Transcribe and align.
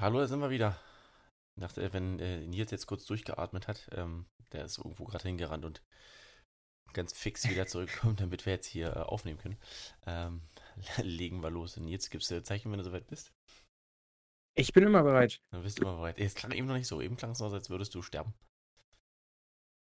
Hallo, 0.00 0.18
da 0.18 0.26
sind 0.26 0.40
wir 0.40 0.48
wieder. 0.48 0.78
Ich 1.56 1.60
dachte, 1.60 1.92
wenn 1.92 2.18
äh, 2.20 2.46
Nils 2.46 2.70
jetzt 2.70 2.86
kurz 2.86 3.04
durchgeatmet 3.04 3.68
hat, 3.68 3.90
ähm, 3.92 4.24
der 4.50 4.64
ist 4.64 4.78
irgendwo 4.78 5.04
gerade 5.04 5.24
hingerannt 5.28 5.66
und 5.66 5.82
ganz 6.94 7.12
fix 7.12 7.46
wieder 7.46 7.66
zurückkommt, 7.66 8.18
damit 8.18 8.46
wir 8.46 8.54
jetzt 8.54 8.66
hier 8.66 8.96
äh, 8.96 9.00
aufnehmen 9.00 9.38
können. 9.38 9.58
Ähm, 10.06 10.40
legen 11.02 11.42
wir 11.42 11.50
los. 11.50 11.78
Jetzt 11.78 12.10
gibst 12.10 12.30
du 12.30 12.42
Zeichen, 12.42 12.72
wenn 12.72 12.78
du 12.78 12.84
soweit 12.84 13.08
bist. 13.08 13.34
Ich 14.54 14.72
bin 14.72 14.84
immer 14.84 15.02
bereit. 15.02 15.42
Dann 15.50 15.62
bist 15.62 15.78
du 15.78 15.82
immer 15.82 15.96
bereit. 15.96 16.18
Es 16.18 16.34
klang 16.34 16.52
eben 16.52 16.66
noch 16.66 16.76
nicht 16.76 16.88
so. 16.88 17.02
Eben 17.02 17.18
klang 17.18 17.32
es 17.32 17.40
noch, 17.40 17.52
als 17.52 17.68
würdest 17.68 17.94
du 17.94 18.00
sterben. 18.00 18.32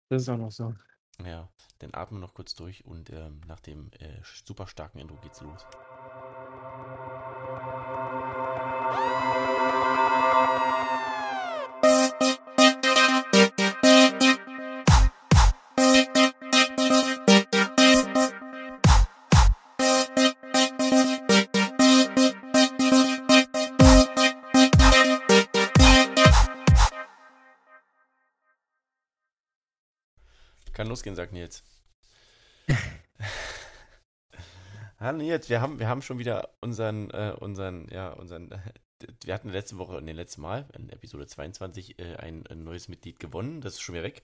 Das 0.10 0.24
ist 0.24 0.30
auch 0.30 0.38
noch 0.38 0.52
so. 0.52 0.76
Ja, 1.24 1.50
dann 1.80 1.94
atmen 1.94 2.20
wir 2.20 2.28
noch 2.28 2.34
kurz 2.34 2.54
durch 2.54 2.84
und 2.84 3.12
ähm, 3.12 3.40
nach 3.48 3.62
dem 3.62 3.90
äh, 4.00 4.20
super 4.44 4.68
starken 4.68 5.00
Intro 5.00 5.16
geht's 5.22 5.40
los. 5.40 5.66
Losgehen, 30.92 31.16
sagt 31.16 31.32
Nils. 31.32 31.64
Hallo 35.00 35.18
Nils, 35.18 35.50
wir 35.50 35.62
haben, 35.62 35.80
wir 35.80 35.88
haben 35.88 36.02
schon 36.02 36.20
wieder 36.20 36.50
unseren, 36.60 37.10
äh, 37.12 37.34
unseren, 37.40 37.88
ja, 37.90 38.10
unseren, 38.10 38.50
wir 39.24 39.34
hatten 39.34 39.50
letzte 39.50 39.78
Woche, 39.78 39.98
in 39.98 40.06
den 40.06 40.18
letzten 40.18 40.42
Mal, 40.42 40.68
in 40.78 40.90
Episode 40.90 41.28
22, 41.28 41.98
äh, 41.98 42.18
ein, 42.18 42.46
ein 42.48 42.66
neues 42.66 42.90
Mitglied 42.90 43.20
gewonnen. 43.20 43.62
Das 43.62 43.76
ist 43.76 43.82
schon 43.82 43.96
wieder 43.96 44.04
weg. 44.04 44.22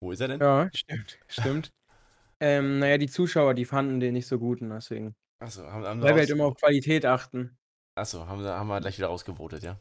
Wo 0.00 0.10
ist 0.10 0.20
er 0.20 0.28
denn? 0.28 0.40
Ja, 0.40 0.68
stimmt, 0.74 1.18
stimmt. 1.28 1.72
ähm, 2.40 2.80
naja, 2.80 2.98
die 2.98 3.08
Zuschauer, 3.08 3.54
die 3.54 3.64
fanden 3.64 4.00
den 4.00 4.14
nicht 4.14 4.26
so 4.26 4.40
gut 4.40 4.60
und 4.60 4.70
deswegen. 4.70 5.14
Achso, 5.38 5.62
haben, 5.62 5.84
haben 5.84 6.02
Weil 6.02 6.16
wir 6.16 6.22
halt 6.22 6.30
immer 6.30 6.46
auf 6.46 6.56
Qualität 6.56 7.06
achten. 7.06 7.56
Achso, 7.94 8.26
haben, 8.26 8.44
haben 8.44 8.66
wir 8.66 8.80
gleich 8.80 8.98
wieder 8.98 9.10
ausgevotet, 9.10 9.62
ja? 9.62 9.78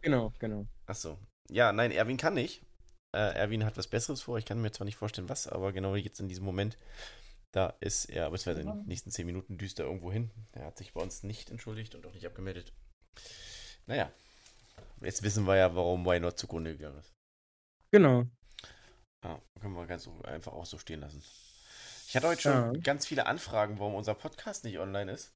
Genau, 0.00 0.32
genau. 0.38 0.66
Achso. 0.86 1.18
Ja, 1.50 1.72
nein, 1.72 1.90
Erwin 1.90 2.16
kann 2.16 2.32
nicht. 2.32 2.62
Äh, 3.12 3.34
Erwin 3.34 3.64
hat 3.64 3.76
was 3.76 3.88
Besseres 3.88 4.22
vor. 4.22 4.38
Ich 4.38 4.44
kann 4.44 4.60
mir 4.62 4.70
zwar 4.72 4.84
nicht 4.84 4.96
vorstellen, 4.96 5.28
was, 5.28 5.46
aber 5.48 5.72
genau 5.72 5.96
jetzt 5.96 6.20
in 6.20 6.28
diesem 6.28 6.44
Moment, 6.44 6.76
da 7.52 7.74
ist 7.80 8.04
er, 8.04 8.26
aber 8.26 8.36
es 8.36 8.46
wird 8.46 8.58
in 8.58 8.66
den 8.66 8.84
nächsten 8.86 9.10
zehn 9.10 9.26
Minuten 9.26 9.58
düster 9.58 9.84
irgendwo 9.84 10.12
hin. 10.12 10.30
Er 10.52 10.66
hat 10.66 10.78
sich 10.78 10.92
bei 10.92 11.00
uns 11.00 11.22
nicht 11.24 11.50
entschuldigt 11.50 11.94
und 11.94 12.06
auch 12.06 12.12
nicht 12.14 12.26
abgemeldet. 12.26 12.72
Naja, 13.86 14.12
jetzt 15.00 15.22
wissen 15.24 15.44
wir 15.46 15.56
ja, 15.56 15.74
warum 15.74 16.04
Why 16.06 16.20
Not 16.20 16.38
zugrunde 16.38 16.76
gegangen 16.76 16.98
ist. 16.98 17.12
Genau. 17.90 18.24
Ja, 19.24 19.40
können 19.60 19.74
wir 19.74 19.86
ganz 19.86 20.04
so 20.04 20.22
einfach 20.22 20.52
auch 20.52 20.64
so 20.66 20.78
stehen 20.78 21.00
lassen. 21.00 21.22
Ich 22.06 22.14
hatte 22.16 22.28
heute 22.28 22.40
schon 22.42 22.74
Ja. 22.74 22.80
ganz 22.80 23.06
viele 23.06 23.26
Anfragen, 23.26 23.78
warum 23.80 23.94
unser 23.94 24.14
Podcast 24.14 24.64
nicht 24.64 24.78
online 24.78 25.10
ist. 25.12 25.32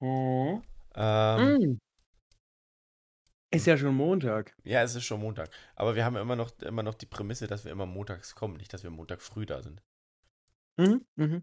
Mhm. 0.00 0.62
Ähm, 0.94 1.58
Mm. 1.60 1.78
Ist 3.50 3.66
ja 3.66 3.78
schon 3.78 3.94
Montag. 3.94 4.54
Ja, 4.64 4.82
es 4.82 4.94
ist 4.94 5.04
schon 5.04 5.20
Montag. 5.20 5.50
Aber 5.74 5.94
wir 5.94 6.04
haben 6.04 6.16
immer 6.16 6.36
noch, 6.36 6.50
immer 6.60 6.82
noch 6.82 6.94
die 6.94 7.06
Prämisse, 7.06 7.46
dass 7.46 7.64
wir 7.64 7.72
immer 7.72 7.86
montags 7.86 8.34
kommen, 8.34 8.56
nicht, 8.56 8.72
dass 8.74 8.82
wir 8.82 8.90
Montag 8.90 9.22
früh 9.22 9.46
da 9.46 9.62
sind. 9.62 9.82
Mhm. 10.76 11.04
Mhm. 11.16 11.42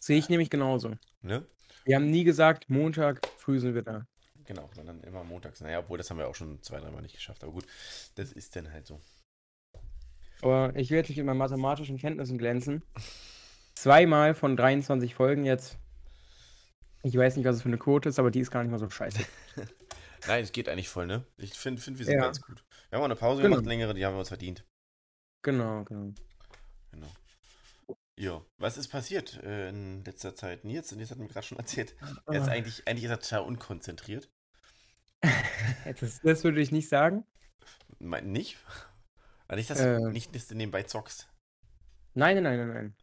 Sehe 0.00 0.18
ich 0.18 0.28
nämlich 0.28 0.50
genauso. 0.50 0.96
Ne? 1.20 1.46
Wir 1.84 1.96
haben 1.96 2.10
nie 2.10 2.24
gesagt, 2.24 2.68
Montag 2.68 3.24
früh 3.38 3.60
sind 3.60 3.74
wir 3.74 3.82
da. 3.82 4.06
Genau, 4.44 4.68
sondern 4.74 5.00
immer 5.02 5.22
montags. 5.22 5.60
Naja, 5.60 5.78
obwohl 5.78 5.98
das 5.98 6.10
haben 6.10 6.18
wir 6.18 6.26
auch 6.26 6.34
schon 6.34 6.60
zwei, 6.62 6.80
dreimal 6.80 7.02
nicht 7.02 7.14
geschafft. 7.14 7.44
Aber 7.44 7.52
gut, 7.52 7.66
das 8.16 8.32
ist 8.32 8.56
dann 8.56 8.72
halt 8.72 8.86
so. 8.86 9.00
Aber 10.42 10.74
ich 10.74 10.90
werde 10.90 11.08
nicht 11.08 11.18
in 11.18 11.26
meinen 11.26 11.38
mathematischen 11.38 11.98
Kenntnissen 11.98 12.36
glänzen. 12.36 12.82
Zweimal 13.74 14.34
von 14.34 14.56
23 14.56 15.14
Folgen 15.14 15.44
jetzt. 15.44 15.78
Ich 17.04 17.16
weiß 17.16 17.36
nicht, 17.36 17.46
was 17.46 17.56
es 17.56 17.62
für 17.62 17.68
eine 17.68 17.78
Quote 17.78 18.08
ist, 18.08 18.18
aber 18.18 18.32
die 18.32 18.40
ist 18.40 18.50
gar 18.50 18.62
nicht 18.62 18.72
mal 18.72 18.78
so 18.78 18.90
scheiße. 18.90 19.24
Nein, 20.26 20.44
es 20.44 20.52
geht 20.52 20.68
eigentlich 20.68 20.88
voll, 20.88 21.06
ne? 21.06 21.24
Ich 21.36 21.54
finde, 21.54 21.82
find, 21.82 21.98
wir 21.98 22.06
sind 22.06 22.14
Ja. 22.16 22.22
ganz 22.22 22.40
gut. 22.40 22.64
Wir 22.90 22.96
haben 22.96 23.02
auch 23.02 23.06
eine 23.06 23.16
Pause 23.16 23.42
Genau. 23.42 23.56
gemacht, 23.56 23.66
längere, 23.68 23.94
die 23.94 24.04
haben 24.06 24.14
wir 24.14 24.20
uns 24.20 24.28
verdient. 24.28 24.64
Genau, 25.42 25.84
genau. 25.84 26.12
Genau. 26.92 27.08
Ja, 28.18 28.44
was 28.58 28.76
ist 28.76 28.88
passiert 28.88 29.42
äh, 29.42 29.70
in 29.70 30.04
letzter 30.04 30.34
Zeit? 30.34 30.64
Nils, 30.64 30.92
Nils 30.92 31.10
hat 31.10 31.18
mir 31.18 31.28
gerade 31.28 31.46
schon 31.46 31.58
erzählt. 31.58 31.96
Er 32.26 32.40
ist 32.40 32.48
Ah. 32.48 32.52
eigentlich, 32.52 32.86
eigentlich 32.86 33.04
ist 33.04 33.10
er 33.10 33.20
total 33.20 33.42
unkonzentriert. 33.42 34.30
Das, 36.00 36.20
das 36.20 36.44
würde 36.44 36.60
ich 36.60 36.70
nicht 36.72 36.88
sagen. 36.88 37.24
Mein, 37.98 38.30
nicht? 38.32 38.58
Aber 39.48 39.56
nicht, 39.56 39.70
dass 39.70 39.80
Äh. 39.80 39.98
du 39.98 40.10
nicht, 40.10 40.34
dass 40.34 40.46
du 40.48 40.54
nebenbei 40.54 40.82
zockst. 40.84 41.28
Nein, 42.14 42.34
nein, 42.36 42.44
nein, 42.44 42.58
nein, 42.58 42.68
nein. 42.74 42.96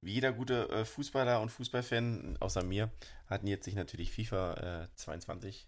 Wie 0.00 0.12
jeder 0.14 0.32
gute 0.32 0.68
äh, 0.68 0.84
Fußballer 0.84 1.40
und 1.40 1.50
Fußballfan, 1.50 2.36
außer 2.40 2.62
mir, 2.64 2.92
hat 3.26 3.42
Nils 3.42 3.64
sich 3.64 3.74
natürlich 3.74 4.12
FIFA 4.12 4.84
äh, 4.84 4.88
22 4.96 5.66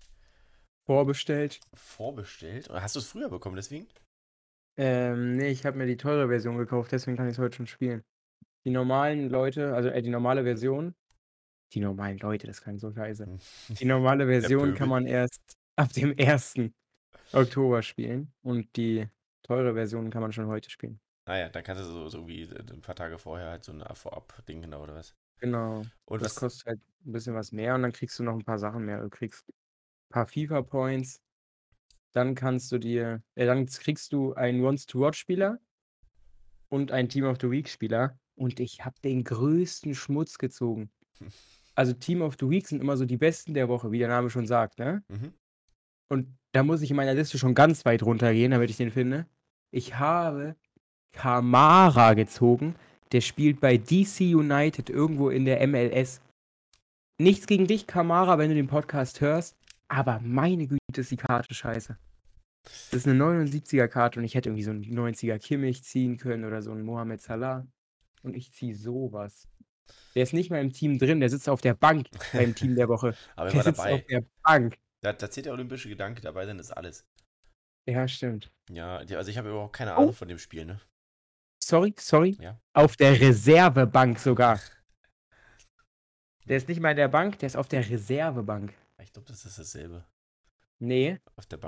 Vorbestellt. 0.86 1.60
vorbestellt. 1.74 2.70
Oder 2.70 2.82
hast 2.82 2.94
du 2.94 3.00
es 3.00 3.08
früher 3.08 3.28
bekommen, 3.28 3.56
deswegen? 3.56 3.88
Ähm, 4.78 5.32
nee, 5.32 5.48
ich 5.48 5.64
habe 5.64 5.78
mir 5.78 5.86
die 5.86 5.96
teure 5.96 6.28
Version 6.28 6.58
gekauft, 6.58 6.92
deswegen 6.92 7.16
kann 7.16 7.26
ich 7.26 7.32
es 7.32 7.38
heute 7.38 7.56
schon 7.56 7.66
spielen. 7.66 8.02
Die 8.64 8.70
normalen 8.70 9.28
Leute, 9.30 9.74
also 9.74 9.88
äh, 9.88 10.02
die 10.02 10.10
normale 10.10 10.44
Version, 10.44 10.94
die 11.72 11.80
normalen 11.80 12.18
Leute, 12.18 12.46
das 12.46 12.60
klang 12.62 12.78
so 12.78 12.92
scheiße. 12.92 13.26
Die 13.80 13.84
normale 13.84 14.26
Version 14.40 14.74
kann 14.74 14.88
man 14.88 15.06
erst 15.06 15.56
ab 15.76 15.92
dem 15.92 16.14
1. 16.18 16.54
Oktober 17.32 17.82
spielen 17.82 18.32
und 18.42 18.76
die 18.76 19.08
teure 19.42 19.74
Version 19.74 20.10
kann 20.10 20.22
man 20.22 20.32
schon 20.32 20.46
heute 20.46 20.70
spielen. 20.70 21.00
Naja, 21.26 21.48
dann 21.48 21.64
kannst 21.64 21.82
du 21.82 21.86
so, 21.86 22.08
so 22.08 22.18
irgendwie 22.18 22.42
äh, 22.42 22.72
ein 22.72 22.80
paar 22.82 22.94
Tage 22.94 23.18
vorher 23.18 23.50
halt 23.50 23.64
so 23.64 23.72
ein 23.72 23.82
Vorab-Ding, 23.94 24.62
genau, 24.62 24.82
oder 24.82 24.94
was? 24.94 25.16
Genau. 25.40 25.82
Und 26.04 26.22
Das 26.22 26.36
was, 26.36 26.36
kostet 26.36 26.66
halt 26.66 26.80
ein 27.04 27.12
bisschen 27.12 27.34
was 27.34 27.50
mehr 27.52 27.74
und 27.74 27.82
dann 27.82 27.92
kriegst 27.92 28.18
du 28.18 28.22
noch 28.22 28.34
ein 28.34 28.44
paar 28.44 28.58
Sachen 28.58 28.84
mehr. 28.84 29.00
Du 29.00 29.10
kriegst 29.10 29.44
paar 30.08 30.26
FIFA-Points. 30.26 31.20
Dann 32.12 32.34
kannst 32.34 32.72
du 32.72 32.78
dir, 32.78 33.22
äh, 33.34 33.46
dann 33.46 33.66
kriegst 33.66 34.12
du 34.12 34.34
einen 34.34 34.64
Once-to-Watch-Spieler 34.64 35.58
und 36.68 36.92
einen 36.92 37.08
Team 37.08 37.24
of 37.24 37.38
the 37.40 37.50
Week-Spieler. 37.50 38.18
Und 38.36 38.60
ich 38.60 38.84
habe 38.84 38.96
den 39.02 39.24
größten 39.24 39.94
Schmutz 39.94 40.38
gezogen. 40.38 40.90
Also 41.78 41.92
Team 41.92 42.22
of 42.22 42.36
the 42.40 42.48
Week 42.48 42.66
sind 42.66 42.80
immer 42.80 42.96
so 42.96 43.04
die 43.04 43.18
besten 43.18 43.52
der 43.52 43.68
Woche, 43.68 43.92
wie 43.92 43.98
der 43.98 44.08
Name 44.08 44.30
schon 44.30 44.46
sagt, 44.46 44.78
ne? 44.78 45.04
Mhm. 45.08 45.34
Und 46.08 46.38
da 46.52 46.62
muss 46.62 46.80
ich 46.80 46.88
in 46.88 46.96
meiner 46.96 47.12
Liste 47.12 47.36
schon 47.36 47.54
ganz 47.54 47.84
weit 47.84 48.02
runtergehen, 48.02 48.52
damit 48.52 48.70
ich 48.70 48.78
den 48.78 48.90
finde. 48.90 49.26
Ich 49.70 49.98
habe 49.98 50.56
Kamara 51.12 52.14
gezogen. 52.14 52.76
Der 53.12 53.20
spielt 53.20 53.60
bei 53.60 53.76
DC 53.76 54.34
United 54.34 54.88
irgendwo 54.88 55.28
in 55.28 55.44
der 55.44 55.66
MLS. 55.66 56.22
Nichts 57.18 57.46
gegen 57.46 57.66
dich, 57.66 57.86
Kamara, 57.86 58.38
wenn 58.38 58.48
du 58.48 58.56
den 58.56 58.68
Podcast 58.68 59.20
hörst. 59.20 59.56
Aber 59.88 60.18
meine 60.20 60.66
Güte, 60.66 60.80
ist 61.00 61.10
die 61.10 61.16
Karte 61.16 61.54
scheiße. 61.54 61.96
Das 62.64 62.92
ist 62.92 63.06
eine 63.06 63.22
79er 63.22 63.86
Karte 63.88 64.18
und 64.18 64.24
ich 64.24 64.34
hätte 64.34 64.48
irgendwie 64.48 64.64
so 64.64 64.70
einen 64.72 64.84
90er 64.84 65.38
Kimmich 65.38 65.84
ziehen 65.84 66.16
können 66.16 66.44
oder 66.44 66.62
so 66.62 66.72
einen 66.72 66.82
Mohamed 66.82 67.20
Salah. 67.20 67.66
Und 68.22 68.34
ich 68.34 68.50
ziehe 68.52 68.74
sowas. 68.74 69.46
Der 70.16 70.24
ist 70.24 70.32
nicht 70.32 70.50
mal 70.50 70.60
im 70.60 70.72
Team 70.72 70.98
drin, 70.98 71.20
der 71.20 71.28
sitzt 71.28 71.48
auf 71.48 71.60
der 71.60 71.74
Bank 71.74 72.08
beim 72.32 72.54
Team 72.56 72.74
der 72.74 72.88
Woche. 72.88 73.14
aber 73.36 73.50
er 73.50 73.52
Der 73.52 73.56
war 73.58 73.62
sitzt 73.64 73.78
dabei. 73.78 73.94
auf 73.94 74.04
der 74.06 74.24
Bank. 74.42 74.78
Da, 75.02 75.12
da 75.12 75.30
zählt 75.30 75.46
der 75.46 75.52
olympische 75.52 75.88
Gedanke, 75.88 76.20
dabei 76.22 76.44
sein 76.46 76.58
ist 76.58 76.72
alles. 76.72 77.06
Ja, 77.88 78.08
stimmt. 78.08 78.50
Ja, 78.68 78.96
also 78.96 79.30
ich 79.30 79.38
habe 79.38 79.50
überhaupt 79.50 79.76
keine 79.76 79.92
Oh. 79.94 79.98
Ahnung 79.98 80.12
von 80.14 80.26
dem 80.26 80.38
Spiel, 80.38 80.64
ne? 80.64 80.80
Sorry, 81.62 81.94
sorry. 81.98 82.36
Ja. 82.40 82.58
Auf 82.72 82.96
der 82.96 83.20
Reservebank 83.20 84.18
sogar. 84.18 84.58
Der 86.48 86.56
ist 86.56 86.68
nicht 86.68 86.80
mal 86.80 86.90
in 86.92 86.96
der 86.96 87.08
Bank, 87.08 87.38
der 87.40 87.48
ist 87.48 87.56
auf 87.56 87.66
der 87.66 87.88
Reservebank. 87.90 88.72
Ich 89.06 89.12
glaube, 89.12 89.28
das 89.28 89.44
ist 89.44 89.58
dasselbe. 89.58 90.04
Nee, 90.78 91.18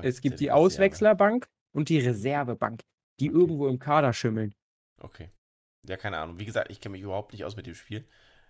es 0.02 0.20
gibt 0.20 0.40
die. 0.40 0.50
Auswechslerbank 0.50 1.49
und 1.75 1.88
die 1.88 1.99
Reservebank, 2.00 2.82
die 3.20 3.31
Okay. 3.31 3.38
irgendwo 3.38 3.69
im 3.69 3.79
Kader 3.79 4.12
schimmeln. 4.12 4.55
Okay. 5.00 5.31
Ja, 5.87 5.96
keine 5.96 6.19
Ahnung. 6.19 6.38
Wie 6.40 6.44
gesagt, 6.44 6.70
ich 6.70 6.81
kenne 6.81 6.93
mich 6.93 7.02
überhaupt 7.02 7.32
nicht 7.32 7.44
aus 7.44 7.56
mit 7.56 7.67
dem 7.67 7.75
Spiel. 7.75 8.06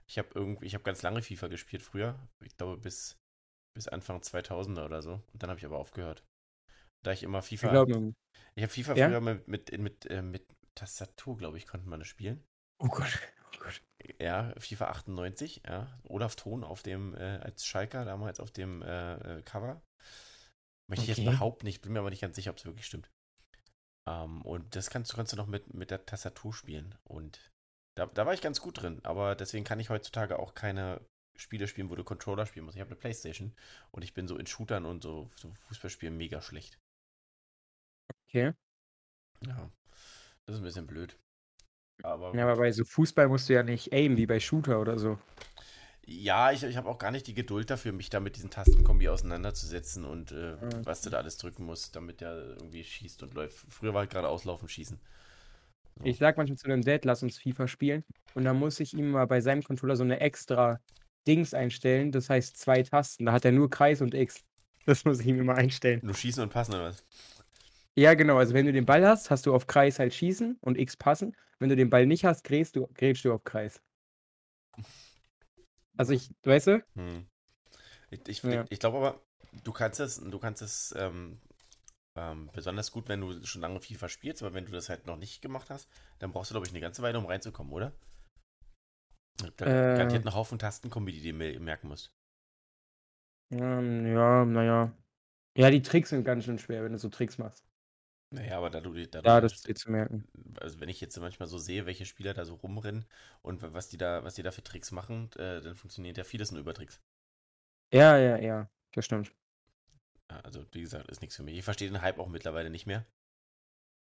Ich 0.06 0.18
habe 0.18 0.28
irgendwie, 0.34 0.64
ich 0.66 0.74
habe 0.74 0.84
ganz 0.84 1.02
lange 1.02 1.22
FIFA 1.22 1.48
gespielt 1.48 1.82
früher. 1.82 2.18
Ich 2.42 2.56
glaube 2.56 2.78
bis, 2.78 3.18
bis 3.76 3.88
Anfang 3.88 4.20
2000er 4.22 4.86
oder 4.86 5.02
so. 5.02 5.22
Und 5.32 5.42
dann 5.42 5.50
habe 5.50 5.60
ich 5.60 5.66
aber 5.66 5.78
aufgehört. 5.78 6.24
Da 7.04 7.12
ich 7.12 7.22
immer 7.22 7.40
Ich 7.40 7.46
FIFA. 7.60 7.70
glaube, 7.70 8.14
Ich 8.54 8.62
habe 8.62 8.72
FIFA 8.72 8.94
Ja? 8.94 9.06
früher 9.08 9.20
mit, 9.20 9.46
mit, 9.48 9.78
mit, 9.78 10.06
äh, 10.06 10.22
mit 10.22 10.46
Tastatur, 10.74 11.36
glaube 11.36 11.58
ich, 11.58 11.66
konnte 11.66 11.88
man 11.88 12.00
das 12.00 12.08
spielen. 12.08 12.42
oh 12.80 12.88
Gott, 12.88 13.18
oh 13.54 13.58
Gott. 13.60 13.82
Ja, 14.20 14.52
FIFA 14.58 14.88
98, 14.88 15.62
ja. 15.66 15.98
Olaf 16.04 16.36
Thon 16.36 16.64
auf 16.64 16.82
dem, 16.82 17.14
äh, 17.14 17.38
als 17.42 17.66
Schalker, 17.66 18.04
damals 18.04 18.40
auf 18.40 18.50
dem 18.50 18.82
äh, 18.82 19.38
äh, 19.38 19.42
Cover. 19.42 19.82
Möchte 20.88 21.02
ich 21.04 21.08
jetzt 21.08 21.18
Okay. 21.18 21.30
behaupten, 21.30 21.66
ich 21.66 21.80
bin 21.80 21.92
mir 21.92 21.98
aber 22.00 22.10
nicht 22.10 22.22
ganz 22.22 22.36
sicher, 22.36 22.50
ob 22.50 22.58
es 22.58 22.64
wirklich 22.64 22.86
stimmt. 22.86 23.10
Ähm, 24.08 24.42
und 24.42 24.74
das 24.76 24.90
kannst, 24.90 25.14
kannst 25.14 25.32
du 25.32 25.36
noch 25.36 25.46
mit, 25.46 25.74
mit 25.74 25.90
der 25.90 26.06
Tastatur 26.06 26.54
spielen. 26.54 26.94
Und 27.04 27.52
da, 27.96 28.06
da 28.06 28.24
war 28.24 28.34
ich 28.34 28.40
ganz 28.40 28.60
gut 28.60 28.80
drin, 28.80 29.00
aber 29.04 29.34
deswegen 29.34 29.64
kann 29.64 29.80
ich 29.80 29.90
heutzutage 29.90 30.38
auch 30.38 30.54
keine 30.54 31.00
Spiele 31.36 31.68
spielen, 31.68 31.90
wo 31.90 31.94
du 31.96 32.04
Controller 32.04 32.46
spielen 32.46 32.64
musst. 32.64 32.76
Ich 32.76 32.80
habe 32.80 32.90
eine 32.90 32.98
Playstation 33.00 33.54
und 33.90 34.02
ich 34.02 34.14
bin 34.14 34.28
so 34.28 34.36
in 34.38 34.46
Shootern 34.46 34.86
und 34.86 35.02
so, 35.02 35.28
so 35.36 35.52
Fußballspielen 35.54 36.16
mega 36.16 36.40
schlecht. 36.40 36.78
Okay. 38.28 38.52
Ja, 39.46 39.70
das 40.46 40.56
ist 40.56 40.60
ein 40.60 40.64
bisschen 40.64 40.86
blöd. 40.86 41.18
Aber, 42.02 42.34
Ja, 42.34 42.44
aber 42.44 42.56
bei 42.56 42.72
so 42.72 42.84
Fußball 42.84 43.28
musst 43.28 43.48
du 43.48 43.54
ja 43.54 43.62
nicht 43.62 43.92
aimen 43.92 44.16
wie 44.16 44.26
bei 44.26 44.40
Shooter 44.40 44.80
oder 44.80 44.98
so. 44.98 45.18
ja 46.06 46.52
ich, 46.52 46.62
ich 46.62 46.76
habe 46.76 46.88
auch 46.88 46.98
gar 46.98 47.10
nicht 47.10 47.26
die 47.26 47.34
Geduld 47.34 47.70
dafür, 47.70 47.92
mich 47.92 48.08
da 48.10 48.20
mit 48.20 48.36
diesen 48.36 48.50
Tastenkombi 48.50 49.08
auseinanderzusetzen 49.08 50.04
und 50.04 50.32
äh, 50.32 50.56
Mhm. 50.56 50.84
was 50.86 51.02
du 51.02 51.10
da 51.10 51.18
alles 51.18 51.36
drücken 51.36 51.64
musst, 51.64 51.96
damit 51.96 52.20
der 52.20 52.34
irgendwie 52.36 52.84
schießt 52.84 53.22
und 53.22 53.34
läuft. 53.34 53.56
Früher 53.68 53.92
war 53.94 54.00
halt 54.00 54.10
gerade 54.10 54.28
auslaufen, 54.28 54.68
schießen. 54.68 54.98
So. 55.98 56.04
Ich 56.04 56.18
sag 56.18 56.36
manchmal 56.36 56.56
zu 56.56 56.68
dem 56.68 56.82
Dad, 56.82 57.04
lass 57.04 57.22
uns 57.22 57.38
FIFA 57.38 57.66
spielen. 57.68 58.04
Und 58.34 58.44
dann 58.44 58.56
muss 58.58 58.78
ich 58.80 58.94
ihm 58.94 59.10
mal 59.10 59.26
bei 59.26 59.40
seinem 59.40 59.62
Controller 59.62 59.96
so 59.96 60.04
eine 60.04 60.20
extra 60.20 60.80
Dings 61.26 61.52
einstellen. 61.54 62.12
Das 62.12 62.30
heißt 62.30 62.56
zwei 62.56 62.82
Tasten. 62.84 63.26
Da 63.26 63.32
hat 63.32 63.44
er 63.44 63.52
nur 63.52 63.68
Kreis 63.68 64.00
und 64.00 64.14
X. 64.14 64.40
Das 64.86 65.04
muss 65.04 65.20
ich 65.20 65.26
ihm 65.26 65.40
immer 65.40 65.54
einstellen. 65.56 66.00
Nur 66.02 66.14
schießen 66.14 66.42
und 66.42 66.50
passen 66.50 66.74
oder 66.74 66.84
was? 66.84 67.04
Ja, 67.98 68.14
genau. 68.14 68.36
Also 68.38 68.54
wenn 68.54 68.64
du 68.64 68.72
den 68.72 68.86
Ball 68.86 69.04
hast, 69.04 69.28
hast 69.28 69.44
du 69.44 69.52
auf 69.52 69.66
Kreis 69.66 69.98
halt 69.98 70.14
schießen 70.14 70.56
und 70.60 70.78
X 70.78 70.96
passen. 70.96 71.36
Wenn 71.58 71.68
du 71.68 71.74
den 71.74 71.90
Ball 71.90 72.06
nicht 72.06 72.24
hast, 72.24 72.44
grätst 72.44 72.76
du, 72.76 72.86
grätschst 72.94 73.24
du 73.24 73.32
auf 73.32 73.42
Kreis. 73.42 73.82
Also 75.96 76.12
ich, 76.12 76.30
weißt 76.44 76.68
du? 76.68 76.84
Hm. 76.94 77.26
Ich, 78.10 78.28
ich, 78.28 78.44
Ja. 78.44 78.64
ich 78.70 78.78
glaube 78.78 78.98
aber, 78.98 79.20
du 79.64 79.72
kannst 79.72 79.98
es, 79.98 80.20
du 80.20 80.38
kannst 80.38 80.62
es 80.62 80.94
ähm, 80.96 81.40
ähm, 82.14 82.50
besonders 82.52 82.92
gut, 82.92 83.08
wenn 83.08 83.20
du 83.20 83.44
schon 83.44 83.62
lange 83.62 83.80
FIFA 83.80 84.08
spielst, 84.08 84.44
aber 84.44 84.54
wenn 84.54 84.66
du 84.66 84.70
das 84.70 84.88
halt 84.88 85.06
noch 85.06 85.16
nicht 85.16 85.42
gemacht 85.42 85.68
hast, 85.68 85.88
dann 86.20 86.30
brauchst 86.30 86.52
du, 86.52 86.54
glaube 86.54 86.66
ich, 86.66 86.72
eine 86.72 86.80
ganze 86.80 87.02
Weile, 87.02 87.18
um 87.18 87.26
reinzukommen, 87.26 87.72
oder? 87.72 87.92
Da 89.56 89.66
Äh. 89.66 89.94
garantiert 89.96 90.24
noch 90.24 90.36
Haufen 90.36 90.60
Tastenkombi, 90.60 91.10
die 91.10 91.32
du 91.32 91.38
dir 91.38 91.58
merken 91.60 91.88
musst. 91.88 92.12
Ähm, 93.50 94.06
ja, 94.06 94.44
naja. 94.44 94.92
Ja, 95.56 95.70
die 95.70 95.82
Tricks 95.82 96.10
sind 96.10 96.24
ganz 96.24 96.44
schön 96.44 96.58
schwer, 96.58 96.84
wenn 96.84 96.92
du 96.92 96.98
so 96.98 97.08
Tricks 97.10 97.38
machst. 97.38 97.64
Naja, 98.30 98.56
aber 98.58 98.70
da 98.70 98.80
du, 98.80 98.92
da 99.06 99.20
Ja, 99.24 99.40
das 99.40 99.62
dir 99.62 99.74
zu 99.74 99.90
merken. 99.90 100.26
also 100.60 100.80
wenn 100.80 100.88
ich 100.88 101.00
jetzt 101.00 101.18
manchmal 101.18 101.48
so 101.48 101.58
sehe, 101.58 101.86
welche 101.86 102.04
Spieler 102.06 102.34
da 102.34 102.44
so 102.44 102.54
rumrennen 102.56 103.06
und 103.42 103.62
was 103.74 103.88
die 103.88 103.96
da, 103.98 104.24
was 104.24 104.34
die 104.34 104.42
da 104.42 104.50
für 104.52 104.62
Tricks 104.62 104.90
machen, 104.92 105.30
äh, 105.36 105.60
dann 105.60 105.74
funktioniert 105.76 106.18
ja 106.18 106.24
vieles 106.24 106.50
nur 106.52 106.60
über 106.60 106.74
Tricks. 106.74 107.00
Ja, 107.92 108.16
ja, 108.18 108.36
ja. 108.38 108.70
Das 108.92 109.04
stimmt. 109.04 109.34
Also, 110.28 110.64
wie 110.72 110.80
gesagt, 110.80 111.10
ist 111.10 111.20
nichts 111.20 111.36
für 111.36 111.42
mich. 111.42 111.58
Ich 111.58 111.64
verstehe 111.64 111.90
den 111.90 112.00
Hype 112.00 112.18
auch 112.18 112.28
mittlerweile 112.28 112.70
nicht 112.70 112.86
mehr. 112.86 113.04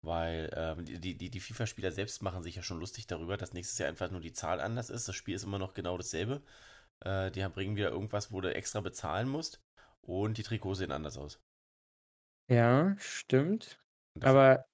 Weil 0.02 0.50
ähm, 0.54 0.84
die, 0.84 1.16
die, 1.16 1.30
die 1.30 1.40
FIFA-Spieler 1.40 1.90
selbst 1.92 2.22
machen 2.22 2.42
sich 2.42 2.54
ja 2.56 2.62
schon 2.62 2.78
lustig 2.80 3.06
darüber, 3.06 3.36
dass 3.38 3.52
nächstes 3.54 3.78
Jahr 3.78 3.88
einfach 3.88 4.10
nur 4.10 4.20
die 4.20 4.32
Zahl 4.32 4.60
anders 4.60 4.88
ist. 4.90 5.08
Das 5.08 5.16
Spiel 5.16 5.34
ist 5.34 5.44
immer 5.44 5.58
noch 5.58 5.72
genau 5.74 5.96
dasselbe. 5.98 6.42
Äh, 7.00 7.30
die 7.32 7.44
haben- 7.44 7.52
bringen 7.54 7.76
wieder 7.76 7.90
irgendwas, 7.90 8.32
wo 8.32 8.40
du 8.40 8.54
extra 8.54 8.80
bezahlen 8.80 9.28
musst. 9.28 9.62
Und 10.02 10.38
die 10.38 10.42
Trikots 10.44 10.78
sehen 10.80 10.92
anders 10.92 11.18
aus. 11.18 11.40
Ja, 12.48 12.96
stimmt. 12.98 13.80
Aber 14.24 14.64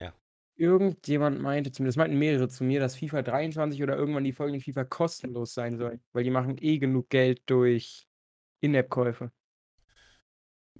Ja. 0.00 0.12
irgendjemand 0.56 1.40
meinte, 1.40 1.72
zumindest 1.72 1.98
meinten 1.98 2.18
mehrere 2.18 2.48
zu 2.48 2.64
mir, 2.64 2.80
dass 2.80 2.96
FIFA 2.96 3.22
23 3.22 3.82
oder 3.82 3.96
irgendwann 3.96 4.24
die 4.24 4.32
folgenden 4.32 4.60
FIFA 4.62 4.84
kostenlos 4.84 5.54
sein 5.54 5.76
soll. 5.78 6.00
Weil 6.12 6.24
die 6.24 6.30
machen 6.30 6.56
eh 6.60 6.78
genug 6.78 7.08
Geld 7.10 7.42
durch 7.46 8.06
In-App-Käufe. 8.60 9.32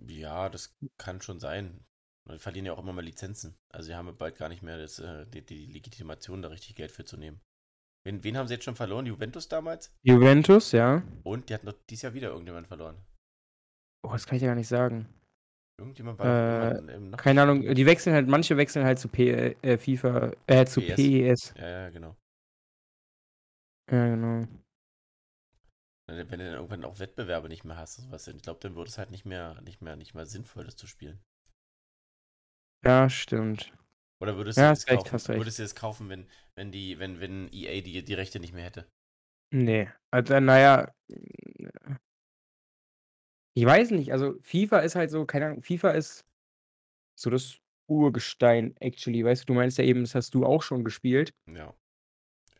Ja, 0.06 0.48
das 0.48 0.76
kann 0.98 1.20
schon 1.20 1.38
sein. 1.38 1.84
Die 2.30 2.38
verlieren 2.38 2.66
ja 2.66 2.72
auch 2.72 2.78
immer 2.78 2.92
mal 2.92 3.04
Lizenzen. 3.04 3.58
Also, 3.68 3.86
sie 3.86 3.94
haben 3.94 4.06
ja 4.06 4.12
bald 4.12 4.36
gar 4.36 4.48
nicht 4.48 4.62
mehr 4.62 4.78
das, 4.78 4.98
äh, 4.98 5.26
die, 5.26 5.42
die 5.44 5.66
Legitimation, 5.66 6.40
da 6.40 6.48
richtig 6.48 6.76
Geld 6.76 6.92
für 6.92 7.04
zu 7.04 7.16
nehmen. 7.16 7.40
Wen, 8.04 8.24
wen 8.24 8.36
haben 8.36 8.48
sie 8.48 8.54
jetzt 8.54 8.64
schon 8.64 8.76
verloren? 8.76 9.06
Juventus 9.06 9.48
damals? 9.48 9.94
Juventus, 10.02 10.72
ja. 10.72 11.02
Und 11.24 11.48
die 11.48 11.54
hatten 11.54 11.66
doch 11.66 11.74
dieses 11.88 12.02
Jahr 12.02 12.14
wieder 12.14 12.28
irgendjemand 12.30 12.66
verloren. 12.68 12.96
Oh, 14.04 14.10
das 14.12 14.26
kann 14.26 14.36
ich 14.36 14.42
ja 14.42 14.48
gar 14.48 14.56
nicht 14.56 14.68
sagen. 14.68 15.08
Irgendjemand 15.78 16.18
war 16.18 16.36
Äh, 16.74 16.80
Keine 17.16 17.42
Ahnung, 17.42 17.62
die 17.74 17.86
wechseln 17.86 18.14
halt, 18.14 18.28
manche 18.28 18.56
wechseln 18.56 18.84
halt 18.84 18.98
zu 18.98 19.08
P 19.08 19.30
äh, 19.62 19.78
FIFA, 19.78 20.32
äh, 20.46 20.64
zu 20.66 20.80
PES. 20.80 21.12
PES. 21.22 21.54
Ja, 21.56 21.68
ja, 21.68 21.90
genau. 21.90 22.16
Ja, 23.90 24.08
genau. 24.08 24.46
Wenn 26.06 26.16
du 26.16 26.24
dann 26.38 26.40
irgendwann 26.54 26.84
auch 26.84 27.00
Wettbewerbe 27.00 27.48
nicht 27.48 27.64
mehr 27.64 27.76
hast, 27.76 27.94
sowas, 27.96 28.28
ich 28.28 28.40
glaube, 28.42 28.60
dann 28.60 28.76
wird 28.76 28.86
es 28.86 28.98
halt 28.98 29.10
nicht 29.10 29.24
mehr, 29.24 29.60
nicht 29.62 29.82
mehr, 29.82 29.96
nicht 29.96 30.14
mehr 30.14 30.26
sinnvoll, 30.26 30.64
das 30.64 30.76
zu 30.76 30.86
spielen. 30.86 31.20
Ja, 32.84 33.08
stimmt. 33.10 33.72
Oder 34.20 34.38
würdest 34.38 34.58
Ja, 34.58 34.72
du 34.72 34.72
es 34.72 34.86
kaufen, 34.86 35.20
recht. 35.28 35.34
würdest 35.34 35.58
du 35.58 35.64
es 35.64 35.74
kaufen, 35.74 36.08
wenn, 36.08 36.26
wenn 36.54 36.72
die, 36.72 36.98
wenn, 36.98 37.20
wenn 37.20 37.52
EA 37.52 37.82
die, 37.82 38.02
die 38.02 38.14
Rechte 38.14 38.40
nicht 38.40 38.54
mehr 38.54 38.64
hätte? 38.64 38.90
Nee. 39.50 39.88
Also, 40.10 40.40
naja. 40.40 40.92
Ich 43.54 43.64
weiß 43.64 43.90
nicht, 43.90 44.12
also 44.12 44.34
FIFA 44.42 44.80
ist 44.80 44.94
halt 44.94 45.10
so, 45.10 45.26
keine 45.26 45.46
Ahnung, 45.46 45.62
FIFA 45.62 45.90
ist 45.90 46.24
so 47.14 47.30
das 47.30 47.58
Urgestein, 47.86 48.74
actually. 48.80 49.24
Weißt 49.24 49.42
du, 49.42 49.46
du 49.46 49.54
meinst 49.54 49.78
ja 49.78 49.84
eben, 49.84 50.00
das 50.00 50.14
hast 50.14 50.34
du 50.34 50.46
auch 50.46 50.62
schon 50.62 50.84
gespielt. 50.84 51.34
Ja. 51.46 51.74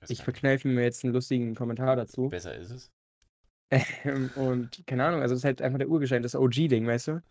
Ich 0.02 0.08
nicht. 0.10 0.22
verkneife 0.22 0.68
mir 0.68 0.82
jetzt 0.82 1.04
einen 1.04 1.14
lustigen 1.14 1.54
Kommentar 1.54 1.96
dazu. 1.96 2.28
Besser 2.30 2.54
ist 2.56 2.70
es. 2.70 2.92
Ähm, 3.70 4.30
und 4.34 4.86
keine 4.86 5.04
Ahnung, 5.04 5.22
also 5.22 5.34
es 5.34 5.40
ist 5.40 5.44
halt 5.44 5.62
einfach 5.62 5.78
der 5.78 5.88
Urgestein, 5.88 6.22
das 6.22 6.34
OG-Ding, 6.34 6.86
weißt 6.86 7.08
du? 7.08 7.22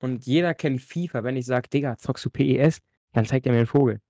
Und 0.00 0.26
jeder 0.26 0.54
kennt 0.54 0.80
FIFA. 0.82 1.24
Wenn 1.24 1.36
ich 1.36 1.46
sage, 1.46 1.68
Digga, 1.68 1.96
zockst 1.96 2.24
du 2.24 2.30
PES, 2.30 2.80
dann 3.12 3.26
zeigt 3.26 3.46
er 3.46 3.52
mir 3.52 3.58
einen 3.58 3.66
Vogel. 3.66 4.00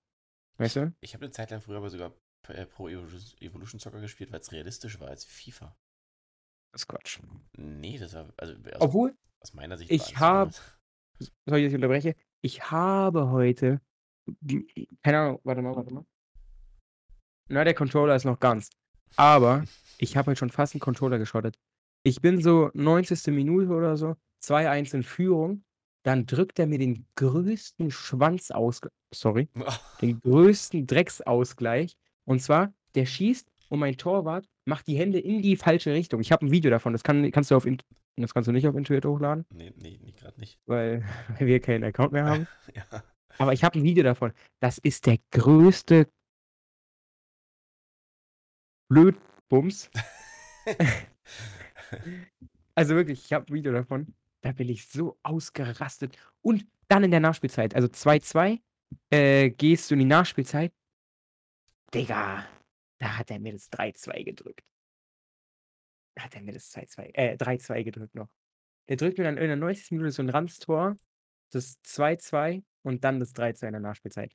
Weißt 0.58 0.76
du? 0.76 0.94
Ich 1.00 1.14
habe 1.14 1.24
eine 1.24 1.32
Zeit 1.32 1.50
lang 1.50 1.60
früher 1.60 1.78
aber 1.78 1.88
sogar 1.88 2.12
äh, 2.48 2.66
Pro 2.66 2.88
Evolution, 2.88 3.40
Evolution 3.40 3.80
Soccer 3.80 4.00
gespielt, 4.00 4.32
weil 4.32 4.40
es 4.40 4.52
realistisch 4.52 5.00
war 5.00 5.08
als 5.08 5.24
FIFA. 5.24 5.74
Das 6.74 6.82
ist 6.82 6.88
Quatsch. 6.88 7.20
Nee, 7.56 7.98
das 7.98 8.14
war, 8.14 8.26
also 8.36 8.54
aus, 8.54 8.80
Obwohl, 8.80 9.16
aus 9.38 9.54
meiner 9.54 9.78
Sicht 9.78 9.92
ich 9.92 10.00
war 10.00 10.08
es 10.08 10.20
hab- 10.20 10.48
damals- 10.50 10.78
soll 11.46 11.58
ich 11.60 11.66
dich 11.66 11.74
unterbreche? 11.76 12.16
Ich 12.40 12.68
habe 12.72 13.30
heute, 13.30 13.80
keine 15.04 15.18
Ahnung, 15.20 15.40
warte 15.44 15.62
mal, 15.62 15.76
warte 15.76 15.94
mal. 15.94 16.04
Na, 17.48 17.62
der 17.62 17.74
Controller 17.74 18.16
ist 18.16 18.24
noch 18.24 18.40
ganz. 18.40 18.70
Aber 19.14 19.64
ich 19.98 20.16
habe 20.16 20.26
halt 20.28 20.38
schon 20.38 20.50
fast 20.50 20.74
einen 20.74 20.80
Controller 20.80 21.18
geschottet. 21.18 21.60
Ich 22.02 22.20
bin 22.20 22.42
so 22.42 22.70
90. 22.74 23.28
Minute 23.32 23.68
oder 23.68 23.96
so, 23.96 24.16
2-1 24.42 24.94
in 24.96 25.02
Führung. 25.04 25.64
Dann 26.02 26.26
drückt 26.26 26.58
er 26.58 26.66
mir 26.66 26.78
den 26.78 27.06
größten 27.14 27.92
Schwanzausgleich, 27.92 28.92
sorry, 29.14 29.48
den 30.00 30.18
größten 30.20 30.88
Drecksausgleich. 30.88 31.96
Und 32.24 32.40
zwar, 32.42 32.74
der 32.96 33.06
schießt 33.06 33.48
und 33.68 33.78
mein 33.78 33.96
Torwart 33.96 34.48
macht 34.64 34.86
die 34.86 34.96
Hände 34.96 35.18
in 35.18 35.42
die 35.42 35.56
falsche 35.56 35.92
Richtung. 35.92 36.20
Ich 36.20 36.32
habe 36.32 36.46
ein 36.46 36.50
Video 36.50 36.70
davon, 36.70 36.92
das 36.92 37.02
kann, 37.02 37.30
kannst 37.30 37.50
du 37.50 37.56
auf 37.56 37.66
das 38.16 38.32
kannst 38.32 38.48
du 38.48 38.52
nicht 38.52 38.66
auf 38.68 38.76
Intuit 38.76 39.04
hochladen, 39.04 39.44
Nee, 39.50 39.72
nee, 39.76 39.98
nee 40.02 40.12
gerade 40.12 40.38
nicht. 40.38 40.60
weil, 40.66 41.04
weil 41.38 41.46
wir 41.46 41.60
keinen 41.60 41.84
Account 41.84 42.12
mehr 42.12 42.24
haben. 42.24 42.46
Ja. 42.74 43.02
Aber 43.38 43.52
ich 43.52 43.64
habe 43.64 43.78
ein 43.78 43.82
Video 43.82 44.04
davon. 44.04 44.32
Das 44.60 44.78
ist 44.78 45.06
der 45.06 45.18
größte 45.32 46.06
Blödbums. 48.88 49.90
Also 52.76 52.96
wirklich, 52.96 53.24
ich 53.24 53.32
habe 53.32 53.46
ein 53.46 53.54
Video 53.54 53.72
davon. 53.72 54.14
Da 54.40 54.50
bin 54.50 54.68
ich 54.68 54.88
so 54.88 55.16
ausgerastet. 55.22 56.18
Und 56.42 56.66
dann 56.88 57.04
in 57.04 57.12
der 57.12 57.20
Nachspielzeit, 57.20 57.74
also 57.74 57.86
2-2, 57.86 58.60
äh, 59.10 59.50
gehst 59.50 59.90
du 59.90 59.94
in 59.94 60.00
die 60.00 60.06
Nachspielzeit. 60.06 60.72
Digga, 61.94 62.44
da 62.98 63.18
hat 63.18 63.30
er 63.30 63.38
mir 63.38 63.52
das 63.52 63.70
3-2 63.70 64.24
gedrückt. 64.24 64.64
Da 66.16 66.24
hat 66.24 66.34
er 66.34 66.42
mir 66.42 66.52
das 66.52 66.70
2-2, 66.70 67.10
äh, 67.14 67.36
3-2 67.36 67.82
gedrückt 67.82 68.14
noch. 68.14 68.28
Der 68.88 68.96
drückt 68.96 69.18
mir 69.18 69.24
dann 69.24 69.38
in 69.38 69.48
der 69.48 69.56
90. 69.56 69.92
Minute 69.92 70.12
so 70.12 70.22
ein 70.22 70.30
Ranztor, 70.30 70.96
das 71.50 71.80
2-2 71.82 72.62
und 72.82 73.04
dann 73.04 73.20
das 73.20 73.34
3-2 73.34 73.66
in 73.66 73.72
der 73.72 73.80
Nachspielzeit. 73.80 74.34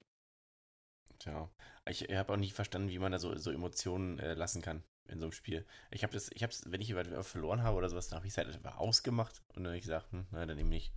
Tja, 1.20 1.52
ich 1.88 2.04
habe 2.04 2.34
auch 2.34 2.38
nie 2.38 2.50
verstanden, 2.50 2.90
wie 2.90 3.00
man 3.00 3.12
da 3.12 3.20
so, 3.20 3.36
so 3.36 3.52
Emotionen 3.52 4.20
äh, 4.20 4.34
lassen 4.34 4.62
kann 4.62 4.84
in 5.08 5.20
so 5.20 5.26
einem 5.26 5.32
Spiel. 5.32 5.66
Ich 5.92 6.04
habe 6.04 6.14
das, 6.14 6.30
ich 6.34 6.44
habe 6.44 6.54
wenn 6.68 6.82
ich 6.82 6.94
verloren 6.94 7.64
habe 7.64 7.78
oder 7.78 7.90
sowas, 7.90 8.08
dann 8.08 8.18
habe 8.18 8.28
ich 8.28 8.34
es 8.34 8.38
halt 8.38 8.54
einfach 8.54 8.78
ausgemacht 8.78 9.42
und 9.50 9.64
dann 9.64 9.68
habe 9.68 9.78
ich 9.78 9.84
gesagt, 9.84 10.12
hm, 10.12 10.28
na, 10.32 10.46
dann 10.46 10.58
eben 10.58 10.70
nicht. 10.70 10.94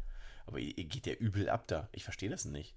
Aber 0.46 0.58
ihr 0.58 0.72
geht 0.84 1.06
ja 1.06 1.14
übel 1.14 1.48
ab 1.48 1.66
da. 1.66 1.88
Ich 1.92 2.04
verstehe 2.04 2.30
das 2.30 2.44
nicht. 2.44 2.76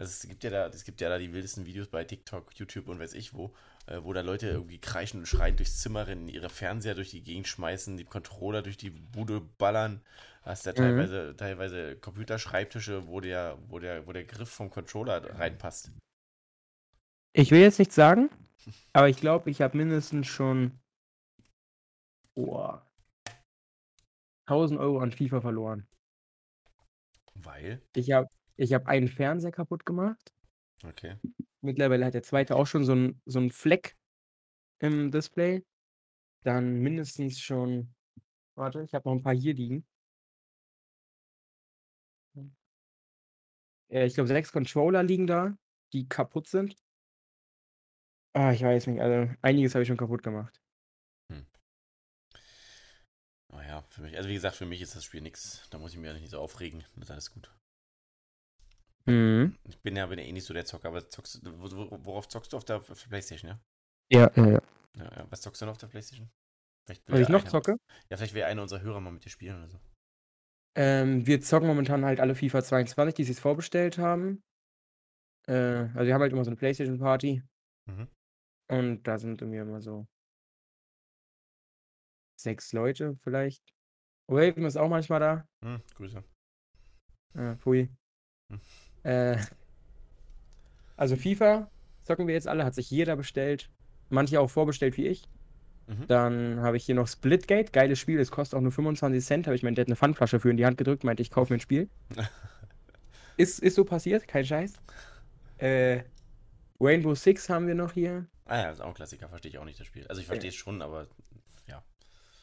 Also 0.00 0.12
es 0.12 0.28
gibt 0.28 0.44
ja 0.44 0.50
da, 0.50 0.66
es 0.68 0.84
gibt 0.84 1.00
ja 1.00 1.08
da 1.08 1.18
die 1.18 1.32
wildesten 1.32 1.66
Videos 1.66 1.88
bei 1.88 2.04
TikTok, 2.04 2.56
YouTube 2.56 2.88
und 2.88 3.00
weiß 3.00 3.14
ich 3.14 3.34
wo, 3.34 3.52
äh, 3.86 3.98
wo 4.02 4.12
da 4.12 4.20
Leute 4.20 4.46
irgendwie 4.46 4.78
kreischen 4.78 5.18
und 5.20 5.26
schreien 5.26 5.56
durchs 5.56 5.78
Zimmer 5.80 6.06
rennen, 6.06 6.28
ihre 6.28 6.50
Fernseher 6.50 6.94
durch 6.94 7.10
die 7.10 7.22
Gegend 7.22 7.48
schmeißen, 7.48 7.96
die 7.96 8.04
Controller 8.04 8.62
durch 8.62 8.76
die 8.76 8.90
Bude 8.90 9.40
ballern. 9.40 10.00
Hast 10.42 10.66
ja 10.66 10.72
Mhm. 10.72 10.76
teilweise, 10.76 11.36
teilweise 11.36 11.96
Computerschreibtische, 11.96 13.08
wo 13.08 13.20
der, 13.20 13.58
wo 13.66 13.80
der, 13.80 14.06
wo 14.06 14.12
der 14.12 14.24
Griff 14.24 14.48
vom 14.48 14.70
Controller 14.70 15.36
reinpasst. 15.36 15.90
Ich 17.32 17.50
will 17.50 17.60
jetzt 17.60 17.80
nichts 17.80 17.96
sagen, 17.96 18.30
aber 18.92 19.08
ich 19.08 19.16
glaube, 19.16 19.50
ich 19.50 19.60
habe 19.62 19.76
mindestens 19.76 20.28
schon 20.28 20.78
oh, 22.36 22.72
1000 24.46 24.78
Euro 24.78 25.00
an 25.00 25.10
FIFA 25.10 25.40
verloren. 25.40 25.88
Weil? 27.34 27.82
Ich 27.94 28.12
habe 28.12 28.28
ich 28.58 28.74
hab 28.74 28.86
einen 28.86 29.08
Fernseher 29.08 29.52
kaputt 29.52 29.86
gemacht. 29.86 30.32
Okay. 30.84 31.16
Mittlerweile 31.60 32.04
hat 32.04 32.14
der 32.14 32.22
zweite 32.22 32.56
auch 32.56 32.66
schon 32.66 32.84
so 32.84 32.92
einen 32.92 33.20
so 33.24 33.38
einen 33.38 33.50
Fleck 33.50 33.96
im 34.80 35.10
Display. 35.10 35.64
dann 36.44 36.80
mindestens 36.80 37.40
schon. 37.40 37.94
Warte, 38.56 38.82
ich 38.82 38.94
habe 38.94 39.08
noch 39.08 39.16
ein 39.16 39.22
paar 39.22 39.34
hier 39.34 39.54
liegen. 39.54 39.86
Äh, 43.90 44.06
ich 44.06 44.14
glaube, 44.14 44.28
sechs 44.28 44.52
Controller 44.52 45.02
liegen 45.02 45.26
da, 45.26 45.56
die 45.92 46.08
kaputt 46.08 46.48
sind. 46.48 46.76
Ah, 48.34 48.52
ich 48.52 48.62
weiß 48.62 48.86
nicht, 48.88 49.00
also 49.00 49.32
einiges 49.42 49.74
habe 49.74 49.82
ich 49.82 49.88
schon 49.88 49.96
kaputt 49.96 50.22
gemacht. 50.22 50.60
Naja, 53.50 53.82
für 53.88 54.02
mich, 54.02 54.16
also 54.16 54.28
wie 54.28 54.34
gesagt, 54.34 54.56
für 54.56 54.66
mich 54.66 54.82
ist 54.82 54.94
das 54.94 55.04
Spiel 55.04 55.22
nichts. 55.22 55.66
Da 55.70 55.78
muss 55.78 55.92
ich 55.92 55.98
mich 55.98 56.06
ja 56.06 56.12
nicht 56.12 56.30
so 56.30 56.38
aufregen. 56.38 56.84
Das 56.94 57.04
ist 57.04 57.10
alles 57.10 57.30
gut. 57.32 57.50
Mhm. 59.08 59.56
Ich 59.64 59.80
bin 59.80 59.96
ja, 59.96 60.06
bin 60.06 60.18
ja 60.18 60.24
eh 60.24 60.32
nicht 60.32 60.44
so 60.44 60.52
der 60.54 60.64
Zocker, 60.64 60.88
aber 60.88 61.08
zockst, 61.08 61.40
wo- 61.44 61.70
wo- 61.90 62.04
worauf 62.04 62.28
zockst 62.28 62.52
du 62.52 62.56
auf 62.56 62.64
der, 62.64 62.76
auf 62.76 62.86
der 62.86 63.08
Playstation, 63.08 63.50
ja? 63.50 63.60
Ja, 64.10 64.30
ja, 64.36 64.46
ja. 64.52 64.60
ja. 64.96 65.26
Was 65.30 65.40
zockst 65.40 65.60
du 65.62 65.66
noch 65.66 65.72
auf 65.72 65.78
der 65.78 65.86
Playstation? 65.88 66.30
Vielleicht 66.86 67.10
Was 67.10 67.20
ich 67.20 67.28
noch 67.28 67.40
einer- 67.42 67.50
zocke? 67.50 67.76
Ja, 68.10 68.16
vielleicht 68.16 68.34
will 68.34 68.42
einer 68.44 68.62
unserer 68.62 68.80
Hörer 68.82 69.00
mal 69.00 69.10
mit 69.12 69.24
dir 69.24 69.30
spielen 69.30 69.56
oder 69.56 69.68
so. 69.68 69.80
Ähm, 70.76 71.26
wir 71.26 71.40
zocken 71.40 71.66
momentan 71.66 72.04
halt 72.04 72.20
alle 72.20 72.34
FIFA 72.34 72.62
22, 72.62 73.14
die 73.14 73.24
sich 73.24 73.40
vorbestellt 73.40 73.98
haben. 73.98 74.42
Äh, 75.48 75.52
also 75.54 76.04
wir 76.06 76.14
haben 76.14 76.20
halt 76.22 76.32
immer 76.32 76.44
so 76.44 76.50
eine 76.50 76.56
Playstation-Party 76.56 77.42
Mhm. 77.88 78.08
und 78.70 79.02
da 79.04 79.18
sind 79.18 79.40
irgendwie 79.40 79.58
immer 79.58 79.80
so 79.80 80.06
sechs 82.40 82.72
Leute 82.72 83.16
vielleicht. 83.22 83.62
Raven 84.30 84.64
ist 84.64 84.76
auch 84.76 84.88
manchmal 84.88 85.20
da. 85.20 85.48
Hm, 85.64 85.82
Grüße. 85.94 86.22
Äh, 87.34 87.56
pfui. 87.56 87.88
Hm. 88.52 88.60
Äh, 89.02 89.38
also 90.96 91.16
FIFA 91.16 91.70
zocken 92.02 92.26
wir 92.26 92.34
jetzt 92.34 92.48
alle, 92.48 92.64
hat 92.64 92.74
sich 92.74 92.90
jeder 92.90 93.16
bestellt. 93.16 93.70
Manche 94.10 94.40
auch 94.40 94.48
vorbestellt 94.48 94.96
wie 94.96 95.06
ich. 95.06 95.28
Mhm. 95.86 96.06
Dann 96.06 96.60
habe 96.60 96.76
ich 96.76 96.84
hier 96.84 96.94
noch 96.94 97.08
Splitgate, 97.08 97.72
geiles 97.72 97.98
Spiel, 97.98 98.18
das 98.18 98.30
kostet 98.30 98.56
auch 98.56 98.62
nur 98.62 98.72
25 98.72 99.24
Cent. 99.24 99.46
Habe 99.46 99.56
ich 99.56 99.62
meinen 99.62 99.74
Dad 99.74 99.86
eine 99.86 99.96
Pfandflasche 99.96 100.40
für 100.40 100.50
in 100.50 100.56
die 100.56 100.66
Hand 100.66 100.78
gedrückt, 100.78 101.04
meinte 101.04 101.22
ich, 101.22 101.30
kaufe 101.30 101.52
mir 101.52 101.58
ein 101.58 101.60
Spiel. 101.60 101.88
ist, 103.36 103.60
ist 103.60 103.74
so 103.74 103.84
passiert, 103.84 104.26
kein 104.28 104.44
Scheiß. 104.44 104.74
Äh, 105.58 106.02
Rainbow 106.80 107.14
Six 107.14 107.48
haben 107.48 107.66
wir 107.66 107.74
noch 107.74 107.92
hier. 107.92 108.26
Ah 108.46 108.58
ja, 108.58 108.64
das 108.64 108.78
ist 108.78 108.80
auch 108.80 108.88
ein 108.88 108.94
Klassiker, 108.94 109.28
verstehe 109.28 109.50
ich 109.50 109.58
auch 109.58 109.64
nicht 109.64 109.80
das 109.80 109.86
Spiel. 109.86 110.06
Also 110.08 110.20
ich 110.20 110.26
verstehe 110.26 110.50
es 110.50 110.56
schon, 110.56 110.80
aber 110.80 111.06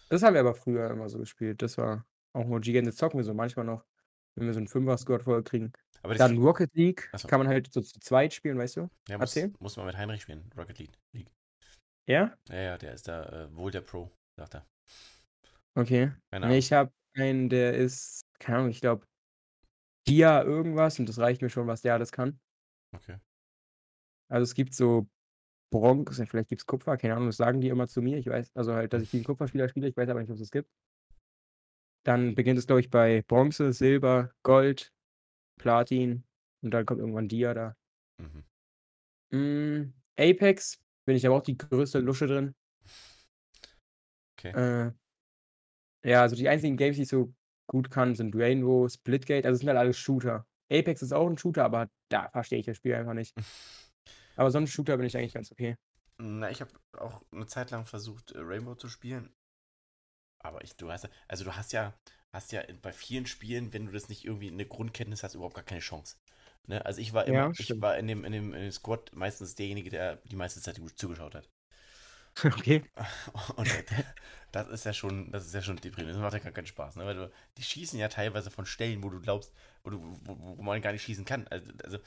Das 0.10 0.22
haben 0.22 0.34
wir 0.34 0.42
aber 0.42 0.54
früher 0.54 0.90
immer 0.92 1.10
so 1.10 1.18
gespielt. 1.18 1.62
Das 1.62 1.78
war 1.78 2.06
auch 2.34 2.46
nur 2.46 2.62
Gigant. 2.62 2.88
Das 2.88 2.96
zocken 2.96 3.20
wir 3.20 3.24
so 3.24 3.34
manchmal 3.34 3.66
noch, 3.66 3.86
wenn 4.36 4.46
wir 4.46 4.54
so 4.54 4.60
einen 4.60 4.68
Fünfer-Squad 4.68 5.24
voll 5.24 5.44
kriegen. 5.44 5.74
Aber 6.06 6.16
Dann 6.16 6.38
Rocket 6.38 6.74
League 6.76 7.10
Ach 7.12 7.20
so. 7.20 7.28
kann 7.28 7.40
man 7.40 7.48
halt 7.48 7.72
so 7.74 7.82
zu 7.82 8.00
zweit 8.00 8.34
spielen, 8.34 8.58
weißt 8.58 8.78
du? 8.78 8.90
ja, 9.10 9.18
muss, 9.18 9.36
erzähl. 9.36 9.54
muss 9.60 9.76
man 9.76 9.86
mit 9.88 9.98
Heinrich 9.98 10.22
spielen, 10.22 10.50
Rocket 10.56 10.78
League. 10.80 10.98
League. 11.14 11.32
Ja? 12.08 12.38
Ja, 12.50 12.56
ja, 12.56 12.78
der 12.78 12.94
ist 12.94 13.08
da 13.08 13.24
äh, 13.24 13.56
wohl 13.56 13.72
der 13.72 13.82
Pro, 13.82 14.12
sagt 14.38 14.56
er. 14.56 14.66
Okay. 15.74 16.12
Nee, 16.32 16.58
ich 16.58 16.72
habe 16.72 16.92
einen, 17.16 17.50
der 17.50 17.74
ist, 17.74 18.22
keine 18.40 18.60
Ahnung, 18.60 18.70
ich 18.70 18.82
glaube, 18.82 19.08
Dia 20.08 20.44
irgendwas 20.44 21.00
und 21.00 21.10
das 21.10 21.18
reicht 21.18 21.42
mir 21.42 21.50
schon, 21.50 21.68
was 21.68 21.82
der 21.82 21.96
alles 21.96 22.12
kann. 22.12 22.40
Okay. 22.94 23.18
Also 24.30 24.44
es 24.44 24.54
gibt 24.54 24.74
so 24.74 25.08
Bronze, 25.72 26.26
vielleicht 26.28 26.50
gibt 26.50 26.62
es 26.62 26.66
Kupfer, 26.68 26.98
keine 26.98 27.16
Ahnung, 27.16 27.28
das 27.28 27.38
sagen 27.38 27.62
die 27.62 27.70
immer 27.70 27.88
zu 27.88 28.02
mir. 28.02 28.18
Ich 28.18 28.28
weiß, 28.28 28.56
also 28.56 28.74
halt, 28.74 28.94
dass 28.94 29.02
ich 29.02 29.12
gegen 29.12 29.24
Kupferspieler 29.26 29.68
spiele, 29.70 29.88
ich 29.88 29.98
weiß 29.98 30.08
aber 30.10 30.22
nicht, 30.22 30.30
ob 30.30 30.36
es 30.36 30.42
das 30.42 30.52
gibt. 30.52 30.70
Dann 32.06 32.36
beginnt 32.36 32.60
es, 32.60 32.68
glaube 32.68 32.82
ich, 32.82 32.92
bei 32.92 33.24
Bronze, 33.24 33.74
Silber, 33.74 34.32
Gold, 34.44 34.94
Platin 35.58 36.24
und 36.62 36.72
dann 36.72 36.86
kommt 36.86 37.00
irgendwann 37.00 37.28
Dia 37.28 37.54
da. 37.54 37.76
Mhm. 38.18 38.44
Mm, 39.32 39.94
Apex 40.18 40.80
bin 41.06 41.16
ich 41.16 41.26
aber 41.26 41.36
auch 41.36 41.44
die 41.44 41.58
größte 41.58 42.00
Lusche 42.00 42.28
drin. 42.28 42.56
Okay. 44.38 44.52
Äh, 44.52 44.92
ja, 46.10 46.22
also 46.22 46.36
die 46.36 46.50
einzigen 46.50 46.78
Games, 46.78 46.98
die 46.98 47.04
ich 47.04 47.10
so 47.10 47.34
gut 47.68 47.90
kann, 47.90 48.16
sind 48.16 48.36
Rainbow, 48.36 48.88
Splitgate, 48.88 49.46
also 49.46 49.56
es 49.56 49.60
sind 49.60 49.70
halt 49.70 49.80
alles 49.80 49.98
Shooter. 49.98 50.46
Apex 50.72 51.02
ist 51.02 51.14
auch 51.14 51.28
ein 51.28 51.38
Shooter, 51.38 51.66
aber 51.66 51.90
da 52.10 52.30
verstehe 52.30 52.60
ich 52.60 52.66
das 52.66 52.78
Spiel 52.78 52.96
einfach 52.96 53.14
nicht. 53.14 53.36
Aber 54.38 54.52
sonst 54.52 54.72
Shooter 54.72 54.98
bin 54.98 55.06
ich 55.06 55.16
eigentlich 55.16 55.34
ganz 55.34 55.52
okay. 55.52 55.78
Na, 56.18 56.50
ich 56.50 56.62
habe 56.62 56.72
auch 56.98 57.22
eine 57.32 57.46
Zeit 57.46 57.72
lang 57.72 57.86
versucht, 57.86 58.32
äh, 58.32 58.40
Rainbow 58.40 58.76
zu 58.76 58.90
spielen. 58.90 59.34
Aber 60.40 60.64
ich, 60.64 60.76
du 60.76 60.92
hast 60.92 61.10
also 61.28 61.46
du 61.46 61.56
hast 61.56 61.72
ja, 61.74 61.94
hast 62.36 62.51
ja 62.51 62.62
bei 62.82 62.92
vielen 62.92 63.25
Spielen, 63.25 63.74
wenn 63.74 63.86
du 63.88 63.92
das 63.92 64.10
nicht 64.10 64.25
irgendwie 64.25 64.50
eine 64.51 64.65
Grundkenntnis 64.65 65.24
hast, 65.24 65.36
überhaupt 65.36 65.56
gar 65.56 65.63
keine 65.63 65.82
Chance. 65.82 66.18
Ne? 66.68 66.86
Also 66.86 67.01
ich 67.01 67.13
war 67.13 67.25
immer, 67.25 67.38
Ja, 67.38 67.51
ich 67.58 67.82
war 67.82 67.98
in 67.98 68.08
dem, 68.08 68.24
in, 68.25 68.32
dem, 68.32 68.54
in 68.54 68.62
dem 68.62 68.72
Squad 68.72 69.12
meistens 69.15 69.56
derjenige, 69.56 69.89
der 69.89 70.18
die 70.25 70.36
meiste 70.36 70.62
Zeit 70.62 70.80
gut 70.80 70.98
zugeschaut 70.98 71.36
hat. 71.36 71.50
okay. 72.44 72.84
Und 73.56 73.70
das, 74.51 74.68
ist 74.68 74.86
ja 74.86 74.94
schon, 74.94 75.32
das 75.32 75.46
ist 75.46 75.54
ja 75.54 75.62
schon 75.62 75.77
deprimierend. 75.77 76.15
Das 76.18 76.22
macht 76.22 76.34
ja 76.34 76.39
gar 76.39 76.51
keinen 76.51 76.65
Spaß, 76.68 76.98
ne? 76.98 77.06
Weil 77.06 77.15
du, 77.15 77.32
die 77.58 77.63
schießen 77.63 77.98
ja 77.98 78.10
teilweise 78.10 78.51
von 78.51 78.65
Stellen, 78.65 79.04
wo 79.04 79.10
du 79.10 79.20
glaubst, 79.22 79.54
wo, 79.84 79.89
du, 79.92 80.01
wo, 80.24 80.58
wo 80.58 80.62
man 80.62 80.82
gar 80.82 80.92
nicht 80.92 81.04
schießen 81.04 81.24
kann. 81.25 81.48
Also, 81.48 81.72
also 81.84 82.00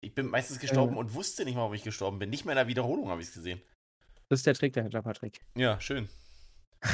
ich 0.00 0.14
bin 0.14 0.26
meistens 0.26 0.60
gestorben 0.60 0.94
Ja. 0.94 1.00
und 1.00 1.14
wusste 1.14 1.44
nicht 1.44 1.54
mal, 1.54 1.64
ob 1.66 1.74
ich 1.74 1.82
gestorben 1.82 2.18
bin. 2.18 2.30
Nicht 2.30 2.44
mal 2.44 2.52
in 2.52 2.56
der 2.56 2.68
Wiederholung 2.68 3.08
habe 3.08 3.20
ich 3.22 3.28
es 3.28 3.34
gesehen. 3.34 3.60
Das 4.28 4.40
ist 4.40 4.46
der 4.46 4.54
Trick 4.54 4.72
dahinter, 4.72 5.02
Patrick. 5.02 5.40
Ja, 5.56 5.80
schön. 5.80 6.08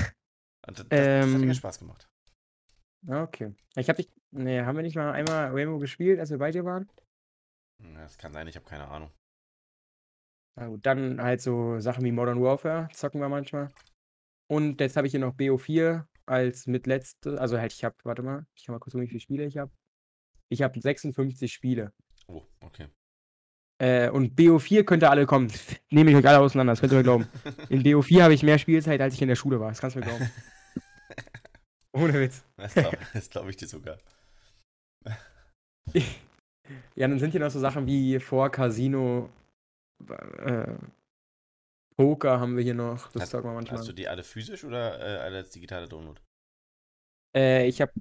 Und 0.66 0.78
das, 0.78 0.86
das, 0.88 0.88
das 0.88 0.98
hat 0.98 1.24
Ähm, 1.24 1.40
mir 1.40 1.54
Spaß 1.54 1.78
gemacht. 1.78 2.08
Okay. 3.06 3.54
Ich 3.76 3.88
habe 3.88 4.02
dich. 4.02 4.10
Nee, 4.30 4.60
haben 4.60 4.76
wir 4.76 4.82
nicht 4.82 4.96
mal 4.96 5.12
einmal 5.12 5.50
Rainbow 5.52 5.78
gespielt, 5.78 6.18
als 6.20 6.30
wir 6.30 6.38
bei 6.38 6.50
dir 6.50 6.64
waren? 6.64 6.88
Ja, 7.82 8.02
Das 8.02 8.18
kann 8.18 8.32
sein, 8.32 8.46
ich 8.46 8.56
habe 8.56 8.66
keine 8.66 8.88
Ahnung. 8.88 9.10
Na 10.56 10.66
gut, 10.66 10.84
dann 10.84 11.22
halt 11.22 11.40
so 11.40 11.78
Sachen 11.78 12.04
wie 12.04 12.12
Modern 12.12 12.42
Warfare 12.42 12.88
zocken 12.92 13.20
wir 13.20 13.28
manchmal. 13.28 13.68
Und 14.50 14.80
jetzt 14.80 14.96
habe 14.96 15.06
ich 15.06 15.12
hier 15.12 15.20
noch 15.20 15.34
BO4 15.34 16.04
als 16.26 16.66
mitletzte. 16.66 17.40
Also 17.40 17.58
halt, 17.58 17.72
ich 17.72 17.84
habe, 17.84 17.94
warte 18.02 18.22
mal, 18.22 18.46
ich 18.54 18.64
kann 18.64 18.74
mal 18.74 18.80
kurz 18.80 18.92
gucken, 18.92 19.06
wie 19.06 19.10
viele 19.10 19.20
Spiele 19.20 19.44
ich 19.44 19.56
habe. 19.56 19.70
Ich 20.50 20.62
habe 20.62 20.80
56 20.80 21.52
Spiele. 21.52 21.92
Oh, 22.26 22.42
okay. 22.60 22.88
Äh, 23.80 24.10
und 24.10 24.34
BO4 24.38 24.82
könnte 24.84 25.08
alle 25.10 25.26
kommen. 25.26 25.52
Nehme 25.90 26.10
ich 26.10 26.16
euch 26.16 26.26
alle 26.26 26.40
auseinander, 26.40 26.72
das 26.72 26.80
könnt 26.80 26.92
ihr 26.92 26.98
mir 26.98 27.04
glauben. 27.04 27.28
In 27.68 27.82
BO4 27.82 28.22
habe 28.22 28.34
ich 28.34 28.42
mehr 28.42 28.58
Spielzeit, 28.58 29.00
als 29.00 29.14
ich 29.14 29.22
in 29.22 29.28
der 29.28 29.36
Schule 29.36 29.60
war. 29.60 29.68
Das 29.68 29.80
kannst 29.80 29.94
du 29.96 30.00
mir 30.00 30.06
glauben. 30.06 30.28
Ohne 31.92 32.14
Witz. 32.14 32.44
Das 32.56 32.74
glaube 32.74 32.98
glaub 33.30 33.48
ich 33.48 33.56
dir 33.56 33.66
sogar. 33.68 33.98
Ja, 36.94 37.08
dann 37.08 37.18
sind 37.18 37.30
hier 37.30 37.40
noch 37.40 37.50
so 37.50 37.60
Sachen 37.60 37.86
wie 37.86 38.20
vor 38.20 38.50
Casino, 38.50 39.30
äh, 40.08 40.74
Poker 41.96 42.38
haben 42.38 42.56
wir 42.56 42.62
hier 42.62 42.74
noch. 42.74 43.10
Das 43.12 43.22
Hast- 43.22 43.30
zocken 43.30 43.50
wir 43.50 43.54
manchmal. 43.54 43.78
Hast 43.80 43.88
du 43.88 43.92
die 43.92 44.06
alle 44.06 44.22
physisch 44.22 44.64
oder 44.64 44.98
äh, 45.00 45.18
alle 45.22 45.38
als 45.38 45.50
digitale 45.50 45.88
Download? 45.88 46.20
Äh, 47.34 47.66
ich 47.66 47.80
habe 47.80 47.92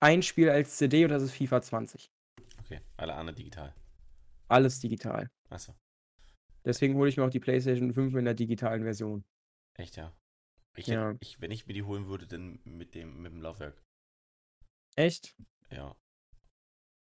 ein 0.00 0.22
Spiel 0.22 0.50
als 0.50 0.76
CD 0.76 1.04
und 1.04 1.10
das 1.10 1.22
ist 1.22 1.32
FIFA 1.32 1.62
20. 1.62 2.10
Okay, 2.60 2.80
alle 2.96 3.14
anderen 3.14 3.36
digital. 3.36 3.72
Alles 4.48 4.80
digital. 4.80 5.30
Achso, 5.50 5.74
Deswegen 6.64 6.94
hole 6.96 7.08
ich 7.08 7.16
mir 7.16 7.24
auch 7.24 7.30
die 7.30 7.40
PlayStation 7.40 7.92
5 7.92 8.14
in 8.16 8.24
der 8.24 8.34
digitalen 8.34 8.82
Version. 8.82 9.24
echt 9.78 9.96
ja. 9.96 10.12
Ich, 10.76 10.86
Ja. 10.86 11.08
hätte- 11.10 11.18
ich, 11.20 11.40
wenn 11.40 11.50
ich 11.50 11.66
mir 11.66 11.72
die 11.74 11.82
holen 11.82 12.06
würde, 12.06 12.26
dann 12.26 12.60
mit 12.64 12.94
dem, 12.94 13.22
mit 13.22 13.32
dem 13.32 13.40
Laufwerk. 13.40 13.80
Echt? 14.96 15.34
Ja. 15.70 15.96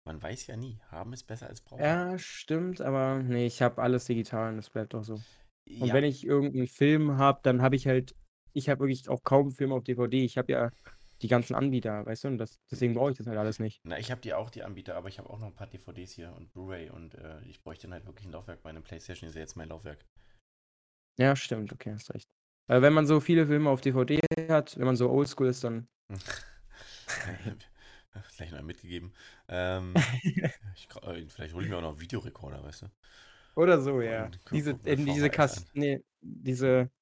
Man 0.06 0.22
weiß 0.22 0.46
ja 0.46 0.56
nie. 0.56 0.80
Haben 0.88 1.12
ist 1.12 1.24
besser 1.24 1.46
als 1.48 1.60
brauchen. 1.60 1.82
Ja, 1.82 2.18
stimmt, 2.18 2.80
aber 2.80 3.22
nee, 3.22 3.46
ich 3.46 3.62
habe 3.62 3.80
alles 3.82 4.06
digital 4.06 4.50
und 4.50 4.56
das 4.56 4.70
bleibt 4.70 4.94
auch 4.94 5.04
so. 5.04 5.14
Und 5.14 5.86
Ja, 5.86 5.94
wenn 5.94 6.04
ich 6.04 6.24
irgendeinen 6.24 6.66
Film 6.66 7.16
habe, 7.18 7.40
dann 7.42 7.62
habe 7.62 7.76
ich 7.76 7.86
halt, 7.86 8.14
ich 8.54 8.68
habe 8.68 8.80
wirklich 8.80 9.08
auch 9.08 9.22
kaum 9.22 9.52
Filme 9.52 9.74
auf 9.74 9.84
DVD. 9.84 10.24
Ich 10.24 10.36
habe 10.38 10.50
ja 10.52 10.70
die 11.22 11.28
ganzen 11.28 11.54
Anbieter, 11.54 12.04
weißt 12.06 12.24
du, 12.24 12.28
und 12.28 12.38
das, 12.38 12.58
deswegen 12.70 12.94
brauche 12.94 13.10
ich 13.12 13.18
das 13.18 13.26
halt 13.26 13.38
alles 13.38 13.58
nicht. 13.58 13.80
Na, 13.84 13.98
ich 13.98 14.10
habe 14.10 14.20
die 14.22 14.32
auch, 14.32 14.50
die 14.50 14.62
Anbieter, 14.62 14.96
aber 14.96 15.08
ich 15.08 15.18
habe 15.18 15.28
auch 15.30 15.38
noch 15.38 15.48
ein 15.48 15.54
paar 15.54 15.66
DVDs 15.68 16.12
hier 16.12 16.32
und 16.34 16.50
Blu-ray 16.52 16.90
und 16.90 17.14
äh, 17.14 17.40
ich 17.44 17.62
bräuchte 17.62 17.86
dann 17.86 17.92
halt 17.94 18.06
wirklich 18.06 18.26
ein 18.26 18.32
Laufwerk. 18.32 18.64
Meine 18.64 18.80
Playstation 18.80 19.28
ist 19.28 19.34
ja 19.36 19.42
jetzt 19.42 19.56
mein 19.56 19.68
Laufwerk. 19.68 20.04
Ja, 21.18 21.36
stimmt, 21.36 21.72
okay, 21.72 21.92
hast 21.92 22.12
recht. 22.14 22.26
Weil 22.70 22.82
wenn 22.82 22.92
man 22.92 23.04
so 23.04 23.18
viele 23.18 23.48
Filme 23.48 23.68
auf 23.68 23.80
DVD 23.80 24.20
hat, 24.48 24.78
wenn 24.78 24.86
man 24.86 24.94
so 24.94 25.10
oldschool 25.10 25.48
ist, 25.48 25.64
dann. 25.64 25.88
Gleich 28.36 28.52
noch 28.52 28.62
mitgegeben. 28.62 29.12
Ähm, 29.48 29.92
ich, 30.76 30.88
äh, 31.02 31.26
vielleicht 31.26 31.52
hole 31.52 31.64
ich 31.64 31.68
mir 31.68 31.78
auch 31.78 31.82
noch 31.82 31.88
einen 31.88 32.00
Videorekorder, 32.00 32.62
weißt 32.62 32.82
du? 32.82 32.86
Oder 33.56 33.80
so, 33.80 34.00
ja. 34.00 34.30
Diese, 34.52 34.78
äh, 34.84 34.94
diese 34.94 35.30
Kass, 35.30 35.66
nee, 35.74 36.04
diese, 36.20 36.92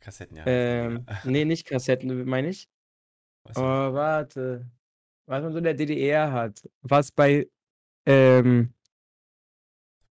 Kassetten, 0.00 0.36
ja. 0.36 0.44
ähm, 0.46 1.06
nee, 1.24 1.46
nicht 1.46 1.66
Kassetten, 1.66 2.26
meine 2.26 2.50
ich. 2.50 2.68
Was 3.44 3.56
Oh, 3.56 3.62
warte. 3.62 4.70
Was 5.24 5.42
man 5.42 5.52
so 5.52 5.58
in 5.58 5.64
der 5.64 5.72
DDR 5.72 6.30
hat. 6.30 6.62
Was 6.82 7.10
bei, 7.10 7.48
ähm, 8.04 8.74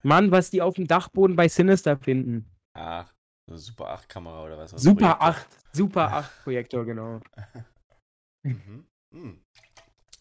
Mann, 0.02 0.32
was 0.32 0.50
die 0.50 0.60
auf 0.60 0.74
dem 0.74 0.88
Dachboden 0.88 1.36
bei 1.36 1.46
Sinister 1.46 1.96
finden. 1.96 2.50
Ach, 2.72 3.12
Super 3.50 3.88
8 3.90 4.08
Kamera 4.08 4.44
oder 4.44 4.56
was? 4.58 4.70
Super 4.72 5.14
Projektor. 5.16 5.22
8, 5.28 5.46
Super 5.75 6.12
8 6.12 6.42
Projektor, 6.44 6.84
genau. 6.84 7.20
Mhm. 8.44 8.87
Hm. 9.14 9.44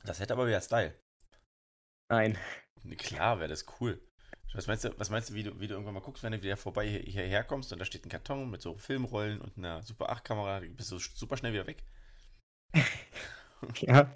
Das 0.03 0.19
hätte 0.19 0.33
aber 0.33 0.45
wieder 0.47 0.61
Style. 0.61 0.93
Nein. 2.11 2.37
Klar 2.97 3.39
wäre 3.39 3.49
das 3.49 3.65
cool. 3.79 3.99
Was 4.53 4.67
meinst 4.67 4.83
du, 4.83 4.99
was 4.99 5.09
meinst 5.09 5.29
du, 5.29 5.33
wie 5.33 5.43
du, 5.43 5.59
wie 5.59 5.67
du 5.67 5.73
irgendwann 5.73 5.93
mal 5.95 6.01
guckst, 6.01 6.21
wenn 6.23 6.33
du 6.33 6.41
wieder 6.41 6.57
vorbei 6.57 6.87
hier- 6.87 6.99
hierher 7.01 7.43
kommst 7.43 7.71
und 7.73 7.79
da 7.79 7.85
steht 7.85 8.05
ein 8.05 8.09
Karton 8.09 8.51
mit 8.51 8.61
so 8.61 8.75
Filmrollen 8.75 9.39
und 9.41 9.57
einer 9.57 9.81
Super 9.81 10.09
8 10.11 10.23
Kamera, 10.23 10.59
bist 10.59 10.91
du 10.91 10.99
super 10.99 11.37
schnell 11.37 11.53
wieder 11.53 11.67
weg. 11.67 11.83
Ja. 13.77 14.11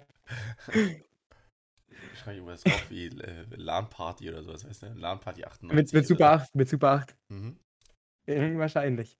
Wahrscheinlich 0.66 2.38
irgendwas 2.42 2.62
drauf 2.64 2.90
wie 2.90 3.06
äh, 3.06 3.46
LAN-Party 3.50 4.28
oder 4.28 4.42
sowas, 4.42 4.64
weißt 4.68 4.82
du? 4.82 4.86
LAN-Party 4.94 5.44
98. 5.44 5.74
Mit, 5.76 5.92
mit 5.92 6.06
Super 6.08 6.32
8, 6.32 6.54
mit 6.54 6.68
Super 6.68 6.90
8. 6.90 7.10
so. 7.28 7.34
Mhm. 7.34 7.58
Wahrscheinlich. 8.26 9.16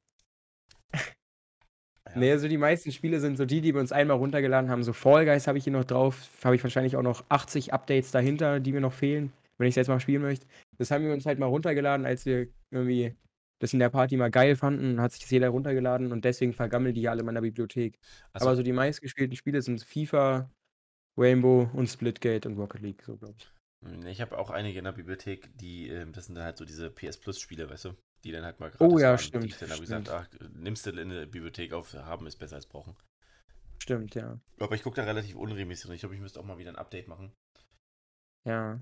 Ja. 2.09 2.19
Nee, 2.19 2.33
also 2.33 2.49
die 2.49 2.57
meisten 2.57 2.93
Spiele 2.93 3.21
sind 3.21 3.37
so 3.37 3.45
die, 3.45 3.61
die 3.61 3.75
wir 3.75 3.81
uns 3.81 3.93
einmal 3.93 4.17
runtergeladen 4.17 4.71
haben. 4.71 4.83
So 4.85 4.93
Fall 4.93 5.25
Guys 5.25 5.47
habe 5.47 5.59
ich 5.59 5.65
hier 5.65 5.73
noch 5.73 5.85
drauf. 5.85 6.29
Habe 6.45 6.55
ich 6.55 6.63
wahrscheinlich 6.63 6.97
auch 6.97 7.03
noch 7.03 7.25
80 7.29 7.73
Updates 7.73 8.11
dahinter, 8.11 8.61
die 8.61 8.73
mir 8.73 8.81
noch 8.81 8.93
fehlen, 8.93 9.33
wenn 9.59 9.67
ich 9.67 9.73
es 9.73 9.77
jetzt 9.77 9.89
mal 9.89 10.01
spielen 10.01 10.23
möchte. 10.23 10.47
Das 10.79 10.91
haben 10.91 11.05
wir 11.05 11.13
uns 11.13 11.27
halt 11.27 11.39
mal 11.39 11.47
runtergeladen, 11.47 12.07
als 12.07 12.25
wir 12.25 12.49
irgendwie 12.71 13.15
das 13.59 13.73
in 13.73 13.79
der 13.79 13.89
Party 13.89 14.17
mal 14.17 14.31
geil 14.31 14.55
fanden. 14.57 15.01
Hat 15.01 15.13
sich 15.13 15.23
das 15.23 15.31
jeder 15.31 15.49
runtergeladen 15.49 16.13
und 16.13 16.25
deswegen 16.25 16.53
vergammeln 16.53 16.95
die 16.95 17.09
alle 17.09 17.21
in 17.21 17.27
meiner 17.27 17.41
Bibliothek. 17.41 17.99
Also, 18.33 18.47
Aber 18.47 18.57
so 18.57 18.63
die 18.63 18.73
meistgespielten 18.73 19.37
Spiele 19.37 19.63
sind 19.63 19.83
FIFA, 19.83 20.51
Rainbow 21.19 21.69
und 21.73 21.89
Splitgate 21.89 22.49
und 22.49 22.57
Rocket 22.59 22.83
League, 22.83 23.03
so 23.03 23.17
glaube 23.17 23.35
ich. 23.39 23.51
Nee, 23.81 24.11
Ich 24.11 24.21
habe 24.21 24.39
auch 24.39 24.51
einige 24.51 24.79
in 24.79 24.85
der 24.85 24.93
Bibliothek, 24.93 25.51
die, 25.57 25.89
ähm, 25.89 26.13
das 26.13 26.27
sind 26.27 26.35
dann 26.35 26.45
halt 26.45 26.57
so 26.57 26.65
diese 26.65 26.91
PS 26.91 27.19
Plus 27.19 27.41
Spiele, 27.41 27.69
weißt 27.69 27.87
du? 27.87 27.95
Die 28.26 28.33
dann 28.33 28.45
halt 28.45 28.59
mal 28.59 28.73
Oh 28.80 28.88
gratis 28.88 29.02
ja, 29.02 29.09
waren. 29.11 29.18
stimmt, 29.18 29.45
ich 29.45 29.56
dann 29.59 29.71
habe 29.71 29.85
stimmt. 29.87 30.06
gesagt, 30.06 30.11
ach, 30.11 30.49
nimmst 30.54 30.85
du 30.85 30.90
in 30.90 31.11
der 31.11 31.26
Bibliothek 31.26 31.73
auf, 31.73 31.95
haben 31.95 32.26
ist 32.26 32.37
besser 32.37 32.56
als 32.56 32.66
brauchen. 32.66 32.97
Stimmt, 33.80 34.16
ja. 34.16 34.40
Aber 34.59 34.75
ich 34.75 34.83
gucke 34.83 34.97
da 34.97 35.04
relativ 35.04 35.37
unregelmäßig. 35.37 35.88
Ich 35.92 36.00
glaube, 36.00 36.16
ich 36.16 36.21
müsste 36.21 36.40
auch 36.40 36.45
mal 36.45 36.59
wieder 36.59 36.71
ein 36.71 36.76
Update 36.76 37.06
machen. 37.06 37.33
Ja. 38.45 38.80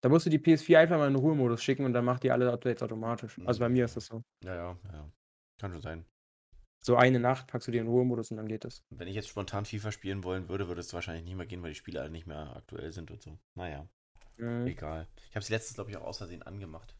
Da 0.00 0.08
musst 0.08 0.26
du 0.26 0.30
die 0.30 0.38
PS4 0.38 0.78
einfach 0.78 0.96
mal 0.96 1.08
in 1.08 1.14
den 1.14 1.20
Ruhemodus 1.20 1.60
schicken 1.60 1.84
und 1.84 1.92
dann 1.92 2.04
macht 2.04 2.22
die 2.22 2.30
alle 2.30 2.52
Updates 2.52 2.84
automatisch. 2.84 3.36
Also 3.44 3.58
bei 3.58 3.68
Mhm. 3.68 3.74
mir 3.74 3.84
ist 3.86 3.96
das 3.96 4.06
so. 4.06 4.22
Ja, 4.44 4.54
ja, 4.54 4.78
ja. 4.92 5.10
Kann 5.60 5.72
schon 5.72 5.82
sein. 5.82 6.04
So 6.84 6.94
eine 6.94 7.18
Nacht 7.18 7.48
packst 7.48 7.66
du 7.66 7.72
dir 7.72 7.80
in 7.80 7.86
den 7.86 7.92
Ruhemodus 7.92 8.30
und 8.30 8.36
dann 8.36 8.46
geht 8.46 8.64
das. 8.64 8.84
Wenn 8.90 9.08
ich 9.08 9.16
jetzt 9.16 9.28
spontan 9.28 9.64
FIFA 9.64 9.90
spielen 9.90 10.22
wollen 10.22 10.48
würde, 10.48 10.68
würde 10.68 10.80
es 10.82 10.94
wahrscheinlich 10.94 11.24
nicht 11.24 11.34
mehr 11.34 11.46
gehen, 11.46 11.62
weil 11.64 11.70
die 11.70 11.74
Spiele 11.74 12.00
alle 12.00 12.10
nicht 12.10 12.28
mehr 12.28 12.54
aktuell 12.54 12.92
sind 12.92 13.10
und 13.10 13.20
so. 13.20 13.36
Naja, 13.56 13.88
Mhm. 14.36 14.68
egal. 14.68 15.08
Ich 15.30 15.34
habe 15.34 15.44
sie 15.44 15.52
letztens, 15.52 15.74
glaube 15.74 15.90
ich, 15.90 15.96
auch 15.96 16.04
aus 16.04 16.18
Versehen 16.18 16.44
angemacht. 16.44 16.94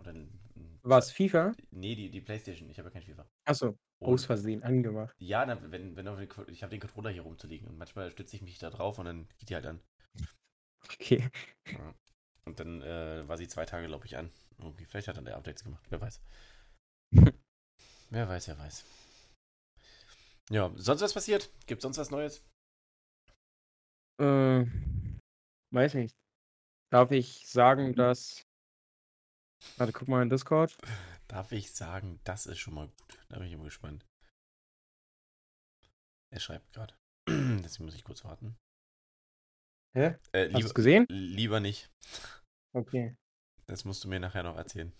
Und 0.00 0.06
dann. 0.06 0.40
Was, 0.82 1.12
FIFA? 1.12 1.52
Nee, 1.70 1.94
die, 1.94 2.10
die 2.10 2.22
Playstation. 2.22 2.70
Ich 2.70 2.78
habe 2.78 2.88
ja 2.88 2.92
kein 2.94 3.02
FIFA. 3.02 3.28
Achso, 3.44 3.78
aus 4.00 4.24
Versehen 4.24 4.62
angemacht. 4.62 5.14
Ja, 5.18 5.44
dann, 5.44 5.70
wenn, 5.70 5.94
wenn 5.94 6.06
den, 6.06 6.28
ich 6.48 6.62
habe 6.62 6.70
den 6.70 6.80
Controller 6.80 7.10
hier 7.10 7.22
rumzuliegen 7.22 7.68
und 7.68 7.76
manchmal 7.76 8.10
stütze 8.10 8.36
ich 8.36 8.42
mich 8.42 8.58
da 8.58 8.70
drauf 8.70 8.98
und 8.98 9.04
dann 9.04 9.28
geht 9.38 9.50
die 9.50 9.54
halt 9.54 9.66
an. 9.66 9.80
Okay. 10.84 11.28
Ja. 11.70 11.94
Und 12.46 12.58
dann 12.58 12.80
äh, 12.80 13.28
war 13.28 13.36
sie 13.36 13.46
zwei 13.46 13.66
Tage, 13.66 13.86
glaube 13.86 14.06
ich, 14.06 14.16
an. 14.16 14.30
Okay, 14.58 14.86
vielleicht 14.86 15.08
hat 15.08 15.16
er 15.16 15.22
der 15.22 15.36
Updates 15.36 15.62
gemacht. 15.62 15.84
Wer 15.90 16.00
weiß. 16.00 16.20
wer 18.10 18.28
weiß, 18.28 18.48
wer 18.48 18.58
weiß. 18.58 18.84
Ja, 20.50 20.72
sonst 20.76 21.02
was 21.02 21.12
passiert? 21.12 21.50
Gibt 21.66 21.82
sonst 21.82 21.98
was 21.98 22.10
Neues? 22.10 22.42
Äh, 24.18 24.64
weiß 25.72 25.94
nicht. 25.94 26.16
Darf 26.90 27.10
ich 27.10 27.46
sagen, 27.46 27.94
dass. 27.94 28.46
Warte, 29.76 29.92
guck 29.92 30.08
mal 30.08 30.22
in 30.22 30.30
Discord. 30.30 30.76
Darf 31.28 31.52
ich 31.52 31.72
sagen, 31.72 32.20
das 32.24 32.46
ist 32.46 32.58
schon 32.58 32.74
mal 32.74 32.88
gut. 32.88 33.18
Da 33.28 33.38
bin 33.38 33.46
ich 33.46 33.52
immer 33.52 33.64
gespannt. 33.64 34.04
Er 36.32 36.40
schreibt 36.40 36.72
gerade. 36.72 36.94
Deswegen 37.28 37.84
muss 37.86 37.94
ich 37.94 38.04
kurz 38.04 38.24
warten. 38.24 38.56
Hä? 39.96 40.16
Äh, 40.32 40.52
Hast 40.52 40.68
du 40.68 40.74
gesehen? 40.74 41.06
lieber 41.08 41.60
nicht. 41.60 41.90
Okay. 42.72 43.16
Das 43.66 43.84
musst 43.84 44.04
du 44.04 44.08
mir 44.08 44.20
nachher 44.20 44.42
noch 44.42 44.56
erzählen. 44.56 44.92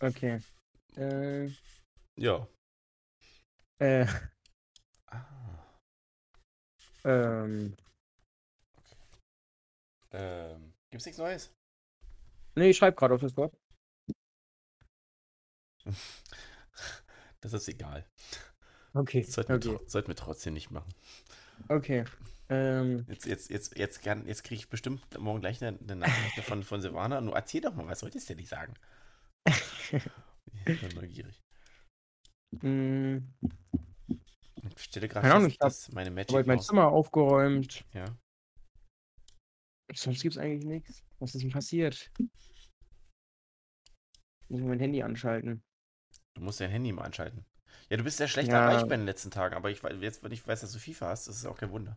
Okay. 0.00 0.40
Äh, 0.96 1.48
Ja. 2.18 2.46
äh, 3.78 4.06
Ah. 5.06 5.68
ähm. 7.04 7.76
Ähm, 10.10 10.74
gibt's 10.90 11.06
nichts 11.06 11.18
Neues? 11.18 11.52
Nee, 12.56 12.70
ich 12.70 12.76
schreibe 12.76 12.96
gerade 12.96 13.14
auf 13.14 13.20
Discord. 13.20 13.52
Das 17.40 17.52
ist 17.52 17.68
egal. 17.68 18.04
Okay. 18.94 19.22
Das 19.22 19.34
sollten, 19.34 19.50
wir, 19.50 19.56
Okay. 19.56 19.68
tro- 19.76 19.88
sollten 19.88 20.08
wir 20.08 20.16
trotzdem 20.16 20.54
nicht 20.54 20.70
machen. 20.70 20.92
Okay. 21.68 22.04
Ähm, 22.48 23.04
Jetzt, 23.08 23.26
jetzt, 23.26 23.50
jetzt, 23.50 23.76
jetzt, 23.78 24.04
jetzt 24.04 24.42
kriege 24.44 24.58
ich 24.58 24.68
bestimmt 24.68 25.02
morgen 25.18 25.40
gleich 25.40 25.62
eine, 25.62 25.78
eine 25.78 25.96
Nachricht 25.96 26.40
von, 26.44 26.62
von 26.62 26.80
Silvana. 26.80 27.20
Nur 27.20 27.34
erzähl 27.36 27.60
doch 27.60 27.74
mal, 27.74 27.86
was 27.86 28.00
solltest 28.00 28.28
du 28.28 28.32
denn 28.34 28.38
nicht 28.40 28.48
sagen? 28.48 28.74
Ich 30.64 30.80
bin 30.80 30.94
neugierig. 30.94 31.40
mh, 32.62 33.22
Ich 34.76 34.82
stelle 34.84 35.08
gerade 35.08 35.28
fest, 35.28 35.50
ich 35.50 35.58
dass 35.58 35.92
meine 35.92 36.10
ich 36.10 36.14
Magic 36.14 36.36
habe 36.36 36.46
mein 36.46 36.60
Zimmer 36.60 36.88
aufgeräumt. 36.88 37.84
Ja. 37.92 38.16
Sonst 39.94 40.22
gibt's 40.22 40.38
eigentlich 40.38 40.64
nichts. 40.64 41.02
Was 41.18 41.34
ist 41.34 41.42
denn 41.42 41.50
passiert? 41.52 42.10
Muss 44.48 44.60
ich 44.60 44.66
mein 44.66 44.78
Handy 44.80 45.02
anschalten. 45.02 45.62
Du 46.34 46.42
musst 46.42 46.60
dein 46.60 46.70
Handy 46.70 46.92
mal 46.92 47.02
anschalten. 47.04 47.44
Ja, 47.88 47.96
du 47.96 48.04
bist 48.04 48.18
sehr 48.18 48.28
schlecht 48.28 48.48
Ja. 48.50 48.60
erreichbar 48.64 48.92
in 48.94 49.00
den 49.00 49.06
letzten 49.06 49.30
Tagen, 49.30 49.54
aber 49.54 49.70
ich, 49.70 49.82
jetzt, 50.00 50.22
wenn 50.22 50.32
ich 50.32 50.46
weiß, 50.46 50.60
dass 50.60 50.72
du 50.72 50.78
FIFA 50.78 51.08
hast, 51.08 51.28
ist 51.28 51.36
es 51.36 51.46
auch 51.46 51.56
kein 51.56 51.70
Wunder. 51.70 51.96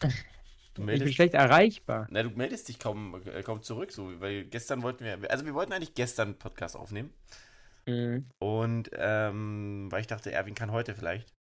Du 0.00 0.08
Ich 0.08 0.74
bin 0.74 0.84
meldest, 0.86 1.14
schlecht 1.14 1.34
erreichbar. 1.34 2.06
na, 2.10 2.22
du 2.22 2.30
meldest 2.30 2.68
dich 2.68 2.78
kaum, 2.78 3.22
äh, 3.26 3.42
kaum 3.42 3.62
zurück, 3.62 3.92
so, 3.92 4.20
weil 4.20 4.44
gestern 4.44 4.82
wollten 4.82 5.04
wir, 5.04 5.30
also 5.30 5.46
wir 5.46 5.54
wollten 5.54 5.72
eigentlich 5.72 5.94
gestern 5.94 6.28
einen 6.28 6.38
Podcast 6.38 6.76
aufnehmen 6.76 7.12
Mhm. 7.86 8.28
und 8.40 8.90
ähm, 8.92 9.86
weil 9.90 10.00
ich 10.02 10.06
dachte, 10.06 10.32
Erwin 10.32 10.54
kann 10.54 10.72
heute 10.72 10.94
vielleicht, 10.94 11.32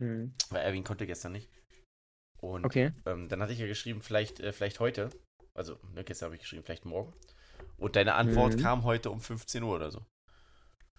Mhm. 0.00 0.32
weil 0.50 0.62
Erwin 0.62 0.84
konnte 0.84 1.06
gestern 1.06 1.32
nicht. 1.32 1.50
Und 2.42 2.64
Okay. 2.64 2.92
ähm, 3.06 3.28
dann 3.28 3.40
hatte 3.40 3.52
ich 3.52 3.58
ja 3.60 3.66
geschrieben, 3.66 4.02
vielleicht, 4.02 4.40
äh, 4.40 4.52
vielleicht 4.52 4.80
heute, 4.80 5.10
also 5.54 5.78
ne, 5.94 6.02
gestern 6.04 6.26
habe 6.26 6.34
ich 6.34 6.40
geschrieben, 6.42 6.64
vielleicht 6.64 6.84
morgen. 6.84 7.12
Und 7.78 7.94
deine 7.96 8.14
Antwort 8.14 8.56
Mhm. 8.56 8.60
kam 8.60 8.84
heute 8.84 9.10
um 9.10 9.20
15 9.20 9.62
Uhr 9.62 9.76
oder 9.76 9.90
so. 9.90 10.04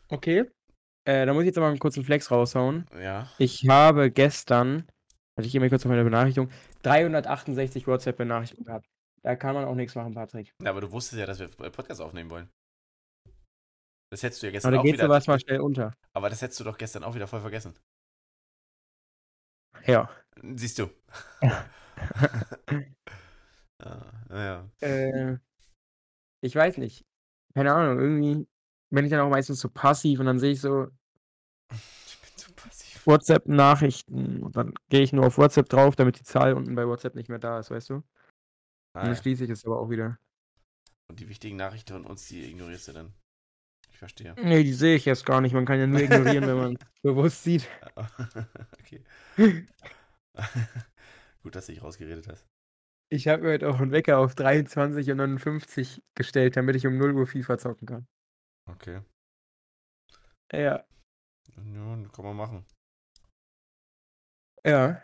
Okay. 0.10 0.45
Äh, 1.06 1.25
da 1.25 1.34
muss 1.34 1.41
ich 1.43 1.47
jetzt 1.47 1.58
aber 1.58 1.67
einen 1.67 1.79
kurzen 1.79 2.03
Flex 2.06 2.32
raushauen. 2.32 2.88
Ja. 2.97 3.29
Ich 3.39 3.67
habe 3.67 4.10
gestern, 4.10 4.88
hatte 5.38 5.47
ich 5.47 5.53
mal 5.60 5.67
kurz 5.69 5.84
auf 5.86 5.89
meine 5.89 6.03
Benachrichtigung, 6.06 6.49
368 6.84 7.88
WhatsApp-Benachrichtigungen 7.88 8.65
gehabt. 8.67 8.86
Da 9.21 9.36
kann 9.36 9.53
man 9.56 9.65
auch 9.65 9.75
nichts 9.75 9.95
machen, 9.95 10.13
Patrick. 10.13 10.53
Ja, 10.62 10.69
aber 10.69 10.82
du 10.82 10.91
wusstest 10.91 11.19
ja, 11.19 11.25
dass 11.25 11.39
wir 11.39 11.47
äh, 11.60 11.69
Podcast 11.71 11.99
aufnehmen 12.01 12.29
wollen. 12.29 12.49
Das 14.12 14.21
hättest 14.23 14.43
du 14.43 14.47
ja 14.47 14.51
gestern 14.51 14.69
Aber 14.69 14.75
da 14.77 14.79
auch 14.82 14.86
geht 14.86 14.93
wieder. 14.93 15.06
sowas 15.08 15.27
mal 15.27 15.39
schnell 15.39 15.60
unter. 15.60 15.93
Aber 16.13 16.29
das 16.29 16.41
hättest 16.41 16.60
du 16.60 16.63
doch 16.63 16.77
gestern 16.77 17.03
auch 17.03 17.15
wieder 17.15 17.27
voll 17.27 17.41
vergessen. 17.41 17.73
Ja. 19.86 20.10
Siehst 20.56 20.80
du. 20.80 20.89
ah, 23.80 24.04
naja. 24.30 24.69
Äh, 24.82 25.38
ich 26.41 26.56
weiß 26.56 26.78
nicht. 26.78 27.06
Keine 27.54 27.74
Ahnung, 27.74 28.00
irgendwie 28.00 28.48
bin 28.89 29.06
ich 29.06 29.12
dann 29.12 29.22
auch 29.22 29.30
meistens 29.30 29.60
so 29.60 29.69
passiv 29.69 30.19
und 30.19 30.26
dann 30.26 30.39
sehe 30.39 30.52
ich 30.52 30.62
so 30.62 30.88
Ich 31.72 32.17
bin 32.19 32.30
zu 32.38 32.52
passiv. 32.54 33.06
WhatsApp-Nachrichten 33.08 34.43
und 34.43 34.56
dann 34.56 34.74
gehe 34.89 35.02
ich 35.02 35.13
nur 35.13 35.26
auf 35.28 35.38
WhatsApp 35.38 35.69
drauf, 35.69 35.96
damit 35.96 36.19
die 36.19 36.24
Zahl 36.24 36.54
unten 36.54 36.76
bei 36.76 36.88
WhatsApp 36.88 37.15
nicht 37.15 37.30
mehr 37.30 37.39
da 37.39 37.60
ist, 37.60 37.69
weißt 37.72 37.89
du? 37.91 37.96
Und 37.96 38.04
Ah, 38.96 39.02
dann 39.04 39.13
ja. 39.13 39.15
schließe 39.15 39.43
ich 39.46 39.50
es 39.50 39.65
aber 39.65 39.80
auch 39.80 39.89
wieder. 39.89 40.17
Und 41.10 41.19
die 41.19 41.28
wichtigen 41.30 41.58
Nachrichten 41.58 41.93
von 41.93 42.06
uns, 42.06 42.28
die 42.28 42.43
ignorierst 42.50 42.88
du 42.89 42.91
dann. 42.93 43.13
Verstehe. 44.04 44.36
Nee, 44.36 44.63
die 44.66 44.74
sehe 44.74 44.98
ich 44.98 45.06
jetzt 45.06 45.26
gar 45.26 45.39
nicht. 45.39 45.54
Man 45.54 45.66
kann 45.66 45.80
ja 45.80 45.88
nur 45.88 46.02
ignorieren, 46.02 46.46
wenn 46.46 46.58
man 46.58 46.78
bewusst 47.04 47.42
sieht. 47.46 47.70
okay. 48.82 49.02
Gut, 51.42 51.56
dass 51.56 51.68
du 51.68 51.72
dich 51.72 51.82
rausgeredet 51.82 52.28
hast. 52.28 52.46
Ich 53.10 53.30
habe 53.30 53.44
mir 53.44 53.52
heute 53.54 53.70
auch 53.70 53.80
einen 53.80 53.92
Wecker 53.92 54.18
auf 54.18 54.36
23 54.36 55.10
und 55.12 55.18
59 55.18 56.02
gestellt, 56.18 56.58
damit 56.58 56.76
ich 56.76 56.86
um 56.86 56.98
0 56.98 57.13
Uhr 57.13 57.26
FIFA 57.28 57.58
zocken 57.58 57.88
kann. 57.88 58.06
Okay. 58.70 59.02
Ja, 60.52 60.60
Ja, 61.56 62.08
kann 62.12 62.26
man 62.26 62.36
machen. 62.36 62.66
ja. 64.66 65.02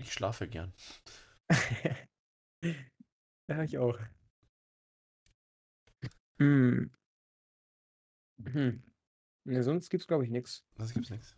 Ich 0.00 0.12
schlafe 0.12 0.48
gern. 0.48 0.72
ja, 3.48 3.62
ich 3.62 3.78
auch. 3.78 3.96
Hm. 6.40 6.90
Hm. 8.44 8.82
Ne, 9.44 9.62
sonst 9.62 9.90
gibt's, 9.90 10.06
glaube 10.06 10.24
ich, 10.24 10.30
nichts. 10.30 10.64
Das 10.76 10.92
gibt's 10.92 11.10
nichts. 11.10 11.36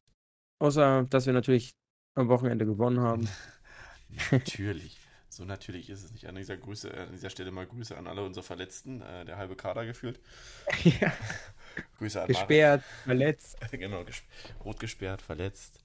Außer, 0.59 1.05
dass 1.11 1.27
wir 1.27 1.33
natürlich 1.33 1.75
am 2.15 2.29
Wochenende 2.29 2.67
gewonnen 2.67 3.01
haben. 3.01 3.29
Natürlich. 4.31 4.99
So 5.29 5.47
natürlich 5.47 5.89
ist 5.89 6.05
es 6.05 6.13
nicht. 6.13 6.27
An 6.27 6.35
dieser, 6.35 6.59
Grüße, 6.59 6.93
an 6.93 7.13
dieser 7.13 7.31
Stelle 7.31 7.51
mal 7.51 7.67
Grüße 7.67 7.97
an 7.97 8.07
alle 8.07 8.23
unsere 8.23 8.45
Verletzten. 8.45 9.01
Äh, 9.01 9.25
der 9.25 9.39
halbe 9.39 9.57
Kader 9.57 9.87
gefühlt. 9.87 10.21
ja. 10.85 11.11
Grüße 11.97 12.21
an 12.21 12.29
Gesperrt, 12.29 12.83
verletzt. 13.05 13.57
Marek. 13.63 13.81
genau, 13.81 14.05
ges 14.05 14.23
rot 14.63 14.79
gesperrt, 14.79 15.23
verletzt. 15.23 15.83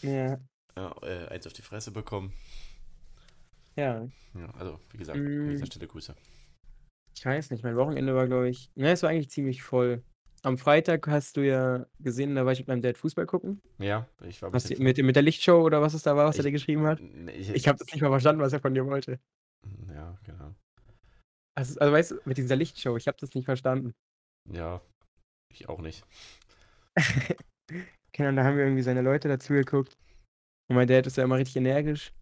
Ja. 0.00 0.40
Ja, 0.74 0.94
äh, 1.02 1.28
eins 1.28 1.46
auf 1.46 1.52
die 1.52 1.60
Fresse 1.62 1.90
bekommen. 1.90 2.32
Ja. 3.76 4.08
Ja, 4.34 4.50
also, 4.54 4.80
wie 4.92 4.98
gesagt, 4.98 5.18
an 5.18 5.24
Mm. 5.46 5.50
dieser 5.50 5.66
Stelle 5.66 5.86
Grüße. 5.88 6.16
Ich 7.14 7.24
weiß 7.26 7.50
nicht, 7.50 7.64
mein 7.64 7.76
Wochenende 7.76 8.14
war, 8.14 8.26
glaube 8.26 8.48
ich. 8.48 8.70
Ne, 8.76 8.92
es 8.92 9.02
war 9.02 9.10
eigentlich 9.10 9.30
ziemlich 9.30 9.62
voll. 9.62 10.02
Am 10.46 10.58
Freitag 10.58 11.08
hast 11.08 11.36
du 11.36 11.40
ja 11.44 11.86
gesehen, 11.98 12.36
da 12.36 12.44
war 12.46 12.52
ich 12.52 12.60
mit 12.60 12.68
meinem 12.68 12.80
Dad 12.80 12.96
Fußball 12.96 13.26
gucken. 13.26 13.60
Ja, 13.78 14.06
ich 14.24 14.40
war 14.42 14.52
Hast 14.52 14.70
du, 14.70 14.80
mit, 14.80 14.96
mit 14.98 15.16
der 15.16 15.22
Lichtshow 15.24 15.60
oder 15.60 15.82
was 15.82 15.92
es 15.92 16.02
da 16.04 16.14
war, 16.14 16.26
was 16.26 16.36
er 16.36 16.40
Ich- 16.40 16.44
dir 16.46 16.52
geschrieben 16.52 16.86
hat? 16.86 17.00
Ich, 17.34 17.50
Ich 17.50 17.66
habe 17.66 17.78
das 17.78 17.88
nicht 17.92 18.00
mal 18.00 18.10
verstanden, 18.10 18.40
was 18.42 18.52
er 18.52 18.60
von 18.60 18.72
dir 18.72 18.86
wollte. 18.86 19.18
Ja, 19.92 20.16
genau. 20.24 20.54
Also, 21.56 21.80
also 21.80 21.92
weißt 21.92 22.10
du, 22.12 22.20
mit 22.26 22.38
dieser 22.38 22.54
Lichtshow, 22.54 22.96
ich 22.96 23.08
habe 23.08 23.16
das 23.20 23.34
nicht 23.34 23.44
verstanden. 23.46 23.92
Ja, 24.52 24.80
ich 25.52 25.68
auch 25.68 25.80
nicht. 25.80 26.04
Ahnung, 26.94 28.36
da 28.36 28.44
haben 28.44 28.56
wir 28.56 28.64
irgendwie 28.64 28.82
seine 28.82 29.02
Leute 29.02 29.26
dazu 29.28 29.52
geguckt. 29.52 29.96
Und 30.68 30.76
mein 30.76 30.86
Dad 30.86 31.06
ist 31.08 31.16
ja 31.16 31.24
immer 31.24 31.38
richtig 31.38 31.56
energisch. 31.56 32.12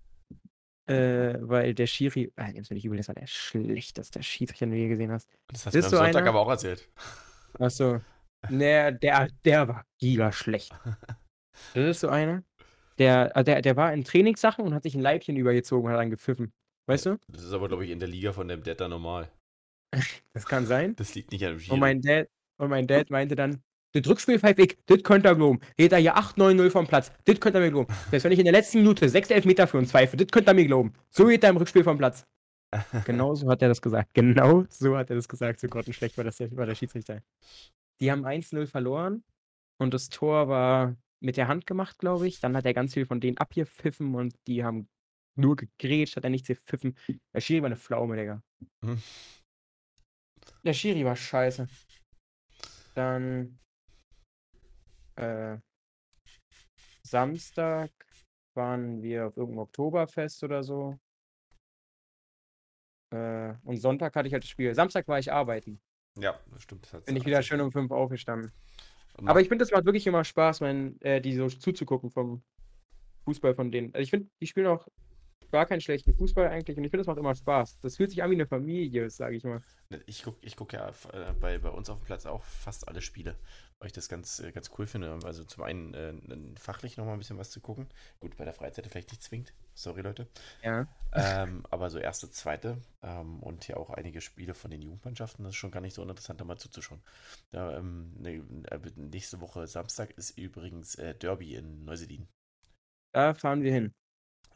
Äh, 0.87 1.37
weil 1.41 1.75
der 1.75 1.87
Schiri, 1.87 2.33
ah, 2.37 2.51
nimm's 2.53 2.69
mir 2.71 2.75
nicht 2.75 2.85
übel, 2.85 2.97
das 2.99 3.09
war 3.09 3.15
der 3.15 3.27
schlechteste 3.27 4.23
Schiedsrichter, 4.23 4.67
den 4.67 4.73
du 4.73 4.79
je 4.79 4.89
gesehen 4.89 5.13
hast. 5.13 5.29
Das 5.49 5.65
hast 5.67 5.73
Bist 5.75 5.93
du 5.93 5.97
am 5.97 6.01
du 6.01 6.07
Sonntag 6.07 6.21
einer? 6.23 6.31
aber 6.31 6.41
auch 6.41 6.51
erzählt. 6.51 6.89
Achso. 7.59 8.01
Nee, 8.51 8.93
der, 8.93 9.29
der 9.45 9.69
war 9.69 9.85
giga 9.99 10.33
schlecht. 10.33 10.73
Das 11.73 11.85
ist 11.85 12.01
so 12.01 12.09
einer. 12.09 12.43
Der, 12.99 13.37
äh, 13.37 13.45
der, 13.45 13.63
der 13.63 13.77
war 13.77 13.93
in 13.93 14.05
Trainingssachen 14.05 14.65
und 14.65 14.75
hat 14.75 14.83
sich 14.83 14.95
ein 14.95 15.01
Leibchen 15.01 15.37
übergezogen 15.37 15.87
und 15.87 15.93
hat 15.93 16.01
dann 16.01 16.11
gepfiffen. 16.11 16.53
Weißt 16.87 17.07
du? 17.07 17.17
Das 17.29 17.45
ist 17.45 17.53
aber, 17.53 17.69
glaube 17.69 17.85
ich, 17.85 17.91
in 17.91 17.99
der 17.99 18.09
Liga 18.09 18.33
von 18.33 18.49
dem 18.49 18.63
Dad 18.63 18.81
da 18.81 18.89
normal. 18.89 19.31
Das 20.33 20.47
kann 20.47 20.67
sein. 20.67 20.97
Das 20.97 21.15
liegt 21.15 21.31
nicht 21.31 21.45
an 21.45 21.53
dem 21.53 21.61
Schiri. 21.61 21.75
Und 21.75 21.81
mein 21.81 22.01
Dad, 22.03 22.29
und 22.59 22.71
mein 22.71 22.89
Dad 22.89 23.11
meinte 23.11 23.37
dann, 23.37 23.63
das 23.93 24.05
Rückspiel 24.09 24.41
pfeift 24.41 24.59
ich, 24.59 24.77
das 24.87 25.05
könnt 25.05 25.25
ihr 25.25 25.37
glauben. 25.37 25.61
Geht 25.77 25.93
er 25.93 25.99
hier 25.99 26.17
8-9-0 26.17 26.71
vom 26.71 26.87
Platz, 26.89 27.13
das 27.25 27.39
könnt 27.39 27.55
ihr 27.55 27.61
mir 27.61 27.71
glauben. 27.71 27.95
Selbst 28.11 28.25
wenn 28.25 28.33
ich 28.33 28.41
in 28.41 28.45
der 28.45 28.53
letzten 28.53 28.79
Minute 28.79 29.09
6 29.09 29.31
Elfmeter 29.31 29.69
für 29.69 29.79
uns 29.79 29.93
pfeife, 29.93 30.17
das 30.17 30.27
könnt 30.27 30.49
ihr 30.49 30.55
mir 30.55 30.67
glauben. 30.67 30.93
So 31.11 31.27
geht 31.27 31.45
er 31.45 31.51
im 31.51 31.57
Rückspiel 31.57 31.85
vom 31.85 31.97
Platz. 31.97 32.25
Genau 33.05 33.37
so 33.37 33.49
hat 33.49 33.63
er 33.63 33.69
das 33.69 33.81
gesagt. 33.81 34.13
Genau 34.15 34.65
so 34.69 34.97
hat 34.97 35.11
er 35.11 35.17
das 35.17 35.29
gesagt. 35.29 35.61
So 35.61 35.69
grottenschlecht 35.69 36.17
war 36.17 36.25
das 36.25 36.41
war 36.41 36.67
der 36.67 36.75
Schiedsrichter. 36.75 37.23
Die 38.01 38.11
haben 38.11 38.25
1-0 38.25 38.67
verloren 38.67 39.25
und 39.79 39.95
das 39.95 40.09
Tor 40.09 40.49
war 40.49 40.97
mit 41.21 41.37
der 41.37 41.49
Hand 41.49 41.67
gemacht, 41.67 41.99
glaube 41.99 42.29
ich. 42.29 42.41
Dann 42.41 42.57
hat 42.57 42.67
er 42.67 42.75
ganz 42.75 42.95
viel 42.95 43.07
von 43.07 43.21
denen 43.21 43.39
abgepfiffen 43.39 44.15
und 44.15 44.35
die 44.47 44.65
haben 44.65 44.89
nur 45.37 45.57
gegrätscht, 45.57 46.17
hat 46.17 46.25
er 46.25 46.31
nichts 46.31 46.49
gepfiffen. 46.49 46.97
Der 47.33 47.41
Schiri 47.41 47.63
war 47.63 47.67
eine 47.67 47.77
Pflaume, 47.77 48.17
Digga. 48.17 48.43
Hm. 48.85 49.03
Der 50.65 50.73
Schiri 50.73 51.05
war 51.05 51.17
scheiße. 51.17 51.69
Dann 52.95 53.59
äh, 55.17 55.59
Samstag 57.03 57.91
waren 58.55 59.03
wir 59.03 59.27
auf 59.27 59.37
irgendeinem 59.37 59.65
Oktoberfest 59.65 60.43
oder 60.45 60.63
so. 60.63 60.99
Äh, 63.11 63.55
und 63.63 63.77
Sonntag 63.79 64.15
hatte 64.15 64.29
ich 64.29 64.33
halt 64.33 64.45
das 64.45 64.51
Spiel. 64.51 64.75
Samstag 64.75 65.07
war 65.09 65.19
ich 65.19 65.33
arbeiten. 65.33 65.81
Ja, 66.19 66.39
das 66.53 66.63
stimmt. 66.63 66.89
Bin 67.05 67.17
ich 67.17 67.27
wieder 67.27 67.43
schön 67.43 67.61
um 67.61 67.73
fünf 67.73 67.91
aufgestanden. 67.91 68.53
Und 69.17 69.29
Aber 69.29 69.41
ich 69.41 69.49
finde, 69.49 69.63
das 69.63 69.73
macht 69.73 69.85
wirklich 69.85 70.07
immer 70.07 70.25
Spaß, 70.25 70.61
mein, 70.61 71.01
äh, 71.01 71.21
die 71.21 71.35
so 71.35 71.49
zuzugucken 71.49 72.11
vom 72.11 72.43
Fußball 73.25 73.55
von 73.55 73.71
denen. 73.71 73.95
Also 73.95 74.03
ich 74.03 74.11
finde, 74.11 74.29
die 74.41 74.47
spielen 74.47 74.67
auch 74.67 74.87
gar 75.55 75.67
keinen 75.67 75.81
schlechten 75.81 76.13
Fußball 76.15 76.49
eigentlich 76.49 76.77
und 76.77 76.85
ich 76.85 76.91
finde, 76.91 77.05
das 77.05 77.07
macht 77.07 77.19
immer 77.19 77.35
Spaß. 77.35 77.79
Das 77.81 77.97
fühlt 77.97 78.11
sich 78.11 78.23
an 78.23 78.31
wie 78.31 78.35
eine 78.35 78.47
Familie, 78.47 79.09
sage 79.09 79.37
ich 79.37 79.45
mal. 79.45 79.63
Ich 80.07 80.25
gucke 80.25 80.39
ich 80.41 80.57
guck 80.57 80.73
ja 80.73 80.89
äh, 81.13 81.33
bei, 81.39 81.59
bei 81.59 81.69
uns 81.69 81.89
auf 81.91 82.01
dem 82.01 82.07
Platz 82.07 82.27
auch 82.27 82.43
fast 82.43 82.89
alle 82.89 83.01
Spiele, 83.01 83.37
weil 83.79 83.87
ich 83.87 83.93
das 83.93 84.09
ganz, 84.09 84.41
äh, 84.41 84.51
ganz 84.51 84.71
cool 84.77 84.89
finde. 84.89 85.17
Also 85.25 85.45
zum 85.45 85.63
einen 85.63 85.95
äh, 85.95 86.13
fachlich 86.59 86.97
nochmal 86.97 87.15
ein 87.15 87.21
bisschen 87.21 87.39
was 87.39 87.51
zu 87.51 87.61
gucken. 87.61 87.87
Gut, 88.19 88.37
bei 88.37 88.45
der 88.45 88.53
Freizeit 88.53 88.89
vielleicht 88.89 89.11
nicht 89.11 89.23
zwingend. 89.23 89.55
Sorry, 89.75 90.03
Leute. 90.03 90.29
Ja. 90.63 90.87
ähm, 91.13 91.65
aber 91.71 91.91
so 91.91 91.99
erste, 91.99 92.31
zweite 92.31 92.79
ähm, 93.03 93.43
und 93.43 93.67
ja 93.69 93.77
auch 93.77 93.91
einige 93.91 94.21
Spiele 94.21 94.55
von 94.55 94.71
den 94.71 94.83
Jugendmannschaften, 94.83 95.45
das 95.45 95.53
ist 95.55 95.57
schon 95.57 95.71
gar 95.71 95.81
nicht 95.81 95.95
so 95.95 96.03
uninteressant, 96.03 96.41
da 96.41 96.45
mal 96.45 96.59
zuzuschauen. 96.59 97.03
Da, 97.51 97.77
ähm, 97.77 98.13
ne, 98.19 98.35
äh, 98.71 98.81
nächste 98.97 99.41
Woche 99.41 99.67
Samstag 99.67 100.11
ist 100.13 100.39
übrigens 100.39 100.95
äh, 100.97 101.15
Derby 101.15 101.55
in 101.57 101.85
Neuseedien. 101.85 102.29
Da 103.13 103.35
fahren 103.35 103.63
wir 103.63 103.73
hin. 103.73 103.93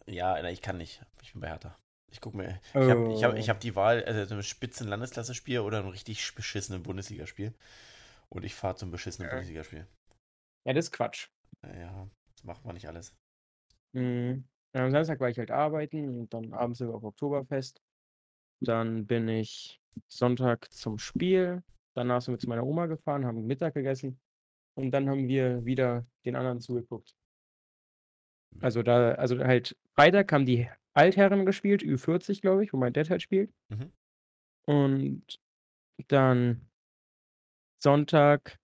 Ja, 0.07 0.43
ich 0.49 0.63
kann 0.63 0.79
nicht. 0.79 1.03
Ich 1.23 1.33
bin 1.33 1.41
bei 1.43 1.49
Hertha. 1.49 1.77
Ich 2.11 2.21
gucke 2.21 2.37
mir. 2.37 2.61
Ich 2.71 2.75
habe 2.75 3.13
ich 3.13 3.25
hab, 3.25 3.35
ich 3.37 3.45
Oh. 3.45 3.49
hab 3.51 3.61
die 3.61 3.77
Wahl, 3.77 4.03
also 4.05 4.35
ein 4.35 4.43
spitzen 4.43 4.89
Landesklasse-Spiel 4.89 5.61
oder 5.61 5.81
ein 5.81 5.89
richtig 5.89 6.35
beschissenen 6.35 6.83
Bundesligaspiel. 6.83 7.53
Und 8.31 8.45
ich 8.45 8.55
fahre 8.55 8.77
zum 8.77 8.91
beschissenen 8.91 9.29
Ja. 9.29 9.35
Bundesligaspiel. 9.35 9.87
Ja, 10.67 10.73
das 10.73 10.87
ist 10.87 10.93
Quatsch. 10.93 11.29
Ja, 11.63 12.09
das 12.35 12.45
macht 12.45 12.65
man 12.65 12.75
nicht 12.75 12.89
alles. 12.89 13.15
Mhm. 13.93 14.45
Ja, 14.79 14.85
am 14.85 14.93
Samstag 14.93 15.19
war 15.19 15.29
ich 15.29 15.37
halt 15.37 15.51
arbeiten 15.51 16.09
und 16.09 16.33
dann 16.33 16.53
abends 16.53 16.79
sind 16.79 16.87
wir 16.87 16.95
auf 16.95 17.03
Oktoberfest. 17.03 17.83
Dann 18.61 19.09
bin 19.09 19.27
ich 19.27 19.81
Sonntag 20.07 20.71
zum 20.73 20.99
Spiel. 20.99 21.64
Danach 21.95 22.23
sind 22.23 22.35
wir 22.35 22.38
zu 22.38 22.49
meiner 22.49 22.64
Oma 22.64 22.87
gefahren, 22.87 23.27
haben 23.27 23.45
Mittag 23.45 23.75
gegessen. 23.75 24.21
Und 24.77 24.93
dann 24.93 25.09
haben 25.09 25.27
wir 25.27 25.64
wieder 25.64 26.07
den 26.25 26.37
anderen 26.37 26.61
zugeguckt. 26.61 27.17
Also 28.61 28.85
da, 28.85 29.14
also 29.14 29.41
halt, 29.41 29.77
Freitag 29.97 30.31
haben 30.31 30.47
die 30.47 30.69
Altherren 30.95 31.45
gespielt, 31.45 31.83
Ü40, 31.83 32.41
glaube 32.41 32.62
ich, 32.62 32.73
wo 32.73 32.77
mein 32.77 32.93
Dad 32.93 33.11
halt 33.11 33.23
spielt. 33.23 33.53
Mhm. 33.71 33.93
Und 34.64 35.41
dann 36.07 36.69
Sonntag 37.83 38.61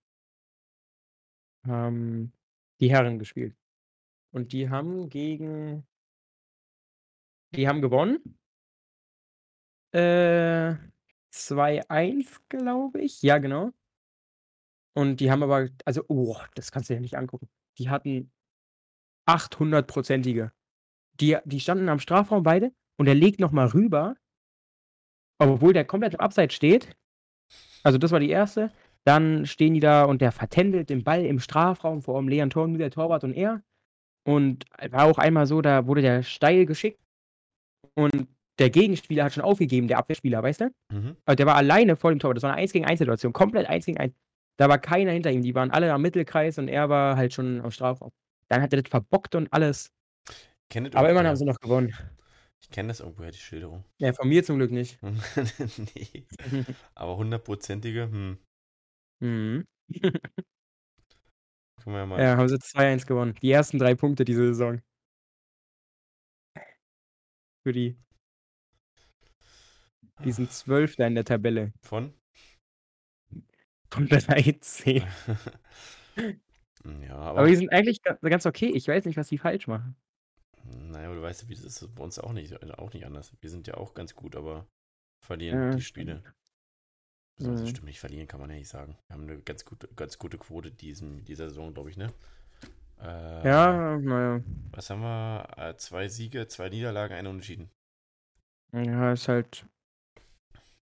haben 1.66 2.32
die 2.78 2.90
Herren 2.92 3.18
gespielt. 3.18 3.56
Und 4.30 4.52
die 4.52 4.70
haben 4.70 5.08
gegen. 5.08 5.84
Die 7.56 7.68
haben 7.68 7.80
gewonnen. 7.80 8.18
Äh, 9.92 10.74
2-1, 11.32 12.40
glaube 12.48 13.00
ich. 13.00 13.22
Ja, 13.22 13.38
genau. 13.38 13.70
Und 14.96 15.18
die 15.18 15.30
haben 15.30 15.42
aber, 15.42 15.68
also, 15.84 16.04
oh, 16.08 16.36
das 16.54 16.70
kannst 16.72 16.90
du 16.90 16.94
dir 16.94 17.00
nicht 17.00 17.16
angucken. 17.16 17.48
Die 17.78 17.90
hatten 17.90 18.32
800-prozentige. 19.28 20.52
Die, 21.20 21.36
die 21.44 21.60
standen 21.60 21.88
am 21.88 21.98
Strafraum 21.98 22.42
beide 22.42 22.72
und 22.96 23.06
er 23.06 23.14
legt 23.14 23.40
nochmal 23.40 23.68
rüber, 23.68 24.16
obwohl 25.38 25.72
der 25.72 25.84
komplett 25.84 26.14
im 26.14 26.20
Abseits 26.20 26.54
steht. 26.54 26.96
Also, 27.82 27.98
das 27.98 28.10
war 28.10 28.20
die 28.20 28.30
erste. 28.30 28.72
Dann 29.04 29.46
stehen 29.46 29.74
die 29.74 29.80
da 29.80 30.04
und 30.04 30.22
der 30.22 30.32
vertändelt 30.32 30.88
den 30.90 31.04
Ball 31.04 31.24
im 31.24 31.38
Strafraum 31.38 32.02
vor 32.02 32.20
dem 32.20 32.28
leeren 32.28 32.50
Tor, 32.50 32.66
nur 32.66 32.78
der 32.78 32.90
Torwart 32.90 33.24
und 33.24 33.34
er. 33.34 33.62
Und 34.26 34.64
war 34.90 35.04
auch 35.04 35.18
einmal 35.18 35.46
so, 35.46 35.60
da 35.60 35.86
wurde 35.86 36.00
der 36.00 36.22
steil 36.22 36.64
geschickt 36.64 37.03
und 37.94 38.28
der 38.58 38.70
Gegenspieler 38.70 39.24
hat 39.24 39.34
schon 39.34 39.42
aufgegeben, 39.42 39.88
der 39.88 39.98
Abwehrspieler, 39.98 40.42
weißt 40.42 40.62
du? 40.62 40.70
Mhm. 40.92 41.16
Also 41.24 41.36
der 41.36 41.46
war 41.46 41.56
alleine 41.56 41.96
vor 41.96 42.10
dem 42.10 42.18
Tor. 42.18 42.34
Das 42.34 42.42
war 42.42 42.52
eine 42.52 42.62
1 42.62 42.72
gegen 42.72 42.84
1 42.84 42.98
Situation. 42.98 43.32
Komplett 43.32 43.68
1 43.68 43.86
gegen 43.86 43.98
1. 43.98 44.14
Da 44.56 44.68
war 44.68 44.78
keiner 44.78 45.10
hinter 45.10 45.30
ihm. 45.32 45.42
Die 45.42 45.54
waren 45.54 45.70
alle 45.70 45.92
am 45.92 46.02
Mittelkreis 46.02 46.58
und 46.58 46.68
er 46.68 46.88
war 46.88 47.16
halt 47.16 47.34
schon 47.34 47.60
am 47.60 47.70
Strafraum. 47.70 48.12
Dann 48.48 48.62
hat 48.62 48.72
er 48.72 48.82
das 48.82 48.90
verbockt 48.90 49.34
und 49.34 49.52
alles. 49.52 49.90
Aber 50.94 51.10
immerhin 51.10 51.26
haben 51.28 51.36
sie 51.36 51.44
noch 51.44 51.58
gewonnen. 51.58 51.94
Ich 52.60 52.70
kenne 52.70 52.88
das 52.88 53.00
irgendwoher, 53.00 53.30
die 53.30 53.38
Schilderung. 53.38 53.84
Ja, 53.98 54.12
von 54.12 54.28
mir 54.28 54.42
zum 54.44 54.56
Glück 54.56 54.70
nicht. 54.70 54.98
nee. 55.94 56.26
Aber 56.94 57.16
hundertprozentige, 57.16 58.08
hm. 58.10 58.38
mhm. 59.20 59.64
Können 61.84 61.96
wir 61.96 61.98
ja 61.98 62.06
mal. 62.06 62.20
Ja, 62.20 62.36
haben 62.36 62.48
sie 62.48 62.56
2-1 62.56 63.06
gewonnen. 63.06 63.34
Die 63.42 63.50
ersten 63.50 63.78
drei 63.78 63.94
Punkte 63.94 64.24
diese 64.24 64.46
Saison. 64.46 64.80
Für 67.64 67.72
die. 67.72 67.96
Die 70.22 70.32
sind 70.32 70.52
Zwölfter 70.52 71.06
in 71.06 71.14
der 71.14 71.24
Tabelle. 71.24 71.72
Von? 71.80 72.12
Von 73.90 74.06
13. 74.06 74.96
ja, 77.02 77.14
aber. 77.16 77.38
Aber 77.40 77.48
die 77.48 77.56
sind 77.56 77.70
eigentlich 77.72 78.02
ga- 78.02 78.18
ganz 78.22 78.44
okay. 78.44 78.70
Ich 78.74 78.86
weiß 78.86 79.06
nicht, 79.06 79.16
was 79.16 79.28
die 79.28 79.38
falsch 79.38 79.66
machen. 79.66 79.96
naja, 80.64 81.06
aber 81.06 81.16
du 81.16 81.22
weißt 81.22 81.48
wie 81.48 81.54
das 81.54 81.64
ist 81.64 81.94
bei 81.94 82.04
uns 82.04 82.18
auch 82.18 82.32
nicht, 82.34 82.52
auch 82.78 82.92
nicht 82.92 83.06
anders. 83.06 83.32
Wir 83.40 83.48
sind 83.50 83.66
ja 83.66 83.74
auch 83.78 83.94
ganz 83.94 84.14
gut, 84.14 84.36
aber 84.36 84.68
verlieren 85.22 85.58
Ja, 85.58 85.70
die. 85.74 85.82
Spiele. 85.82 86.22
Also, 87.38 87.50
Mhm. 87.50 87.66
stimmt 87.66 87.86
nicht, 87.86 87.98
verlieren 87.98 88.28
kann 88.28 88.40
man 88.40 88.50
ja 88.50 88.56
nicht 88.56 88.68
sagen. 88.68 88.98
Wir 89.08 89.14
haben 89.14 89.22
eine 89.24 89.40
ganz 89.40 89.64
gute, 89.64 89.88
ganz 89.96 90.18
gute 90.18 90.36
Quote 90.38 90.70
diesen, 90.70 91.24
dieser 91.24 91.48
Saison, 91.48 91.72
glaube 91.72 91.88
ich, 91.90 91.96
ne? 91.96 92.12
Äh, 93.00 93.46
Ja, 93.46 93.98
naja. 93.98 94.42
Was 94.72 94.90
haben 94.90 95.02
wir? 95.02 95.46
Äh, 95.56 95.76
zwei 95.76 96.08
Siege, 96.08 96.48
zwei 96.48 96.68
Niederlagen, 96.68 97.14
eine 97.14 97.28
Unentschieden. 97.30 97.70
Ja, 98.72 99.12
ist 99.12 99.28
halt. 99.28 99.66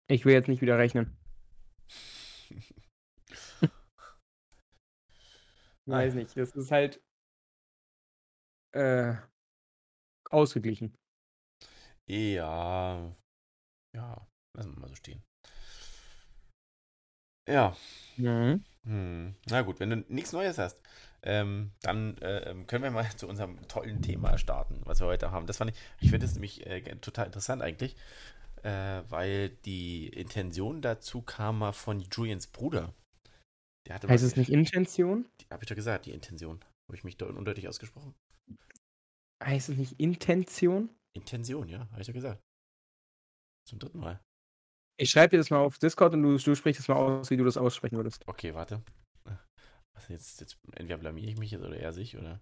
Ich 0.08 0.24
will 0.24 0.34
jetzt 0.34 0.48
nicht 0.48 0.60
wieder 0.60 0.78
rechnen. 0.78 1.16
Weiß 5.86 6.14
nicht. 6.14 6.36
Das 6.36 6.50
ist 6.52 6.70
halt. 6.70 7.00
Äh, 8.72 9.14
ausgeglichen. 10.30 10.94
Ja. 12.08 13.16
Ja, 13.96 14.26
lassen 14.56 14.74
wir 14.74 14.80
mal 14.80 14.88
so 14.88 14.94
stehen. 14.96 15.22
Ja. 17.48 17.76
Mhm. 18.16 18.64
Hm. 18.84 19.34
Na 19.48 19.62
gut, 19.62 19.80
wenn 19.80 19.90
du 19.90 19.96
nichts 20.08 20.32
Neues 20.32 20.58
hast, 20.58 20.80
ähm, 21.22 21.72
dann 21.83 22.16
äh, 22.18 22.50
ähm, 22.50 22.66
können 22.66 22.85
wir 22.85 22.90
mal 22.90 23.09
zu 23.16 23.28
unserem 23.28 23.66
tollen 23.68 24.02
Thema 24.02 24.38
starten, 24.38 24.80
was 24.85 25.00
wir 25.00 25.06
heute 25.06 25.30
haben. 25.30 25.46
Das 25.46 25.59
fand 25.59 25.70
ich, 25.72 25.76
ich 26.00 26.11
finde 26.11 26.26
es 26.26 26.35
nämlich 26.35 26.66
äh, 26.66 26.80
total 26.96 27.26
interessant 27.26 27.62
eigentlich. 27.62 27.96
äh, 28.62 29.02
weil 29.09 29.48
die 29.64 30.09
Intention 30.09 30.83
dazu 30.83 31.22
kam 31.22 31.59
mal 31.61 31.72
von 31.72 32.00
Julians 32.12 32.46
Bruder. 32.46 32.92
Heißt 33.88 34.04
mal- 34.04 34.14
es 34.14 34.37
nicht 34.37 34.50
Intention? 34.50 35.26
Hab 35.50 35.62
ich 35.62 35.68
doch 35.68 35.74
gesagt, 35.76 36.04
die 36.06 36.12
Intention. 36.12 36.61
Habe 36.88 36.96
ich 36.96 37.04
mich 37.04 37.16
da 37.16 37.26
undeutlich 37.26 37.68
ausgesprochen? 37.68 38.14
Heißt 39.42 39.70
es 39.70 39.76
nicht 39.78 39.98
Intention? 39.98 40.90
Intention, 41.14 41.68
ja, 41.68 41.88
habe 41.90 42.00
ich 42.02 42.06
ja 42.06 42.12
gesagt. 42.12 42.42
Zum 43.68 43.78
dritten 43.78 43.98
Mal. 44.00 44.20
Ich 44.98 45.11
schreibe 45.11 45.30
dir 45.30 45.38
das 45.38 45.48
mal 45.50 45.59
auf 45.61 45.78
Discord 45.78 46.12
und 46.12 46.22
du, 46.22 46.37
du 46.37 46.54
sprichst 46.54 46.80
es 46.80 46.88
mal 46.88 46.96
aus, 46.96 47.30
wie 47.30 47.37
du 47.38 47.44
das 47.44 47.56
aussprechen 47.56 47.96
würdest. 47.96 48.22
Okay, 48.28 48.54
warte. 48.54 48.83
Was 50.00 50.08
jetzt, 50.08 50.40
jetzt 50.40 50.58
entweder 50.72 50.98
blamier 50.98 51.28
ich 51.28 51.36
mich 51.36 51.50
jetzt 51.50 51.62
oder 51.62 51.76
er 51.76 51.92
sich, 51.92 52.16
oder? 52.16 52.40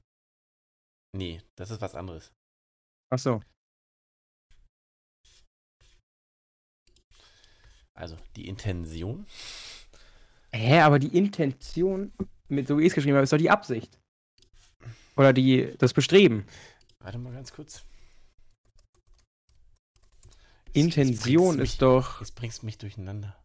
Nee, 1.17 1.43
das 1.57 1.71
ist 1.71 1.81
was 1.81 1.95
anderes. 1.95 2.33
Ach 3.11 3.19
so. 3.19 3.41
Also, 7.95 8.17
die 8.37 8.47
Intention. 8.47 9.27
Hä, 10.53 10.81
aber 10.81 10.99
die 10.99 11.17
Intention, 11.17 12.13
mit 12.49 12.69
so 12.69 12.79
wie 12.79 12.83
ich 12.83 12.89
es 12.89 12.95
geschrieben 12.95 13.17
habe, 13.17 13.25
ist 13.25 13.33
doch 13.33 13.39
die 13.39 13.51
Absicht. 13.51 13.99
Oder 15.17 15.33
die, 15.33 15.75
das 15.79 15.93
Bestreben. 15.93 16.47
Warte 17.01 17.19
mal 17.19 17.33
ganz 17.33 17.53
kurz. 17.53 17.85
Intention 20.73 21.55
ist 21.55 21.59
mich, 21.59 21.79
doch. 21.79 22.21
Jetzt 22.21 22.37
bringst 22.37 22.63
du 22.63 22.67
mich 22.67 22.79
durcheinander. 22.79 23.37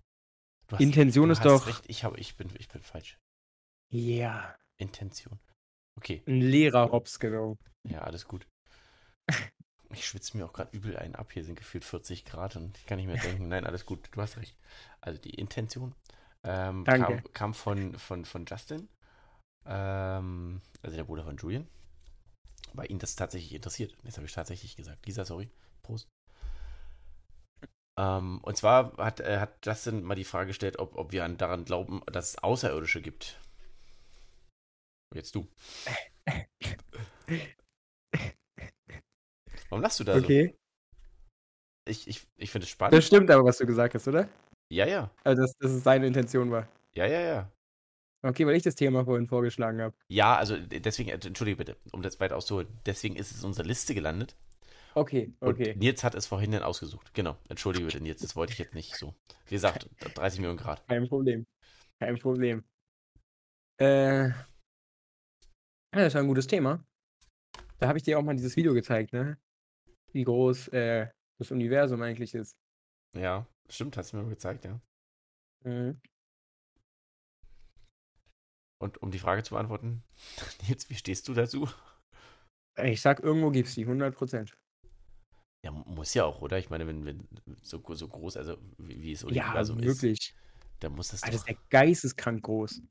Du 0.67 0.75
Intention 0.75 1.29
du 1.29 1.33
ist 1.33 1.39
hast 1.39 1.45
doch. 1.45 1.67
Recht, 1.67 1.85
ich, 1.87 2.03
habe, 2.03 2.19
ich, 2.19 2.35
bin, 2.35 2.51
ich 2.59 2.67
bin 2.67 2.83
falsch. 2.83 3.17
Ja. 3.93 4.55
Intention. 4.77 5.39
Okay, 5.95 6.23
Ein 6.25 6.41
Lehrer-Hops, 6.41 7.19
genau. 7.19 7.57
ja, 7.87 8.01
alles 8.01 8.27
gut. 8.27 8.47
Ich 9.95 10.07
schwitze 10.07 10.35
mir 10.35 10.45
auch 10.45 10.53
gerade 10.53 10.75
übel 10.75 10.97
einen 10.97 11.13
ab. 11.13 11.31
Hier 11.33 11.43
sind 11.43 11.53
gefühlt 11.53 11.85
40 11.85 12.25
Grad 12.25 12.55
und 12.55 12.75
ich 12.79 12.87
kann 12.87 12.97
nicht 12.97 13.05
mehr 13.05 13.17
denken. 13.21 13.47
Nein, 13.47 13.63
alles 13.63 13.85
gut, 13.85 14.09
du 14.11 14.21
hast 14.23 14.37
recht. 14.37 14.57
Also 15.01 15.21
die 15.21 15.35
Intention 15.35 15.93
ähm, 16.43 16.83
Danke. 16.83 17.17
kam, 17.17 17.33
kam 17.33 17.53
von, 17.53 17.99
von, 17.99 18.25
von 18.25 18.45
Justin, 18.47 18.89
ähm, 19.67 20.61
also 20.81 20.97
der 20.97 21.03
Bruder 21.03 21.23
von 21.23 21.37
Julian, 21.37 21.67
weil 22.73 22.89
ihn 22.89 22.97
das 22.97 23.15
tatsächlich 23.15 23.53
interessiert. 23.53 23.95
Jetzt 24.03 24.17
habe 24.17 24.25
ich 24.25 24.33
tatsächlich 24.33 24.75
gesagt. 24.75 25.05
Lisa, 25.05 25.25
sorry. 25.25 25.51
Prost. 25.83 26.07
Ähm, 27.99 28.39
und 28.41 28.57
zwar 28.57 28.97
hat, 28.97 29.19
äh, 29.19 29.37
hat 29.37 29.63
Justin 29.63 30.01
mal 30.01 30.15
die 30.15 30.23
Frage 30.23 30.47
gestellt, 30.47 30.79
ob, 30.79 30.95
ob 30.95 31.11
wir 31.11 31.23
an, 31.23 31.37
daran 31.37 31.65
glauben, 31.65 32.01
dass 32.07 32.29
es 32.29 32.37
Außerirdische 32.39 33.03
gibt. 33.03 33.39
Jetzt 35.13 35.35
du. 35.35 35.47
Warum 39.69 39.81
lachst 39.81 39.99
du 39.99 40.03
da 40.03 40.15
Okay. 40.17 40.49
so? 40.49 40.55
Ich, 41.85 42.07
ich, 42.07 42.27
ich 42.37 42.49
finde 42.51 42.63
es 42.63 42.69
Das 42.69 42.71
spannend. 42.71 43.03
stimmt 43.03 43.29
aber, 43.31 43.43
was 43.45 43.57
du 43.57 43.65
gesagt 43.65 43.93
hast, 43.95 44.07
oder? 44.07 44.29
Ja, 44.69 44.85
ja. 44.85 45.11
Also, 45.23 45.41
dass, 45.41 45.53
dass 45.57 45.71
es 45.71 45.83
seine 45.83 46.07
Intention 46.07 46.49
war. 46.51 46.67
Ja, 46.95 47.05
ja, 47.05 47.19
ja. 47.19 47.51
Okay, 48.25 48.47
weil 48.47 48.55
ich 48.55 48.63
das 48.63 48.75
Thema 48.75 49.03
vorhin 49.03 49.27
vorgeschlagen 49.27 49.81
habe. 49.81 49.93
Ja, 50.07 50.37
also 50.37 50.55
deswegen, 50.57 51.09
äh, 51.09 51.13
entschuldige 51.13 51.57
bitte, 51.57 51.77
um 51.91 52.01
das 52.01 52.19
weit 52.21 52.31
auszuholen. 52.31 52.69
Deswegen 52.85 53.17
ist 53.17 53.31
es 53.31 53.41
in 53.41 53.47
unserer 53.47 53.65
Liste 53.65 53.93
gelandet. 53.93 54.37
Okay, 54.95 55.33
Und 55.41 55.55
okay. 55.55 55.75
Nils 55.75 56.03
hat 56.03 56.15
es 56.15 56.27
vorhin 56.27 56.51
dann 56.51 56.63
ausgesucht. 56.63 57.13
Genau. 57.13 57.35
Entschuldige 57.49 57.85
bitte, 57.85 57.99
Nils, 57.99 58.21
das 58.21 58.35
wollte 58.35 58.53
ich 58.53 58.59
jetzt 58.59 58.75
nicht 58.75 58.95
so. 58.95 59.13
Wie 59.47 59.55
gesagt, 59.55 59.89
30 60.15 60.39
Millionen 60.39 60.59
Grad. 60.59 60.87
Kein 60.87 61.07
Problem. 61.09 61.45
Kein 61.99 62.17
Problem. 62.17 62.63
Äh. 63.77 64.29
Ja, 65.93 65.99
das 66.01 66.15
war 66.15 66.21
ein 66.21 66.27
gutes 66.27 66.47
Thema. 66.47 66.83
Da 67.79 67.87
habe 67.87 67.97
ich 67.99 68.03
dir 68.03 68.17
auch 68.17 68.23
mal 68.23 68.35
dieses 68.35 68.55
Video 68.55 68.73
gezeigt, 68.73 69.13
ne? 69.13 69.37
Wie 70.13 70.23
groß 70.23 70.69
äh, 70.69 71.09
das 71.39 71.51
Universum 71.51 72.01
eigentlich 72.01 72.33
ist. 72.33 72.57
Ja, 73.15 73.47
stimmt, 73.69 73.97
hast 73.97 74.13
du 74.13 74.17
mir 74.17 74.29
gezeigt, 74.29 74.65
ja. 74.65 74.79
Mhm. 75.65 76.01
Und 78.81 79.01
um 79.01 79.11
die 79.11 79.19
Frage 79.19 79.43
zu 79.43 79.53
beantworten, 79.55 80.03
Nils, 80.67 80.89
wie 80.89 80.95
stehst 80.95 81.27
du 81.27 81.33
dazu? 81.33 81.67
Ich 82.77 83.01
sag, 83.01 83.19
irgendwo 83.19 83.49
gibt's 83.49 83.73
die, 83.73 83.85
100 83.87 84.13
Prozent. 84.15 84.55
Ja, 85.65 85.71
muss 85.71 86.13
ja 86.13 86.25
auch, 86.25 86.41
oder? 86.41 86.59
Ich 86.59 86.69
meine, 86.69 86.85
wenn, 86.87 87.05
wenn 87.05 87.27
so, 87.61 87.81
so 87.95 88.07
groß, 88.07 88.35
also 88.37 88.57
wie, 88.77 89.01
wie 89.01 89.11
es 89.13 89.23
Ja, 89.29 89.53
Universum 89.53 89.79
ist, 89.79 90.03
wirklich. 90.03 90.35
dann 90.81 90.93
muss 90.93 91.09
das 91.09 91.23
Alter, 91.23 91.37
doch, 91.37 91.45
das 91.45 91.55
ist 91.55 91.59
ja 91.61 91.65
geisteskrank 91.69 92.43
groß. 92.43 92.81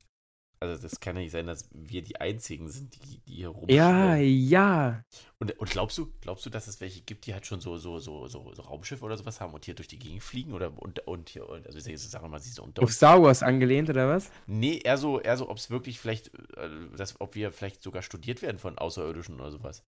Also 0.63 0.81
das 0.81 0.99
kann 0.99 1.15
ja 1.15 1.21
nicht 1.23 1.31
sein, 1.31 1.47
dass 1.47 1.69
wir 1.73 2.01
die 2.01 2.19
Einzigen 2.21 2.69
sind, 2.69 2.95
die, 2.95 3.19
die 3.21 3.35
hier 3.35 3.49
Ja, 3.67 4.15
rumschwirren. 4.15 4.19
ja. 4.19 5.03
Und, 5.39 5.57
und 5.59 5.69
glaubst 5.69 5.97
du, 5.97 6.11
glaubst 6.21 6.45
du, 6.45 6.49
dass 6.49 6.67
es 6.67 6.79
welche 6.81 7.01
gibt, 7.01 7.25
die 7.25 7.33
halt 7.33 7.45
schon 7.45 7.61
so, 7.61 7.77
so, 7.77 7.99
so, 7.99 8.27
so, 8.27 8.53
so 8.53 8.61
Raumschiffe 8.61 9.03
oder 9.05 9.17
sowas 9.17 9.39
haben 9.41 9.53
und 9.53 9.65
hier 9.65 9.75
durch 9.75 9.87
die 9.87 9.99
Gegend 9.99 10.23
fliegen? 10.23 10.53
Oder 10.53 10.71
und, 10.81 10.99
und 11.07 11.29
hier, 11.29 11.47
und, 11.49 11.65
also 11.67 11.77
ich 11.89 12.01
sage 12.01 12.27
mal, 12.27 12.39
sie 12.39 12.49
so 12.51 12.63
unter 12.63 12.83
Auf. 12.83 12.91
Star 12.91 13.21
Wars 13.21 13.43
angelehnt, 13.43 13.89
oder 13.89 14.07
was? 14.09 14.31
Nee, 14.47 14.79
eher 14.83 14.97
so, 14.97 15.19
eher 15.19 15.37
so, 15.37 15.49
ob 15.49 15.57
es 15.57 15.69
wirklich 15.69 15.99
vielleicht, 15.99 16.27
äh, 16.57 16.69
dass, 16.97 17.19
ob 17.21 17.35
wir 17.35 17.51
vielleicht 17.51 17.83
sogar 17.83 18.01
studiert 18.01 18.41
werden 18.41 18.59
von 18.59 18.77
Außerirdischen 18.77 19.35
oder 19.35 19.51
sowas. 19.51 19.83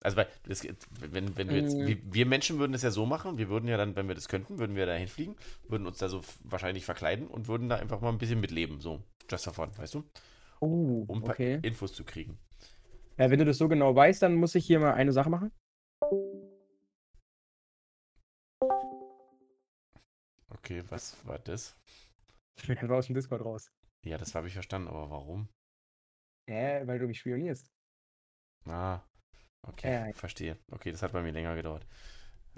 Also, 0.00 0.16
weil, 0.16 0.28
das, 0.44 0.62
wenn, 1.00 1.36
wenn 1.36 1.48
wir 1.48 1.56
jetzt, 1.56 1.76
Mm. 1.76 1.86
wir, 1.86 1.98
wir 2.04 2.26
Menschen 2.26 2.58
würden 2.60 2.72
das 2.72 2.82
ja 2.82 2.90
so 2.92 3.04
machen, 3.06 3.36
wir 3.38 3.48
würden 3.48 3.68
ja 3.68 3.76
dann, 3.76 3.96
wenn 3.96 4.06
wir 4.06 4.14
das 4.14 4.28
könnten, 4.28 4.58
würden 4.58 4.76
wir 4.76 4.86
da 4.86 4.94
hinfliegen, 4.94 5.34
würden 5.68 5.86
uns 5.88 5.98
da 5.98 6.08
so 6.08 6.20
wahrscheinlich 6.44 6.84
verkleiden 6.84 7.26
und 7.26 7.48
würden 7.48 7.68
da 7.68 7.76
einfach 7.76 8.00
mal 8.00 8.10
ein 8.10 8.18
bisschen 8.18 8.38
mitleben, 8.40 8.80
so, 8.80 9.02
just 9.30 9.44
for 9.44 9.52
fun, 9.54 9.70
weißt 9.76 9.94
du? 9.94 10.04
Oh, 10.60 11.04
Um 11.06 11.18
ein 11.18 11.24
paar 11.24 11.34
okay. 11.34 11.58
Infos 11.62 11.92
zu 11.92 12.04
kriegen. 12.04 12.38
Ja, 13.16 13.30
wenn 13.30 13.38
du 13.38 13.44
das 13.44 13.58
so 13.58 13.68
genau 13.68 13.94
weißt, 13.94 14.22
dann 14.22 14.34
muss 14.36 14.54
ich 14.54 14.66
hier 14.66 14.80
mal 14.80 14.94
eine 14.94 15.12
Sache 15.12 15.30
machen. 15.30 15.52
Okay, 20.50 20.82
was 20.90 21.16
war 21.26 21.38
das? 21.38 21.74
Ich 22.56 22.66
bin 22.66 22.90
aus 22.90 23.06
dem 23.06 23.14
Discord 23.14 23.44
raus. 23.44 23.70
Ja, 24.04 24.18
das 24.18 24.34
habe 24.34 24.48
ich 24.48 24.54
verstanden, 24.54 24.88
aber 24.88 25.10
warum? 25.10 25.48
Hä, 26.48 26.86
weil 26.86 26.98
du 26.98 27.06
mich 27.06 27.18
spionierst. 27.20 27.70
Ah, 28.66 29.00
okay, 29.66 29.90
ja. 29.92 30.12
verstehe. 30.12 30.56
Okay, 30.70 30.90
das 30.92 31.02
hat 31.02 31.12
bei 31.12 31.22
mir 31.22 31.32
länger 31.32 31.54
gedauert. 31.54 31.86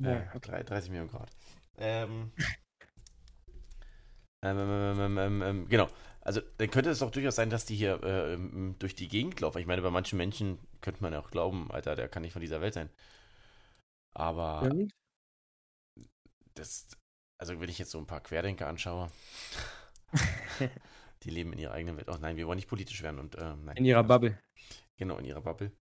Ja, 0.01 0.21
äh, 0.21 0.27
okay. 0.37 0.41
drei- 0.41 0.63
30 0.63 0.91
Millionen 0.91 1.11
Grad. 1.11 1.31
Ähm, 1.79 2.33
ähm, 4.43 4.59
ähm, 4.59 5.01
ähm, 5.01 5.19
ähm, 5.19 5.43
ähm, 5.43 5.69
genau. 5.69 5.89
Also, 6.31 6.43
dann 6.59 6.71
könnte 6.71 6.91
es 6.91 7.01
doch 7.01 7.11
durchaus 7.11 7.35
sein, 7.35 7.51
dass 7.51 7.65
die 7.65 7.75
hier 7.75 8.01
äh, 8.05 8.35
ähm, 8.35 8.77
durch 8.79 8.95
die 8.95 9.09
Gegend 9.09 9.41
laufen. 9.41 9.59
Ich 9.59 9.67
meine, 9.67 9.83
bei 9.83 9.91
manchen 9.91 10.17
Menschen 10.17 10.61
könnte 10.81 11.03
man 11.03 11.13
ja 11.13 11.19
auch 11.19 11.33
glauben, 11.33 11.73
Alter, 11.73 11.97
der 11.97 12.09
kann 12.09 12.23
nicht 12.23 12.35
von 12.35 12.41
dieser 12.41 12.61
Welt 12.61 12.73
sein. 12.73 12.89
Aber 14.15 14.61
Stimmt. 14.65 14.93
das, 16.55 16.87
also 17.37 17.61
wenn 17.61 17.69
ich 17.69 17.81
jetzt 17.81 17.91
so 17.91 17.99
ein 17.99 18.07
paar 18.07 18.21
Querdenker 18.21 18.69
anschaue, 18.69 19.11
die 21.25 21.31
leben 21.31 21.53
in 21.53 21.59
ihrer 21.59 21.73
eigenen 21.73 21.97
Welt. 21.97 22.09
Oh 22.09 22.17
nein, 22.21 22.37
wir 22.37 22.47
wollen 22.47 22.59
nicht 22.59 22.69
politisch 22.69 23.03
werden 23.03 23.19
und 23.19 23.37
ähm, 23.37 23.65
nein. 23.65 23.77
In 23.77 23.85
ihrer. 23.85 24.05
Bubble. 24.05 24.39
Genau, 24.97 25.19
in 25.19 25.25
ihrer 25.25 25.41
Bubble. 25.41 25.73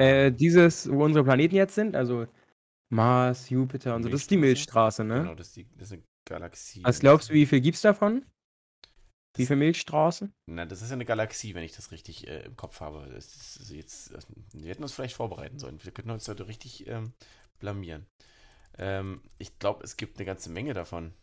Äh, 0.00 0.30
Ähm, 0.30 0.36
dieses, 0.36 0.90
wo 0.90 1.04
unsere 1.04 1.24
Planeten 1.24 1.54
jetzt 1.54 1.76
sind, 1.76 1.94
also 1.96 2.26
Mars, 2.90 3.50
Jupiter 3.50 3.94
und 3.94 4.02
so, 4.02 4.08
das 4.08 4.22
ist 4.22 4.30
die 4.30 4.36
Milchstraße? 4.36 5.04
Milchstraße, 5.04 5.04
ne? 5.04 5.14
Genau, 5.14 5.34
das 5.34 5.48
ist, 5.48 5.56
die, 5.56 5.68
das 5.76 5.90
ist 5.90 5.92
eine 5.92 6.02
Galaxie. 6.28 6.84
Was 6.84 7.00
glaubst 7.00 7.30
du, 7.30 7.34
wie 7.34 7.46
viel 7.46 7.60
gibt's 7.60 7.80
davon? 7.80 8.24
Wie 9.36 9.46
viele 9.46 9.58
Milchstraßen? 9.58 10.32
Na, 10.46 10.64
das 10.66 10.82
ist 10.82 10.88
ja 10.88 10.94
eine 10.94 11.04
Galaxie, 11.04 11.54
wenn 11.54 11.62
ich 11.62 11.74
das 11.74 11.92
richtig 11.92 12.26
äh, 12.26 12.44
im 12.44 12.56
Kopf 12.56 12.80
habe. 12.80 13.08
Das 13.12 13.34
ist, 13.34 13.70
jetzt, 13.70 14.12
wir 14.52 14.70
hätten 14.70 14.82
uns 14.82 14.92
vielleicht 14.92 15.14
vorbereiten 15.14 15.58
sollen. 15.58 15.82
Wir 15.82 15.92
könnten 15.92 16.10
uns 16.10 16.28
heute 16.28 16.48
richtig 16.48 16.86
ähm, 16.88 17.12
blamieren. 17.60 18.06
Ähm, 18.76 19.22
ich 19.38 19.58
glaube, 19.58 19.84
es 19.84 19.96
gibt 19.96 20.16
eine 20.16 20.26
ganze 20.26 20.50
Menge 20.50 20.74
davon. 20.74 21.14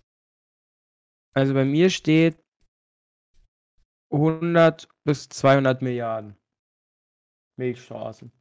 Also 1.34 1.54
bei 1.54 1.66
mir 1.66 1.90
steht 1.90 2.42
100 4.14 4.88
bis 5.04 5.28
200 5.30 5.82
Milliarden 5.82 6.38
Milchstraßen. 7.58 8.32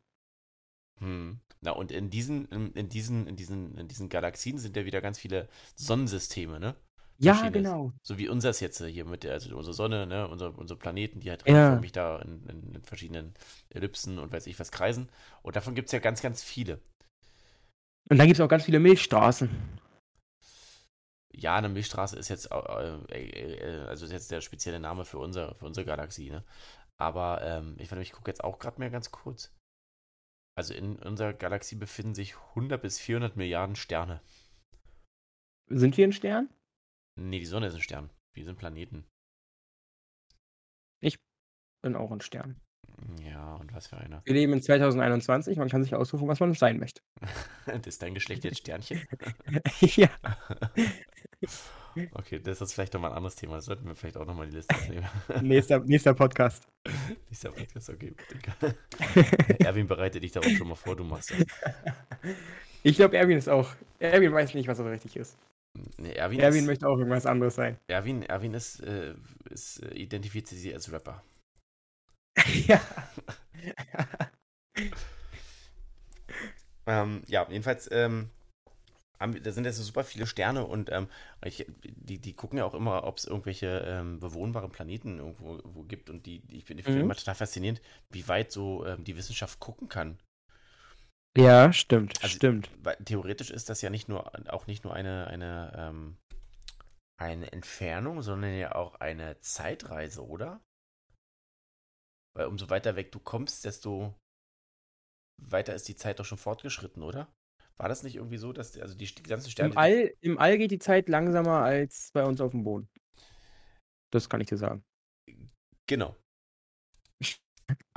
Hm. 1.01 1.41
Na, 1.65 1.73
und 1.73 1.91
in 1.91 2.11
diesen, 2.11 2.47
in, 2.75 2.89
diesen, 2.91 3.27
in 3.27 3.37
diesen, 3.37 3.77
in 3.79 3.89
diesen 3.89 4.11
Galaxien 4.11 4.59
sind 4.59 4.77
ja 4.77 4.85
wieder 4.85 5.01
ganz 5.01 5.19
viele 5.19 5.49
Sonnensysteme, 5.77 6.61
ne? 6.61 6.77
Ja, 7.19 7.49
genau. 7.49 7.93
So 8.03 8.19
wie 8.19 8.29
unseres 8.29 8.61
jetzt 8.61 8.85
hier 8.85 9.05
mit 9.07 9.23
der, 9.23 9.33
also 9.33 9.57
unsere 9.57 9.73
Sonne, 9.73 10.07
ne, 10.07 10.29
unser, 10.29 10.59
unsere 10.59 10.79
Planeten, 10.79 11.21
die 11.21 11.31
halt 11.31 11.47
Ja. 11.47 11.53
regelförmig 11.55 11.93
da 11.93 12.19
in, 12.21 12.47
in, 12.49 12.75
in 12.75 12.83
verschiedenen 12.83 13.35
Ellipsen 13.71 14.19
und 14.19 14.31
weiß 14.31 14.47
ich 14.47 14.59
was 14.61 14.73
kreisen. 14.73 15.09
Und 15.43 15.57
davon 15.57 15.75
gibt 15.75 15.89
es 15.89 15.93
ja 15.93 16.01
ganz, 16.01 16.21
ganz 16.21 16.43
viele. 16.43 16.81
Und 18.11 18.19
dann 18.19 18.27
gibt 18.27 18.39
es 18.39 18.45
auch 18.45 18.49
ganz 18.49 18.65
viele 18.65 18.81
Milchstraßen. 18.81 19.49
Ja, 21.33 21.57
eine 21.57 21.71
Milchstraße 21.71 22.19
ist 22.19 22.29
jetzt, 22.29 22.51
äh, 22.53 22.97
äh, 23.09 23.55
äh, 23.55 23.87
also 23.87 24.05
ist 24.05 24.13
jetzt 24.13 24.31
der 24.31 24.43
spezielle 24.43 24.81
Name 24.81 25.05
für, 25.07 25.19
unser, 25.19 25.55
für 25.55 25.65
unsere 25.67 25.87
Galaxie, 25.87 26.31
ne? 26.31 26.45
Aber 26.99 27.43
ähm, 27.43 27.77
ich, 27.79 27.91
ich 27.91 28.13
gucke 28.13 28.31
jetzt 28.31 28.45
auch 28.45 28.59
gerade 28.59 28.79
mal 28.79 28.91
ganz 28.91 29.11
kurz. 29.11 29.51
Also 30.57 30.75
in 30.75 30.97
unserer 30.99 31.33
Galaxie 31.33 31.77
befinden 31.77 32.15
sich 32.15 32.37
100 32.37 32.81
bis 32.81 32.99
400 33.01 33.37
Milliarden 33.37 33.77
Sterne. 33.77 34.21
Sind 35.69 35.97
wir 35.97 36.07
ein 36.07 36.13
Stern? 36.13 36.49
Nee, 37.17 37.41
die 37.41 37.47
Sonne 37.47 37.69
ist 37.69 37.75
ein 37.75 37.81
Stern. 37.81 38.11
Wir 38.33 38.45
sind 38.45 38.59
Planeten. 38.59 39.07
Bin 41.85 41.97
auch 41.97 42.11
ein 42.11 42.23
Stern. 42.23 42.59
Ja, 43.25 43.55
und 43.55 43.73
was 43.75 43.87
für 43.87 43.97
einer. 43.97 44.23
Wir 44.25 44.35
leben 44.35 44.53
in 44.53 44.63
2021, 44.63 45.57
man 45.59 45.69
kann 45.69 45.83
sich 45.83 45.95
aussuchen, 45.95 46.29
was 46.29 46.41
man 46.41 46.55
sein 46.55 46.79
möchte. 46.79 47.03
ist 47.87 48.03
dein 48.03 48.15
Geschlecht 48.15 48.45
jetzt 48.45 48.59
Sternchen? 48.59 49.01
ja. 49.81 50.09
Okay, 52.15 52.41
das 52.41 52.61
ist 52.61 52.73
vielleicht 52.73 52.93
nochmal 52.93 53.13
ein 53.13 53.19
anderes 53.19 53.37
Thema. 53.37 53.55
Das 53.55 53.67
sollten 53.67 53.87
wir 53.87 53.95
vielleicht 53.95 54.17
auch 54.17 54.27
nochmal 54.27 54.49
die 54.49 54.57
Liste 54.57 54.75
aufnehmen. 54.75 55.07
nächster, 55.43 55.79
nächster 55.79 56.13
Podcast. 56.13 56.67
nächster 57.31 57.53
Podcast, 57.53 57.89
okay. 57.89 58.13
Erwin, 59.61 59.87
bereite 59.87 60.19
dich 60.19 60.33
darauf 60.33 60.51
schon 60.51 60.67
mal 60.67 60.75
vor, 60.75 60.97
du 60.97 61.05
machst 61.05 61.31
das. 61.31 61.47
Ich 62.83 62.97
glaube, 62.97 63.17
Erwin 63.17 63.39
ist 63.39 63.49
auch. 63.49 63.71
Erwin 64.01 64.33
weiß 64.33 64.55
nicht, 64.55 64.67
was 64.67 64.79
so 64.79 64.85
richtig 64.85 65.15
ist. 65.15 65.39
Nee, 65.97 66.13
Erwin, 66.13 66.41
Erwin 66.41 66.61
ist, 66.61 66.67
möchte 66.67 66.89
auch 66.89 66.99
irgendwas 66.99 67.27
anderes 67.27 67.55
sein. 67.55 67.79
Erwin, 67.87 68.23
Erwin 68.23 68.55
ist, 68.55 68.81
äh, 68.81 69.15
ist 69.51 69.83
äh, 69.83 69.95
identifiziert 69.95 70.61
sich 70.61 70.75
als 70.75 70.91
Rapper. 70.93 71.23
ja. 72.67 72.81
ähm, 76.87 77.23
ja, 77.27 77.47
jedenfalls, 77.49 77.89
ähm, 77.93 78.31
da 79.19 79.53
sind 79.53 79.65
jetzt 79.65 79.77
super 79.79 80.05
viele 80.05 80.27
Sterne 80.27 80.67
und 80.67 80.91
ähm, 80.93 81.09
ich, 81.45 81.65
die, 81.83 82.19
die 82.19 82.35
gucken 82.35 82.59
ja 82.59 82.65
auch 82.65 82.75
immer, 82.75 83.05
ob 83.05 83.17
es 83.17 83.25
irgendwelche 83.25 83.79
ähm, 83.87 84.21
bewohnbaren 84.21 84.71
Planeten 84.71 85.19
irgendwo 85.19 85.57
gibt 85.85 86.11
und 86.11 86.27
die, 86.27 86.41
die 86.41 86.59
ich 86.59 86.65
finde 86.65 86.83
find 86.83 86.97
Mhm. 86.97 87.03
immer 87.05 87.15
total 87.15 87.35
faszinierend, 87.37 87.81
wie 88.11 88.29
weit 88.29 88.53
so 88.53 88.85
ähm, 88.85 89.05
die 89.05 89.17
Wissenschaft 89.17 89.61
gucken 89.61 89.89
kann. 89.89 90.19
Ja, 91.39 91.73
stimmt, 91.73 92.23
Also- 92.23 92.37
stimmt. 92.37 92.71
Weil 92.83 92.97
theoretisch 93.05 93.51
ist 93.51 93.71
das 93.71 93.81
ja 93.81 93.89
nicht 93.91 94.09
nur 94.09 94.31
auch 94.53 94.67
nicht 94.67 94.85
nur 94.85 94.93
eine, 94.95 95.27
eine, 95.29 95.73
ähm, 95.77 96.17
eine 97.19 97.51
Entfernung, 97.53 98.21
sondern 98.23 98.55
ja 98.59 98.75
auch 98.75 98.97
eine 98.97 99.39
Zeitreise, 99.39 100.27
oder? 100.27 100.61
Weil 102.37 102.47
umso 102.47 102.71
weiter 102.71 102.97
weg 102.97 103.13
du 103.13 103.21
kommst, 103.21 103.65
desto 103.65 104.15
weiter 105.43 105.75
ist 105.75 105.89
die 105.89 105.97
Zeit 105.97 106.19
doch 106.19 106.25
schon 106.25 106.39
fortgeschritten, 106.39 107.03
oder? 107.03 107.33
War 107.77 107.89
das 107.89 108.03
nicht 108.03 108.17
irgendwie 108.17 108.37
so, 108.37 108.53
dass 108.53 108.73
die, 108.73 108.83
also 108.83 108.95
die, 108.95 109.07
die 109.07 109.23
ganzen 109.23 109.51
Sterne. 109.51 109.73
Im 109.73 109.79
All, 109.79 110.15
Im 110.21 110.39
All 110.39 110.59
geht 110.59 110.71
die 110.71 110.79
Zeit 110.79 111.09
langsamer 111.09 111.63
als 111.63 112.11
bei 112.13 112.25
uns 112.25 112.41
auf 112.41 112.53
dem 112.53 112.65
Boden. 112.65 112.89
Das 114.13 114.29
kann 114.29 114.41
ich 114.41 114.47
dir 114.47 114.59
sagen. 114.59 114.85
Genau. 115.89 116.17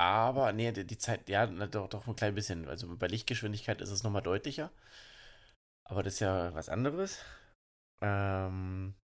Aber, 0.00 0.52
nee, 0.52 0.72
die, 0.72 0.86
die 0.86 0.98
Zeit, 0.98 1.28
ja, 1.28 1.46
doch, 1.46 1.88
doch 1.88 2.06
ein 2.06 2.16
klein 2.16 2.34
bisschen. 2.34 2.68
Also 2.68 2.96
bei 2.96 3.06
Lichtgeschwindigkeit 3.06 3.80
ist 3.80 3.90
es 3.90 4.02
nochmal 4.02 4.22
deutlicher. 4.22 4.72
Aber 5.88 6.02
das 6.02 6.14
ist 6.14 6.20
ja 6.20 6.52
was 6.54 6.68
anderes. 6.68 7.24
Ähm, 8.02 8.94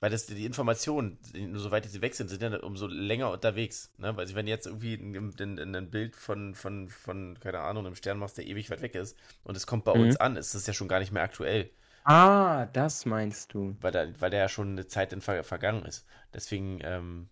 weil 0.00 0.10
das 0.10 0.26
die 0.26 0.44
Informationen, 0.46 1.18
soweit 1.54 1.84
sie 1.86 2.00
weg 2.02 2.14
sind, 2.14 2.28
sind 2.28 2.42
ja 2.42 2.56
umso 2.60 2.86
länger 2.86 3.30
unterwegs. 3.30 3.92
Ne? 3.98 4.16
Weil 4.16 4.32
wenn 4.34 4.46
du 4.46 4.50
jetzt 4.52 4.66
irgendwie 4.66 4.94
ein, 4.94 5.34
ein, 5.40 5.74
ein 5.74 5.90
Bild 5.90 6.16
von, 6.16 6.54
von, 6.54 6.88
von, 6.88 7.38
keine 7.40 7.60
Ahnung, 7.60 7.86
einem 7.86 7.94
Stern 7.96 8.18
machst, 8.18 8.38
der 8.38 8.46
ewig 8.46 8.70
weit 8.70 8.82
weg 8.82 8.94
ist 8.94 9.16
und 9.44 9.56
es 9.56 9.66
kommt 9.66 9.84
bei 9.84 9.92
Mhm. 9.94 10.00
uns 10.02 10.16
an, 10.16 10.36
ist 10.36 10.54
das 10.54 10.66
ja 10.66 10.72
schon 10.74 10.88
gar 10.88 11.00
nicht 11.00 11.12
mehr 11.12 11.22
aktuell. 11.22 11.70
Ah, 12.04 12.66
das 12.72 13.06
meinst 13.06 13.54
du. 13.54 13.76
weil, 13.80 13.92
da, 13.92 14.06
weil 14.20 14.30
der 14.30 14.40
ja 14.40 14.48
schon 14.48 14.70
eine 14.72 14.86
Zeit 14.86 15.12
in 15.12 15.20
Ver 15.20 15.42
vergangen 15.44 15.84
ist. 15.84 16.06
Deswegen 16.34 16.80
ähm, 16.82 17.28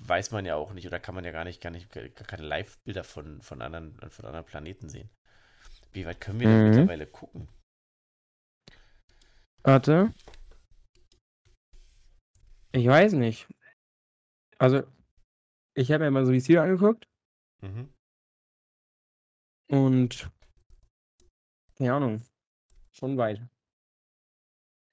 weiß 0.00 0.30
man 0.30 0.46
ja 0.46 0.56
auch 0.56 0.72
nicht 0.72 0.86
oder 0.86 0.98
kann 1.00 1.14
man 1.14 1.24
ja 1.24 1.32
gar 1.32 1.44
nicht, 1.44 1.60
gar 1.60 1.70
nicht 1.70 1.90
gar 1.92 2.08
keine 2.08 2.42
Live-Bilder 2.46 3.04
von, 3.04 3.40
von, 3.42 3.60
anderen, 3.62 3.94
von 4.10 4.24
anderen 4.24 4.46
Planeten 4.46 4.88
sehen. 4.88 5.10
Wie 5.92 6.06
weit 6.06 6.20
können 6.20 6.40
wir 6.40 6.48
denn 6.48 6.62
Mhm. 6.62 6.62
mittlerweile 6.62 7.06
gucken? 7.06 7.48
Warte. 9.64 10.12
Ich 12.72 12.86
weiß 12.86 13.14
nicht. 13.14 13.48
Also, 14.58 14.82
ich 15.74 15.90
habe 15.92 16.04
mir 16.04 16.10
mal 16.10 16.26
so 16.26 16.32
die 16.32 16.40
Ziele 16.42 16.62
angeguckt 16.62 17.08
Mhm. 17.62 17.92
und 19.68 20.30
keine 21.76 21.94
Ahnung. 21.94 22.22
Schon 22.92 23.16
weit. 23.16 23.40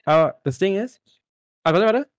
Aber 0.06 0.40
das 0.44 0.58
Ding 0.58 0.76
ist. 0.76 1.02
Ah, 1.64 1.74
warte, 1.74 1.86
warte. 1.86 2.10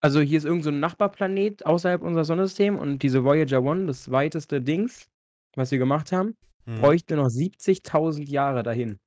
Also 0.00 0.20
hier 0.20 0.38
ist 0.38 0.44
irgend 0.44 0.62
so 0.64 0.70
ein 0.70 0.80
Nachbarplanet 0.80 1.66
außerhalb 1.66 2.02
unseres 2.02 2.28
Sonnensystems 2.28 2.80
und 2.80 3.02
diese 3.02 3.24
Voyager 3.24 3.62
1, 3.62 3.86
das 3.86 4.10
weiteste 4.10 4.60
Dings, 4.62 5.08
was 5.56 5.70
wir 5.72 5.78
gemacht 5.78 6.12
haben, 6.12 6.36
Mhm. 6.66 6.76
bräuchte 6.80 7.16
noch 7.16 7.28
70.000 7.28 8.28
Jahre 8.28 8.62
dahin. 8.62 8.98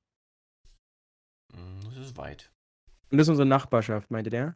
Ist 2.12 2.18
weit. 2.18 2.52
Und 3.10 3.18
das 3.18 3.26
ist 3.26 3.30
unsere 3.30 3.48
Nachbarschaft, 3.48 4.10
meinte 4.10 4.30
der. 4.30 4.54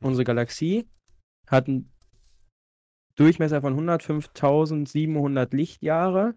Unsere 0.00 0.24
Galaxie 0.24 0.88
hat 1.46 1.68
einen 1.68 1.92
Durchmesser 3.14 3.60
von 3.60 3.74
105.700 3.74 5.54
Lichtjahre. 5.54 6.34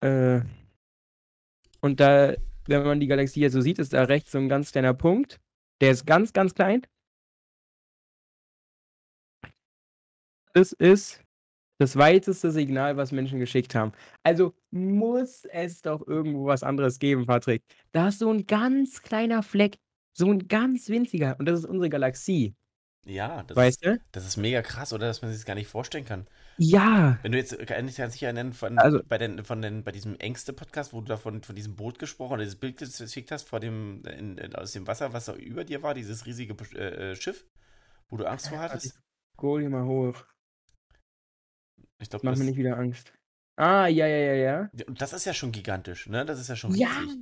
Äh, 0.00 0.40
und 1.80 2.00
da, 2.00 2.34
wenn 2.66 2.82
man 2.84 3.00
die 3.00 3.06
Galaxie 3.06 3.40
jetzt 3.40 3.52
so 3.52 3.60
sieht, 3.60 3.78
ist 3.78 3.92
da 3.92 4.04
rechts 4.04 4.32
so 4.32 4.38
ein 4.38 4.48
ganz 4.48 4.72
kleiner 4.72 4.94
Punkt. 4.94 5.40
Der 5.80 5.90
ist 5.90 6.06
ganz, 6.06 6.32
ganz 6.32 6.54
klein. 6.54 6.86
Das 10.54 10.72
ist 10.72 11.22
das 11.78 11.96
weiteste 11.96 12.50
Signal, 12.50 12.96
was 12.96 13.12
Menschen 13.12 13.38
geschickt 13.38 13.74
haben. 13.74 13.92
Also 14.24 14.54
muss 14.70 15.44
es 15.50 15.80
doch 15.80 16.06
irgendwo 16.06 16.46
was 16.46 16.62
anderes 16.62 16.98
geben, 16.98 17.26
Patrick. 17.26 17.62
Da 17.92 18.08
ist 18.08 18.18
so 18.18 18.30
ein 18.30 18.46
ganz 18.46 19.02
kleiner 19.02 19.42
Fleck, 19.42 19.78
so 20.12 20.26
ein 20.30 20.48
ganz 20.48 20.88
winziger. 20.88 21.36
Und 21.38 21.46
das 21.46 21.60
ist 21.60 21.66
unsere 21.66 21.88
Galaxie. 21.88 22.54
Ja, 23.06 23.42
das, 23.44 23.56
weißt 23.56 23.86
ist, 23.86 23.96
du? 23.96 24.00
das 24.12 24.26
ist 24.26 24.36
mega 24.36 24.60
krass, 24.60 24.92
oder? 24.92 25.06
Dass 25.06 25.22
man 25.22 25.30
sich 25.30 25.40
das 25.40 25.46
gar 25.46 25.54
nicht 25.54 25.68
vorstellen 25.68 26.04
kann. 26.04 26.26
Ja. 26.58 27.18
Wenn 27.22 27.32
du 27.32 27.38
jetzt, 27.38 27.56
kann 27.66 27.88
ich 27.88 27.94
sich 27.94 28.22
erinnern, 28.22 28.52
von, 28.52 28.78
Also- 28.78 29.00
bei, 29.08 29.16
den, 29.16 29.44
von 29.44 29.62
den, 29.62 29.84
bei 29.84 29.92
diesem 29.92 30.16
Ängste-Podcast, 30.16 30.92
wo 30.92 31.00
du 31.00 31.06
davon 31.06 31.42
von 31.42 31.56
diesem 31.56 31.76
Boot 31.76 31.98
gesprochen 31.98 32.34
oder 32.34 32.42
dieses 32.42 32.58
Bild 32.58 32.76
geschickt 32.76 33.30
hast 33.30 33.48
vor 33.48 33.60
dem, 33.60 34.02
in, 34.04 34.54
aus 34.56 34.72
dem 34.72 34.86
Wasser, 34.86 35.12
was 35.12 35.26
da 35.26 35.34
über 35.34 35.64
dir 35.64 35.82
war, 35.82 35.94
dieses 35.94 36.26
riesige 36.26 36.54
äh, 36.74 37.12
äh, 37.12 37.16
Schiff, 37.16 37.46
wo 38.08 38.16
du 38.16 38.26
Angst 38.26 38.48
vor 38.48 38.58
hattest. 38.58 39.00
Scroll 39.34 39.60
hier 39.60 39.70
mal 39.70 39.84
hoch. 39.84 40.24
Ich 42.00 42.10
glaube, 42.10 42.24
Mach 42.24 42.32
das, 42.32 42.38
mir 42.40 42.46
nicht 42.46 42.56
wieder 42.56 42.78
Angst. 42.78 43.12
Ah, 43.56 43.86
ja, 43.88 44.06
ja, 44.06 44.18
ja, 44.18 44.34
ja. 44.34 44.70
Das 44.88 45.12
ist 45.12 45.24
ja 45.24 45.34
schon 45.34 45.50
gigantisch, 45.52 46.08
ne? 46.08 46.24
Das 46.24 46.38
ist 46.38 46.48
ja 46.48 46.56
schon 46.56 46.72
Ja. 46.74 46.88
riesig. 46.88 47.18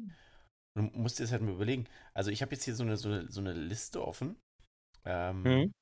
Du 0.74 0.82
musst 0.82 1.18
dir 1.18 1.22
das 1.24 1.32
halt 1.32 1.42
mal 1.42 1.52
überlegen. 1.54 1.86
Also 2.12 2.30
ich 2.30 2.42
habe 2.42 2.52
jetzt 2.52 2.64
hier 2.64 2.74
so 2.74 2.82
eine, 2.82 2.96
so 2.98 3.08
eine, 3.08 3.30
so 3.30 3.40
eine 3.40 3.52
Liste 3.54 4.06
offen, 4.06 4.36
ähm, 5.06 5.42
Mhm. 5.42 5.72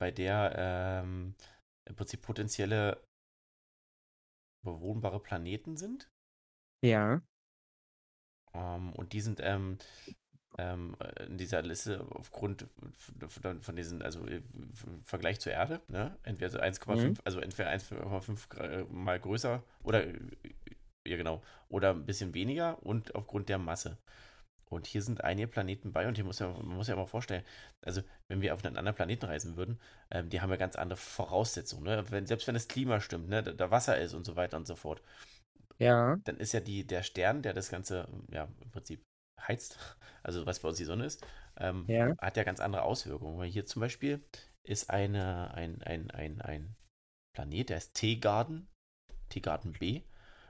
bei 0.00 0.10
der 0.10 0.54
ähm, 1.04 1.34
im 1.86 1.96
Prinzip 1.96 2.22
potenzielle 2.22 3.04
bewohnbare 4.64 5.20
Planeten 5.20 5.76
sind. 5.76 6.08
Ja. 6.82 7.20
Ähm, 8.54 8.94
und 8.94 9.12
die 9.12 9.20
sind 9.20 9.40
ähm, 10.58 10.96
in 11.26 11.38
dieser 11.38 11.62
Liste 11.62 12.06
aufgrund 12.10 12.66
von, 13.28 13.60
von 13.62 13.76
diesen, 13.76 14.02
also 14.02 14.24
im 14.26 14.44
Vergleich 15.04 15.40
zur 15.40 15.52
Erde, 15.52 15.80
ne? 15.88 16.16
Entweder 16.22 16.50
so 16.50 16.58
1,5, 16.58 17.18
Mhm. 17.18 17.22
also 17.24 17.40
entweder 17.40 17.70
1,5 17.70 18.48
gra- 18.48 18.86
mal 18.90 19.18
größer 19.20 19.62
oder 19.82 20.04
ja 21.06 21.16
genau, 21.16 21.42
oder 21.68 21.90
ein 21.90 22.04
bisschen 22.06 22.34
weniger 22.34 22.82
und 22.82 23.14
aufgrund 23.14 23.48
der 23.48 23.58
Masse. 23.58 23.98
Und 24.68 24.86
hier 24.88 25.02
sind 25.02 25.22
einige 25.24 25.46
Planeten 25.48 25.92
bei 25.92 26.08
und 26.08 26.16
hier 26.16 26.24
muss 26.24 26.40
ja, 26.40 26.48
man 26.48 26.76
muss 26.76 26.88
ja 26.88 26.96
mal 26.96 27.06
vorstellen, 27.06 27.44
also 27.84 28.02
wenn 28.28 28.40
wir 28.42 28.52
auf 28.54 28.64
einen 28.64 28.76
anderen 28.76 28.96
Planeten 28.96 29.26
reisen 29.26 29.56
würden, 29.56 29.78
ähm, 30.10 30.28
die 30.30 30.40
haben 30.40 30.50
ja 30.50 30.56
ganz 30.56 30.76
andere 30.76 30.96
Voraussetzungen, 30.96 31.84
ne? 31.84 32.04
Wenn, 32.10 32.26
selbst 32.26 32.46
wenn 32.48 32.54
das 32.54 32.68
Klima 32.68 33.00
stimmt, 33.00 33.28
ne, 33.28 33.42
da, 33.44 33.52
da 33.52 33.70
Wasser 33.70 33.98
ist 34.00 34.14
und 34.14 34.26
so 34.26 34.36
weiter 34.36 34.56
und 34.56 34.66
so 34.66 34.76
fort 34.76 35.02
Ja. 35.78 36.18
dann 36.24 36.38
ist 36.38 36.52
ja 36.52 36.60
die, 36.60 36.86
der 36.86 37.02
Stern, 37.02 37.42
der 37.42 37.52
das 37.52 37.70
Ganze 37.70 38.08
ja 38.30 38.48
im 38.60 38.70
Prinzip 38.70 39.02
heizt, 39.48 39.78
also 40.22 40.46
was 40.46 40.60
bei 40.60 40.68
uns 40.68 40.78
die 40.78 40.84
Sonne 40.84 41.04
ist, 41.04 41.26
ähm, 41.58 41.84
Ja. 41.88 42.14
hat 42.18 42.36
ja 42.36 42.44
ganz 42.44 42.60
andere 42.60 42.82
Auswirkungen. 42.82 43.38
Weil 43.38 43.48
hier 43.48 43.66
zum 43.66 43.80
Beispiel 43.80 44.24
ist 44.64 44.90
eine, 44.90 45.52
ein, 45.54 45.82
ein, 45.82 46.10
ein, 46.10 46.40
ein 46.40 46.76
Planet, 47.34 47.70
der 47.70 47.76
ist 47.78 47.94
Teegarden, 47.94 48.68
Teegarden 49.28 49.72
B, 49.72 50.02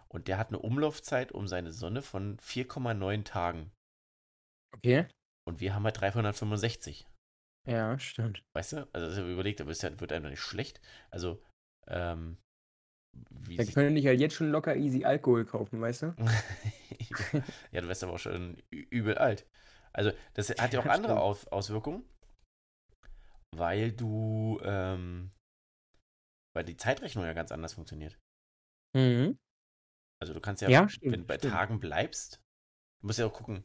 und 0.08 0.28
der 0.28 0.38
hat 0.38 0.48
eine 0.48 0.58
Umlaufzeit 0.60 1.32
um 1.32 1.46
seine 1.48 1.72
Sonne 1.72 2.00
von 2.02 2.38
4,9 2.38 3.24
Tagen. 3.24 3.72
Okay. 4.74 5.06
Und 5.48 5.60
wir 5.60 5.74
haben 5.74 5.84
halt 5.84 6.00
365. 6.00 7.06
Ja, 7.68 7.98
stimmt. 7.98 8.42
Weißt 8.54 8.72
du? 8.72 8.76
Also 8.92 9.08
das 9.08 9.12
ist 9.16 9.18
überlegt, 9.18 9.60
aber 9.60 9.70
es 9.72 9.82
wird 9.82 10.12
einem 10.12 10.30
nicht 10.30 10.40
schlecht. 10.40 10.80
Also, 11.10 11.42
ähm, 11.88 12.38
wie 13.30 13.56
Da 13.56 13.64
sich- 13.64 13.74
können 13.74 13.94
dich 13.96 14.06
halt 14.06 14.20
jetzt 14.20 14.34
schon 14.34 14.50
locker 14.50 14.76
easy 14.76 15.04
Alkohol 15.04 15.44
kaufen, 15.44 15.80
weißt 15.80 16.02
du? 16.02 16.14
ja, 17.72 17.80
du 17.80 17.88
wirst 17.88 18.02
aber 18.04 18.12
auch 18.14 18.18
schon 18.18 18.56
übel 18.70 19.18
alt. 19.18 19.46
Also, 19.92 20.12
das 20.34 20.50
hat 20.50 20.72
ja 20.72 20.80
auch 20.80 20.86
andere. 20.86 21.20
Aus 21.20 21.46
Auswirkungen, 21.48 22.04
weil 23.56 23.92
du, 23.92 24.60
ähm, 24.62 25.32
weil 26.54 26.64
die 26.64 26.76
Zeitrechnung 26.76 27.24
ja 27.24 27.32
ganz 27.32 27.52
anders 27.52 27.74
funktioniert. 27.74 28.18
Mhm. 28.94 29.38
Also, 30.20 30.32
du 30.34 30.40
kannst 30.40 30.62
ja, 30.62 30.70
Ja, 30.70 30.82
wenn 30.82 30.90
stimmt, 30.90 31.16
du 31.20 31.24
bei 31.24 31.36
stimmt. 31.36 31.52
Tagen 31.52 31.80
bleibst, 31.80 32.40
du 33.00 33.06
musst 33.06 33.18
ja 33.18 33.26
auch 33.26 33.32
gucken, 33.32 33.64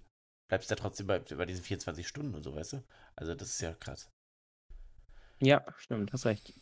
bleibst 0.50 0.70
ja 0.70 0.76
trotzdem 0.76 1.08
bei, 1.08 1.20
bei 1.20 1.46
diesen 1.46 1.64
24 1.64 2.08
Stunden 2.08 2.36
und 2.36 2.44
so, 2.44 2.56
weißt 2.56 2.74
du? 2.74 2.84
Also 3.16 3.36
das 3.36 3.50
ist 3.50 3.62
ja 3.62 3.74
krass. 3.74 4.10
Ja, 5.39 5.64
stimmt, 5.78 6.14
hast 6.14 6.26
recht. 6.26 6.54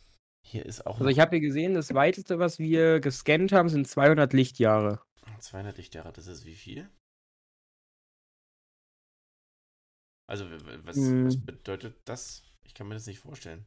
Hier 0.42 0.64
ist 0.66 0.86
auch 0.86 0.96
Also 0.98 1.08
ich 1.08 1.20
habe 1.20 1.30
hier 1.36 1.40
gesehen, 1.40 1.74
das 1.74 1.94
weiteste, 1.94 2.38
was 2.38 2.58
wir 2.58 3.00
gescannt 3.00 3.52
haben, 3.52 3.68
sind 3.68 3.86
200 3.86 4.32
Lichtjahre. 4.32 5.00
200 5.38 5.76
Lichtjahre, 5.76 6.12
das 6.12 6.26
ist 6.26 6.44
wie 6.44 6.54
viel? 6.54 6.88
Also, 10.28 10.46
was, 10.84 10.96
Hm. 10.96 11.26
was 11.26 11.36
bedeutet 11.44 11.96
das? 12.04 12.42
Ich 12.64 12.74
kann 12.74 12.86
mir 12.88 12.94
das 12.94 13.06
nicht 13.06 13.18
vorstellen. 13.18 13.66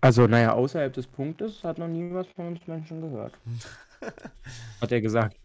Also, 0.00 0.26
naja, 0.26 0.52
außerhalb 0.52 0.92
des 0.92 1.06
Punktes 1.06 1.64
hat 1.64 1.78
noch 1.78 1.88
nie 1.88 2.12
was 2.12 2.26
von 2.28 2.48
uns 2.48 2.66
Menschen 2.66 3.00
gehört. 3.00 3.38
Hat 4.80 4.92
er 4.92 5.00
gesagt. 5.00 5.38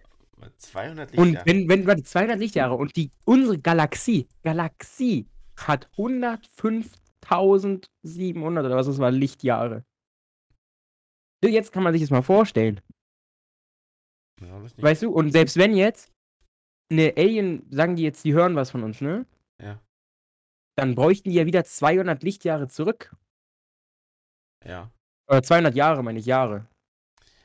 200 0.57 1.17
Und 1.17 1.27
Lichtjahre. 1.33 1.45
wenn, 1.45 1.69
wenn, 1.69 1.87
warte, 1.87 2.03
200 2.03 2.39
Lichtjahre 2.39 2.75
und 2.75 2.95
die, 2.95 3.11
unsere 3.25 3.57
Galaxie, 3.57 4.27
Galaxie 4.43 5.27
hat 5.55 5.89
105.700 7.29 8.65
oder 8.65 8.75
was 8.75 8.87
das 8.87 8.99
war, 8.99 9.11
Lichtjahre. 9.11 9.83
Jetzt 11.43 11.71
kann 11.71 11.83
man 11.83 11.93
sich 11.93 12.01
das 12.01 12.11
mal 12.11 12.21
vorstellen. 12.21 12.81
Ja. 14.41 14.61
Weißt 14.77 15.03
du, 15.03 15.11
und 15.11 15.31
selbst 15.31 15.57
wenn 15.57 15.75
jetzt 15.75 16.11
eine 16.91 17.13
Alien, 17.17 17.65
sagen 17.71 17.95
die 17.95 18.03
jetzt, 18.03 18.23
die 18.23 18.33
hören 18.33 18.55
was 18.55 18.71
von 18.71 18.83
uns, 18.83 19.01
ne? 19.01 19.25
Ja. 19.61 19.79
Dann 20.77 20.95
bräuchten 20.95 21.29
die 21.29 21.35
ja 21.35 21.45
wieder 21.45 21.63
200 21.63 22.23
Lichtjahre 22.23 22.67
zurück. 22.67 23.15
Ja. 24.65 24.91
Oder 25.29 25.43
200 25.43 25.75
Jahre, 25.75 26.03
meine 26.03 26.19
ich, 26.19 26.25
Jahre. 26.25 26.67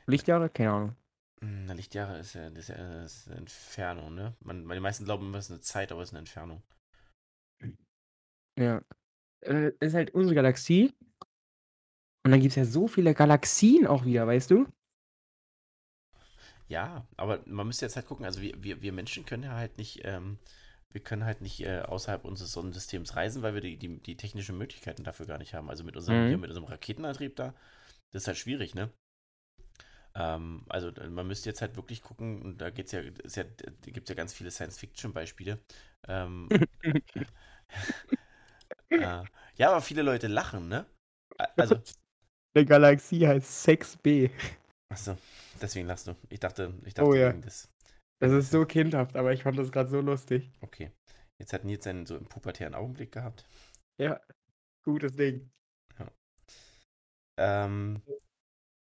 Lichtjahre? 0.07 0.49
Keine 0.49 0.71
Ahnung. 0.71 0.95
Na, 1.41 1.73
Lichtjahre 1.73 2.19
ist 2.19 2.33
ja, 2.33 2.47
ist 2.47 2.69
ja 2.69 3.03
ist 3.03 3.27
eine 3.27 3.37
Entfernung, 3.37 4.15
ne? 4.15 4.35
Man, 4.39 4.67
die 4.67 4.79
meisten 4.79 5.05
glauben 5.05 5.27
immer, 5.27 5.37
es 5.37 5.45
ist 5.45 5.51
eine 5.51 5.61
Zeit, 5.61 5.91
aber 5.91 6.01
es 6.01 6.09
ist 6.09 6.13
eine 6.13 6.19
Entfernung. 6.19 6.63
Ja. 8.57 8.81
Äh, 9.45 9.71
ist 9.79 9.93
halt 9.93 10.13
unsere 10.13 10.35
Galaxie. 10.35 10.93
Und 12.25 12.31
dann 12.31 12.41
gibt 12.41 12.51
es 12.51 12.55
ja 12.57 12.65
so 12.65 12.87
viele 12.87 13.13
Galaxien 13.13 13.87
auch 13.87 14.03
wieder, 14.05 14.27
weißt 14.27 14.51
du? 14.51 14.65
Ja, 16.67 17.07
aber 17.17 17.41
man 17.45 17.67
müsste 17.67 17.85
jetzt 17.85 17.95
halt 17.95 18.07
gucken, 18.07 18.25
also 18.25 18.41
wir, 18.41 18.53
wir, 18.63 18.81
wir 18.81 18.91
Menschen 18.93 19.25
können 19.25 19.43
ja 19.43 19.53
halt 19.55 19.77
nicht, 19.77 20.01
ähm, 20.03 20.39
wir 20.91 21.01
können 21.01 21.25
halt 21.25 21.41
nicht 21.41 21.61
äh, 21.65 21.81
außerhalb 21.81 22.25
unseres 22.25 22.51
Sonnensystems 22.53 23.15
reisen, 23.15 23.41
weil 23.43 23.53
wir 23.53 23.61
die, 23.61 23.77
die, 23.77 23.99
die 24.01 24.17
technischen 24.17 24.57
Möglichkeiten 24.57 25.03
dafür 25.03 25.25
gar 25.27 25.37
nicht 25.37 25.53
haben. 25.53 25.69
Also 25.69 25.83
mit 25.83 25.95
unserem, 25.97 26.21
Mhm. 26.21 26.25
hier 26.25 26.37
mit 26.37 26.49
unserem 26.49 26.67
Raketenantrieb 26.67 27.35
da, 27.35 27.53
das 28.11 28.23
ist 28.23 28.27
halt 28.27 28.37
schwierig, 28.37 28.75
ne? 28.75 28.91
Ähm, 30.15 30.63
also 30.69 30.89
äh, 30.89 31.09
man 31.09 31.27
müsste 31.27 31.49
jetzt 31.49 31.61
halt 31.61 31.75
wirklich 31.75 32.01
gucken, 32.01 32.41
und 32.41 32.57
da 32.61 32.69
geht's 32.69 32.91
ja, 32.91 33.01
ist 33.01 33.35
ja, 33.35 33.43
gibt 33.83 34.09
ja 34.09 34.15
ganz 34.15 34.33
viele 34.33 34.51
Science-Fiction-Beispiele. 34.51 35.59
Ähm, 36.07 36.53
äh, 38.89 39.23
ja, 39.57 39.69
aber 39.71 39.81
viele 39.81 40.01
Leute 40.01 40.27
lachen, 40.27 40.67
ne? 40.67 40.85
Also, 41.57 41.75
Eine 42.55 42.65
Galaxie 42.65 43.27
heißt 43.27 43.49
6b. 43.67 44.31
achso, 44.89 45.17
deswegen 45.61 45.87
lachst 45.87 46.07
du. 46.07 46.15
Ich 46.29 46.39
dachte, 46.39 46.73
ich 46.85 46.93
dachte, 46.93 47.09
Oh 47.09 47.13
ja. 47.13 47.33
des, 47.33 47.69
Das 48.19 48.31
ist 48.31 48.51
so 48.51 48.65
kindhaft, 48.65 49.15
aber 49.15 49.33
ich 49.33 49.43
fand 49.43 49.57
das 49.57 49.71
gerade 49.71 49.89
so 49.89 49.99
lustig. 50.01 50.49
Okay. 50.61 50.91
Jetzt 51.37 51.51
hat 51.53 51.65
Nils 51.65 51.85
einen 51.85 52.05
so 52.05 52.15
im 52.15 52.25
pubertären 52.25 52.75
Augenblick 52.75 53.11
gehabt. 53.11 53.45
Ja, 53.97 54.19
gutes 54.83 55.15
Ding. 55.15 55.51
Ähm, 57.37 58.01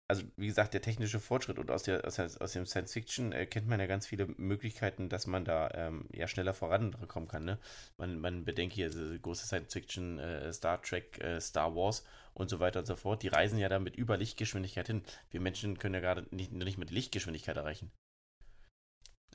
also, 0.10 0.24
wie 0.38 0.48
gesagt, 0.48 0.74
der 0.74 0.82
technische 0.82 1.20
Fortschritt 1.20 1.60
und 1.60 1.70
aus, 1.70 1.84
der, 1.84 2.04
aus, 2.04 2.20
aus 2.20 2.52
dem 2.54 2.66
Science 2.66 2.94
Fiction 2.94 3.32
äh, 3.32 3.46
kennt 3.46 3.68
man 3.68 3.80
ja 3.80 3.86
ganz 3.86 4.08
viele 4.08 4.26
Möglichkeiten, 4.26 5.08
dass 5.08 5.28
man 5.28 5.46
da 5.46 5.70
ähm, 5.76 6.10
ja 6.12 6.28
schneller 6.28 6.56
vorankommen 6.56 7.30
kann. 7.30 7.46
Ne? 7.46 7.60
Man, 7.98 8.20
man 8.20 8.44
bedenkt 8.44 8.74
hier 8.74 8.90
diese 8.90 9.20
große 9.20 9.46
Science 9.46 9.72
Fiction, 9.72 10.18
äh, 10.18 10.52
Star 10.52 10.82
Trek, 10.82 11.20
äh, 11.20 11.40
Star 11.40 11.76
Wars 11.76 12.04
und 12.34 12.50
so 12.50 12.60
weiter 12.60 12.80
und 12.80 12.88
so 12.88 12.96
fort. 12.96 13.22
Die 13.22 13.28
reisen 13.28 13.60
ja 13.60 13.70
da 13.70 13.78
mit 13.78 13.96
über 13.98 14.18
Lichtgeschwindigkeit 14.18 14.88
hin. 14.88 15.04
Wir 15.30 15.42
Menschen 15.42 15.78
können 15.78 15.94
ja 15.94 16.02
gerade 16.02 16.26
nicht, 16.32 16.52
nicht 16.52 16.80
mit 16.80 16.90
Lichtgeschwindigkeit 16.90 17.58
erreichen. 17.58 17.92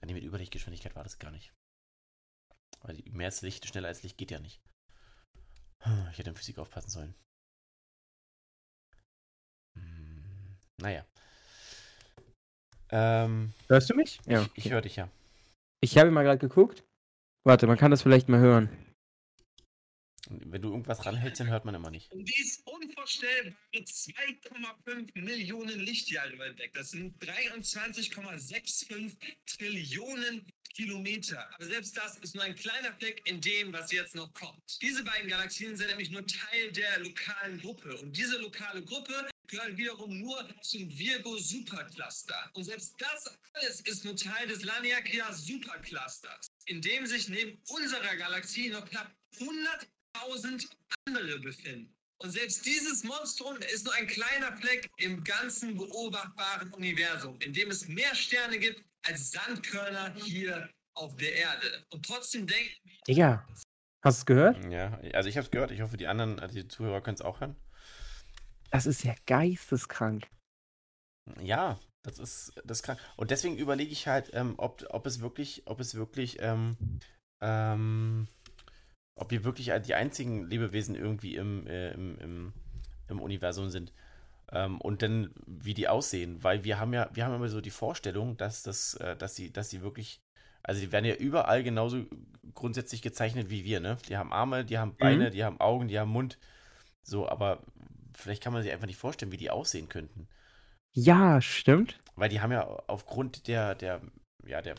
Ah, 0.01 0.07
Nee, 0.07 0.15
mit 0.15 0.25
Überlichtgeschwindigkeit 0.25 0.97
war 0.97 1.05
das 1.05 1.21
gar 1.21 1.31
nicht. 1.31 1.55
Weil 2.81 3.01
mehr 3.13 3.27
als 3.27 3.43
Licht, 3.43 3.65
schneller 3.67 3.89
als 3.89 4.03
Licht 4.03 4.19
geht 4.19 4.33
ja 4.33 4.41
nicht. 4.41 4.61
Ich 6.11 6.19
hätte 6.19 6.31
in 6.31 6.37
Physik 6.37 6.59
aufpassen 6.59 6.91
sollen. 6.91 7.15
Naja. 10.81 11.05
Ähm, 12.91 13.53
Hörst 13.69 13.91
du 13.91 13.95
mich? 13.95 14.19
Ja. 14.27 14.43
ich, 14.55 14.67
ich 14.67 14.73
höre 14.73 14.83
dich 14.83 14.97
ja. 14.97 15.09
Ich 15.81 15.99
habe 15.99 16.11
mal 16.11 16.23
gerade 16.23 16.39
geguckt. 16.39 16.85
Warte, 17.45 17.67
man 17.67 17.77
kann 17.77 17.91
das 17.91 18.03
vielleicht 18.03 18.29
mal 18.29 18.41
hören. 18.41 18.69
Wenn 20.31 20.63
du 20.63 20.71
irgendwas 20.71 21.05
ranhältst, 21.05 21.41
dann 21.41 21.49
hört 21.49 21.67
man 21.67 21.75
immer 21.75 21.91
nicht. 21.91 22.11
Und 22.11 22.25
dies 22.25 22.63
unvorstellbare 22.65 23.55
2,5 23.75 25.21
Millionen 25.21 25.81
Lichtjahre 25.81 26.39
weit 26.39 26.59
weg. 26.59 26.73
Das 26.73 26.91
sind 26.91 27.23
23,65 27.23 29.17
Trillionen 29.45 30.47
Kilometer. 30.75 31.47
Aber 31.55 31.67
selbst 31.67 31.97
das 31.97 32.17
ist 32.19 32.35
nur 32.35 32.45
ein 32.45 32.55
kleiner 32.55 32.93
Fleck 32.95 33.21
in 33.27 33.41
dem, 33.41 33.73
was 33.73 33.93
jetzt 33.93 34.15
noch 34.15 34.33
kommt. 34.33 34.79
Diese 34.81 35.05
beiden 35.05 35.29
Galaxien 35.29 35.77
sind 35.77 35.89
nämlich 35.89 36.11
nur 36.11 36.27
Teil 36.27 36.73
der 36.73 37.01
lokalen 37.01 37.61
Gruppe. 37.61 37.95
Und 37.99 38.17
diese 38.17 38.39
lokale 38.39 38.83
Gruppe 38.83 39.29
gehört 39.49 39.77
wiederum 39.77 40.19
nur 40.19 40.49
zum 40.63 40.89
Virgo 40.99 41.37
Supercluster. 41.37 42.51
Und 42.55 42.65
selbst 42.65 42.95
das 42.99 43.39
alles 43.55 43.81
ist 43.83 44.05
nur 44.05 44.17
Teil 44.17 44.49
des 44.49 44.65
Laniakea 44.65 45.33
Superclusters, 45.33 46.47
in 46.67 46.81
dem 46.81 47.07
sich 47.07 47.29
neben 47.29 47.59
unserer 47.69 48.17
Galaxie 48.17 48.71
noch 48.71 48.85
knapp 48.89 49.11
100.000 49.39 50.69
andere 51.07 51.39
befinden. 51.39 51.95
Und 52.19 52.31
selbst 52.31 52.65
dieses 52.65 53.05
Monstrum 53.05 53.57
ist 53.73 53.85
nur 53.85 53.95
ein 53.95 54.07
kleiner 54.07 54.57
Fleck 54.57 54.89
im 54.99 55.23
ganzen 55.25 55.77
beobachtbaren 55.77 56.73
Universum, 56.73 57.39
in 57.41 57.53
dem 57.53 57.71
es 57.71 57.89
mehr 57.89 58.15
Sterne 58.15 58.59
gibt 58.59 58.83
als 59.03 59.33
Sandkörner 59.33 60.15
hier 60.15 60.71
auf 60.95 61.15
der 61.17 61.35
Erde. 61.35 61.85
Und 61.91 62.07
trotzdem 62.07 62.47
denken 62.47 62.73
Digga, 63.07 63.47
hast 64.03 64.19
du 64.19 64.21
es 64.21 64.27
gehört? 64.27 64.73
Ja, 64.73 64.99
also 65.13 65.29
ich 65.29 65.37
habe 65.37 65.45
es 65.45 65.51
gehört. 65.51 65.71
Ich 65.73 65.83
hoffe, 65.83 65.97
die 65.97 66.07
anderen, 66.07 66.39
also 66.39 66.55
die 66.55 66.69
Zuhörer 66.69 67.03
können 67.03 67.17
es 67.17 67.21
auch 67.21 67.41
hören. 67.41 67.57
Das 68.75 68.87
ist 68.87 69.05
ja 69.05 69.15
geisteskrank. 69.27 70.27
Ja, 71.41 71.79
das 72.03 72.19
ist 72.19 72.61
das 72.65 72.83
krank. 72.83 72.99
Und 73.17 73.31
deswegen 73.31 73.57
überlege 73.57 73.93
ich 73.93 74.09
halt, 74.09 74.33
ähm, 74.35 74.55
ob, 74.57 74.85
ob 74.91 75.07
es 75.07 75.21
wirklich, 75.21 75.63
ob 75.67 75.79
es 75.79 75.95
wirklich, 75.95 76.39
ähm, 76.41 76.77
ähm, 77.41 78.27
ob 79.15 79.31
wir 79.31 79.45
wirklich 79.45 79.71
die 79.87 79.95
einzigen 79.95 80.49
Lebewesen 80.49 80.97
irgendwie 80.97 81.37
im, 81.37 81.69
äh, 81.69 81.93
im, 81.93 82.19
im, 82.19 82.53
im 83.07 83.21
Universum 83.21 83.71
sind. 83.71 83.93
Ähm, 84.51 84.81
und 84.81 85.03
dann, 85.03 85.33
wie 85.47 85.75
die 85.75 85.87
aussehen, 85.87 86.43
weil 86.43 86.65
wir 86.65 86.81
haben 86.81 86.93
ja, 86.93 87.09
wir 87.13 87.25
haben 87.25 87.35
immer 87.37 87.49
so 87.49 87.61
die 87.61 87.71
Vorstellung, 87.71 88.37
dass 88.37 88.65
das, 88.65 88.95
äh, 88.95 89.17
dass 89.17 89.37
sie, 89.37 89.53
dass 89.53 89.71
sie 89.71 89.83
wirklich, 89.83 90.19
also 90.65 90.81
die 90.81 90.91
werden 90.91 91.05
ja 91.05 91.15
überall 91.15 91.63
genauso 91.63 92.07
grundsätzlich 92.55 93.03
gezeichnet 93.03 93.51
wie 93.51 93.65
wir, 93.65 93.79
ne? 93.79 93.99
Die 94.09 94.17
haben 94.17 94.33
Arme, 94.33 94.65
die 94.65 94.79
haben 94.79 94.97
Beine, 94.97 95.31
die 95.31 95.45
haben 95.45 95.61
Augen, 95.61 95.87
die 95.87 96.01
haben 96.01 96.11
Mund. 96.11 96.39
So, 97.05 97.29
aber 97.29 97.63
vielleicht 98.15 98.43
kann 98.43 98.53
man 98.53 98.63
sich 98.63 98.73
einfach 98.73 98.87
nicht 98.87 98.99
vorstellen, 98.99 99.33
wie 99.33 99.37
die 99.37 99.51
aussehen 99.51 99.89
könnten. 99.89 100.29
Ja, 100.93 101.41
stimmt. 101.41 102.01
Weil 102.17 102.29
die 102.29 102.41
haben 102.41 102.53
ja 102.53 102.65
aufgrund 102.87 103.49
der, 103.49 103.75
der, 103.75 104.01
ja, 104.47 104.63
der, 104.63 104.77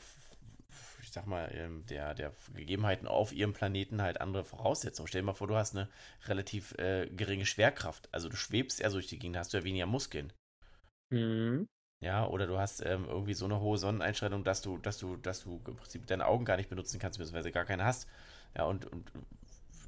ich 1.02 1.12
sag 1.12 1.28
mal, 1.28 1.52
ähm, 1.54 1.86
der, 1.88 2.14
der 2.14 2.32
Gegebenheiten 2.54 3.08
auf 3.08 3.34
ihrem 3.34 3.54
Planeten 3.54 4.02
halt 4.02 4.22
andere 4.22 4.46
Voraussetzungen. 4.46 5.08
Stell 5.08 5.22
dir 5.22 5.28
mal 5.28 5.34
vor, 5.34 5.48
du 5.48 5.56
hast 5.56 5.76
eine 5.76 5.90
relativ 6.28 6.74
äh, 6.78 7.08
geringe 7.10 7.46
Schwerkraft. 7.46 8.08
Also 8.12 8.30
du 8.30 8.38
schwebst 8.38 8.80
eher 8.80 8.90
so 8.90 8.98
durch 8.98 9.08
die 9.08 9.20
Gegend, 9.20 9.38
hast 9.38 9.54
du 9.54 9.58
ja 9.58 9.64
weniger 9.64 9.86
Muskeln. 9.86 10.32
Mhm. 11.12 11.68
Ja, 12.02 12.28
oder 12.28 12.46
du 12.48 12.58
hast 12.58 12.86
ähm, 12.86 13.06
irgendwie 13.06 13.34
so 13.34 13.46
eine 13.46 13.60
hohe 13.60 13.78
Sonneneinstrahlung, 13.78 14.44
dass 14.44 14.62
du, 14.62 14.78
dass 14.78 14.98
du, 14.98 15.18
dass 15.18 15.44
du 15.44 15.62
im 15.68 15.76
Prinzip 15.76 16.06
deine 16.08 16.28
Augen 16.28 16.46
gar 16.46 16.58
nicht 16.58 16.70
benutzen 16.70 17.00
kannst, 17.00 17.18
beziehungsweise 17.18 17.52
gar 17.52 17.66
keine 17.66 17.86
hast. 17.86 18.08
Ja, 18.56 18.66
und, 18.66 18.86
und 18.86 19.12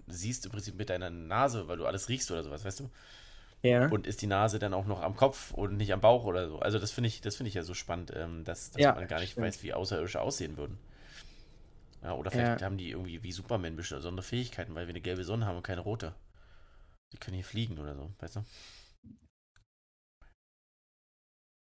siehst 0.08 0.46
im 0.46 0.52
Prinzip 0.52 0.76
mit 0.76 0.90
deiner 0.90 1.10
Nase, 1.10 1.68
weil 1.68 1.78
du 1.78 1.86
alles 1.86 2.10
riechst 2.10 2.32
oder 2.32 2.44
sowas, 2.44 2.66
weißt 2.66 2.80
du? 2.82 2.90
Ja. 3.64 3.88
Und 3.90 4.08
ist 4.08 4.22
die 4.22 4.28
Nase 4.28 4.60
dann 4.60 4.74
auch 4.74 4.86
noch 4.86 5.02
am 5.02 5.16
Kopf 5.16 5.52
und 5.52 5.78
nicht 5.78 5.92
am 5.94 6.02
Bauch 6.02 6.26
oder 6.26 6.48
so? 6.48 6.60
Also 6.60 6.80
das 6.80 6.92
finde 6.92 7.08
ich, 7.10 7.22
das 7.22 7.36
finde 7.36 7.50
ich 7.50 7.56
ja 7.56 7.64
so 7.64 7.74
spannend, 7.74 8.12
ähm, 8.16 8.44
dass, 8.44 8.72
dass 8.72 8.82
Ja, 8.82 8.94
man 8.94 9.08
gar 9.08 9.20
nicht 9.20 9.32
stimmt. 9.32 9.48
weiß, 9.48 9.64
wie 9.64 9.74
Außerirdische 9.74 10.22
aussehen 10.22 10.58
würden. 10.58 10.78
Ja, 12.04 12.14
oder 12.14 12.32
vielleicht 12.32 12.62
Ja. 12.62 12.66
haben 12.66 12.78
die 12.78 12.92
irgendwie 12.92 13.24
wie 13.24 13.32
Superman 13.32 13.76
besondere 13.76 14.24
Fähigkeiten, 14.24 14.76
weil 14.76 14.88
wir 14.88 14.94
eine 14.94 15.02
gelbe 15.02 15.24
Sonne 15.24 15.46
haben 15.46 15.58
und 15.58 15.64
keine 15.64 15.82
rote. 15.82 16.14
Die 17.14 17.18
können 17.18 17.36
hier 17.36 17.46
fliegen 17.46 17.80
oder 17.80 17.96
so, 17.96 18.12
weißt 18.20 18.38
du? 18.38 18.46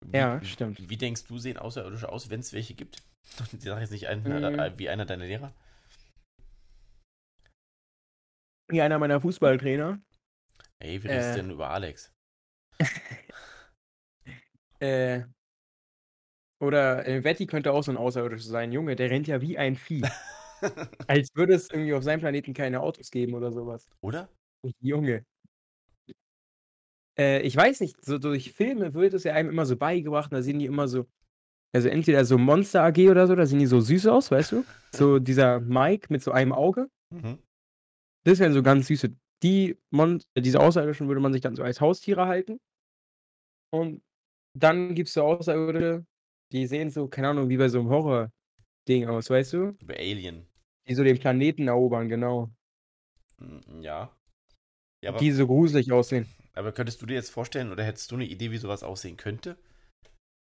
Wie, 0.05 0.17
Ja, 0.17 0.41
stimmt. 0.43 0.89
Wie 0.89 0.97
denkst 0.97 1.25
du, 1.25 1.37
sehen 1.39 1.57
Außerirdische 1.57 2.09
aus, 2.09 2.29
wenn 2.29 2.39
es 2.39 2.53
welche 2.53 2.73
gibt? 2.75 3.01
Ich 3.53 3.63
sage 3.63 3.81
jetzt 3.81 3.91
nicht 3.91 4.07
ein, 4.07 4.23
Mhm. 4.23 4.31
äh, 4.59 4.71
wie 4.77 4.89
einer 4.89 5.05
deiner 5.05 5.25
Lehrer. 5.25 5.51
Wie 8.69 8.81
einer 8.81 8.99
meiner 8.99 9.19
Fußballtrainer. 9.21 9.99
Ey, 10.79 11.01
wie 11.03 11.07
redest 11.07 11.31
Äh. 11.31 11.41
denn 11.41 11.51
über 11.51 11.69
Alex? 11.69 12.11
Äh. 14.79 15.23
Oder 16.59 17.07
äh, 17.07 17.23
Vetti 17.23 17.45
könnte 17.45 17.71
auch 17.71 17.83
so 17.83 17.91
ein 17.91 17.97
Außerirdischer 17.97 18.49
sein. 18.49 18.71
Junge, 18.71 18.95
der 18.95 19.09
rennt 19.11 19.27
ja 19.27 19.41
wie 19.41 19.57
ein 19.57 19.75
Vieh. 19.75 20.01
Als 21.07 21.29
würde 21.35 21.53
es 21.53 21.69
irgendwie 21.69 21.93
auf 21.93 22.03
seinem 22.03 22.19
Planeten 22.19 22.53
keine 22.53 22.81
Autos 22.81 23.11
geben 23.11 23.35
oder 23.35 23.51
sowas. 23.51 23.87
Oder? 24.01 24.29
Junge. 24.79 25.23
Äh, 27.17 27.41
ich 27.41 27.55
weiß 27.55 27.79
nicht, 27.81 28.03
so 28.03 28.17
durch 28.17 28.53
Filme 28.53 28.93
wird 28.93 29.13
es 29.13 29.23
ja 29.23 29.33
einem 29.33 29.49
immer 29.49 29.65
so 29.65 29.77
beigebracht, 29.77 30.31
da 30.31 30.41
sehen 30.41 30.59
die 30.59 30.65
immer 30.65 30.87
so, 30.87 31.05
also 31.75 31.89
entweder 31.89 32.25
so 32.25 32.37
Monster 32.37 32.83
AG 32.83 33.09
oder 33.09 33.27
so, 33.27 33.35
da 33.35 33.45
sehen 33.45 33.59
die 33.59 33.67
so 33.67 33.79
süß 33.81 34.07
aus, 34.07 34.31
weißt 34.31 34.53
du? 34.53 34.65
So 34.93 35.19
dieser 35.19 35.59
Mike 35.59 36.07
mit 36.09 36.23
so 36.23 36.31
einem 36.31 36.53
Auge. 36.53 36.89
Mhm. 37.13 37.39
Das 38.25 38.39
wären 38.39 38.53
so 38.53 38.63
ganz 38.63 38.87
süße. 38.87 39.15
Die 39.43 39.77
Mon 39.91 40.21
diese 40.37 40.59
Außerirdischen 40.59 41.07
würde 41.07 41.21
man 41.21 41.33
sich 41.33 41.41
dann 41.41 41.55
so 41.55 41.63
als 41.63 41.81
Haustiere 41.81 42.27
halten. 42.27 42.59
Und 43.73 44.01
dann 44.55 44.95
gibt 44.95 45.07
es 45.09 45.13
so 45.13 45.23
Außerirdische, 45.23 46.05
die 46.51 46.67
sehen 46.67 46.89
so, 46.89 47.07
keine 47.07 47.29
Ahnung, 47.29 47.49
wie 47.49 47.57
bei 47.57 47.69
so 47.69 47.79
einem 47.79 47.89
Horror-Ding 47.89 49.07
aus, 49.07 49.29
weißt 49.29 49.53
du? 49.53 49.77
Über 49.81 49.95
Alien. 49.97 50.47
Die 50.87 50.95
so 50.95 51.03
den 51.03 51.19
Planeten 51.19 51.67
erobern, 51.67 52.09
genau. 52.09 52.49
Mm, 53.39 53.81
Ja. 53.81 54.11
Ja, 55.03 55.09
aber, 55.11 55.19
Die 55.19 55.31
so 55.31 55.45
gruselig 55.47 55.91
aussehen. 55.91 56.27
aber 56.53 56.73
könntest 56.73 57.01
du 57.01 57.05
dir 57.05 57.13
jetzt 57.13 57.29
vorstellen 57.31 57.71
oder 57.71 57.83
hättest 57.85 58.11
du 58.11 58.15
eine 58.15 58.25
Idee, 58.25 58.51
wie 58.51 58.57
sowas 58.57 58.83
aussehen 58.83 59.15
könnte? 59.17 59.57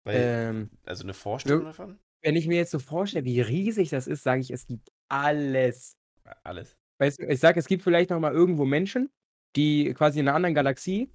Weil, 0.05 0.35
Ähm, 0.51 0.71
also 0.85 1.05
eine 1.05 1.15
Vorstellung 1.15 1.65
davon? 1.65 2.01
wenn 2.23 2.37
ich 2.37 2.47
mir 2.49 2.57
jetzt 2.57 2.71
so 2.73 2.79
vorstelle, 2.79 3.25
wie 3.25 3.41
riesig 3.41 3.91
das 3.91 4.07
ist, 4.07 4.23
sage 4.23 4.41
ich, 4.41 4.51
es 4.51 4.67
gibt 4.67 4.91
alles. 5.09 5.97
Alles. 6.45 6.78
Weißt 6.99 7.21
du, 7.21 7.27
ich 7.27 7.41
sage, 7.41 7.61
es 7.61 7.67
gibt 7.67 7.83
vielleicht 7.83 8.11
noch 8.11 8.21
mal 8.21 8.33
irgendwo 8.33 8.65
Menschen, 8.65 9.11
die 9.57 9.93
quasi 9.95 10.21
in 10.21 10.29
einer 10.29 10.37
anderen 10.37 10.55
Galaxie 10.55 11.11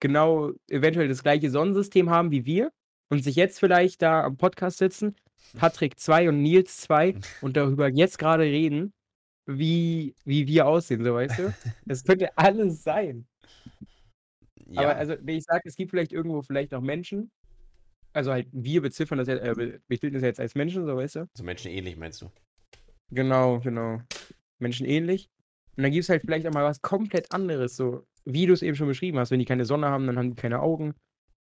genau 0.00 0.52
eventuell 0.70 1.08
das 1.08 1.22
gleiche 1.22 1.50
Sonnensystem 1.50 2.10
haben 2.10 2.30
wie 2.30 2.44
wir 2.44 2.70
und 3.10 3.22
sich 3.24 3.36
jetzt 3.36 3.58
vielleicht 3.60 4.02
da 4.02 4.24
am 4.24 4.36
Podcast 4.36 4.78
sitzen, 4.78 5.16
Patrick 5.58 5.98
2 5.98 6.28
und 6.28 6.42
Nils 6.42 6.78
2 6.82 7.14
und 7.40 7.56
darüber 7.56 7.88
jetzt 7.88 8.18
gerade 8.18 8.44
reden, 8.44 8.92
wie, 9.48 10.14
wie 10.24 10.46
wir 10.46 10.66
aussehen, 10.66 11.04
so 11.04 11.14
weißt 11.14 11.38
du? 11.38 11.54
Das 11.86 12.02
könnte 12.04 12.36
alles 12.36 12.82
sein. 12.82 13.26
Ja, 14.68 14.82
Aber 14.82 14.96
also, 14.96 15.14
wenn 15.20 15.36
ich 15.36 15.44
sage, 15.44 15.62
es 15.68 15.76
gibt 15.76 15.90
vielleicht 15.92 16.12
irgendwo 16.12 16.42
vielleicht 16.42 16.72
noch 16.72 16.80
Menschen, 16.80 17.30
also 18.12 18.32
halt 18.32 18.48
wir 18.52 18.82
beziffern 18.82 19.18
das, 19.18 19.28
ja- 19.28 19.36
äh, 19.36 19.78
betiteln 19.86 20.14
das 20.14 20.22
jetzt 20.22 20.40
als 20.40 20.54
Menschen, 20.56 20.84
so 20.86 20.96
weißt 20.96 21.16
du? 21.16 21.28
so 21.36 21.44
menschenähnlich 21.44 21.96
meinst 21.96 22.22
du? 22.22 22.30
Genau, 23.12 23.60
genau. 23.60 24.00
Menschen 24.58 24.86
ähnlich. 24.86 25.28
Und 25.76 25.82
dann 25.82 25.92
gibt 25.92 26.04
es 26.04 26.08
halt 26.08 26.22
vielleicht 26.22 26.46
auch 26.46 26.52
mal 26.52 26.64
was 26.64 26.80
komplett 26.82 27.32
anderes, 27.32 27.76
so 27.76 28.06
wie 28.24 28.46
du 28.46 28.52
es 28.52 28.62
eben 28.62 28.76
schon 28.76 28.88
beschrieben 28.88 29.18
hast. 29.18 29.30
Wenn 29.30 29.38
die 29.38 29.44
keine 29.44 29.64
Sonne 29.64 29.88
haben, 29.88 30.06
dann 30.06 30.18
haben 30.18 30.30
die 30.30 30.40
keine 30.40 30.60
Augen 30.60 30.94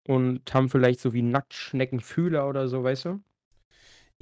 und 0.06 0.52
haben 0.54 0.68
vielleicht 0.68 1.00
so 1.00 1.12
wie 1.12 1.22
Nacktschnecken 1.22 2.00
Fühler 2.00 2.48
oder 2.48 2.68
so, 2.68 2.82
weißt 2.82 3.06
du? 3.06 3.20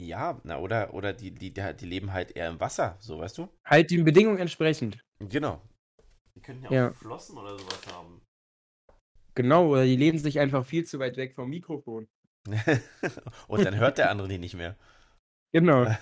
Ja, 0.01 0.41
na, 0.45 0.59
oder, 0.59 0.95
oder 0.95 1.12
die, 1.12 1.32
die, 1.32 1.53
die, 1.53 1.74
die 1.74 1.86
leben 1.86 2.12
halt 2.12 2.36
eher 2.36 2.49
im 2.49 2.61
Wasser, 2.61 2.97
so 3.01 3.18
weißt 3.18 3.39
du? 3.39 3.49
Halt 3.64 3.91
den 3.91 4.05
Bedingungen 4.05 4.39
entsprechend. 4.39 5.05
Genau. 5.18 5.61
Die 6.34 6.41
könnten 6.41 6.64
ja 6.64 6.68
auch 6.68 6.72
Ja. 6.72 6.93
Flossen 6.93 7.36
oder 7.36 7.59
sowas 7.59 7.80
haben. 7.93 8.22
Genau, 9.34 9.68
oder 9.68 9.84
die 9.84 9.97
lehnen 9.97 10.18
sich 10.18 10.39
einfach 10.39 10.64
viel 10.64 10.84
zu 10.84 10.99
weit 10.99 11.16
weg 11.16 11.34
vom 11.34 11.51
Mikrofon. 11.51 12.09
Und 13.49 13.64
dann 13.64 13.76
hört 13.76 13.99
der 13.99 14.11
andere 14.11 14.28
die 14.28 14.39
nicht 14.39 14.55
mehr. 14.55 14.76
Genau. 15.53 15.86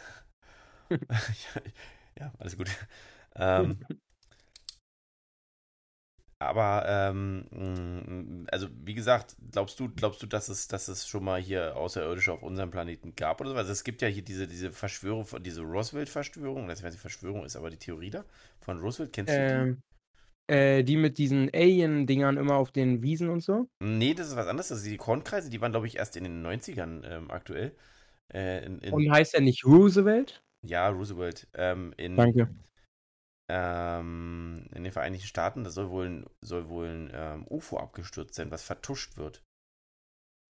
ja, 2.19 2.33
alles 2.39 2.57
gut. 2.57 2.69
Ähm, 3.39 3.77
aber, 6.39 6.85
ähm, 6.87 7.47
mh, 7.51 8.47
also 8.51 8.69
wie 8.85 8.95
gesagt, 8.95 9.37
glaubst 9.53 9.81
du, 9.81 9.89
glaubst 9.89 10.23
du, 10.23 10.27
dass 10.27 10.49
es, 10.49 10.69
dass 10.69 10.89
es 10.89 11.07
schon 11.07 11.25
mal 11.25 11.41
hier 11.41 11.77
Außerirdische 11.77 12.33
auf 12.33 12.43
unserem 12.43 12.71
Planeten 12.71 13.15
gab 13.15 13.41
oder 13.41 13.51
so? 13.51 13.57
Also 13.57 13.73
es 13.73 13.85
gibt 13.85 14.03
ja 14.03 14.09
hier 14.09 14.23
diese, 14.23 14.47
diese 14.47 14.71
Verschwörung, 14.71 15.27
diese 15.41 15.63
Roswell-Verschwörung, 15.63 16.69
das 16.69 16.83
weiß 16.83 16.93
nicht, 16.93 17.01
Verschwörung 17.01 17.45
ist, 17.45 17.57
aber 17.57 17.71
die 17.71 17.79
Theorie 17.79 18.11
da 18.11 18.25
von 18.61 18.79
Roosevelt, 18.81 19.13
kennst 19.15 19.33
du 19.33 19.37
ähm, 19.39 19.83
äh, 20.47 20.85
die 20.85 20.97
mit 20.97 21.19
diesen 21.19 21.51
Alien-Dingern 21.53 22.37
immer 22.37 22.57
auf 22.57 22.71
den 22.71 23.03
Wiesen 23.03 23.31
und 23.31 23.41
so. 23.41 23.69
die? 23.81 23.87
Nee, 23.87 24.15
das 24.15 24.29
ist 24.29 24.37
was 24.37 24.47
anderes. 24.47 24.69
Das 24.69 24.83
sind 24.83 24.93
die 24.93 24.99
Kornkreise, 24.99 25.51
die 25.51 25.61
waren, 25.61 25.73
glaube 25.73 25.87
ich, 25.87 25.97
erst 25.97 26.17
in 26.17 26.25
den 26.25 26.47
90ern 26.47 27.03
ähm, 27.05 27.31
aktuell. 27.31 27.75
Äh, 28.33 28.65
in, 28.67 28.79
in, 28.81 28.93
Und 28.93 29.11
heißt 29.11 29.35
er 29.35 29.41
nicht 29.41 29.65
Roosevelt? 29.65 30.43
Ja, 30.63 30.89
Roosevelt. 30.89 31.49
Ähm, 31.55 31.95
in, 31.97 32.17
Danke. 32.17 32.49
ähm, 33.49 34.69
in 34.75 34.85
den 34.85 34.93
Vereinigten 34.93 35.27
Staaten, 35.27 35.65
da 35.65 35.71
soll 35.71 35.91
wohl 35.91 36.07
ein, 36.07 36.27
soll 36.41 36.69
wohl 36.69 36.87
ein 36.87 37.11
ähm, 37.15 37.47
UFO 37.49 37.79
abgestürzt 37.79 38.35
sein, 38.35 38.51
was 38.51 38.63
vertuscht 38.63 39.17
wird. 39.17 39.43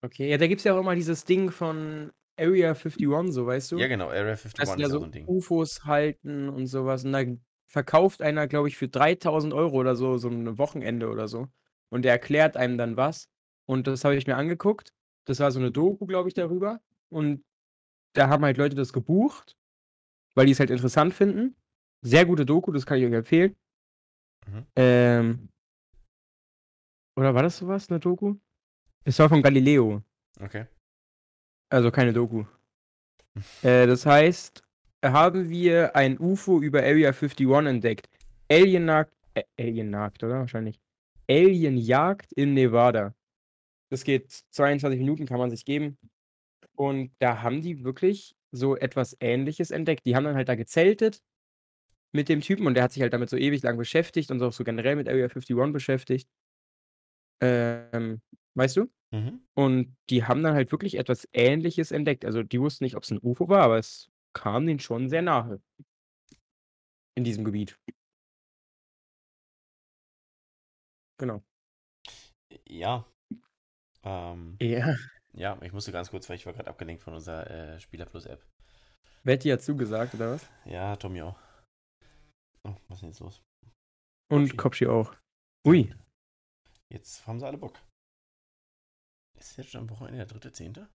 Okay, 0.05 0.31
ja, 0.31 0.39
da 0.39 0.47
gibt 0.47 0.61
es 0.61 0.65
ja 0.65 0.75
auch 0.75 0.81
immer 0.81 0.95
dieses 0.95 1.25
Ding 1.25 1.51
von 1.51 2.13
Area 2.39 2.75
51, 2.75 3.33
so 3.33 3.47
weißt 3.47 3.73
du? 3.73 3.79
Ja, 3.79 3.89
genau, 3.89 4.09
Area 4.09 4.33
51 4.33 4.55
dass 4.55 4.69
ist 4.69 4.75
auch 4.75 4.91
so 4.91 4.99
so 4.99 5.05
ein 5.05 5.13
Ding. 5.13 5.27
UFOs 5.27 5.85
halten 5.85 6.49
und 6.49 6.67
sowas. 6.67 7.05
Und 7.05 7.13
da 7.13 7.25
verkauft 7.67 8.23
einer, 8.23 8.47
glaube 8.47 8.69
ich, 8.69 8.77
für 8.77 8.89
3000 8.89 9.53
Euro 9.55 9.77
oder 9.77 9.97
so, 9.97 10.19
so 10.19 10.29
ein 10.29 10.59
Wochenende 10.59 11.09
oder 11.09 11.29
so. 11.29 11.49
Und 11.89 12.05
der 12.05 12.13
erklärt 12.13 12.57
einem 12.57 12.79
dann 12.79 12.97
was. 12.97 13.29
Und 13.67 13.87
das 13.87 14.05
habe 14.05 14.17
ich 14.17 14.27
mir 14.27 14.37
angeguckt. 14.37 14.93
Das 15.25 15.41
war 15.41 15.51
so 15.51 15.59
eine 15.59 15.73
Doku, 15.73 16.07
glaube 16.07 16.29
ich, 16.29 16.35
darüber. 16.35 16.81
Und 17.09 17.45
da 18.13 18.29
haben 18.29 18.45
halt 18.45 18.59
Leute 18.59 18.77
das 18.77 18.93
gebucht, 18.93 19.56
weil 20.37 20.47
die 20.47 20.53
es 20.53 20.61
halt 20.61 20.71
interessant 20.71 21.13
finden. 21.15 21.57
Sehr 22.03 22.25
gute 22.25 22.47
Doku, 22.47 22.71
das 22.71 22.87
kann 22.87 22.99
ich 22.99 23.07
euch 23.07 23.13
empfehlen. 23.13 23.57
Mhm. 24.47 24.67
Ähm, 24.77 25.49
oder 27.17 27.35
war 27.35 27.43
das 27.43 27.57
sowas, 27.57 27.91
eine 27.91 27.99
Doku? 27.99 28.37
Es 29.05 29.19
war 29.19 29.29
von 29.29 29.43
Galileo. 29.43 30.03
Okay. 30.41 30.67
Also 31.71 31.91
keine 31.91 32.13
Doku. 32.13 32.45
äh, 33.63 33.87
das 33.87 34.07
heißt, 34.07 34.63
haben 35.05 35.49
wir 35.49 35.97
ein 35.97 36.19
UFO 36.19 36.61
über 36.61 36.81
Area 36.81 37.09
51 37.09 37.67
entdeckt. 37.67 38.09
Alienjagd, 38.51 39.13
äh, 39.35 39.45
Alienjagd, 39.59 40.23
oder? 40.23 40.41
Wahrscheinlich. 40.41 40.79
Alienjagd 41.29 42.33
in 42.35 42.55
Nevada. 42.55 43.15
Das 43.91 44.05
geht 44.05 44.31
22 44.51 44.99
Minuten, 44.99 45.27
kann 45.27 45.39
man 45.39 45.51
sich 45.51 45.65
geben. 45.65 45.97
Und 46.77 47.11
da 47.21 47.43
haben 47.43 47.63
die 47.63 47.85
wirklich 47.85 48.37
so 48.53 48.77
etwas 48.77 49.17
Ähnliches 49.21 49.71
entdeckt. 49.71 50.07
Die 50.07 50.17
haben 50.17 50.25
dann 50.25 50.37
halt 50.37 50.49
da 50.49 50.55
gezeltet 50.55 51.23
mit 52.13 52.29
dem 52.29 52.41
Typen 52.41 52.67
und 52.67 52.75
der 52.75 52.85
hat 52.85 52.93
sich 52.93 53.03
halt 53.03 53.13
damit 53.13 53.31
so 53.31 53.37
ewig 53.37 53.63
lang 53.63 53.77
beschäftigt 53.79 54.31
und 54.31 54.43
auch 54.43 54.53
so 54.53 54.65
generell 54.65 54.97
mit 54.97 55.09
Area 55.09 55.29
51 55.29 55.73
beschäftigt. 55.73 56.29
Ähm, 57.41 58.21
weißt 58.55 58.77
du? 58.77 58.87
Mhm. 59.13 59.41
Und 59.55 59.97
die 60.11 60.25
haben 60.25 60.43
dann 60.43 60.55
halt 60.55 60.73
wirklich 60.73 60.97
etwas 60.99 61.29
Ähnliches 61.33 61.91
entdeckt. 61.93 62.25
Also 62.25 62.43
die 62.43 62.61
wussten 62.61 62.85
nicht, 62.85 62.97
ob 62.97 63.05
es 63.05 63.11
ein 63.11 63.21
UFO 63.23 63.49
war, 63.49 63.63
aber 63.63 63.79
es 63.79 64.09
kam 64.33 64.67
denen 64.67 64.81
schon 64.81 65.09
sehr 65.09 65.23
nahe. 65.23 65.61
In 67.17 67.25
diesem 67.25 67.45
Gebiet. 67.45 67.79
Genau. 71.19 71.43
Ja. 72.69 73.05
Ähm, 74.05 74.57
Ja. 74.61 74.97
Ja, 75.37 75.61
ich 75.63 75.73
musste 75.73 75.93
ganz 75.93 76.11
kurz, 76.11 76.29
weil 76.29 76.37
ich 76.37 76.47
war 76.47 76.53
gerade 76.53 76.69
abgelenkt 76.71 77.03
von 77.03 77.15
unserer 77.15 77.49
äh, 77.51 77.81
Spieler 77.81 78.07
Plus 78.07 78.27
App. 78.27 78.45
Betty 79.25 79.49
hat 79.51 79.63
zugesagt, 79.63 80.15
oder 80.15 80.33
was? 80.33 80.47
Ja, 80.65 80.97
Tommy 80.97 81.23
auch. 81.23 81.39
Oh, 82.65 82.75
was 82.89 82.97
ist 82.99 83.01
denn 83.03 83.11
jetzt 83.11 83.21
los? 83.21 83.43
Und 84.31 84.57
Kopschi 84.57 84.87
auch. 84.87 85.15
Ui. 85.67 85.93
Jetzt 86.93 87.27
haben 87.27 87.39
sie 87.41 87.47
alle 87.47 87.59
Bock. 87.59 87.79
Ist 89.39 89.57
jetzt 89.57 89.71
schon 89.71 89.83
am 89.83 89.91
Wochenende 89.91 90.19
der 90.19 90.27
dritte, 90.27 90.53
zehnte? 90.53 90.89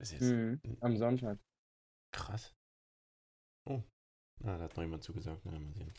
Ist 0.00 0.12
jetzt 0.12 0.22
Mhm. 0.22 0.60
Am 0.80 0.96
Sonntag. 0.96 1.38
krass. 2.12 2.52
Oh. 3.68 3.82
Na, 4.40 4.58
da 4.58 4.64
hat 4.64 4.76
noch 4.76 4.82
jemand 4.82 5.02
zugesagt. 5.04 5.40
Na, 5.44 5.58
mal 5.58 5.72
sehen. 5.74 5.92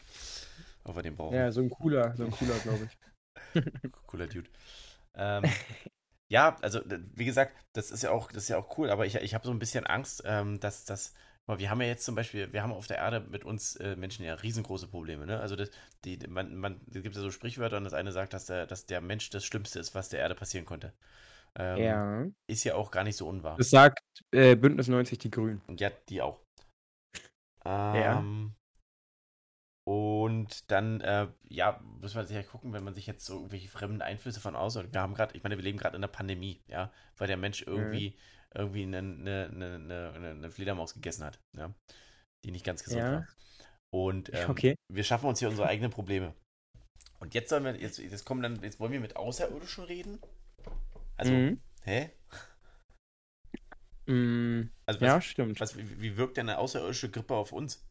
Wir 0.85 1.01
den 1.01 1.15
brauchen. 1.15 1.35
Ja, 1.35 1.51
so 1.51 1.61
ein 1.61 1.69
cooler, 1.69 2.15
so 2.15 2.25
ein 2.25 2.31
cooler, 2.31 2.59
glaube 2.59 2.85
ich. 2.85 2.97
Cooler 4.07 4.27
Dude. 4.27 4.49
Ähm, 5.15 5.43
ja, 6.29 6.57
also 6.61 6.81
wie 6.85 7.25
gesagt, 7.25 7.55
das 7.73 7.91
ist 7.91 8.03
ja 8.03 8.11
auch, 8.11 8.31
das 8.31 8.43
ist 8.43 8.49
ja 8.49 8.57
auch 8.57 8.77
cool, 8.77 8.89
aber 8.89 9.05
ich, 9.05 9.15
ich 9.15 9.33
habe 9.33 9.45
so 9.45 9.51
ein 9.51 9.59
bisschen 9.59 9.85
Angst, 9.85 10.23
ähm, 10.25 10.59
dass 10.59 10.85
das. 10.85 11.13
Wir 11.47 11.69
haben 11.69 11.79
ja 11.79 11.87
jetzt 11.87 12.03
zum 12.05 12.15
Beispiel, 12.15 12.51
wir 12.53 12.63
haben 12.63 12.71
auf 12.73 12.87
der 12.87 12.97
Erde 12.97 13.19
mit 13.19 13.45
uns 13.45 13.75
äh, 13.75 13.95
Menschen 13.95 14.25
ja 14.25 14.33
riesengroße 14.33 14.87
Probleme, 14.87 15.27
ne? 15.27 15.39
Also 15.39 15.55
das, 15.55 15.69
die, 16.03 16.17
man, 16.27 16.55
man, 16.55 16.81
es 16.87 17.03
gibt 17.03 17.15
ja 17.15 17.21
so 17.21 17.29
Sprichwörter 17.29 17.77
und 17.77 17.83
das 17.83 17.93
eine 17.93 18.11
sagt, 18.11 18.33
dass 18.33 18.47
der, 18.47 18.65
dass 18.65 18.87
der 18.87 18.99
Mensch 18.99 19.29
das 19.29 19.45
Schlimmste 19.45 19.77
ist, 19.79 19.93
was 19.93 20.09
der 20.09 20.21
Erde 20.21 20.33
passieren 20.33 20.65
konnte. 20.65 20.93
Ähm, 21.55 21.77
Ja. 21.77 22.25
Ist 22.47 22.63
ja 22.63 22.73
auch 22.73 22.89
gar 22.89 23.03
nicht 23.03 23.15
so 23.15 23.27
unwahr. 23.27 23.57
Das 23.57 23.69
sagt 23.69 23.99
äh, 24.31 24.55
Bündnis 24.55 24.87
90 24.87 25.19
die 25.19 25.29
Grünen. 25.29 25.61
Ja, 25.77 25.91
die 26.09 26.21
auch. 26.23 26.39
Ja. 27.63 28.23
Und 29.87 30.71
dann, 30.71 30.99
äh, 31.01 31.27
ja, 31.47 31.79
muss 32.01 32.15
man 32.15 32.25
sich 32.25 32.35
ja 32.35 32.41
gucken, 32.41 32.73
wenn 32.73 32.83
man 32.83 32.95
sich 32.95 33.05
jetzt 33.05 33.23
so 33.23 33.35
irgendwelche 33.35 33.69
fremden 33.69 34.01
Einflüsse 34.01 34.39
von 34.39 34.55
außen. 34.55 34.91
Wir 34.91 35.01
haben 35.01 35.13
gerade, 35.13 35.35
ich 35.37 35.43
meine, 35.43 35.57
wir 35.57 35.63
leben 35.63 35.77
gerade 35.77 35.95
in 35.95 36.03
einer 36.03 36.11
Pandemie, 36.11 36.59
ja, 36.67 36.91
weil 37.17 37.27
der 37.27 37.37
Mensch 37.37 37.61
irgendwie, 37.61 38.17
irgendwie 38.53 38.83
eine, 38.83 38.97
eine, 38.97 39.49
eine, 39.51 40.13
eine, 40.15 40.51
Fledermaus 40.51 40.95
gegessen 40.95 41.23
hat, 41.23 41.39
ja, 41.55 41.71
die 42.43 42.51
nicht 42.51 42.65
ganz 42.65 42.83
gesund 42.83 43.03
Ja. 43.05 43.11
war. 43.11 43.27
Und 43.93 44.31
ähm, 44.33 44.49
Okay. 44.49 44.75
wir 44.91 45.03
schaffen 45.03 45.27
uns 45.27 45.39
hier 45.39 45.49
unsere 45.49 45.67
eigenen 45.67 45.91
Probleme. 45.91 46.33
Und 47.19 47.35
jetzt 47.35 47.49
sollen 47.49 47.63
wir, 47.63 47.75
jetzt, 47.79 47.99
jetzt 47.99 48.25
kommen 48.25 48.41
dann, 48.41 48.61
jetzt 48.63 48.79
wollen 48.79 48.91
wir 48.91 48.99
mit 48.99 49.15
Außerirdischen 49.15 49.83
reden? 49.83 50.19
Also, 51.17 51.33
Mhm. 51.33 51.59
hä? 51.83 52.09
Mm, 54.07 54.69
Also 54.87 55.01
was, 55.01 55.07
ja, 55.07 55.21
stimmt. 55.21 55.59
was, 55.59 55.77
wie, 55.77 56.01
wie 56.01 56.17
wirkt 56.17 56.37
denn 56.37 56.49
eine 56.49 56.57
außerirdische 56.57 57.09
Grippe 57.09 57.35
auf 57.35 57.51
uns? 57.51 57.83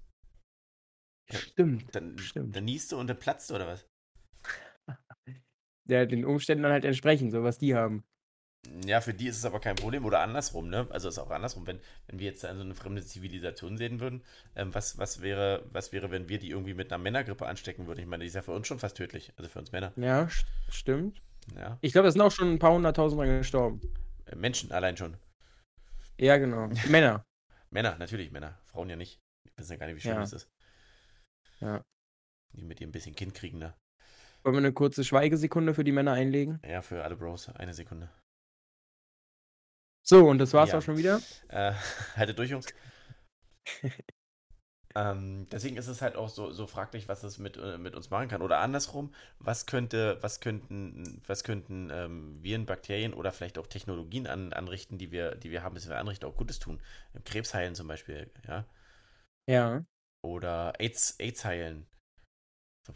Stimmt. 1.32 1.94
Dann, 1.94 2.18
Stimmt. 2.18 2.54
dann 2.54 2.64
niest 2.64 2.92
du 2.92 2.98
und 2.98 3.06
dann 3.06 3.18
platzt 3.18 3.50
du, 3.50 3.54
oder 3.54 3.66
was? 3.66 3.86
Ja, 5.86 6.06
den 6.06 6.24
Umständen 6.24 6.62
dann 6.62 6.72
halt 6.72 6.84
entsprechend, 6.84 7.32
so 7.32 7.42
was 7.42 7.58
die 7.58 7.74
haben. 7.74 8.04
Ja, 8.86 9.02
für 9.02 9.12
die 9.12 9.26
ist 9.28 9.36
es 9.36 9.44
aber 9.44 9.60
kein 9.60 9.76
Problem. 9.76 10.06
Oder 10.06 10.20
andersrum, 10.20 10.70
ne? 10.70 10.86
Also 10.90 11.08
ist 11.10 11.18
auch 11.18 11.30
andersrum, 11.30 11.66
wenn, 11.66 11.80
wenn 12.06 12.18
wir 12.18 12.26
jetzt 12.26 12.44
da 12.44 12.54
so 12.54 12.62
eine 12.62 12.74
fremde 12.74 13.04
Zivilisation 13.04 13.76
sehen 13.76 14.00
würden, 14.00 14.24
ähm, 14.56 14.74
was, 14.74 14.96
was, 14.96 15.20
wäre, 15.20 15.66
was 15.70 15.92
wäre, 15.92 16.10
wenn 16.10 16.30
wir 16.30 16.38
die 16.38 16.48
irgendwie 16.50 16.72
mit 16.72 16.90
einer 16.90 17.02
Männergrippe 17.02 17.46
anstecken 17.46 17.86
würden? 17.86 18.00
Ich 18.00 18.06
meine, 18.06 18.22
die 18.22 18.28
ist 18.28 18.34
ja 18.34 18.40
für 18.42 18.52
uns 18.52 18.66
schon 18.66 18.78
fast 18.78 18.96
tödlich. 18.96 19.32
Also 19.36 19.50
für 19.50 19.58
uns 19.58 19.72
Männer. 19.72 19.92
Ja, 19.96 20.22
st- 20.24 20.46
stimmt. 20.70 21.20
Ja. 21.54 21.76
Ich 21.82 21.92
glaube, 21.92 22.08
es 22.08 22.14
sind 22.14 22.22
auch 22.22 22.32
schon 22.32 22.52
ein 22.54 22.58
paar 22.58 22.72
hunderttausend 22.72 23.20
dran 23.20 23.28
gestorben. 23.38 23.82
Äh, 24.24 24.36
Menschen 24.36 24.72
allein 24.72 24.96
schon. 24.96 25.18
Ja, 26.18 26.38
genau. 26.38 26.68
Männer. 26.88 27.22
Männer, 27.70 27.96
natürlich 27.98 28.30
Männer. 28.30 28.58
Frauen 28.64 28.88
ja 28.88 28.96
nicht. 28.96 29.20
Die 29.46 29.50
wissen 29.58 29.72
ja 29.72 29.76
gar 29.78 29.86
nicht, 29.88 29.96
wie 29.96 30.00
schlimm 30.00 30.14
Ja. 30.14 30.20
das 30.20 30.32
ist. 30.32 30.48
Ja. 31.60 31.82
Die 32.52 32.62
mit 32.62 32.80
ihrem 32.80 32.92
bisschen 32.92 33.14
Kind 33.14 33.34
kriegen, 33.34 33.58
ne? 33.58 33.74
Wollen 34.42 34.54
wir 34.56 34.58
eine 34.58 34.72
kurze 34.72 35.04
Schweigesekunde 35.04 35.74
für 35.74 35.84
die 35.84 35.92
Männer 35.92 36.12
einlegen? 36.12 36.60
Ja, 36.64 36.82
für 36.82 37.02
alle 37.02 37.16
Bros. 37.16 37.48
Eine 37.48 37.74
Sekunde. 37.74 38.10
So, 40.06 40.28
und 40.28 40.38
das 40.38 40.52
war's 40.52 40.70
Ja. 40.70 40.78
auch 40.78 40.82
schon 40.82 40.98
wieder. 40.98 41.20
Äh, 41.48 41.72
haltet 42.16 42.38
durch, 42.38 42.50
Jungs. 42.50 42.66
ähm, 44.94 45.48
deswegen 45.50 45.76
ist 45.78 45.88
es 45.88 46.02
halt 46.02 46.16
auch 46.16 46.28
so, 46.28 46.52
so 46.52 46.66
fraglich, 46.66 47.08
was 47.08 47.22
es 47.24 47.38
mit, 47.38 47.56
äh, 47.56 47.78
mit 47.78 47.94
uns 47.94 48.10
machen 48.10 48.28
kann. 48.28 48.42
Oder 48.42 48.58
andersrum, 48.58 49.14
was 49.38 49.64
könnte, 49.66 50.18
was 50.20 50.40
könnten, 50.40 51.22
was 51.26 51.42
könnten 51.42 51.88
ähm, 51.90 52.42
Viren, 52.42 52.66
Bakterien 52.66 53.14
oder 53.14 53.32
vielleicht 53.32 53.56
auch 53.58 53.66
Technologien 53.66 54.26
an, 54.26 54.52
anrichten, 54.52 54.98
die 54.98 55.10
wir, 55.10 55.34
die 55.36 55.50
wir 55.50 55.62
haben, 55.62 55.74
bis 55.74 55.88
wir 55.88 55.98
anrichten, 55.98 56.28
auch 56.28 56.36
Gutes 56.36 56.58
tun. 56.58 56.82
Krebs 57.24 57.54
heilen 57.54 57.74
zum 57.74 57.88
Beispiel, 57.88 58.30
ja. 58.46 58.66
Ja. 59.46 59.84
Oder 60.24 60.72
AIDS, 60.80 61.16
AIDS 61.20 61.44
heilen. 61.44 61.86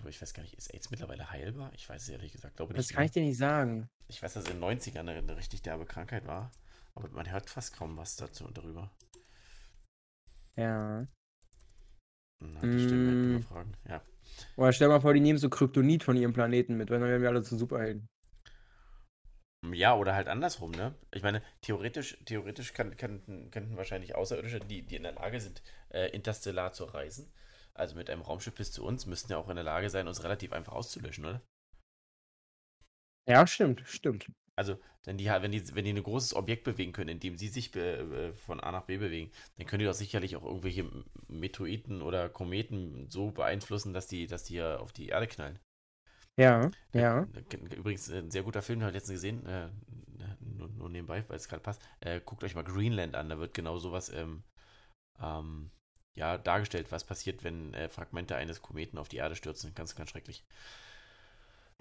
Ich 0.08 0.20
weiß 0.20 0.32
gar 0.32 0.42
nicht, 0.42 0.54
ist 0.54 0.72
AIDS 0.72 0.90
mittlerweile 0.90 1.30
heilbar? 1.30 1.70
Ich 1.74 1.86
weiß 1.88 2.02
es 2.02 2.08
ehrlich 2.08 2.32
gesagt, 2.32 2.56
glaube 2.56 2.72
Das 2.74 2.86
nicht. 2.88 2.94
kann 2.96 3.04
ich 3.04 3.10
dir 3.10 3.22
nicht 3.22 3.36
sagen. 3.38 3.88
Ich 4.06 4.22
weiß, 4.22 4.32
dass 4.34 4.44
es 4.44 4.50
in 4.50 4.60
den 4.60 4.64
90ern 4.64 5.00
eine, 5.00 5.12
eine 5.12 5.36
richtig 5.36 5.60
derbe 5.62 5.84
Krankheit 5.86 6.26
war. 6.26 6.50
Aber 6.94 7.08
man 7.10 7.30
hört 7.30 7.48
fast 7.50 7.74
kaum 7.74 7.96
was 7.98 8.16
dazu 8.16 8.44
und 8.46 8.56
darüber. 8.56 8.90
Ja. 10.56 11.06
Na, 12.40 12.60
die 12.60 12.66
Mm. 12.66 13.42
fragen. 13.42 13.74
Ja. 13.88 14.02
Oder 14.56 14.72
stell 14.72 14.88
mal 14.88 15.00
vor, 15.00 15.12
die 15.14 15.20
nehmen 15.20 15.38
so 15.38 15.48
Kryptonit 15.50 16.02
von 16.04 16.16
ihrem 16.16 16.32
Planeten 16.32 16.76
mit, 16.76 16.90
weil 16.90 17.00
dann 17.00 17.08
werden 17.08 17.22
wir 17.22 17.28
alle 17.28 17.42
zu 17.42 17.56
Superhelden. 17.56 18.08
Ja, 19.72 19.94
oder 19.96 20.14
halt 20.16 20.26
andersrum, 20.28 20.70
ne? 20.72 20.94
Ich 21.12 21.22
meine, 21.22 21.42
theoretisch, 21.62 22.16
theoretisch 22.24 22.72
kann, 22.74 22.96
könnten, 22.96 23.50
könnten 23.52 23.76
wahrscheinlich 23.76 24.14
Außerirdische, 24.16 24.58
die, 24.60 24.82
die 24.82 24.96
in 24.96 25.02
der 25.04 25.12
Lage 25.12 25.40
sind, 25.40 25.62
äh, 25.90 26.08
interstellar 26.10 26.72
zu 26.72 26.84
reisen, 26.84 27.32
also 27.74 27.94
mit 27.96 28.08
einem 28.10 28.22
Raumschiff 28.22 28.54
bis 28.54 28.70
zu 28.72 28.84
uns, 28.84 29.06
müssten 29.06 29.30
ja 29.32 29.38
auch 29.38 29.48
in 29.48 29.56
der 29.56 29.64
Lage 29.64 29.90
sein, 29.90 30.06
uns 30.08 30.22
relativ 30.24 30.52
einfach 30.52 30.72
auszulöschen, 30.72 31.24
oder? 31.24 31.42
Ja, 33.28 33.46
stimmt, 33.46 33.82
stimmt. 33.86 34.26
Also, 34.56 34.76
wenn 35.04 35.16
die, 35.18 35.30
halt- 35.30 35.42
wenn 35.42 35.52
die, 35.52 35.74
wenn 35.74 35.84
die 35.86 35.92
ein 35.92 36.02
großes 36.02 36.34
Objekt 36.34 36.64
bewegen 36.64 36.92
können, 36.92 37.08
indem 37.10 37.38
sie 37.38 37.48
sich 37.48 37.70
be, 37.70 37.80
äh, 37.80 38.32
von 38.34 38.60
A 38.60 38.72
nach 38.72 38.82
B 38.84 38.96
bewegen, 38.98 39.30
dann 39.56 39.66
können 39.66 39.80
die 39.80 39.86
doch 39.86 39.94
sicherlich 39.94 40.36
auch 40.36 40.44
irgendwelche 40.44 40.84
Meteoriten 41.28 42.02
oder 42.02 42.28
Kometen 42.28 43.08
so 43.08 43.30
beeinflussen, 43.30 43.92
dass 43.94 44.08
die, 44.08 44.26
dass 44.26 44.44
die 44.44 44.54
ja 44.56 44.78
auf 44.78 44.92
die 44.92 45.08
Erde 45.08 45.28
knallen. 45.28 45.58
Ja, 46.38 46.70
ja. 46.92 47.26
Übrigens, 47.76 48.10
ein 48.10 48.30
sehr 48.30 48.44
guter 48.44 48.62
Film, 48.62 48.80
habe 48.80 48.90
ich 48.90 48.94
letztens 48.94 49.16
gesehen, 49.16 49.44
äh, 49.46 49.68
nur, 50.40 50.68
nur 50.68 50.88
nebenbei, 50.88 51.24
weil 51.28 51.36
es 51.36 51.48
gerade 51.48 51.62
passt. 51.62 51.82
Äh, 52.00 52.20
guckt 52.24 52.44
euch 52.44 52.54
mal 52.54 52.62
Greenland 52.62 53.16
an, 53.16 53.28
da 53.28 53.38
wird 53.38 53.54
genau 53.54 53.78
sowas 53.78 54.08
ähm, 54.10 54.44
ähm, 55.20 55.72
ja, 56.14 56.38
dargestellt, 56.38 56.92
was 56.92 57.02
passiert, 57.02 57.42
wenn 57.42 57.74
äh, 57.74 57.88
Fragmente 57.88 58.36
eines 58.36 58.62
Kometen 58.62 58.98
auf 58.98 59.08
die 59.08 59.16
Erde 59.16 59.34
stürzen. 59.34 59.74
Ganz, 59.74 59.96
ganz 59.96 60.10
schrecklich. 60.10 60.44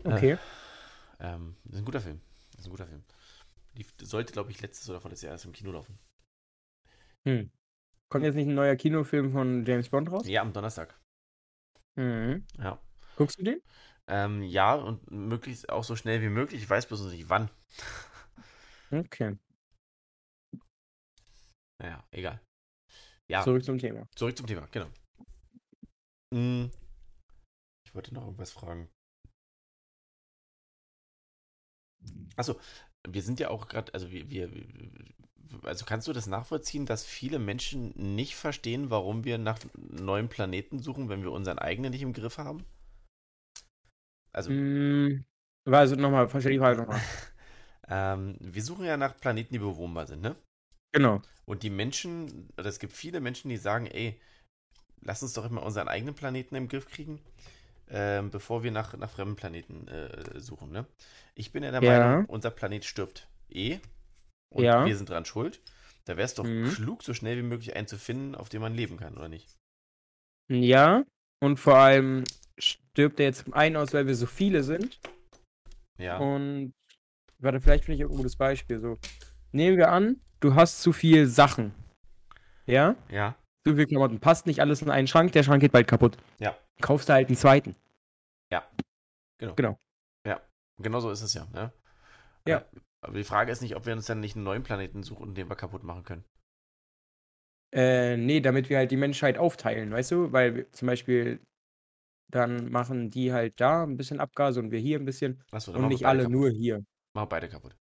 Okay. 0.04 0.38
Ähm, 1.20 1.56
das 1.64 1.74
ist 1.74 1.80
ein 1.80 1.86
guter 1.86 2.02
Film. 2.02 2.22
Das 2.52 2.62
ist 2.62 2.68
ein 2.68 2.72
guter 2.72 2.88
Film. 2.88 3.04
Lief, 3.76 3.94
sollte, 4.02 4.34
glaube 4.34 4.50
ich, 4.50 4.60
letztes 4.62 4.90
oder 4.90 5.00
vorletztes 5.00 5.26
Jahr 5.26 5.34
erst 5.34 5.46
im 5.46 5.54
Kino 5.54 5.72
laufen. 5.72 6.00
Hm. 7.28 7.52
Kommt 8.10 8.26
jetzt 8.26 8.36
nicht 8.36 8.48
ein 8.48 8.56
neuer 8.56 8.76
Kinofilm 8.76 9.32
von 9.32 9.66
James 9.66 9.90
Bond 9.90 10.12
raus? 10.12 10.28
Ja, 10.28 10.42
am 10.42 10.54
Donnerstag. 10.54 11.00
Mhm. 11.96 12.46
Ja. 12.58 12.80
Guckst 13.18 13.40
du 13.40 13.44
den? 13.44 13.62
Ähm, 14.10 14.42
ja, 14.44 14.76
und 14.76 15.12
möglichst 15.12 15.70
auch 15.70 15.84
so 15.84 15.96
schnell 15.96 16.22
wie 16.22 16.30
möglich. 16.30 16.62
Ich 16.64 16.70
weiß 16.70 16.86
bloß 16.88 17.02
nicht 17.12 17.30
wann. 17.30 17.50
Okay. 18.92 19.38
Naja, 21.80 22.04
egal. 22.12 22.42
Ja. 23.30 23.44
Zurück 23.44 23.64
zum 23.64 23.78
Thema. 23.78 24.08
Zurück 24.16 24.38
zum 24.38 24.48
Thema, 24.48 24.68
genau. 24.72 24.88
Hm, 26.34 26.72
Ich 27.86 27.94
wollte 27.94 28.14
noch 28.14 28.24
irgendwas 28.24 28.52
fragen. 28.52 28.90
Achso, 32.36 32.60
wir 33.08 33.22
sind 33.22 33.40
ja 33.40 33.50
auch 33.50 33.68
gerade, 33.68 33.94
also 33.94 34.12
wir, 34.12 34.30
wir, 34.30 34.50
also 35.64 35.86
kannst 35.86 36.08
du 36.08 36.14
das 36.14 36.28
nachvollziehen, 36.28 36.86
dass 36.86 37.06
viele 37.06 37.40
Menschen 37.40 37.94
nicht 38.16 38.36
verstehen, 38.36 38.90
warum 38.90 39.24
wir 39.24 39.38
nach 39.38 39.60
neuen 39.76 40.30
Planeten 40.30 40.80
suchen, 40.80 41.10
wenn 41.10 41.24
wir 41.24 41.32
unseren 41.32 41.60
eigenen 41.60 41.92
nicht 41.92 42.02
im 42.02 42.14
Griff 42.14 42.38
haben? 42.38 42.66
Also, 44.38 44.52
Mm, 44.52 45.26
also 45.66 45.96
nochmal, 45.96 46.30
verstehe 46.30 46.54
die 46.54 46.60
Frage 46.60 46.78
nochmal. 46.82 47.02
ähm, 47.90 48.38
wir 48.40 48.62
suchen 48.64 48.86
ja 48.86 48.98
nach 48.98 49.18
Planeten, 49.18 49.54
die 49.54 49.60
bewohnbar 49.60 50.08
sind, 50.08 50.22
ne? 50.22 50.36
Genau. 50.94 51.22
Und 51.46 51.64
die 51.64 51.70
Menschen, 51.70 52.50
oder 52.58 52.68
es 52.68 52.80
gibt 52.80 52.94
viele 52.94 53.22
Menschen, 53.22 53.50
die 53.50 53.58
sagen, 53.58 53.88
ey, 53.88 54.20
lass 55.02 55.24
uns 55.24 55.34
doch 55.34 55.46
immer 55.46 55.64
unseren 55.64 55.88
eigenen 55.88 56.16
Planeten 56.16 56.56
im 56.56 56.68
Griff 56.68 56.88
kriegen, 56.88 57.22
ähm, 57.90 58.32
bevor 58.32 58.64
wir 58.64 58.72
nach, 58.72 58.96
nach 58.98 59.12
fremden 59.12 59.36
Planeten 59.36 59.88
äh, 59.88 60.40
suchen. 60.40 60.72
Ne? 60.72 60.86
Ich 61.36 61.52
bin 61.52 61.64
ja 61.64 61.72
der 61.72 61.82
Ja. 61.82 62.18
Meinung, 62.18 62.26
unser 62.28 62.52
Planet 62.52 62.86
stirbt 62.86 63.28
eh 63.50 63.80
und 64.54 64.64
Ja. 64.64 64.86
wir 64.86 64.98
sind 64.98 65.10
dran 65.10 65.26
schuld. 65.26 65.62
Da 66.06 66.18
wäre 66.18 66.26
es 66.26 66.36
doch 66.36 66.46
Mhm. 66.46 66.76
klug, 66.76 67.04
so 67.04 67.14
schnell 67.14 67.38
wie 67.38 67.44
möglich 67.44 67.76
einen 67.76 67.88
zu 67.88 67.98
finden, 67.98 68.36
auf 68.36 68.50
dem 68.50 68.62
man 68.62 68.76
leben 68.76 68.98
kann, 68.98 69.18
oder 69.18 69.30
nicht? 69.30 69.48
Ja, 70.50 71.04
und 71.42 71.60
vor 71.60 71.76
allem 71.78 72.24
stirbt 72.60 73.20
er 73.20 73.28
jetzt 73.28 73.46
zum 73.46 73.54
einen 73.54 73.76
aus, 73.76 73.94
weil 73.94 74.08
wir 74.08 74.16
so 74.16 74.26
viele 74.26 74.64
sind. 74.64 75.00
Ja. 75.98 76.18
Und 76.18 76.74
warte, 77.40 77.62
vielleicht 77.62 77.86
finde 77.86 78.04
ich 78.04 78.10
ein 78.10 78.16
gutes 78.16 78.36
Beispiel. 78.36 78.80
So, 78.80 78.98
nehmen 79.52 79.78
wir 79.78 79.92
an, 79.92 80.22
du 80.40 80.56
hast 80.56 80.82
zu 80.82 80.94
viel 80.94 81.28
Sachen. 81.28 81.74
Ja? 82.66 82.96
Ja. 83.10 83.36
Zu 83.66 83.76
viel 83.76 83.86
Klamotten. 83.86 84.20
Passt 84.20 84.46
nicht 84.46 84.62
alles 84.62 84.82
in 84.82 84.90
einen 84.90 85.08
Schrank, 85.08 85.32
der 85.32 85.44
Schrank 85.44 85.62
geht 85.62 85.72
bald 85.72 85.88
kaputt. 85.88 86.18
Ja. 86.40 86.58
Kaufst 86.82 87.10
du 87.10 87.14
halt 87.14 87.28
einen 87.28 87.38
zweiten. 87.38 87.76
Genau. 89.40 89.54
Genau. 89.56 89.80
Ja, 90.26 90.42
genau 90.82 91.00
so 91.00 91.12
ist 91.12 91.22
es 91.22 91.34
ja. 91.34 91.46
Ne? 91.54 91.72
Ja. 92.48 92.58
Äh, 92.60 92.80
Aber 93.02 93.18
die 93.18 93.24
Frage 93.24 93.52
ist 93.52 93.62
nicht, 93.62 93.76
ob 93.76 93.86
wir 93.86 93.94
uns 93.94 94.08
dann 94.08 94.20
nicht 94.20 94.36
einen 94.36 94.46
neuen 94.46 94.64
Planeten 94.64 95.04
suchen, 95.04 95.36
den 95.36 95.50
wir 95.50 95.56
kaputt 95.56 95.84
machen 95.84 96.04
können. 96.04 96.26
Äh, 97.74 98.18
nee, 98.18 98.40
damit 98.40 98.70
wir 98.70 98.78
halt 98.78 98.92
die 98.92 98.98
Menschheit 98.98 99.38
aufteilen, 99.38 99.92
weißt 99.92 100.12
du? 100.12 100.32
Weil 100.32 100.56
wir, 100.56 100.72
zum 100.72 100.88
Beispiel 100.88 101.40
dann 102.30 102.70
machen 102.72 103.10
die 103.10 103.34
halt 103.34 103.60
da 103.62 103.84
ein 103.84 103.98
bisschen 103.98 104.20
Abgase 104.20 104.60
und 104.60 104.72
wir 104.72 104.80
hier 104.80 105.00
ein 105.00 105.06
bisschen 105.06 105.44
Achso, 105.52 105.72
und 105.74 105.88
nicht 105.88 106.06
alle 106.06 106.24
kaputt. 106.24 106.32
nur 106.32 106.50
hier. 106.50 106.86
Machen 107.14 107.30
beide 107.30 107.50
kaputt. 107.50 107.76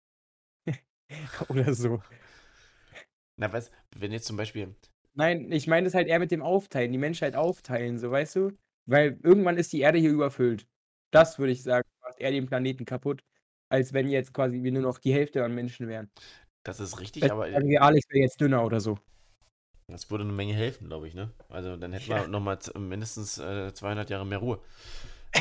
Oder 1.50 1.74
so. 1.74 2.02
Na, 3.38 3.52
was, 3.52 3.72
wenn 3.96 4.12
jetzt 4.12 4.26
zum 4.28 4.38
Beispiel, 4.38 4.76
Nein, 5.14 5.52
ich 5.52 5.68
meine 5.68 5.86
das 5.86 5.94
halt 5.94 6.08
eher 6.08 6.20
mit 6.20 6.32
dem 6.32 6.42
Aufteilen, 6.42 6.92
die 6.92 6.98
Menschheit 6.98 7.36
aufteilen, 7.36 7.98
so 8.00 8.12
weißt 8.12 8.36
du? 8.36 8.52
Weil 8.86 9.18
irgendwann 9.24 9.58
ist 9.58 9.72
die 9.74 9.80
Erde 9.80 9.98
hier 9.98 10.12
überfüllt. 10.12 10.68
Das 11.12 11.40
würde 11.40 11.54
ich 11.54 11.64
sagen, 11.64 11.88
macht 12.02 12.20
eher 12.20 12.32
den 12.32 12.46
Planeten 12.48 12.86
kaputt, 12.86 13.24
als 13.70 13.94
wenn 13.94 14.10
jetzt 14.10 14.34
quasi 14.34 14.62
wir 14.64 14.72
nur 14.72 14.82
noch 14.84 15.00
die 15.00 15.14
Hälfte 15.14 15.44
an 15.44 15.56
Menschen 15.56 15.88
wären. 15.88 16.12
das 16.64 16.80
ist 16.80 17.00
richtig, 17.00 17.22
Vielleicht 17.24 17.34
aber 17.34 17.50
sagen 17.52 17.70
wir, 17.70 17.82
Alex 17.82 18.06
wäre 18.10 18.24
jetzt 18.24 18.42
dünner 18.42 18.66
oder 18.66 18.80
so. 18.82 18.98
Das 19.88 20.10
würde 20.10 20.24
eine 20.24 20.34
Menge 20.34 20.54
helfen, 20.54 20.88
glaube 20.88 21.08
ich, 21.08 21.14
ne? 21.14 21.32
Also 21.50 21.78
dann 21.78 21.94
hätten 21.94 22.10
wir 22.10 22.16
Ja. 22.18 22.28
nochmal 22.28 22.60
mindestens 22.78 23.38
äh, 23.38 23.74
200 23.74 24.10
Jahre 24.10 24.26
mehr 24.26 24.40
Ruhe. 24.40 24.60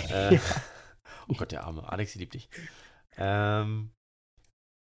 Äh, 0.09 0.37
Oh 1.29 1.35
Gott, 1.37 1.53
der 1.53 1.65
arme 1.65 1.89
Alex, 1.91 2.13
sie 2.13 2.19
liebt 2.19 2.35
dich. 2.35 2.49
Ähm, 3.17 3.93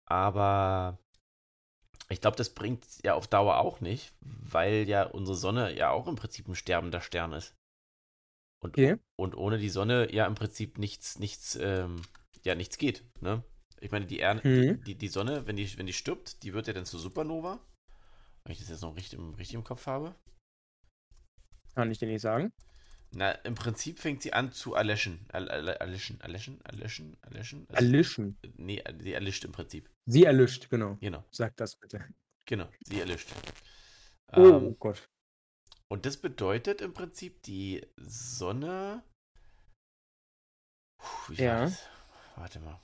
aber 0.07 0.99
ich 2.09 2.21
glaube, 2.23 2.37
das 2.39 2.49
bringt 2.55 2.87
ja 3.03 3.13
auf 3.15 3.27
Dauer 3.29 3.59
auch 3.59 3.81
nicht, 3.83 4.15
weil 4.21 4.89
ja 4.89 5.03
unsere 5.05 5.37
Sonne 5.37 5.77
ja 5.77 5.91
auch 5.91 6.07
im 6.09 6.17
Prinzip 6.17 6.49
ein 6.49 6.55
sterbender 6.55 7.01
Stern 7.03 7.33
ist. 7.35 7.55
Und, 8.61 8.77
Okay. 8.77 8.97
und 9.17 9.37
ohne 9.37 9.59
die 9.59 9.69
Sonne 9.69 10.13
ja 10.13 10.27
im 10.27 10.35
Prinzip 10.35 10.79
nichts, 10.79 11.19
nichts, 11.19 11.57
ähm, 11.61 12.03
ja, 12.43 12.55
nichts 12.55 12.79
geht. 12.79 13.05
Ne? 13.21 13.43
Ich 13.81 13.91
meine, 13.91 14.07
die, 14.07 14.19
Erde, 14.19 14.43
Mhm. 14.45 14.85
die, 14.87 14.95
die 14.97 15.09
Sonne, 15.09 15.47
wenn 15.47 15.57
die, 15.57 15.77
wenn 15.79 15.87
die 15.87 15.93
stirbt, 15.93 16.43
die 16.43 16.55
wird 16.55 16.67
ja 16.67 16.73
dann 16.73 16.87
zur 16.87 17.01
Supernova. 17.01 17.61
Wenn 18.45 18.53
ich 18.53 18.59
das 18.59 18.69
jetzt 18.69 18.83
noch 18.83 18.97
richtig, 18.97 19.19
im- 19.19 19.35
richtig 19.35 19.55
im 19.55 19.65
Kopf 19.65 19.87
habe. 19.87 20.15
Kann 21.75 21.91
ich 21.91 21.99
dir 21.99 22.07
nicht 22.09 22.21
sagen. 22.21 22.53
Na, 23.17 23.31
im 23.31 23.55
Prinzip 23.55 24.01
fängt 24.01 24.23
sie 24.23 24.33
an 24.33 24.53
zu 24.53 24.75
erlöschen. 24.75 25.27
Erl- 25.33 25.49
erl- 25.49 25.69
Erlöschen, 25.79 26.21
erlöschen, 26.21 26.61
erlöschen, 26.65 27.17
erlöschen. 27.23 27.67
Also- 27.69 27.85
Erlischen. 27.85 28.37
Nee, 28.57 28.83
sie 29.01 29.13
erlischt 29.13 29.45
im 29.45 29.53
Prinzip. 29.53 29.89
Sie 30.07 30.25
erlischt, 30.25 30.69
genau. 30.69 30.97
Genau. 31.01 31.25
Sag 31.31 31.57
das 31.57 31.77
bitte. 31.77 32.05
Genau, 32.47 32.69
sie 32.85 33.01
erlischt. 33.01 33.29
Oh 34.33 34.41
Ähm, 34.59 34.77
Gott. 34.79 35.09
und 35.89 36.05
das 36.07 36.17
bedeutet 36.17 36.81
im 36.81 36.93
Prinzip, 36.93 37.43
die 37.45 37.87
Sonne. 37.97 39.03
Puh, 40.99 41.33
Ja. 41.35 41.73
Warte 42.37 42.59
mal. 42.61 42.81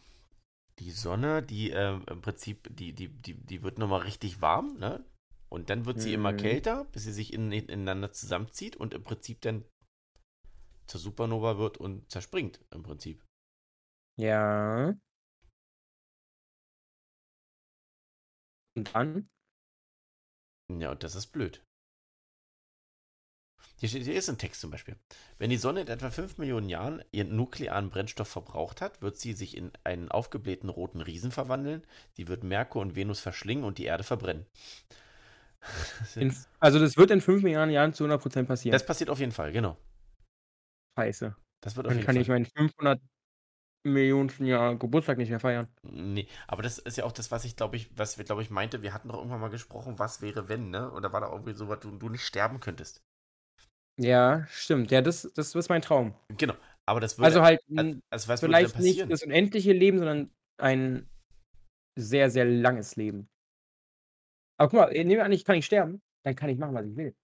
Die 0.79 0.93
Sonne, 0.93 1.43
die 1.43 1.71
ähm, 1.71 2.05
im 2.09 2.21
Prinzip, 2.23 2.69
die, 2.75 2.93
die, 2.93 3.09
die, 3.09 3.35
die 3.35 3.63
wird 3.63 3.79
nochmal 3.79 4.01
richtig 4.03 4.41
warm, 4.41 4.79
ne? 4.79 5.05
Und 5.53 5.69
dann 5.71 5.85
wird 5.85 6.01
sie 6.01 6.15
immer 6.15 6.33
Mhm. 6.33 6.37
kälter, 6.37 6.85
bis 6.93 7.05
sie 7.05 7.13
sich 7.13 7.33
in, 7.33 7.51
ineinander 7.53 8.13
zusammenzieht 8.13 8.77
und 8.77 8.95
im 8.95 9.03
Prinzip 9.03 9.41
dann 9.41 9.65
zur 10.87 11.01
Supernova 11.01 11.59
wird 11.59 11.79
und 11.79 12.11
zerspringt, 12.11 12.61
im 12.71 12.83
Prinzip. 12.83 13.23
Ja. 14.17 14.95
Und 18.77 18.95
dann? 18.95 19.29
Ja, 20.73 20.93
und 20.93 21.03
das 21.03 21.15
ist 21.17 21.29
blöd. 21.29 21.63
Hier, 23.79 23.89
steht, 23.89 24.05
hier 24.05 24.15
ist 24.15 24.29
ein 24.29 24.39
Text 24.39 24.61
zum 24.61 24.71
Beispiel. 24.71 24.97
Wenn 25.39 25.51
die 25.51 25.57
Sonne 25.57 25.81
in 25.83 25.89
etwa 25.89 26.11
5 26.11 26.37
Millionen 26.39 26.69
Jahren 26.69 27.03
ihren 27.13 27.35
nuklearen 27.35 27.89
Brennstoff 27.91 28.29
verbraucht 28.29 28.81
hat, 28.83 29.01
wird 29.01 29.17
sie 29.17 29.33
sich 29.33 29.57
in 29.57 29.73
einen 29.85 30.11
aufgeblähten 30.11 30.69
roten 30.69 31.01
Riesen 31.01 31.31
verwandeln. 31.33 31.87
Sie 32.13 32.29
wird 32.29 32.45
Merkur 32.45 32.83
und 32.83 32.95
Venus 32.95 33.21
verschlingen 33.21 33.65
und 33.65 33.79
die 33.79 33.85
Erde 33.87 34.05
verbrennen. 34.05 34.47
In, 36.17 36.35
also 36.59 36.79
das 36.79 36.97
wird 36.97 37.11
in 37.11 37.21
fünf 37.21 37.43
Milliarden 37.43 37.73
Jahren 37.73 37.93
zu 37.93 38.05
100% 38.05 38.45
passieren. 38.45 38.73
Das 38.73 38.87
passiert 38.87 39.11
auf 39.11 39.19
jeden 39.21 39.33
Fall, 39.33 39.53
genau. 39.53 39.77
Scheiße. 40.99 41.37
Das 41.63 41.77
wird 41.77 41.87
auf 41.87 41.91
Dann 41.91 41.99
jeden 41.99 42.07
kann 42.07 42.15
Fall. 42.17 42.23
ich 42.23 42.29
meinen 42.29 42.47
500 42.47 43.01
Millionsten 43.83 44.45
Jahr 44.47 44.77
Geburtstag 44.77 45.17
nicht 45.19 45.31
mehr 45.31 45.41
feiern. 45.41 45.67
Nee, 45.83 46.29
aber 46.47 46.63
das 46.63 46.79
ist 46.79 46.99
ja 46.99 47.05
auch 47.05 47.13
das, 47.13 47.31
was 47.31 47.45
ich 47.45 47.57
glaube 47.57 47.77
ich, 47.77 47.91
was 47.97 48.19
wir 48.19 48.25
glaube 48.25 48.43
ich 48.43 48.51
meinte, 48.51 48.83
wir 48.83 48.93
hatten 48.93 49.09
doch 49.09 49.17
irgendwann 49.17 49.41
mal 49.41 49.49
gesprochen, 49.49 49.99
was 49.99 50.21
wäre 50.21 50.49
wenn, 50.49 50.71
ne? 50.71 50.91
Oder 50.93 51.13
war 51.13 51.21
da 51.21 51.31
irgendwie 51.31 51.55
so 51.55 51.69
was, 51.69 51.81
du, 51.81 51.91
du 51.91 52.09
nicht 52.11 52.25
sterben 52.25 52.61
könntest. 52.61 53.03
Ja, 53.99 54.47
stimmt. 54.49 54.91
Ja, 54.91 55.03
das, 55.03 55.31
das 55.35 55.55
ist 55.55 55.69
mein 55.69 55.83
Traum. 55.83 56.15
Genau. 56.37 56.55
Aber 56.87 57.01
das 57.01 57.19
würde, 57.19 57.27
Also 57.27 57.43
halt 57.43 57.61
also, 58.11 58.29
was 58.29 58.41
vielleicht 58.41 58.79
nicht 58.79 59.11
das 59.11 59.23
unendliche 59.23 59.73
Leben, 59.73 59.99
sondern 59.99 60.31
ein 60.59 61.09
sehr, 61.99 62.31
sehr 62.31 62.45
langes 62.45 62.97
Leben. 62.97 63.29
Aber 64.61 64.69
guck 64.69 64.79
mal, 64.79 64.93
nehmen 64.93 65.09
wir 65.13 65.25
an, 65.25 65.33
ich 65.33 65.47
kann 65.47 65.57
nicht 65.57 65.65
sterben, 65.65 66.03
dann 66.23 66.37
kann 66.37 66.51
ich 66.51 66.59
machen, 66.59 66.75
was 66.75 66.85
ich 66.85 66.95
will. 66.95 67.15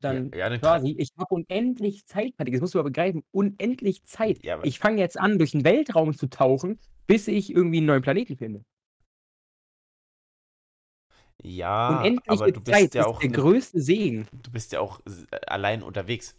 Dann 0.00 0.30
ja, 0.32 0.38
ja, 0.38 0.48
dann 0.48 0.58
quasi, 0.58 0.94
ich 0.98 1.10
habe 1.18 1.34
unendlich 1.34 2.06
Zeit, 2.06 2.34
Patrick, 2.38 2.54
das 2.54 2.62
musst 2.62 2.72
du 2.72 2.78
aber 2.78 2.88
begreifen, 2.88 3.22
unendlich 3.30 4.02
Zeit. 4.04 4.42
Ja, 4.42 4.58
ich 4.64 4.78
fange 4.78 4.98
jetzt 4.98 5.20
an, 5.20 5.36
durch 5.36 5.50
den 5.50 5.64
Weltraum 5.64 6.14
zu 6.16 6.28
tauchen, 6.30 6.78
bis 7.06 7.28
ich 7.28 7.50
irgendwie 7.54 7.76
einen 7.76 7.86
neuen 7.88 8.00
Planeten 8.00 8.38
finde. 8.38 8.64
ja, 11.42 11.90
Unendliche 11.98 12.30
aber 12.30 12.52
du 12.52 12.60
bist 12.62 12.80
Zeit 12.80 12.94
ja 12.94 13.04
auch 13.04 13.20
der 13.20 13.28
ne- 13.28 13.36
größte 13.36 13.82
Segen. 13.82 14.26
du 14.32 14.50
bist 14.50 14.72
ja 14.72 14.80
auch 14.80 15.00
s- 15.04 15.26
allein 15.46 15.82
unterwegs 15.82 16.38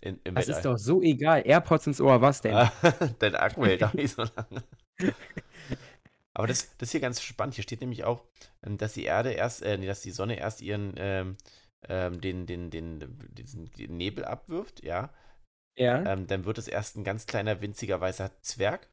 in, 0.00 0.18
im 0.24 0.34
Das 0.34 0.48
ist 0.48 0.64
doch 0.64 0.78
so 0.78 1.02
egal. 1.02 1.42
AirPods 1.44 1.88
ins 1.88 2.00
Ohr, 2.00 2.22
was 2.22 2.40
denn? 2.40 2.54
Dein 3.18 3.34
Akku 3.34 3.66
hält 3.66 3.84
auch 3.84 3.92
nicht 3.92 4.14
so 4.14 4.22
lange. 4.22 4.62
Aber 6.34 6.46
das, 6.48 6.76
das 6.78 6.88
ist 6.88 6.92
hier 6.92 7.00
ganz 7.00 7.22
spannend. 7.22 7.54
Hier 7.54 7.62
steht 7.64 7.80
nämlich 7.80 8.04
auch, 8.04 8.24
ähm, 8.64 8.76
dass 8.78 8.94
die 8.94 9.04
Erde 9.04 9.32
erst, 9.32 9.62
äh, 9.62 9.78
nee, 9.78 9.86
dass 9.86 10.02
die 10.02 10.10
Sonne 10.10 10.36
erst 10.38 10.60
ihren 10.62 10.94
ähm, 10.96 11.36
ähm, 11.88 12.20
den, 12.20 12.46
den, 12.46 12.70
den, 12.70 13.18
diesen 13.32 13.70
Nebel 13.88 14.24
abwirft, 14.24 14.82
ja. 14.84 15.12
Ja. 15.76 16.04
Ähm, 16.04 16.26
dann 16.26 16.44
wird 16.44 16.58
es 16.58 16.68
erst 16.68 16.96
ein 16.96 17.04
ganz 17.04 17.26
kleiner, 17.26 17.60
winziger 17.60 18.00
weißer 18.00 18.30
Zwerg. 18.42 18.88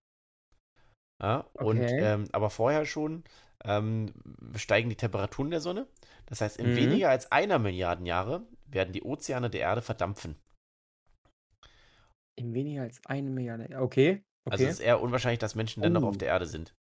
Ja, 1.21 1.49
und 1.59 1.93
Okay. 1.93 1.99
ähm, 1.99 2.27
aber 2.31 2.49
vorher 2.49 2.85
schon 2.85 3.23
ähm, 3.63 4.13
steigen 4.55 4.89
die 4.89 4.95
Temperaturen 4.95 5.51
der 5.51 5.61
Sonne. 5.61 5.87
Das 6.25 6.41
heißt, 6.41 6.57
in 6.57 6.67
Mhm. 6.67 6.75
weniger 6.75 7.09
als 7.09 7.31
einer 7.31 7.59
Milliarden 7.59 8.05
Jahre 8.05 8.45
werden 8.65 8.91
die 8.93 9.03
Ozeane 9.03 9.49
der 9.49 9.61
Erde 9.61 9.81
verdampfen. 9.81 10.35
In 12.35 12.53
weniger 12.53 12.81
als 12.83 12.99
eine 13.05 13.29
Milliarde. 13.29 13.69
Okay. 13.79 14.23
Also 14.49 14.65
Okay. 14.65 14.67
es 14.67 14.73
ist 14.75 14.79
eher 14.81 15.01
unwahrscheinlich, 15.01 15.39
dass 15.39 15.55
Menschen 15.55 15.81
dann 15.81 15.93
noch 15.93 16.03
Oh. 16.03 16.07
auf 16.09 16.17
der 16.17 16.27
Erde 16.27 16.45
sind. 16.45 16.75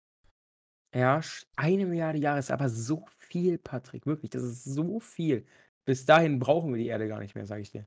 Ja, 0.94 1.18
sch- 1.18 1.44
eine 1.56 1.84
Milliarde 1.86 2.18
Jahre 2.18 2.38
ist 2.38 2.50
aber 2.50 2.68
so 2.68 3.04
viel, 3.18 3.58
Patrick. 3.58 4.06
Wirklich, 4.06 4.30
das 4.30 4.42
ist 4.42 4.64
so 4.64 4.98
viel. 5.00 5.46
Bis 5.84 6.04
dahin 6.04 6.38
brauchen 6.38 6.72
wir 6.72 6.78
die 6.78 6.86
Erde 6.88 7.06
gar 7.08 7.20
nicht 7.20 7.34
mehr, 7.34 7.46
sage 7.46 7.62
ich 7.62 7.70
dir. 7.70 7.86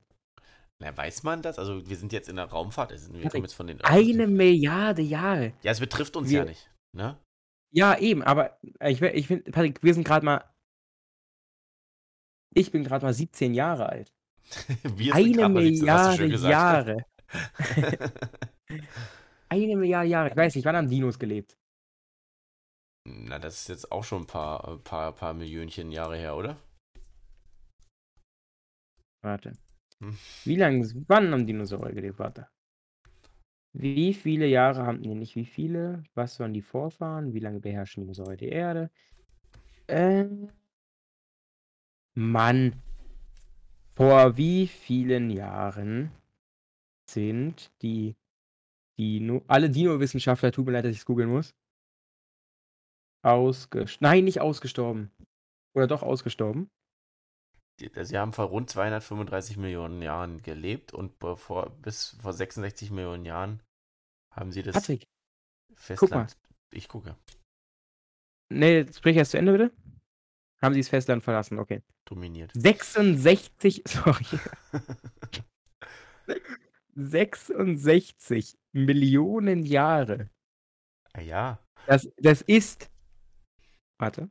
Na, 0.78 0.96
weiß 0.96 1.22
man 1.24 1.42
das? 1.42 1.58
Also 1.58 1.86
wir 1.88 1.96
sind 1.96 2.12
jetzt 2.12 2.28
in 2.28 2.36
der 2.36 2.46
Raumfahrt, 2.46 2.92
also 2.92 3.08
wir 3.12 3.14
Patrick, 3.20 3.32
kommen 3.32 3.44
jetzt 3.44 3.54
von 3.54 3.66
den 3.66 3.80
Eine 3.82 4.26
Milliarde 4.26 5.02
Jahre. 5.02 5.52
Ja, 5.62 5.72
es 5.72 5.80
betrifft 5.80 6.16
uns 6.16 6.30
Wir- 6.30 6.38
ja 6.40 6.44
nicht. 6.46 6.70
Ne? 6.96 7.18
Ja, 7.72 7.96
eben, 7.98 8.22
aber 8.22 8.58
äh, 8.80 8.90
ich, 8.90 9.00
ich 9.02 9.26
finde, 9.26 9.50
Patrick, 9.50 9.82
wir 9.82 9.94
sind 9.94 10.04
gerade 10.04 10.24
mal. 10.24 10.44
Ich 12.54 12.72
bin 12.72 12.82
gerade 12.82 13.04
mal 13.04 13.12
17 13.14 13.54
Jahre 13.54 13.88
alt. 13.88 14.12
Wir 14.96 15.14
Eine 15.14 15.32
grad 15.32 15.52
mal 15.52 15.62
17, 15.62 15.90
hast 15.90 16.12
du 16.12 16.16
schön 16.16 16.30
Milliarde 16.30 16.84
gesagt. 16.84 17.06
Jahre. 17.70 18.00
Eine 19.48 19.76
Milliarde 19.76 20.08
Jahre. 20.08 20.30
Ich 20.30 20.36
weiß 20.36 20.54
nicht, 20.56 20.64
wann 20.64 20.74
haben 20.76 20.88
Dinos 20.90 21.18
gelebt? 21.18 21.56
Na, 23.04 23.38
das 23.38 23.62
ist 23.62 23.68
jetzt 23.68 23.92
auch 23.92 24.04
schon 24.04 24.22
ein 24.22 24.26
paar, 24.26 24.68
ein 24.68 24.82
paar, 24.82 25.14
paar 25.14 25.34
Millionchen 25.34 25.90
Jahre 25.90 26.16
her, 26.16 26.36
oder? 26.36 26.56
Warte. 29.22 29.52
Hm. 30.00 30.16
Wie 30.44 30.56
lange, 30.56 30.86
wann 31.08 31.32
haben 31.32 31.46
Dinosaurier 31.46 31.94
gelebt? 31.94 32.18
Warte. 32.18 32.48
Wie 33.72 34.14
viele 34.14 34.46
Jahre 34.46 34.84
haben, 34.84 35.00
nee, 35.00 35.14
nicht 35.14 35.36
wie 35.36 35.44
viele, 35.44 36.02
was 36.14 36.40
waren 36.40 36.52
die 36.52 36.62
Vorfahren, 36.62 37.32
wie 37.34 37.38
lange 37.38 37.60
beherrschen 37.60 38.02
Dinosaurier 38.02 38.36
die 38.36 38.48
Erde? 38.48 38.90
Äh, 39.86 40.26
Mann. 42.14 42.82
Vor 43.94 44.36
wie 44.36 44.66
vielen 44.66 45.30
Jahren 45.30 46.10
sind 47.08 47.70
die 47.82 48.16
Dino, 48.98 49.42
alle 49.46 49.70
Dino-Wissenschaftler, 49.70 50.52
tut 50.52 50.66
mir 50.66 50.72
leid, 50.72 50.84
dass 50.84 50.92
ich 50.92 50.98
es 50.98 51.04
googeln 51.04 51.30
muss, 51.30 51.54
ausgestorben. 53.22 53.96
Nein, 54.00 54.24
nicht 54.24 54.40
ausgestorben. 54.40 55.10
Oder 55.74 55.86
doch 55.86 56.02
ausgestorben? 56.02 56.70
Sie 57.78 58.18
haben 58.18 58.32
vor 58.34 58.46
rund 58.46 58.68
235 58.68 59.56
Millionen 59.56 60.02
Jahren 60.02 60.42
gelebt 60.42 60.92
und 60.92 61.18
bevor, 61.18 61.70
bis 61.70 62.16
vor 62.20 62.32
66 62.32 62.90
Millionen 62.90 63.24
Jahren 63.24 63.62
haben 64.30 64.52
sie 64.52 64.62
das 64.62 64.74
Patrick, 64.74 65.06
Festland. 65.74 66.36
Ich 66.72 66.88
gucke. 66.88 67.16
Nee, 68.50 68.86
sprich 68.92 69.16
erst 69.16 69.30
zu 69.30 69.38
Ende, 69.38 69.52
bitte. 69.52 69.72
Haben 70.60 70.74
sie 70.74 70.80
das 70.80 70.88
Festland 70.90 71.24
verlassen, 71.24 71.58
okay. 71.58 71.82
Dominiert. 72.04 72.52
66, 72.54 73.82
sorry, 73.86 74.26
66 76.94 78.58
Millionen 78.72 79.64
Jahre. 79.64 80.28
Ah, 81.12 81.20
ja. 81.20 81.58
Das, 81.86 82.08
das 82.18 82.42
ist, 82.42 82.90
warte, 84.00 84.30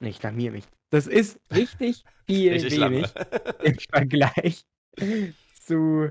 nee, 0.00 0.10
ich 0.10 0.18
blamier 0.20 0.52
mich. 0.52 0.64
Das 0.90 1.06
ist 1.06 1.40
richtig 1.52 2.04
viel 2.26 2.52
Richtig 2.52 2.76
lange. 2.76 2.96
wenig 2.96 3.14
im 3.64 3.78
Vergleich 3.78 4.64
zu 5.60 6.10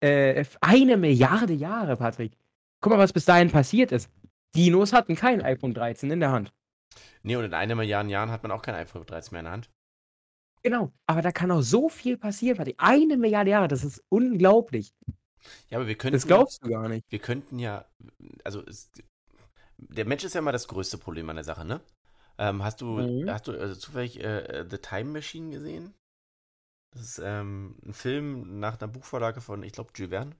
äh, 0.00 0.44
eine 0.60 0.96
Milliarde 0.96 1.54
Jahre, 1.54 1.96
Patrick. 1.96 2.36
Guck 2.80 2.92
mal, 2.92 2.98
was 2.98 3.12
bis 3.12 3.24
dahin 3.24 3.50
passiert 3.50 3.90
ist. 3.92 4.10
Dinos 4.54 4.92
hatten 4.92 5.16
kein 5.16 5.42
iPhone 5.42 5.74
13 5.74 6.10
in 6.10 6.20
der 6.20 6.30
Hand. 6.30 6.52
Nee, 7.22 7.36
und 7.36 7.44
in 7.44 7.54
einer 7.54 7.74
Milliarde 7.74 8.10
Jahren 8.10 8.30
hat 8.30 8.42
man 8.42 8.52
auch 8.52 8.62
kein 8.62 8.74
iPhone 8.74 9.04
13 9.06 9.32
mehr 9.32 9.40
in 9.40 9.44
der 9.46 9.52
Hand. 9.52 9.70
Genau, 10.62 10.92
aber 11.06 11.22
da 11.22 11.32
kann 11.32 11.50
auch 11.50 11.62
so 11.62 11.88
viel 11.88 12.16
passieren, 12.16 12.56
Patrick. 12.56 12.76
Eine 12.78 13.16
Milliarde 13.16 13.50
Jahre, 13.50 13.68
das 13.68 13.82
ist 13.84 14.04
unglaublich. 14.08 14.94
Ja, 15.70 15.78
aber 15.78 15.86
wir 15.86 15.96
könnten. 15.96 16.16
Das 16.16 16.26
glaubst 16.26 16.62
du 16.64 16.70
gar 16.70 16.88
nicht. 16.88 17.04
wir 17.10 17.18
könnten 17.18 17.58
ja, 17.58 17.86
also 18.44 18.64
es, 18.66 18.90
der 19.78 20.06
Mensch 20.06 20.24
ist 20.24 20.34
ja 20.34 20.40
immer 20.40 20.52
das 20.52 20.68
größte 20.68 20.98
Problem 20.98 21.28
an 21.30 21.36
der 21.36 21.44
Sache, 21.44 21.64
ne? 21.64 21.80
Ähm, 22.38 22.62
hast 22.64 22.80
du, 22.80 22.98
Mhm. 22.98 23.28
hast 23.28 23.46
du 23.46 23.52
also 23.52 23.74
zufällig 23.74 24.22
äh, 24.22 24.64
The 24.68 24.78
Time 24.78 25.10
Machine 25.12 25.50
gesehen? 25.50 25.94
Das 26.92 27.02
ist 27.02 27.20
ähm, 27.22 27.76
ein 27.84 27.92
Film 27.92 28.60
nach 28.60 28.80
einer 28.80 28.88
Buchvorlage 28.88 29.40
von, 29.40 29.62
ich 29.62 29.72
glaube, 29.72 29.90
Jules 29.94 30.10
Verne, 30.10 30.36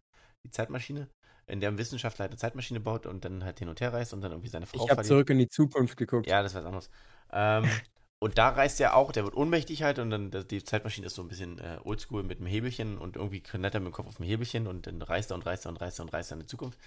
die 0.46 0.50
Zeitmaschine, 0.50 1.08
in 1.46 1.60
der 1.60 1.70
ein 1.70 1.78
Wissenschaftler 1.78 2.24
halt 2.24 2.32
eine 2.32 2.38
Zeitmaschine 2.38 2.80
baut 2.80 3.06
und 3.06 3.24
dann 3.24 3.44
halt 3.44 3.58
hin 3.58 3.68
und 3.68 3.80
her 3.80 3.92
reist 3.92 4.12
und 4.14 4.20
dann 4.20 4.32
irgendwie 4.32 4.48
seine 4.48 4.66
Frau 4.66 4.84
Ich 4.84 4.90
habe 4.90 5.02
zurück 5.02 5.30
in 5.30 5.38
die 5.38 5.48
Zukunft 5.48 5.96
geguckt. 5.96 6.26
Ja, 6.26 6.42
das 6.42 6.52
ist 6.52 6.58
was 6.58 6.64
anderes. 6.64 6.90
Ähm, 7.32 7.64
und 8.24 8.38
da 8.38 8.48
reist 8.48 8.80
er 8.80 8.96
auch, 8.96 9.12
der 9.12 9.24
wird 9.24 9.36
ohnmächtig 9.36 9.82
halt 9.82 9.98
und 9.98 10.08
dann 10.08 10.30
die 10.48 10.64
Zeitmaschine 10.64 11.08
ist 11.08 11.14
so 11.14 11.20
ein 11.20 11.28
bisschen 11.28 11.58
äh, 11.58 11.78
oldschool 11.84 12.22
mit 12.22 12.38
einem 12.38 12.46
Hebelchen 12.46 12.96
und 12.96 13.16
irgendwie 13.16 13.42
knallt 13.42 13.74
er 13.74 13.80
mit 13.80 13.88
dem 13.88 13.92
Kopf 13.92 14.06
auf 14.06 14.16
dem 14.16 14.24
Hebelchen 14.24 14.66
und 14.66 14.86
dann 14.86 15.02
reist 15.02 15.30
er 15.30 15.34
und 15.34 15.44
reist 15.44 15.66
er 15.66 15.70
und 15.72 15.80
reist 15.82 15.98
er 16.00 16.04
und 16.04 16.12
reist 16.14 16.32
er 16.32 16.36
in 16.36 16.40
die 16.40 16.46
Zukunft. 16.46 16.78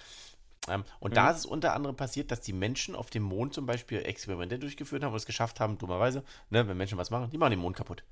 Ähm, 0.68 0.84
und 1.00 1.16
da 1.16 1.30
Mhm. 1.30 1.32
ist 1.32 1.38
es 1.38 1.46
unter 1.46 1.76
anderem 1.76 1.96
passiert, 1.96 2.32
dass 2.32 2.42
die 2.42 2.54
Menschen 2.54 2.96
auf 2.96 3.12
dem 3.12 3.22
Mond 3.22 3.54
zum 3.54 3.68
Beispiel 3.68 4.00
Experimente 4.00 4.58
durchgeführt 4.58 5.04
haben 5.04 5.12
und 5.12 5.18
es 5.18 5.28
geschafft 5.28 5.60
haben, 5.60 5.78
dummerweise, 5.78 6.24
ne, 6.50 6.68
wenn 6.68 6.78
Menschen 6.78 6.98
was 6.98 7.12
machen, 7.12 7.30
die 7.32 7.38
machen 7.38 7.52
den 7.52 7.60
Mond 7.60 7.78
kaputt. 7.78 8.04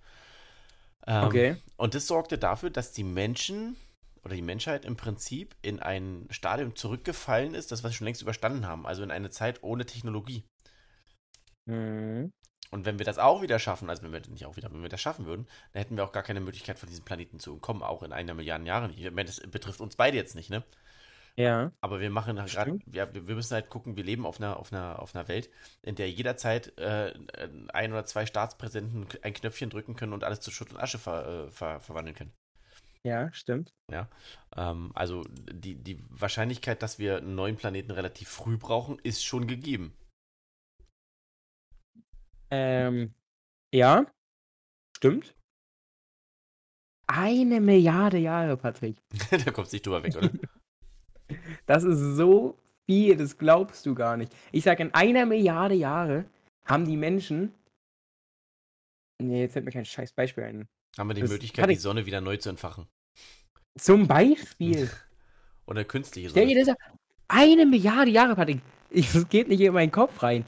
Ähm, 1.08 1.42
Okay. 1.42 1.56
Und 1.78 1.96
das 1.96 2.08
sorgte 2.08 2.38
dafür, 2.38 2.70
dass 2.70 2.92
die 2.92 3.04
Menschen 3.04 3.76
oder 4.24 4.36
die 4.36 4.42
Menschheit 4.42 4.86
im 4.86 4.96
Prinzip 4.98 5.56
in 5.62 5.80
ein 5.80 6.28
Stadium 6.32 6.76
zurückgefallen 6.76 7.54
ist, 7.56 7.72
das 7.72 7.84
wir 7.84 7.92
schon 7.92 8.06
längst 8.06 8.22
überstanden 8.22 8.66
haben. 8.68 8.86
Also 8.88 9.04
in 9.04 9.12
eine 9.12 9.30
Zeit 9.30 9.62
ohne 9.64 9.86
Technologie. 9.86 10.44
Mhm. 11.68 12.32
Und 12.76 12.86
wenn 12.86 13.00
wir 13.00 13.06
das 13.06 13.20
auch 13.20 13.42
wieder 13.42 13.58
schaffen, 13.58 13.90
also 13.90 14.04
wenn 14.04 14.12
wir 14.12 14.22
nicht 14.30 14.46
auch 14.46 14.58
wieder, 14.58 14.70
wenn 14.70 14.82
wir 14.82 14.90
das 14.90 15.00
schaffen 15.00 15.26
würden, 15.26 15.48
dann 15.72 15.82
hätten 15.82 15.96
wir 15.96 16.04
auch 16.04 16.12
gar 16.12 16.24
keine 16.24 16.42
Möglichkeit, 16.42 16.78
von 16.78 16.90
diesem 16.90 17.06
Planeten 17.06 17.40
zu 17.40 17.54
entkommen, 17.54 17.82
auch 17.82 18.04
in 18.04 18.12
einer 18.12 18.34
Milliarde 18.34 18.66
Jahre. 18.66 18.92
Ich 18.92 19.10
meine, 19.12 19.28
das 19.28 19.40
betrifft 19.40 19.80
uns 19.80 19.96
beide 19.96 20.18
jetzt 20.18 20.36
nicht, 20.36 20.50
ne? 20.50 20.62
Ja. 21.38 21.72
Aber 21.80 22.02
wir 22.02 22.10
machen 22.10 22.38
halt 22.38 22.52
gerade, 22.52 22.78
wir, 22.86 23.14
wir 23.14 23.36
müssen 23.36 23.54
halt 23.54 23.70
gucken, 23.70 23.96
wir 23.96 24.04
leben 24.04 24.26
auf 24.26 24.42
einer, 24.42 24.60
auf 24.60 24.74
einer, 24.74 25.02
auf 25.02 25.16
einer 25.16 25.30
Welt, 25.30 25.50
in 25.84 25.96
der 25.96 26.12
jederzeit 26.12 26.78
äh, 26.78 27.14
ein 27.70 27.94
oder 27.94 28.04
zwei 28.04 28.26
Staatspräsidenten 28.26 29.08
ein 29.22 29.34
Knöpfchen 29.34 29.70
drücken 29.70 29.96
können 29.96 30.12
und 30.12 30.26
alles 30.26 30.42
zu 30.42 30.52
Schutt 30.52 30.72
und 30.72 30.78
Asche 30.78 31.00
ver, 31.00 31.46
äh, 31.48 31.52
ver, 31.52 31.80
verwandeln 31.80 32.18
können. 32.18 32.34
Ja, 33.04 33.32
stimmt. 33.32 33.72
Ähm, 34.58 34.92
also 34.96 35.24
die, 35.32 35.76
die 35.76 35.98
Wahrscheinlichkeit, 36.10 36.84
dass 36.84 37.00
wir 37.00 37.20
einen 37.20 37.36
neuen 37.36 37.56
Planeten 37.56 37.92
relativ 37.92 38.28
früh 38.28 38.58
brauchen, 38.58 39.00
ist 39.00 39.24
schon 39.24 39.48
gegeben. 39.48 39.94
Ähm, 42.56 43.14
ja, 43.74 44.06
stimmt. 44.96 45.36
Eine 47.08 47.62
Milliarde 47.62 48.18
Jahre, 48.18 48.58
Patrick. 48.58 48.98
da 49.30 49.52
kommst 49.52 49.72
du 49.72 49.76
nicht 49.76 49.86
drüber 49.86 50.04
weg, 50.04 50.16
oder? 50.16 50.32
Das 51.66 51.84
ist 51.84 52.18
so 52.18 52.56
viel, 52.86 53.18
das 53.18 53.40
glaubst 53.40 53.84
du 53.88 53.96
gar 53.96 54.16
nicht. 54.16 54.32
Ich 54.52 54.64
sag, 54.64 54.80
in 54.80 54.94
einer 54.94 55.26
Milliarde 55.26 55.74
Jahre 55.74 56.26
haben 56.66 56.86
die 56.86 56.98
Menschen. 56.98 57.52
Nee, 59.20 59.42
jetzt 59.42 59.54
fällt 59.54 59.66
mir 59.66 59.72
kein 59.72 59.86
scheiß 59.86 60.14
Beispiel 60.14 60.44
ein. 60.44 60.68
Haben 60.96 61.10
wir 61.10 61.16
die 61.16 61.22
Das 61.22 61.32
Möglichkeit, 61.32 61.68
die 61.72 61.76
Sonne 61.78 62.06
wieder 62.06 62.22
neu 62.22 62.38
zu 62.38 62.50
entfachen. 62.50 62.88
Zum 63.76 64.08
Beispiel. 64.08 64.88
Oder 65.66 65.84
künstliche 65.84 66.30
Stell 66.30 66.48
dir 66.48 66.64
Sonne. 66.64 66.78
das. 66.78 67.00
Eine 67.28 67.66
Milliarde 67.66 68.12
Jahre, 68.12 68.36
Patrick. 68.36 68.62
Ich, 68.92 69.12
das 69.12 69.28
geht 69.28 69.48
nicht 69.48 69.62
in 69.62 69.74
meinen 69.74 69.92
Kopf 69.92 70.22
rein. 70.22 70.46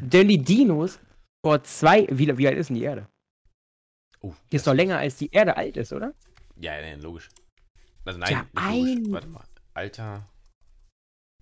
Denn 0.00 0.28
die 0.28 0.38
Dinos 0.38 1.00
vor 1.44 1.62
zwei. 1.64 2.06
Wie, 2.10 2.36
wie 2.38 2.46
alt 2.48 2.58
ist 2.58 2.68
denn 2.68 2.76
die 2.76 2.82
Erde? 2.84 3.08
Oh, 4.20 4.34
Die 4.50 4.56
ist 4.56 4.66
doch 4.66 4.74
länger 4.74 4.98
als 4.98 5.16
die 5.16 5.30
Erde 5.30 5.56
alt 5.56 5.76
ist, 5.76 5.92
oder? 5.92 6.12
Ja, 6.56 6.78
ja, 6.80 6.96
logisch. 6.96 7.28
Also 8.04 8.18
nein, 8.18 8.32
Ja, 8.32 8.40
logisch. 8.40 8.62
ein- 9.06 9.12
Warte 9.12 9.28
mal. 9.28 9.46
Alter. 9.74 10.28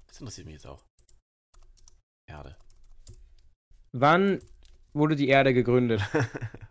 Das 0.06 0.20
interessiert 0.20 0.46
mich 0.46 0.54
jetzt 0.54 0.66
auch. 0.66 0.84
Erde. 2.28 2.56
Wann 3.92 4.40
wurde 4.92 5.16
die 5.16 5.28
Erde 5.28 5.54
gegründet? 5.54 6.02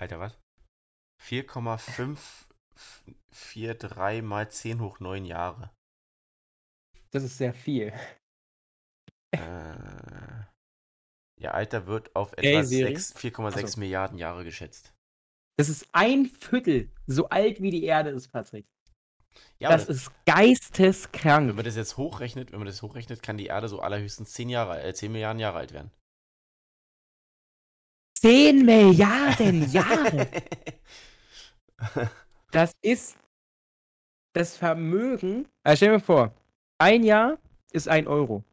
Alter, 0.00 0.20
was? 0.20 0.38
4,543 1.22 4.22
mal 4.22 4.50
10 4.50 4.80
hoch 4.80 5.00
9 5.00 5.26
Jahre. 5.26 5.70
Das 7.10 7.22
ist 7.24 7.36
sehr 7.36 7.52
viel. 7.52 7.92
äh, 9.32 10.39
ihr 11.40 11.54
Alter 11.54 11.86
wird 11.86 12.14
auf 12.14 12.32
etwa 12.34 12.62
Siri? 12.62 12.94
6 12.96 13.16
4,6 13.16 13.62
Ach 13.64 13.68
so. 13.68 13.80
Milliarden 13.80 14.18
Jahre 14.18 14.44
geschätzt. 14.44 14.92
Das 15.56 15.68
ist 15.68 15.88
ein 15.92 16.26
Viertel 16.26 16.90
so 17.06 17.28
alt 17.28 17.60
wie 17.60 17.70
die 17.70 17.84
Erde 17.84 18.10
ist, 18.10 18.28
Patrick. 18.28 18.66
Ja, 19.58 19.70
das 19.70 19.82
aber 19.84 19.92
ist 19.92 20.10
geisteskrank. 20.26 21.48
wenn 21.48 21.56
man 21.56 21.64
das 21.64 21.76
jetzt 21.76 21.96
hochrechnet, 21.96 22.52
wenn 22.52 22.58
man 22.58 22.66
das 22.66 22.82
hochrechnet, 22.82 23.22
kann 23.22 23.36
die 23.36 23.46
Erde 23.46 23.68
so 23.68 23.80
allerhöchstens 23.80 24.32
10 24.32 24.48
Jahre, 24.48 24.82
äh, 24.82 24.94
10 24.94 25.12
Milliarden 25.12 25.40
Jahre 25.40 25.58
alt 25.58 25.72
werden. 25.72 25.90
10 28.18 28.64
Milliarden 28.64 29.70
Jahre. 29.70 30.28
Das 32.52 32.72
ist 32.82 33.16
das 34.34 34.56
Vermögen. 34.56 35.48
Also 35.62 35.76
stell 35.76 35.88
dir 35.88 35.98
mal 35.98 36.00
vor, 36.00 36.34
ein 36.78 37.04
Jahr 37.04 37.38
ist 37.72 37.88
ein 37.88 38.08
Euro. 38.08 38.44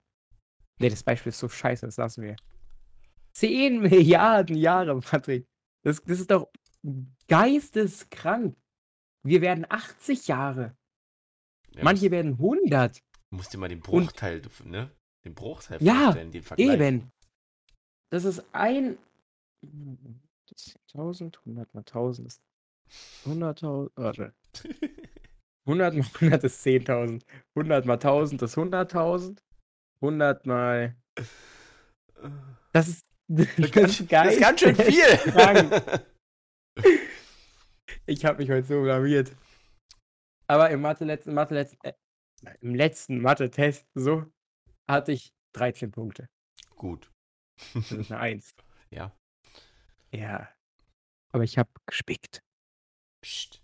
Nee, 0.80 0.90
das 0.90 1.04
Beispiel 1.04 1.32
ist 1.32 1.40
so 1.40 1.50
scheiße, 1.50 1.86
das 1.86 1.98
lassen 1.98 2.24
wir. 2.24 2.36
10 3.38 3.80
Milliarden 3.82 4.56
Jahre, 4.56 5.00
Patrick. 5.00 5.48
Das, 5.84 6.02
das 6.04 6.20
ist 6.20 6.32
doch 6.32 6.50
geisteskrank. 7.28 8.56
Wir 9.24 9.42
werden 9.42 9.66
80 9.70 10.28
Jahre. 10.28 10.76
Ja, 11.76 11.84
Manche 11.84 12.12
werden 12.12 12.34
100. 12.34 12.94
musst, 12.94 13.04
musst 13.32 13.54
dir 13.54 13.58
mal 13.58 13.68
den 13.68 13.82
Bruchteil, 13.82 14.42
ne? 14.64 14.92
Den 15.26 15.36
Bruchteil 15.36 15.84
Ja, 15.84 16.06
vorstellen, 16.06 16.32
den 16.32 16.44
Vergleich. 16.44 16.70
Eben. 16.70 17.12
Das 18.10 18.26
ist 18.26 18.44
ein. 18.54 18.98
1000, 20.94 21.40
100 21.40 21.74
mal 21.74 21.82
1000 21.82 22.28
ist 22.28 22.42
100.000. 23.26 23.92
Warte. 23.96 24.34
100 25.66 25.96
mal 25.96 26.06
100 26.22 26.44
ist 26.46 26.66
10.000. 26.66 27.22
100 27.56 27.86
mal 27.86 27.94
1000 27.96 28.42
ist 28.44 28.58
100.000. 28.58 29.40
100 30.02 30.46
mal. 30.46 30.96
Das 32.72 32.88
ist. 32.88 33.07
Das 33.30 33.48
Das 33.72 34.00
ist 34.00 34.40
ganz 34.40 34.60
schön 34.60 34.76
viel. 34.76 35.04
Ich 38.06 38.24
habe 38.26 38.38
mich 38.38 38.50
heute 38.50 38.66
so 38.68 38.82
blamiert. 38.82 39.36
Aber 40.48 40.70
im 40.70 40.82
Mathe 40.82 41.04
letzten 41.04 41.34
Mathe 41.34 41.54
letzten 41.56 41.78
äh, 41.84 41.94
im 42.62 42.76
letzten 42.76 43.20
Mathe-Test 43.20 43.86
so 43.96 44.26
hatte 44.88 45.12
ich 45.12 45.34
13 45.54 45.92
Punkte. 45.92 46.30
Gut. 46.76 47.12
Das 47.74 47.92
ist 47.92 48.12
eine 48.12 48.22
1. 48.22 48.56
Ja. 48.90 49.14
Ja. 50.14 50.50
Aber 51.34 51.44
ich 51.44 51.58
habe 51.58 51.70
gespickt. 51.86 52.42
Psst. 53.22 53.62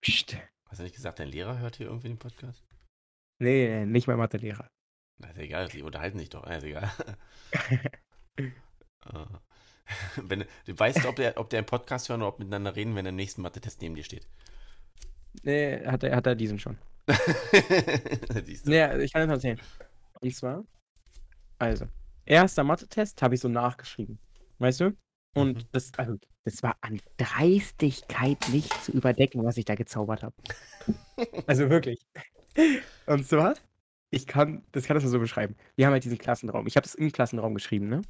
Psst. 0.00 0.36
Hast 0.68 0.78
du 0.78 0.84
nicht 0.84 0.94
gesagt, 0.94 1.18
dein 1.18 1.26
Lehrer 1.26 1.58
hört 1.58 1.74
hier 1.74 1.86
irgendwie 1.86 2.06
den 2.06 2.18
Podcast? 2.20 2.64
Nee, 3.40 3.66
nee, 3.68 3.86
nicht 3.86 4.06
mein 4.06 4.18
Mathelehrer. 4.18 4.70
Na, 5.18 5.30
ist 5.30 5.38
egal, 5.38 5.68
die 5.68 5.82
unterhalten 5.82 6.20
sich 6.20 6.28
doch. 6.28 6.44
Na, 6.46 6.58
ist 6.58 6.62
egal. 6.62 6.92
Ah. 9.00 9.40
wenn, 10.16 10.44
du 10.64 10.78
weißt, 10.78 11.04
ob 11.06 11.16
der, 11.16 11.38
ob 11.38 11.50
der 11.50 11.58
einen 11.58 11.66
Podcast 11.66 12.08
hören 12.08 12.22
oder 12.22 12.28
ob 12.28 12.38
miteinander 12.38 12.74
reden, 12.74 12.94
wenn 12.96 13.04
der 13.04 13.10
im 13.10 13.16
nächsten 13.16 13.42
Mathe-Test 13.42 13.82
neben 13.82 13.94
dir 13.94 14.04
steht. 14.04 14.26
Nee, 15.42 15.84
hat 15.86 16.02
er, 16.04 16.16
hat 16.16 16.26
er 16.26 16.34
diesen 16.34 16.58
schon. 16.58 16.78
Siehst 18.44 18.66
du. 18.66 18.70
Nee, 18.70 19.02
ich 19.04 19.12
kann 19.12 19.22
es 19.28 19.30
erzählen. 19.30 19.60
Und 20.20 20.34
zwar, 20.34 20.64
also, 21.58 21.86
erster 22.24 22.64
Mathe-Test 22.64 23.20
habe 23.22 23.34
ich 23.34 23.40
so 23.40 23.48
nachgeschrieben. 23.48 24.18
Weißt 24.58 24.80
du? 24.80 24.96
Und 25.36 25.58
Mhm. 25.58 25.68
das, 25.72 25.92
also, 25.98 26.16
das 26.44 26.62
war 26.62 26.76
an 26.80 27.00
Dreistigkeit 27.18 28.38
nicht 28.50 28.72
zu 28.84 28.92
überdecken, 28.92 29.44
was 29.44 29.56
ich 29.56 29.64
da 29.64 29.74
gezaubert 29.74 30.22
habe. 30.22 30.34
also 31.46 31.68
wirklich. 31.70 32.06
Und 33.06 33.26
zwar, 33.26 33.54
ich 34.10 34.26
kann, 34.26 34.64
das 34.72 34.84
kann 34.86 34.94
das 34.94 35.04
nur 35.04 35.10
so 35.10 35.18
beschreiben. 35.18 35.56
Wir 35.76 35.86
haben 35.86 35.92
halt 35.92 36.04
diesen 36.04 36.18
Klassenraum. 36.18 36.66
Ich 36.66 36.76
habe 36.76 36.84
das 36.84 36.94
im 36.94 37.10
Klassenraum 37.12 37.54
geschrieben, 37.54 37.88
ne? 37.88 38.02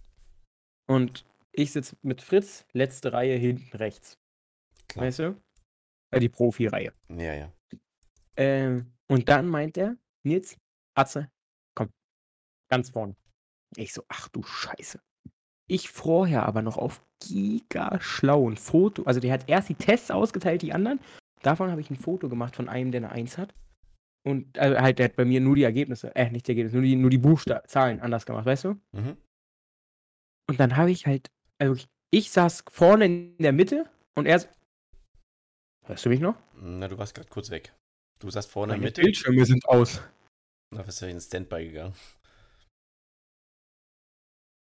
Und 0.86 1.24
ich 1.52 1.72
sitze 1.72 1.96
mit 2.02 2.20
Fritz, 2.20 2.66
letzte 2.72 3.12
Reihe 3.12 3.36
hinten 3.36 3.76
rechts. 3.76 4.18
Klar. 4.88 5.06
Weißt 5.06 5.20
du? 5.20 5.40
Äh, 6.10 6.20
die 6.20 6.28
Profi-Reihe. 6.28 6.92
Ja, 7.08 7.34
ja. 7.34 7.52
Ähm, 8.36 8.92
und 9.08 9.28
dann 9.28 9.48
meint 9.48 9.76
er, 9.76 9.96
Nils, 10.24 10.56
Atze, 10.94 11.30
komm, 11.74 11.90
ganz 12.70 12.90
vorne. 12.90 13.16
Ich 13.76 13.92
so, 13.92 14.04
ach 14.08 14.28
du 14.28 14.42
Scheiße. 14.42 15.00
Ich 15.66 15.90
vorher 15.90 16.44
aber 16.44 16.62
noch 16.62 16.76
auf 16.76 17.02
giga 17.20 17.98
schlau 18.00 18.48
ein 18.48 18.56
Foto, 18.56 19.04
also 19.04 19.20
der 19.20 19.32
hat 19.32 19.48
erst 19.48 19.70
die 19.70 19.74
Tests 19.74 20.10
ausgeteilt, 20.10 20.62
die 20.62 20.72
anderen. 20.72 21.00
Davon 21.42 21.70
habe 21.70 21.80
ich 21.80 21.90
ein 21.90 21.96
Foto 21.96 22.28
gemacht 22.28 22.56
von 22.56 22.68
einem, 22.68 22.90
der 22.90 23.02
eine 23.02 23.12
Eins 23.12 23.38
hat. 23.38 23.54
Und 24.26 24.58
also 24.58 24.78
halt, 24.78 24.98
der 24.98 25.06
hat 25.06 25.16
bei 25.16 25.24
mir 25.24 25.40
nur 25.40 25.56
die 25.56 25.64
Ergebnisse, 25.64 26.14
äh, 26.16 26.30
nicht 26.30 26.46
die 26.46 26.52
Ergebnisse, 26.52 26.76
nur 26.76 26.84
die, 26.84 26.96
nur 26.96 27.10
die 27.10 27.18
Buchstaben, 27.18 27.66
Zahlen 27.68 28.00
anders 28.00 28.24
gemacht, 28.24 28.46
weißt 28.46 28.64
du? 28.64 28.80
Mhm. 28.92 29.16
Und 30.48 30.60
dann 30.60 30.76
habe 30.76 30.90
ich 30.90 31.06
halt, 31.06 31.30
also 31.58 31.74
ich, 31.74 31.86
ich 32.10 32.30
saß 32.30 32.64
vorne 32.70 33.06
in 33.06 33.36
der 33.38 33.52
Mitte 33.52 33.90
und 34.14 34.26
er. 34.26 34.44
Hörst 35.84 36.04
du 36.04 36.08
mich 36.08 36.20
noch? 36.20 36.36
Na, 36.54 36.88
du 36.88 36.96
warst 36.98 37.14
gerade 37.14 37.28
kurz 37.28 37.50
weg. 37.50 37.74
Du 38.18 38.30
saßt 38.30 38.50
vorne 38.50 38.74
in 38.74 38.80
der 38.80 38.80
Meine 38.80 38.88
Mitte. 38.90 39.02
Bildschirme 39.02 39.44
sind 39.44 39.66
aus. 39.68 40.00
Da 40.70 40.82
bist 40.82 41.00
du 41.02 41.08
in 41.08 41.20
Standby 41.20 41.66
gegangen. 41.66 41.94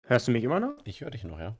Hörst 0.06 0.28
du 0.28 0.32
mich 0.32 0.44
immer 0.44 0.60
noch? 0.60 0.76
Ich 0.84 1.00
höre 1.00 1.10
dich 1.10 1.24
noch, 1.24 1.38
ja. 1.38 1.56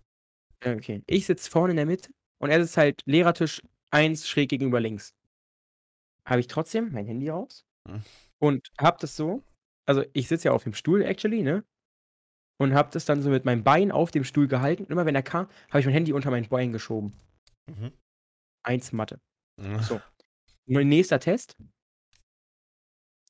Okay. 0.64 1.02
Ich 1.07 1.26
sitze 1.26 1.50
vorne 1.50 1.72
in 1.72 1.76
der 1.76 1.86
Mitte 1.86 2.11
und 2.40 2.50
er 2.50 2.62
sitzt 2.62 2.76
halt 2.76 3.00
Lehrertisch 3.07 3.62
1 3.90 4.28
schräg 4.28 4.50
gegenüber 4.50 4.80
links. 4.80 5.14
Habe 6.26 6.40
ich 6.40 6.46
trotzdem 6.46 6.92
mein 6.92 7.07
Handy 7.07 7.28
raus 7.28 7.64
Hm. 7.86 8.02
und 8.38 8.70
hab 8.80 8.98
das 9.00 9.14
so, 9.14 9.42
also 9.86 10.05
ich 10.14 10.28
sitze 10.28 10.48
ja 10.48 10.52
auf 10.52 10.64
dem 10.64 10.72
Stuhl 10.72 11.02
actually, 11.02 11.42
ne? 11.42 11.64
Und 12.61 12.74
hab 12.74 12.92
das 12.92 13.05
dann 13.05 13.20
so 13.22 13.30
mit 13.30 13.44
meinem 13.44 13.64
Bein 13.64 13.90
auf 13.90 14.11
dem 14.11 14.24
Stuhl 14.24 14.46
gehalten. 14.48 14.84
Und 14.84 14.90
immer 14.92 15.07
wenn 15.07 15.14
er 15.14 15.22
kam, 15.22 15.48
habe 15.68 15.80
ich 15.80 15.86
mein 15.86 15.94
Handy 15.94 16.12
unter 16.12 16.30
mein 16.30 16.48
Bein 16.48 16.72
geschoben. 16.72 17.12
Mhm. 17.66 17.92
Eins 18.64 18.92
Mathe. 18.92 19.20
Mhm. 19.61 19.80
So. 19.80 20.00
Mein 20.66 20.88
nächster 20.88 21.18
Test. 21.20 21.57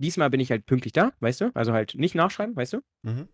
Diesmal 0.00 0.30
bin 0.30 0.40
ich 0.40 0.50
halt 0.50 0.66
pünktlich 0.66 0.92
da, 0.92 1.12
weißt 1.20 1.40
du? 1.40 1.50
Also 1.54 1.72
halt 1.72 1.94
nicht 1.94 2.14
nachschreiben, 2.14 2.54
weißt 2.56 2.74
du? 2.74 2.80
Mhm. 3.02 3.28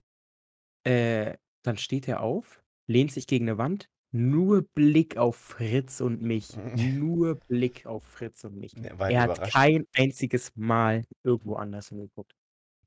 Äh, 0.87 1.37
dann 1.65 1.77
steht 1.77 2.07
er 2.09 2.21
auf, 2.21 2.63
lehnt 2.89 3.13
sich 3.13 3.27
gegen 3.27 3.49
eine 3.49 3.59
Wand, 3.59 3.89
Nur 4.13 4.63
Blick 4.75 5.17
auf 5.17 5.37
Fritz 5.37 6.01
und 6.01 6.23
mich. 6.23 6.49
Nur 6.77 7.37
Blick 7.49 7.87
auf 7.87 8.05
Fritz 8.05 8.45
und 8.45 8.57
mich. 8.57 8.77
Er 8.77 8.99
war 8.99 9.11
Er 9.11 9.23
hat 9.23 9.31
überrascht. 9.31 9.53
kein 9.53 9.87
einziges 9.95 10.53
Mal 10.57 11.05
irgendwo 11.25 11.55
anders 11.57 11.89
hingeguckt. 11.89 12.33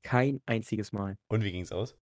Kein 0.02 0.40
einziges 0.46 0.92
Mal. 0.92 1.16
Und 1.30 1.42
wie 1.44 1.52
ging's 1.52 1.72
aus? 1.72 1.96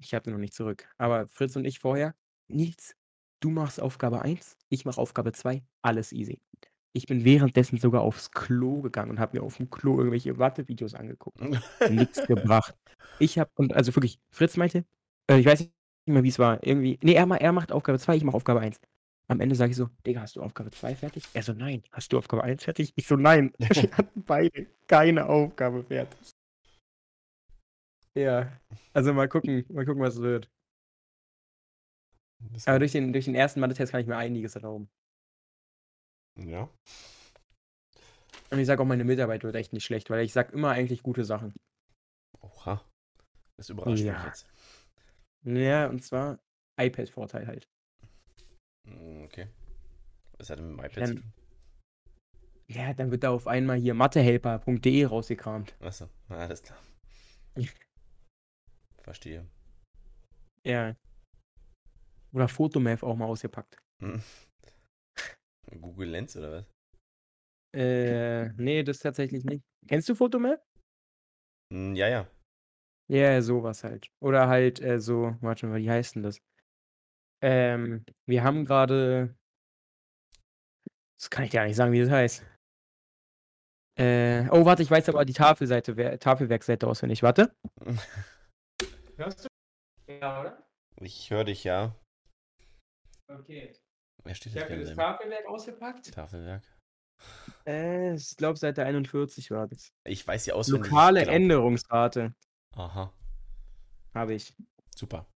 Ich 0.00 0.14
habe 0.14 0.30
noch 0.30 0.38
nicht 0.38 0.54
zurück. 0.54 0.88
Aber 0.98 1.26
Fritz 1.26 1.56
und 1.56 1.64
ich 1.64 1.78
vorher, 1.78 2.14
nichts. 2.48 2.96
Du 3.40 3.50
machst 3.50 3.80
Aufgabe 3.80 4.22
1, 4.22 4.58
ich 4.68 4.84
mache 4.84 5.00
Aufgabe 5.00 5.32
2, 5.32 5.62
alles 5.82 6.12
easy. 6.12 6.40
Ich 6.92 7.06
bin 7.06 7.24
währenddessen 7.24 7.78
sogar 7.78 8.02
aufs 8.02 8.32
Klo 8.32 8.82
gegangen 8.82 9.10
und 9.10 9.20
habe 9.20 9.38
mir 9.38 9.44
auf 9.44 9.56
dem 9.56 9.70
Klo 9.70 9.96
irgendwelche 9.98 10.38
Wattevideos 10.38 10.94
angeguckt. 10.94 11.40
Nichts 11.90 12.22
gebracht. 12.26 12.74
Ich 13.18 13.38
habe, 13.38 13.50
und 13.54 13.74
also 13.74 13.94
wirklich, 13.94 14.18
Fritz 14.30 14.56
meinte, 14.56 14.84
äh, 15.30 15.38
ich 15.38 15.46
weiß 15.46 15.60
nicht 15.60 15.72
mehr, 16.06 16.22
wie 16.22 16.28
es 16.28 16.38
war, 16.38 16.66
irgendwie, 16.66 16.98
nee, 17.02 17.14
er, 17.14 17.30
er 17.30 17.52
macht 17.52 17.72
Aufgabe 17.72 17.98
2, 17.98 18.16
ich 18.16 18.24
mache 18.24 18.36
Aufgabe 18.36 18.60
1. 18.60 18.80
Am 19.28 19.40
Ende 19.40 19.54
sage 19.54 19.70
ich 19.70 19.76
so, 19.76 19.88
Digga, 20.04 20.22
hast 20.22 20.36
du 20.36 20.42
Aufgabe 20.42 20.70
2 20.72 20.96
fertig? 20.96 21.22
Er 21.32 21.42
so, 21.42 21.52
nein. 21.52 21.84
Hast 21.92 22.12
du 22.12 22.18
Aufgabe 22.18 22.42
1 22.42 22.64
fertig? 22.64 22.92
Ich 22.96 23.06
so, 23.06 23.16
nein. 23.16 23.52
Wir 23.58 23.96
hatten 23.96 24.24
beide 24.24 24.66
keine 24.88 25.26
Aufgabe 25.26 25.84
fertig. 25.84 26.29
Ja, 28.16 28.60
also 28.92 29.12
mal 29.14 29.28
gucken, 29.28 29.64
mal 29.72 29.84
gucken, 29.86 30.02
was 30.02 30.16
es 30.16 30.20
wird. 30.22 30.50
Aber 32.66 32.78
durch 32.78 32.92
den, 32.92 33.12
durch 33.12 33.26
den 33.26 33.34
ersten 33.34 33.60
Mathe-Test 33.60 33.92
kann 33.92 34.00
ich 34.00 34.06
mir 34.06 34.16
einiges 34.16 34.54
erlauben. 34.54 34.88
ja. 36.38 36.68
Und 38.50 38.58
ich 38.58 38.66
sage 38.66 38.82
auch, 38.82 38.86
meine 38.86 39.04
Mitarbeit 39.04 39.44
wird 39.44 39.54
echt 39.54 39.72
nicht 39.72 39.84
schlecht, 39.84 40.10
weil 40.10 40.24
ich 40.24 40.32
sage 40.32 40.52
immer 40.52 40.70
eigentlich 40.70 41.04
gute 41.04 41.24
Sachen. 41.24 41.54
Oha. 42.40 42.84
Das 43.56 43.68
überrascht 43.68 43.92
mich 43.92 44.06
Ja. 44.06 44.26
jetzt. 44.26 44.48
Ja, 45.44 45.86
und 45.86 46.02
zwar 46.02 46.40
iPad-Vorteil 46.76 47.46
halt. 47.46 47.68
Mm, 48.88 49.22
Okay. 49.24 49.46
Was 50.38 50.50
hat 50.50 50.58
denn 50.58 50.70
mit 50.74 50.78
dem 50.78 50.84
iPad 50.84 50.96
Dann- 50.96 51.16
zu 51.18 51.22
tun? 51.22 51.32
Ja, 52.66 52.92
dann 52.94 53.10
wird 53.12 53.22
da 53.22 53.30
auf 53.30 53.46
einmal 53.46 53.76
hier 53.78 53.94
mathehelper.de 53.94 55.04
rausgekramt. 55.04 55.76
Achso, 55.80 56.08
alles 56.28 56.62
klar. 56.62 56.78
Verstehe. 59.10 59.44
Ja. 60.64 60.94
Oder 62.32 62.46
Photomath 62.46 63.02
auch 63.02 63.16
mal 63.16 63.24
ausgepackt. 63.24 63.76
Hm. 64.00 64.22
Google 65.80 66.10
Lens 66.10 66.36
oder 66.36 66.52
was? 66.52 66.64
Äh, 67.74 68.50
nee, 68.52 68.84
das 68.84 69.00
tatsächlich 69.00 69.44
nicht. 69.44 69.64
Kennst 69.88 70.08
du 70.08 70.14
Photomath? 70.14 70.62
Hm, 71.72 71.96
Ja, 71.96 72.06
ja. 72.06 72.30
Ja, 73.08 73.42
sowas 73.42 73.82
halt. 73.82 74.06
Oder 74.22 74.46
halt 74.46 74.80
äh, 74.80 75.00
so, 75.00 75.36
warte 75.40 75.66
mal, 75.66 75.80
wie 75.80 75.90
heißt 75.90 76.14
denn 76.14 76.22
das? 76.22 76.40
Ähm, 77.42 78.04
wir 78.28 78.44
haben 78.44 78.64
gerade. 78.64 79.34
Das 81.18 81.30
kann 81.30 81.44
ich 81.46 81.50
dir 81.50 81.64
nicht 81.64 81.74
sagen, 81.74 81.90
wie 81.92 82.00
das 82.00 82.10
heißt. 82.10 82.46
Äh, 83.98 84.48
oh, 84.50 84.64
warte, 84.64 84.84
ich 84.84 84.90
weiß 84.90 85.08
aber 85.08 85.24
die 85.24 85.32
Tafelseite, 85.32 85.96
wer- 85.96 86.16
Tafelwerkseite 86.20 86.86
auswendig. 86.86 87.24
Warte. 87.24 87.52
Hörst 89.20 89.44
du? 89.44 89.48
Ja, 90.10 90.40
oder? 90.40 90.66
Ich 90.96 91.30
höre 91.30 91.44
dich, 91.44 91.64
ja. 91.64 91.94
Okay. 93.28 93.76
Wer 94.24 94.34
steht 94.34 94.54
Ich 94.54 94.54
das 94.54 94.62
habe 94.64 94.74
denn 94.76 94.86
das 94.86 94.96
Tafelwerk 94.96 95.46
ausgepackt. 95.46 96.14
Tafelwerk? 96.14 96.62
Äh, 97.66 98.14
ich 98.14 98.34
glaube, 98.38 98.58
Seite 98.58 98.82
41 98.86 99.50
war 99.50 99.68
das. 99.68 99.92
Ich 100.06 100.26
weiß 100.26 100.46
ja 100.46 100.54
auswendig. 100.54 100.90
Lokale. 100.90 101.26
Änderungsrate 101.26 102.34
Aha, 102.74 103.12
habe 104.14 104.32
ich. 104.34 104.54
super. 104.96 105.30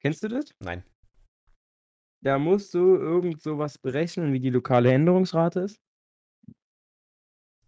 Kennst 0.00 0.22
du 0.22 0.28
das? 0.28 0.52
Nein. 0.60 0.84
Da 2.22 2.38
musst 2.38 2.72
du 2.72 2.94
irgend 2.94 3.42
sowas 3.42 3.78
berechnen, 3.78 4.32
wie 4.32 4.40
die 4.40 4.50
lokale 4.50 4.92
Änderungsrate 4.92 5.60
ist. 5.60 5.76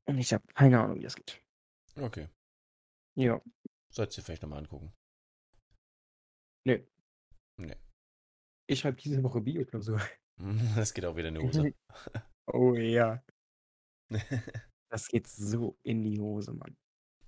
Und 0.07 0.18
ich 0.18 0.32
habe 0.32 0.46
keine 0.55 0.80
Ahnung, 0.80 0.98
wie 0.98 1.03
das 1.03 1.16
geht. 1.16 1.42
Okay. 1.96 2.28
Ja. 3.16 3.40
Sollst 3.92 4.16
du 4.16 4.20
dir 4.20 4.26
vielleicht 4.26 4.42
nochmal 4.42 4.61
angucken. 4.61 4.92
Nö. 6.66 6.78
Nee. 7.58 7.76
Ich 8.66 8.80
schreibe 8.80 9.00
diese 9.00 9.22
Woche 9.22 9.40
Bio-Klausur. 9.40 10.00
Das 10.74 10.94
geht 10.94 11.04
auch 11.04 11.16
wieder 11.16 11.28
in 11.28 11.34
die 11.34 11.40
Hose. 11.42 11.74
Oh 12.52 12.74
ja. 12.74 13.22
Das 14.90 15.06
geht 15.08 15.28
so 15.28 15.76
in 15.84 16.02
die 16.02 16.18
Hose, 16.18 16.52
Mann. 16.52 16.76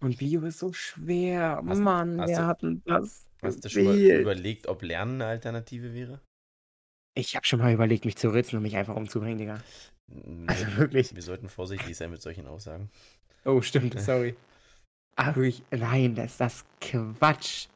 Und 0.00 0.18
Bio 0.18 0.40
ist 0.42 0.58
so 0.58 0.72
schwer. 0.72 1.62
Hast- 1.64 1.78
Mann, 1.78 2.20
hast 2.20 2.30
wer 2.30 2.38
du- 2.40 2.46
hat 2.46 2.62
denn 2.62 2.82
das? 2.86 3.28
Hast 3.40 3.64
du 3.64 3.68
schon 3.68 3.84
mal 3.84 3.96
überlegt, 3.98 4.66
ob 4.66 4.82
Lernen 4.82 5.20
eine 5.22 5.26
Alternative 5.30 5.94
wäre? 5.94 6.20
Ich 7.14 7.36
habe 7.36 7.46
schon 7.46 7.60
mal 7.60 7.72
überlegt, 7.72 8.04
mich 8.04 8.16
zu 8.16 8.30
ritzen 8.30 8.56
und 8.56 8.62
mich 8.62 8.76
einfach 8.76 8.96
umzubringen, 8.96 9.38
Digga. 9.38 9.62
Nee, 10.08 10.46
Also 10.48 10.76
wirklich. 10.76 11.14
wir 11.14 11.22
sollten 11.22 11.48
vorsichtig 11.48 11.96
sein 11.96 12.10
mit 12.10 12.22
solchen 12.22 12.46
Aussagen. 12.46 12.90
Oh, 13.44 13.60
stimmt, 13.60 14.00
sorry. 14.00 14.34
Aber 15.16 15.42
ich, 15.42 15.62
nein, 15.70 16.14
das 16.14 16.32
ist 16.32 16.40
das 16.40 16.64
Quatsch. 16.80 17.68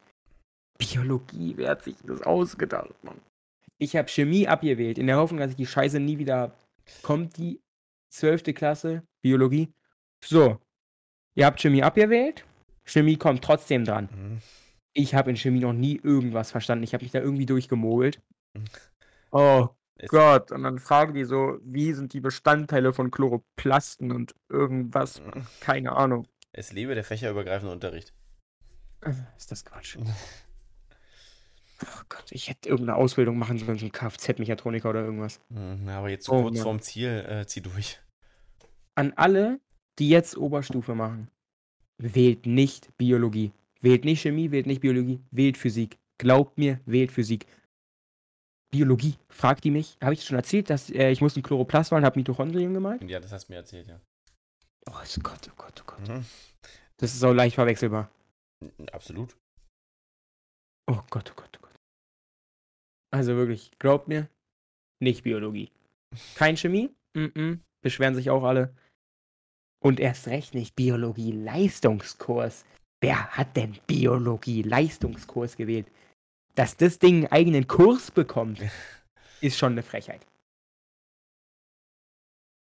Biologie, 0.77 1.53
wer 1.57 1.71
hat 1.71 1.83
sich 1.83 1.95
das 2.05 2.21
ausgedacht, 2.21 2.93
Mann? 3.03 3.19
Ich 3.79 3.95
habe 3.95 4.07
Chemie 4.09 4.47
abgewählt, 4.47 4.97
in 4.97 5.07
der 5.07 5.17
Hoffnung, 5.17 5.39
dass 5.39 5.51
ich 5.51 5.57
die 5.57 5.65
Scheiße 5.67 5.99
nie 5.99 6.17
wieder 6.17 6.37
hab. 6.39 6.57
Kommt 7.03 7.37
die 7.37 7.59
12. 8.09 8.53
Klasse, 8.55 9.03
Biologie. 9.21 9.71
So, 10.23 10.59
ihr 11.35 11.45
habt 11.45 11.59
Chemie 11.61 11.83
abgewählt, 11.83 12.45
Chemie 12.85 13.17
kommt 13.17 13.43
trotzdem 13.43 13.85
dran. 13.85 14.09
Mhm. 14.11 14.41
Ich 14.93 15.13
habe 15.13 15.29
in 15.29 15.35
Chemie 15.37 15.59
noch 15.59 15.73
nie 15.73 15.99
irgendwas 16.01 16.49
verstanden. 16.51 16.83
Ich 16.83 16.93
habe 16.93 17.03
mich 17.03 17.11
da 17.11 17.19
irgendwie 17.19 17.45
durchgemogelt. 17.45 18.19
Oh 19.31 19.67
Es- 19.95 20.09
Gott, 20.09 20.51
und 20.51 20.63
dann 20.63 20.79
fragen 20.79 21.13
die 21.13 21.25
so, 21.25 21.59
wie 21.61 21.93
sind 21.93 22.13
die 22.13 22.19
Bestandteile 22.21 22.93
von 22.93 23.11
Chloroplasten 23.11 24.11
und 24.11 24.33
irgendwas. 24.49 25.21
Mhm. 25.21 25.45
Keine 25.59 25.91
Ahnung. 25.91 26.27
Es 26.53 26.71
lebe 26.71 26.95
der 26.95 27.03
fächerübergreifende 27.03 27.71
Unterricht. 27.73 28.13
Ist 29.37 29.51
das 29.51 29.63
Quatsch. 29.65 29.97
Oh 31.83 32.01
Gott, 32.09 32.25
ich 32.31 32.49
hätte 32.49 32.69
irgendeine 32.69 32.97
Ausbildung 32.97 33.37
machen 33.37 33.57
sollen 33.59 33.77
zum 33.77 33.91
Kfz-Mechatroniker 33.91 34.89
oder 34.89 35.03
irgendwas. 35.03 35.39
Mhm, 35.49 35.87
Aber 35.89 36.09
jetzt 36.09 36.27
Oh 36.29 36.41
kurz 36.41 36.55
Mann. 36.55 36.63
vorm 36.63 36.81
Ziel, 36.81 37.25
äh, 37.27 37.45
zieh 37.45 37.61
durch. 37.61 37.99
An 38.95 39.13
alle, 39.15 39.59
die 39.99 40.09
jetzt 40.09 40.37
Oberstufe 40.37 40.95
machen, 40.95 41.29
wählt 41.99 42.45
nicht 42.47 42.95
Biologie. 42.97 43.51
Wählt 43.81 44.05
nicht 44.05 44.21
Chemie, 44.21 44.49
wählt 44.51 44.65
nicht 44.65 44.81
Biologie, 44.81 45.19
wählt 45.29 45.57
Physik. 45.57 45.97
Glaubt 46.17 46.57
mir, 46.57 46.79
wählt 46.85 47.11
Physik. 47.11 47.45
Biologie, 48.71 49.15
fragt 49.29 49.63
die 49.63 49.71
mich. 49.71 49.97
Habe 50.01 50.13
ich 50.13 50.23
schon 50.25 50.35
erzählt, 50.35 50.69
dass 50.71 50.89
äh, 50.89 51.11
ich 51.11 51.21
muss 51.21 51.35
ein 51.37 51.43
Chloroplast 51.43 51.91
malen, 51.91 52.03
habe 52.05 52.19
Mitochondrien 52.19 52.73
gemalt? 52.73 53.03
Ja, 53.03 53.19
das 53.19 53.31
hast 53.31 53.47
du 53.47 53.53
mir 53.53 53.57
erzählt, 53.57 53.87
ja. 53.87 53.99
Oh 54.89 54.93
Gott, 55.21 55.49
oh 55.51 55.53
Gott, 55.55 55.81
oh 55.81 55.83
Gott. 55.85 56.07
Mhm. 56.09 56.25
Das 56.97 57.13
ist 57.13 57.23
auch 57.23 57.33
leicht 57.33 57.55
verwechselbar. 57.55 58.09
Absolut. 58.91 59.37
Oh 60.89 60.99
Gott, 61.09 61.31
oh 61.31 61.35
Gott, 61.35 61.49
oh 61.57 61.61
Gott. 61.61 61.66
Also 63.17 63.35
wirklich, 63.35 63.71
glaubt 63.79 64.07
mir, 64.07 64.29
nicht 64.99 65.23
Biologie. 65.23 65.71
Kein 66.35 66.55
Chemie? 66.55 66.91
Mm-mm. 67.15 67.61
Beschweren 67.81 68.13
sich 68.13 68.29
auch 68.29 68.43
alle. 68.43 68.75
Und 69.83 69.99
erst 69.99 70.27
recht 70.27 70.53
nicht 70.53 70.75
Biologie-Leistungskurs. 70.75 72.63
Wer 73.01 73.27
hat 73.29 73.57
denn 73.57 73.75
Biologie-Leistungskurs 73.87 75.57
gewählt? 75.57 75.87
Dass 76.53 76.77
das 76.77 76.99
Ding 76.99 77.15
einen 77.15 77.31
eigenen 77.31 77.65
Kurs 77.67 78.11
bekommt, 78.11 78.61
ist 79.41 79.57
schon 79.57 79.71
eine 79.71 79.81
Frechheit. 79.81 80.23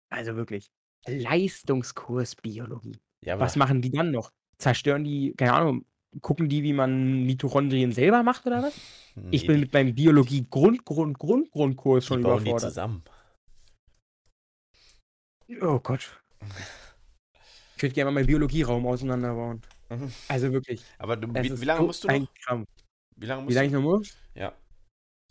Also 0.10 0.36
wirklich. 0.38 0.72
Leistungskurs 1.06 2.36
Biologie. 2.36 2.98
Ja, 3.24 3.40
Was 3.40 3.56
machen 3.56 3.84
die 3.84 3.92
dann 3.92 4.10
noch? 4.10 4.32
Zerstören 4.58 5.04
die, 5.04 5.36
keine 5.36 5.54
Ahnung, 5.54 5.86
gucken 6.20 6.50
die, 6.50 6.62
wie 6.64 6.74
man 6.74 7.24
Mitochondrien 7.26 7.94
selber 7.94 8.22
macht 8.24 8.46
oder 8.46 8.64
was? 8.64 8.76
Ich 9.32 9.44
nee, 9.44 9.48
bin 9.48 9.56
die- 9.58 9.62
mit 9.62 9.72
meinem 9.74 9.96
Biologie-Grund-Grund-Grund-Grundkurs 9.96 12.04
die 12.04 12.08
schon 12.08 12.22
bauen 12.22 12.44
die 12.44 12.50
überfordert. 12.50 12.70
zusammen. 12.72 13.02
Oh 15.62 15.80
Gott. 15.80 16.22
Ich 17.76 17.84
würde 17.84 17.94
gerne 17.96 18.12
mal 18.12 18.16
meinen 18.16 18.28
Biologieraum 18.28 18.86
auseinanderbauen. 18.86 19.62
Mhm. 19.90 20.12
Also 20.30 20.52
wirklich. 20.54 20.84
Aber 20.98 21.18
du, 21.18 21.28
wie, 21.34 21.62
wie 21.62 21.66
lange 21.66 21.86
musst 21.86 22.04
du 22.04 22.08
noch? 22.08 22.28
Krampf. 22.46 22.68
Wie 23.18 23.26
lange 23.26 23.42
musst 23.42 23.52
Wie 23.52 23.56
lange 23.56 23.68
ich 23.68 23.74
du? 23.74 23.80
noch 23.82 23.98
muss? 23.98 24.16
Ja. 24.36 24.54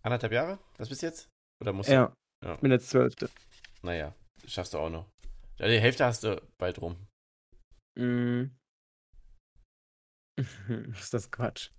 Anderthalb 0.02 0.32
Jahre? 0.32 0.58
Das 0.76 0.88
bist 0.88 1.02
jetzt? 1.02 1.28
Oder 1.62 1.72
musst 1.72 1.88
Ja. 1.90 2.12
du? 2.42 2.48
Ja. 2.48 2.54
Ich 2.54 2.60
bin 2.60 2.70
jetzt 2.70 2.90
Zwölfte. 2.90 3.30
Naja, 3.82 4.14
das 4.42 4.52
schaffst 4.52 4.74
du 4.74 4.78
auch 4.78 4.90
noch. 4.90 5.06
Ja, 5.58 5.68
die 5.68 5.78
Hälfte 5.80 6.04
hast 6.04 6.24
du 6.24 6.40
bald 6.58 6.80
rum. 6.80 6.96
Mm. 7.98 8.44
ist 10.98 11.14
das 11.14 11.30
Quatsch. 11.30 11.70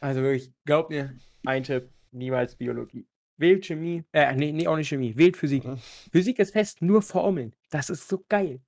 also 0.00 0.22
wirklich, 0.22 0.52
glaub 0.64 0.90
mir, 0.90 1.16
ein 1.44 1.62
Tipp, 1.62 1.90
niemals 2.12 2.56
Biologie. 2.56 3.06
Wählt 3.36 3.66
Chemie, 3.66 4.04
äh, 4.12 4.34
nee, 4.34 4.50
nee, 4.52 4.66
auch 4.66 4.76
nicht 4.76 4.88
Chemie, 4.88 5.16
wählt 5.16 5.36
Physik. 5.36 5.64
Mhm. 5.64 5.78
Physik 6.12 6.38
ist 6.40 6.52
fest, 6.52 6.82
nur 6.82 7.02
Formeln. 7.02 7.54
Das 7.70 7.88
ist 7.88 8.08
so 8.08 8.24
geil. 8.28 8.60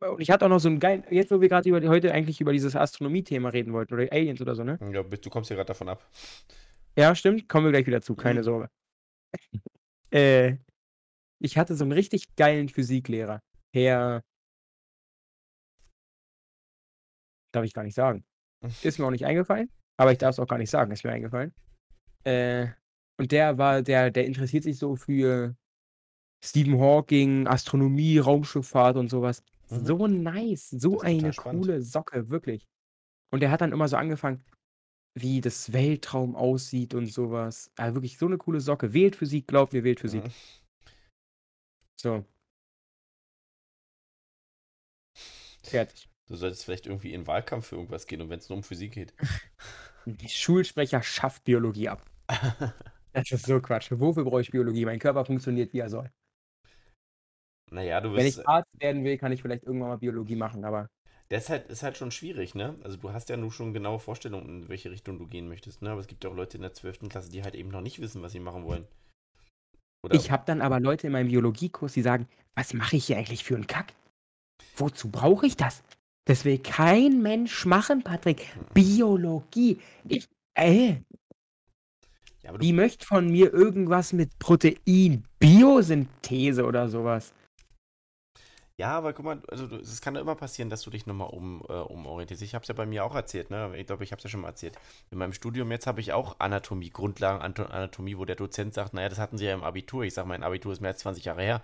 Und 0.00 0.20
ich 0.20 0.30
hatte 0.30 0.44
auch 0.44 0.50
noch 0.50 0.58
so 0.58 0.68
einen 0.68 0.80
geilen, 0.80 1.04
jetzt 1.10 1.30
wo 1.30 1.40
wir 1.40 1.48
gerade 1.48 1.68
über 1.68 1.80
heute 1.88 2.12
eigentlich 2.12 2.40
über 2.40 2.52
dieses 2.52 2.76
Astronomie-Thema 2.76 3.50
reden 3.50 3.72
wollten 3.72 3.94
oder 3.94 4.10
Aliens 4.12 4.40
oder 4.40 4.54
so, 4.54 4.64
ne? 4.64 4.78
Ja, 4.92 5.02
du 5.02 5.30
kommst 5.30 5.50
ja 5.50 5.56
gerade 5.56 5.68
davon 5.68 5.88
ab. 5.88 6.06
Ja, 6.96 7.14
stimmt. 7.14 7.48
Kommen 7.48 7.66
wir 7.66 7.72
gleich 7.72 7.86
wieder 7.86 8.02
zu, 8.02 8.14
keine 8.14 8.40
Mhm. 8.40 8.44
Sorge. 8.44 8.70
äh, 10.10 10.56
ich 11.40 11.56
hatte 11.56 11.74
so 11.74 11.84
einen 11.84 11.92
richtig 11.92 12.36
geilen 12.36 12.68
Physiklehrer. 12.68 13.40
Herr. 13.74 14.22
Darf 17.52 17.64
ich 17.64 17.74
gar 17.74 17.84
nicht 17.84 17.94
sagen. 17.94 18.24
Ist 18.82 18.98
mir 18.98 19.06
auch 19.06 19.10
nicht 19.10 19.26
eingefallen, 19.26 19.70
aber 19.96 20.12
ich 20.12 20.18
darf 20.18 20.30
es 20.30 20.38
auch 20.38 20.46
gar 20.46 20.58
nicht 20.58 20.70
sagen, 20.70 20.92
ist 20.92 21.04
mir 21.04 21.12
eingefallen. 21.12 21.52
Äh, 22.24 22.68
und 23.18 23.32
der 23.32 23.58
war, 23.58 23.82
der, 23.82 24.10
der 24.10 24.24
interessiert 24.24 24.64
sich 24.64 24.78
so 24.78 24.96
für 24.96 25.56
Stephen 26.44 26.78
Hawking, 26.78 27.46
Astronomie, 27.46 28.18
Raumschifffahrt 28.18 28.96
und 28.96 29.08
sowas. 29.08 29.42
Mhm. 29.70 29.86
So 29.86 30.06
nice, 30.06 30.70
so 30.70 31.00
eine 31.00 31.32
coole 31.32 31.82
Socke, 31.82 32.30
wirklich. 32.30 32.66
Und 33.32 33.40
der 33.40 33.50
hat 33.50 33.60
dann 33.60 33.72
immer 33.72 33.88
so 33.88 33.96
angefangen, 33.96 34.44
wie 35.14 35.40
das 35.40 35.72
Weltraum 35.72 36.36
aussieht 36.36 36.94
und 36.94 37.06
sowas. 37.06 37.70
Also 37.76 37.96
wirklich 37.96 38.18
so 38.18 38.26
eine 38.26 38.38
coole 38.38 38.60
Socke. 38.60 38.92
Wählt 38.92 39.16
Physik, 39.16 39.46
glaubt 39.46 39.72
mir, 39.72 39.84
wählt 39.84 40.00
Physik. 40.00 40.24
Mhm. 40.24 40.32
So. 41.96 42.24
Fertig. 45.62 46.11
Du 46.32 46.36
solltest 46.38 46.64
vielleicht 46.64 46.86
irgendwie 46.86 47.12
in 47.12 47.20
den 47.20 47.26
Wahlkampf 47.26 47.66
für 47.66 47.76
irgendwas 47.76 48.06
gehen 48.06 48.22
und 48.22 48.30
wenn 48.30 48.38
es 48.38 48.48
nur 48.48 48.56
um 48.56 48.62
Physik 48.62 48.92
geht. 48.92 49.12
Die 50.06 50.28
Schulsprecher 50.28 51.02
schafft 51.02 51.44
Biologie 51.44 51.88
ab. 51.88 52.04
Das 53.14 53.30
ist 53.30 53.44
so 53.46 53.60
Quatsch. 53.60 53.90
Wofür 53.92 54.24
brauche 54.24 54.40
ich 54.40 54.50
Biologie? 54.50 54.86
Mein 54.86 54.98
Körper 54.98 55.24
funktioniert, 55.26 55.72
wie 55.74 55.80
er 55.80 55.90
soll. 55.90 56.10
naja, 57.70 58.00
du 58.00 58.14
Wenn 58.14 58.24
wirst. 58.24 58.38
ich 58.38 58.48
Arzt 58.48 58.70
werden 58.80 59.04
will, 59.04 59.18
kann 59.18 59.32
ich 59.32 59.42
vielleicht 59.42 59.64
irgendwann 59.64 59.88
mal 59.90 59.96
Biologie 59.98 60.36
machen, 60.36 60.64
aber 60.64 60.88
Das 61.30 61.44
ist 61.44 61.50
halt, 61.50 61.68
ist 61.70 61.82
halt 61.82 61.96
schon 61.96 62.10
schwierig, 62.12 62.54
ne? 62.54 62.76
Also 62.84 62.96
du 62.96 63.12
hast 63.12 63.28
ja 63.28 63.36
nur 63.36 63.50
schon 63.52 63.72
genaue 63.72 63.98
Vorstellungen, 63.98 64.62
in 64.62 64.68
welche 64.68 64.90
Richtung 64.90 65.18
du 65.18 65.26
gehen 65.26 65.48
möchtest, 65.48 65.82
ne? 65.82 65.90
Aber 65.90 66.00
es 66.00 66.06
gibt 66.06 66.22
ja 66.24 66.30
auch 66.30 66.34
Leute 66.36 66.58
in 66.58 66.62
der 66.62 66.74
12. 66.74 67.08
Klasse, 67.08 67.30
die 67.30 67.42
halt 67.42 67.54
eben 67.54 67.70
noch 67.70 67.80
nicht 67.80 68.00
wissen, 68.00 68.22
was 68.22 68.32
sie 68.32 68.40
machen 68.40 68.64
wollen. 68.64 68.86
Oder 70.04 70.16
ich 70.16 70.30
habe 70.30 70.44
dann 70.46 70.60
aber 70.60 70.80
Leute 70.80 71.06
in 71.06 71.12
meinem 71.12 71.28
Biologiekurs, 71.28 71.92
die 71.94 72.02
sagen, 72.02 72.28
was 72.54 72.74
mache 72.74 72.96
ich 72.96 73.06
hier 73.06 73.16
eigentlich 73.18 73.44
für 73.44 73.54
einen 73.54 73.66
Kack? 73.66 73.94
Wozu 74.76 75.10
brauche 75.10 75.46
ich 75.46 75.56
das? 75.56 75.82
Das 76.24 76.44
will 76.44 76.58
kein 76.58 77.20
Mensch 77.22 77.66
machen, 77.66 78.02
Patrick. 78.02 78.46
Biologie. 78.74 79.78
Ich, 80.08 80.28
äh, 80.54 80.96
ja, 82.42 82.56
die 82.58 82.72
möchte 82.72 83.06
von 83.06 83.28
mir 83.30 83.52
irgendwas 83.52 84.12
mit 84.12 84.38
Protein, 84.38 85.24
Biosynthese 85.38 86.64
oder 86.64 86.88
sowas. 86.88 87.32
ja, 88.78 88.96
aber 88.96 89.12
guck 89.12 89.24
mal, 89.24 89.42
also 89.48 89.66
es 89.76 90.00
kann 90.00 90.14
ja 90.16 90.20
immer 90.20 90.34
passieren, 90.34 90.68
dass 90.70 90.82
du 90.82 90.90
dich 90.90 91.06
nochmal 91.06 91.28
um, 91.30 91.62
äh, 91.68 91.72
umorientierst. 91.72 92.42
Ich 92.42 92.54
habe 92.54 92.62
es 92.62 92.68
ja 92.68 92.74
bei 92.74 92.86
mir 92.86 93.04
auch 93.04 93.14
erzählt, 93.14 93.50
ne? 93.50 93.72
Ich 93.76 93.86
glaube, 93.86 94.02
ich 94.02 94.10
habe 94.10 94.18
es 94.18 94.24
ja 94.24 94.30
schon 94.30 94.40
mal 94.40 94.48
erzählt. 94.48 94.76
In 95.10 95.18
meinem 95.18 95.32
Studium 95.32 95.70
jetzt 95.70 95.86
habe 95.86 96.00
ich 96.00 96.12
auch 96.12 96.36
Anatomie, 96.40 96.90
Grundlagen 96.90 97.40
Anatomie, 97.42 98.18
wo 98.18 98.24
der 98.24 98.36
Dozent 98.36 98.74
sagt, 98.74 98.94
naja, 98.94 99.08
das 99.08 99.18
hatten 99.18 99.38
sie 99.38 99.44
ja 99.46 99.54
im 99.54 99.62
Abitur. 99.62 100.02
Ich 100.04 100.14
sage, 100.14 100.28
mein 100.28 100.42
Abitur 100.42 100.72
ist 100.72 100.80
mehr 100.80 100.90
als 100.92 101.00
20 101.00 101.24
Jahre 101.24 101.42
her. 101.42 101.62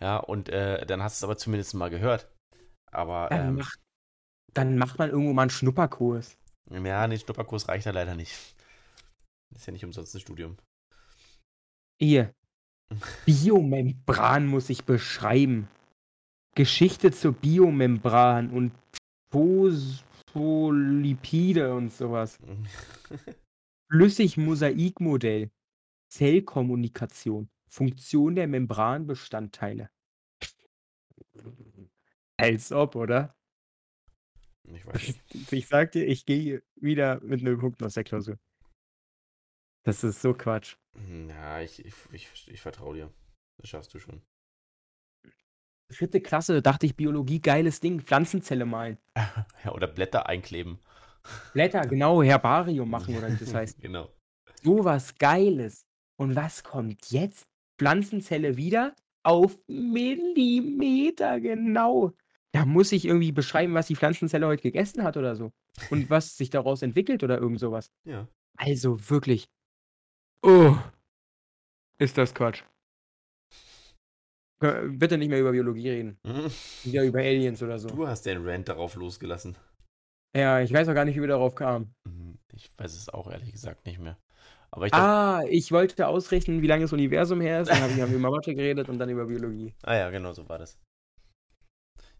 Ja, 0.00 0.16
und 0.18 0.48
äh, 0.48 0.86
dann 0.86 1.02
hast 1.02 1.20
du 1.20 1.26
es 1.26 1.28
aber 1.28 1.36
zumindest 1.36 1.74
mal 1.74 1.90
gehört. 1.90 2.26
Aber 2.90 3.28
Dann, 3.30 3.48
ähm, 3.48 3.54
macht, 3.56 3.80
dann 4.52 4.78
macht 4.78 4.98
man 4.98 5.10
irgendwo 5.10 5.32
mal 5.32 5.42
einen 5.42 5.50
Schnupperkurs. 5.50 6.36
ja, 6.70 7.06
nee, 7.06 7.18
Schnupperkurs 7.18 7.68
reicht 7.68 7.86
ja 7.86 7.92
leider 7.92 8.14
nicht. 8.14 8.36
Ist 9.54 9.66
ja 9.66 9.72
nicht 9.72 9.84
umsonst 9.84 10.14
ein 10.14 10.20
Studium. 10.20 10.56
Hier. 11.98 12.34
Biomembran 13.26 14.46
muss 14.46 14.70
ich 14.70 14.84
beschreiben. 14.84 15.68
Geschichte 16.54 17.10
zur 17.12 17.32
Biomembran 17.32 18.50
und 18.50 18.72
Phospholipide 19.30 21.74
und 21.74 21.92
sowas. 21.92 22.38
Flüssig-Mosaikmodell. 23.90 25.50
Zellkommunikation. 26.08 27.48
Funktion 27.68 28.34
der 28.34 28.48
Membranbestandteile. 28.48 29.90
Als 32.40 32.72
ob, 32.72 32.96
oder? 32.96 33.34
Ich 34.64 34.86
weiß 34.86 34.94
nicht. 34.94 35.20
Ich 35.52 35.68
sag 35.68 35.92
dir, 35.92 36.04
ich 36.06 36.26
gehe 36.26 36.62
wieder 36.76 37.20
mit 37.20 37.40
einem 37.40 37.58
Punkt 37.58 37.82
aus 37.82 37.94
der 37.94 38.04
Klausur. 38.04 38.38
Das 39.84 40.04
ist 40.04 40.20
so 40.20 40.34
Quatsch. 40.34 40.76
Ja, 41.28 41.60
ich, 41.60 41.84
ich, 41.84 41.94
ich, 42.12 42.48
ich 42.48 42.60
vertraue 42.60 42.94
dir. 42.96 43.10
Das 43.58 43.70
schaffst 43.70 43.94
du 43.94 43.98
schon. 43.98 44.22
Dritte 45.88 46.20
Klasse 46.20 46.62
dachte 46.62 46.86
ich, 46.86 46.94
Biologie, 46.96 47.40
geiles 47.40 47.80
Ding. 47.80 48.00
Pflanzenzelle 48.00 48.64
malen. 48.64 48.98
Ja, 49.64 49.72
oder 49.72 49.86
Blätter 49.88 50.26
einkleben. 50.26 50.78
Blätter, 51.52 51.80
genau, 51.86 52.22
Herbarium 52.22 52.88
machen 52.88 53.16
oder 53.16 53.30
wie 53.30 53.36
das 53.36 53.52
heißt. 53.54 53.80
genau. 53.80 54.08
So 54.62 54.84
was 54.84 55.16
Geiles. 55.16 55.86
Und 56.16 56.36
was 56.36 56.62
kommt 56.62 57.10
jetzt? 57.10 57.46
Pflanzenzelle 57.78 58.56
wieder 58.56 58.94
auf 59.22 59.58
Millimeter 59.68 61.40
genau. 61.40 62.12
Da 62.52 62.64
muss 62.66 62.90
ich 62.92 63.04
irgendwie 63.04 63.32
beschreiben, 63.32 63.74
was 63.74 63.86
die 63.86 63.96
Pflanzenzelle 63.96 64.46
heute 64.46 64.62
gegessen 64.62 65.04
hat 65.04 65.16
oder 65.16 65.36
so. 65.36 65.52
Und 65.90 66.10
was 66.10 66.36
sich 66.36 66.50
daraus 66.50 66.82
entwickelt 66.82 67.22
oder 67.22 67.38
irgend 67.38 67.60
sowas. 67.60 67.90
Ja. 68.04 68.26
Also 68.56 69.08
wirklich. 69.08 69.48
Oh. 70.42 70.76
Ist 71.98 72.18
das 72.18 72.34
Quatsch. 72.34 72.62
Bitte 74.60 75.16
nicht 75.16 75.30
mehr 75.30 75.40
über 75.40 75.52
Biologie 75.52 75.88
reden. 75.90 76.18
Mhm. 76.24 76.50
Wieder 76.84 77.04
über 77.04 77.20
Aliens 77.20 77.62
oder 77.62 77.78
so. 77.78 77.88
Du 77.88 78.06
hast 78.06 78.26
den 78.26 78.46
Rant 78.46 78.68
darauf 78.68 78.94
losgelassen. 78.94 79.56
Ja, 80.36 80.60
ich 80.60 80.72
weiß 80.72 80.88
auch 80.88 80.94
gar 80.94 81.04
nicht, 81.04 81.16
wie 81.16 81.20
wir 81.22 81.28
darauf 81.28 81.54
kamen. 81.54 81.94
Mhm. 82.04 82.38
Ich 82.52 82.70
weiß 82.76 82.94
es 82.94 83.08
auch 83.08 83.30
ehrlich 83.30 83.52
gesagt 83.52 83.86
nicht 83.86 83.98
mehr. 83.98 84.18
Aber 84.70 84.86
ich 84.86 84.94
Ah, 84.94 85.42
ich 85.48 85.72
wollte 85.72 86.06
ausrechnen, 86.06 86.62
wie 86.62 86.66
lange 86.66 86.82
das 86.82 86.92
Universum 86.92 87.40
her 87.40 87.62
ist. 87.62 87.70
Dann 87.70 87.80
habe 87.80 87.92
ich 87.92 88.00
haben 88.00 88.10
wir 88.10 88.18
über 88.18 88.30
Mathe 88.30 88.54
geredet 88.54 88.88
und 88.88 88.98
dann 88.98 89.08
über 89.08 89.26
Biologie. 89.26 89.74
ah 89.82 89.94
ja, 89.96 90.10
genau 90.10 90.32
so 90.32 90.48
war 90.48 90.58
das. 90.58 90.78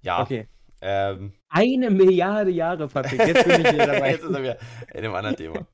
Ja, 0.02 0.22
Okay. 0.22 0.48
ähm, 0.80 1.32
Eine 1.48 1.90
Milliarde 1.90 2.50
Jahre, 2.50 2.88
Patrick. 2.88 3.18
Jetzt 3.26 3.44
bin 3.46 3.60
ich 3.64 3.72
wieder 3.72 3.86
dabei. 3.86 4.10
jetzt 4.12 4.24
ist 4.24 4.34
er 4.34 4.42
wieder 4.42 4.58
in 4.92 4.98
einem 5.04 5.14
anderen 5.14 5.36
Thema. 5.36 5.66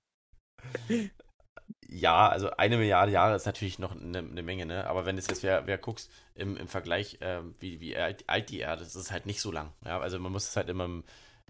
Ja, 1.89 2.29
also 2.29 2.51
eine 2.51 2.77
Milliarde 2.79 3.13
Jahre 3.13 3.37
ist 3.37 3.47
natürlich 3.47 3.79
noch 3.79 3.93
eine, 3.95 4.19
eine 4.19 4.43
Menge, 4.43 4.67
ne? 4.67 4.87
Aber 4.89 5.07
wenn 5.07 5.15
du 5.17 5.21
es 5.21 5.29
jetzt 5.29 5.43
wer, 5.45 5.67
wer 5.67 5.79
guckst, 5.79 6.11
im, 6.35 6.57
im 6.57 6.67
Vergleich, 6.67 7.19
ähm, 7.21 7.55
wie, 7.61 7.81
wie 7.81 7.97
alt, 7.97 8.25
alt 8.27 8.51
die 8.51 8.59
Erde 8.59 8.83
ist, 8.83 8.89
ist 8.89 8.97
es 9.03 9.13
halt 9.13 9.25
nicht 9.27 9.41
so 9.41 9.53
lang. 9.53 9.73
Ja, 9.85 10.01
also 10.01 10.19
man 10.19 10.33
muss 10.33 10.49
es 10.49 10.57
halt 10.57 10.69
immer, 10.69 10.85
im- 10.87 11.05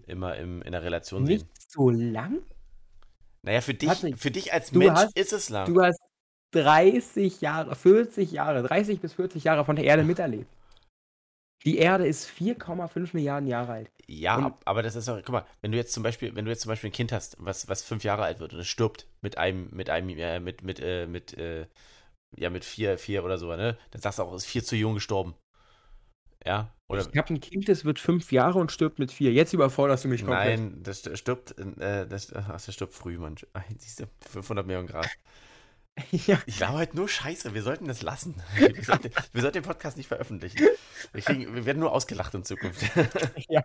immer 0.07 0.37
im, 0.37 0.61
in 0.63 0.73
der 0.73 0.83
Relation 0.83 1.25
sehen. 1.25 1.39
Nicht 1.39 1.49
so 1.73 1.89
lang? 1.89 2.43
Naja, 3.43 3.61
für 3.63 3.75
dich, 3.75 3.89
Patrick, 3.89 4.19
für 4.19 4.31
dich 4.31 4.53
als 4.53 4.73
Mensch 4.73 4.91
hast- 4.93 5.17
ist 5.17 5.33
es 5.33 5.49
lang. 5.49 5.73
Du 5.73 5.81
hast 5.83 5.99
30 6.53 7.41
Jahre, 7.41 7.75
40 7.75 8.31
Jahre, 8.33 8.63
30 8.63 9.01
bis 9.01 9.15
40 9.15 9.43
Jahre 9.45 9.65
von 9.65 9.77
der 9.77 9.85
Erde 9.87 10.03
miterlebt. 10.05 10.51
Die 11.65 11.79
Erde 11.79 12.07
ist 12.07 12.27
4,5 12.29 13.13
Milliarden 13.15 13.49
Jahre 13.49 13.73
alt. 13.73 13.91
Ja, 14.07 14.37
Und- 14.37 14.45
ab- 14.45 14.63
aber 14.65 14.83
das 14.83 14.95
ist 14.95 15.09
auch, 15.09 15.17
guck 15.17 15.31
mal, 15.31 15.47
wenn 15.63 15.73
du 15.73 15.79
jetzt 15.79 15.93
zum 15.93 16.03
Beispiel, 16.03 16.35
wenn 16.37 16.45
du 16.45 16.51
jetzt 16.51 16.61
zum 16.63 16.69
Beispiel 16.69 16.91
ein 16.91 16.93
Kind 16.93 17.11
hast, 17.13 17.37
was, 17.41 17.69
was 17.69 17.83
fünf 17.83 18.05
Jahre 18.05 18.23
alt 18.23 18.39
wird 18.39 18.53
und 18.55 18.61
es 18.61 18.69
stirbt 18.69 19.07
mit 19.21 19.37
einem, 19.39 19.69
mit 19.73 19.91
einem, 19.91 20.09
äh, 20.11 20.39
mit, 20.39 20.63
mit, 20.63 20.79
äh, 20.81 21.07
mit, 21.07 21.37
äh, 21.37 21.67
ja, 22.37 22.51
mit 22.51 22.65
vier, 22.65 22.99
vier 22.99 23.25
oder 23.25 23.39
so, 23.39 23.55
ne? 23.57 23.77
Dann 23.91 24.01
sagst 24.03 24.19
du 24.19 24.23
auch, 24.23 24.33
es 24.35 24.45
ist 24.45 24.51
viel 24.51 24.63
zu 24.63 24.77
jung 24.77 24.95
gestorben. 24.95 25.35
Ja? 26.45 26.73
Oder 26.89 27.09
Ich 27.13 27.19
habe 27.19 27.35
ein 27.35 27.41
Kind, 27.41 27.69
das 27.69 27.85
wird 27.85 27.99
fünf 27.99 28.31
Jahre 28.31 28.61
und 28.61 28.71
stirbt 28.71 29.01
mit 29.01 29.11
vier. 29.11 29.33
Jetzt 29.33 29.53
überforderst 29.53 30.05
du 30.05 30.09
mich 30.09 30.25
komplett. 30.25 30.61
nein, 30.61 30.83
das 30.85 31.05
st- 31.05 31.17
stirbt, 31.17 31.59
äh, 31.59 32.07
das, 32.07 32.33
ach, 32.33 32.49
das 32.53 32.73
stirbt 32.73 32.93
früh, 32.93 33.19
Mann. 33.19 33.35
Siehst 33.79 34.01
du, 34.01 34.05
500 34.31 34.65
Millionen 34.65 34.87
Grad. 34.87 35.09
Ja, 36.11 36.39
Ich 36.47 36.59
glaube 36.59 36.79
halt 36.79 36.95
nur 36.95 37.09
Scheiße, 37.09 37.55
wir 37.55 37.63
sollten 37.63 37.87
das 37.87 38.03
lassen. 38.03 38.35
Wir 38.57 38.85
sollten, 38.85 39.11
wir 39.33 39.43
sollten 39.43 39.59
den 39.59 39.65
Podcast 39.65 39.97
nicht 39.97 40.09
veröffentlichen. 40.09 40.59
Wir, 41.13 41.23
kriegen, 41.23 41.55
wir 41.55 41.65
werden 41.65 41.79
nur 41.79 41.93
ausgelacht 41.93 42.35
in 42.35 42.45
Zukunft. 42.45 42.83
Ja. 43.49 43.63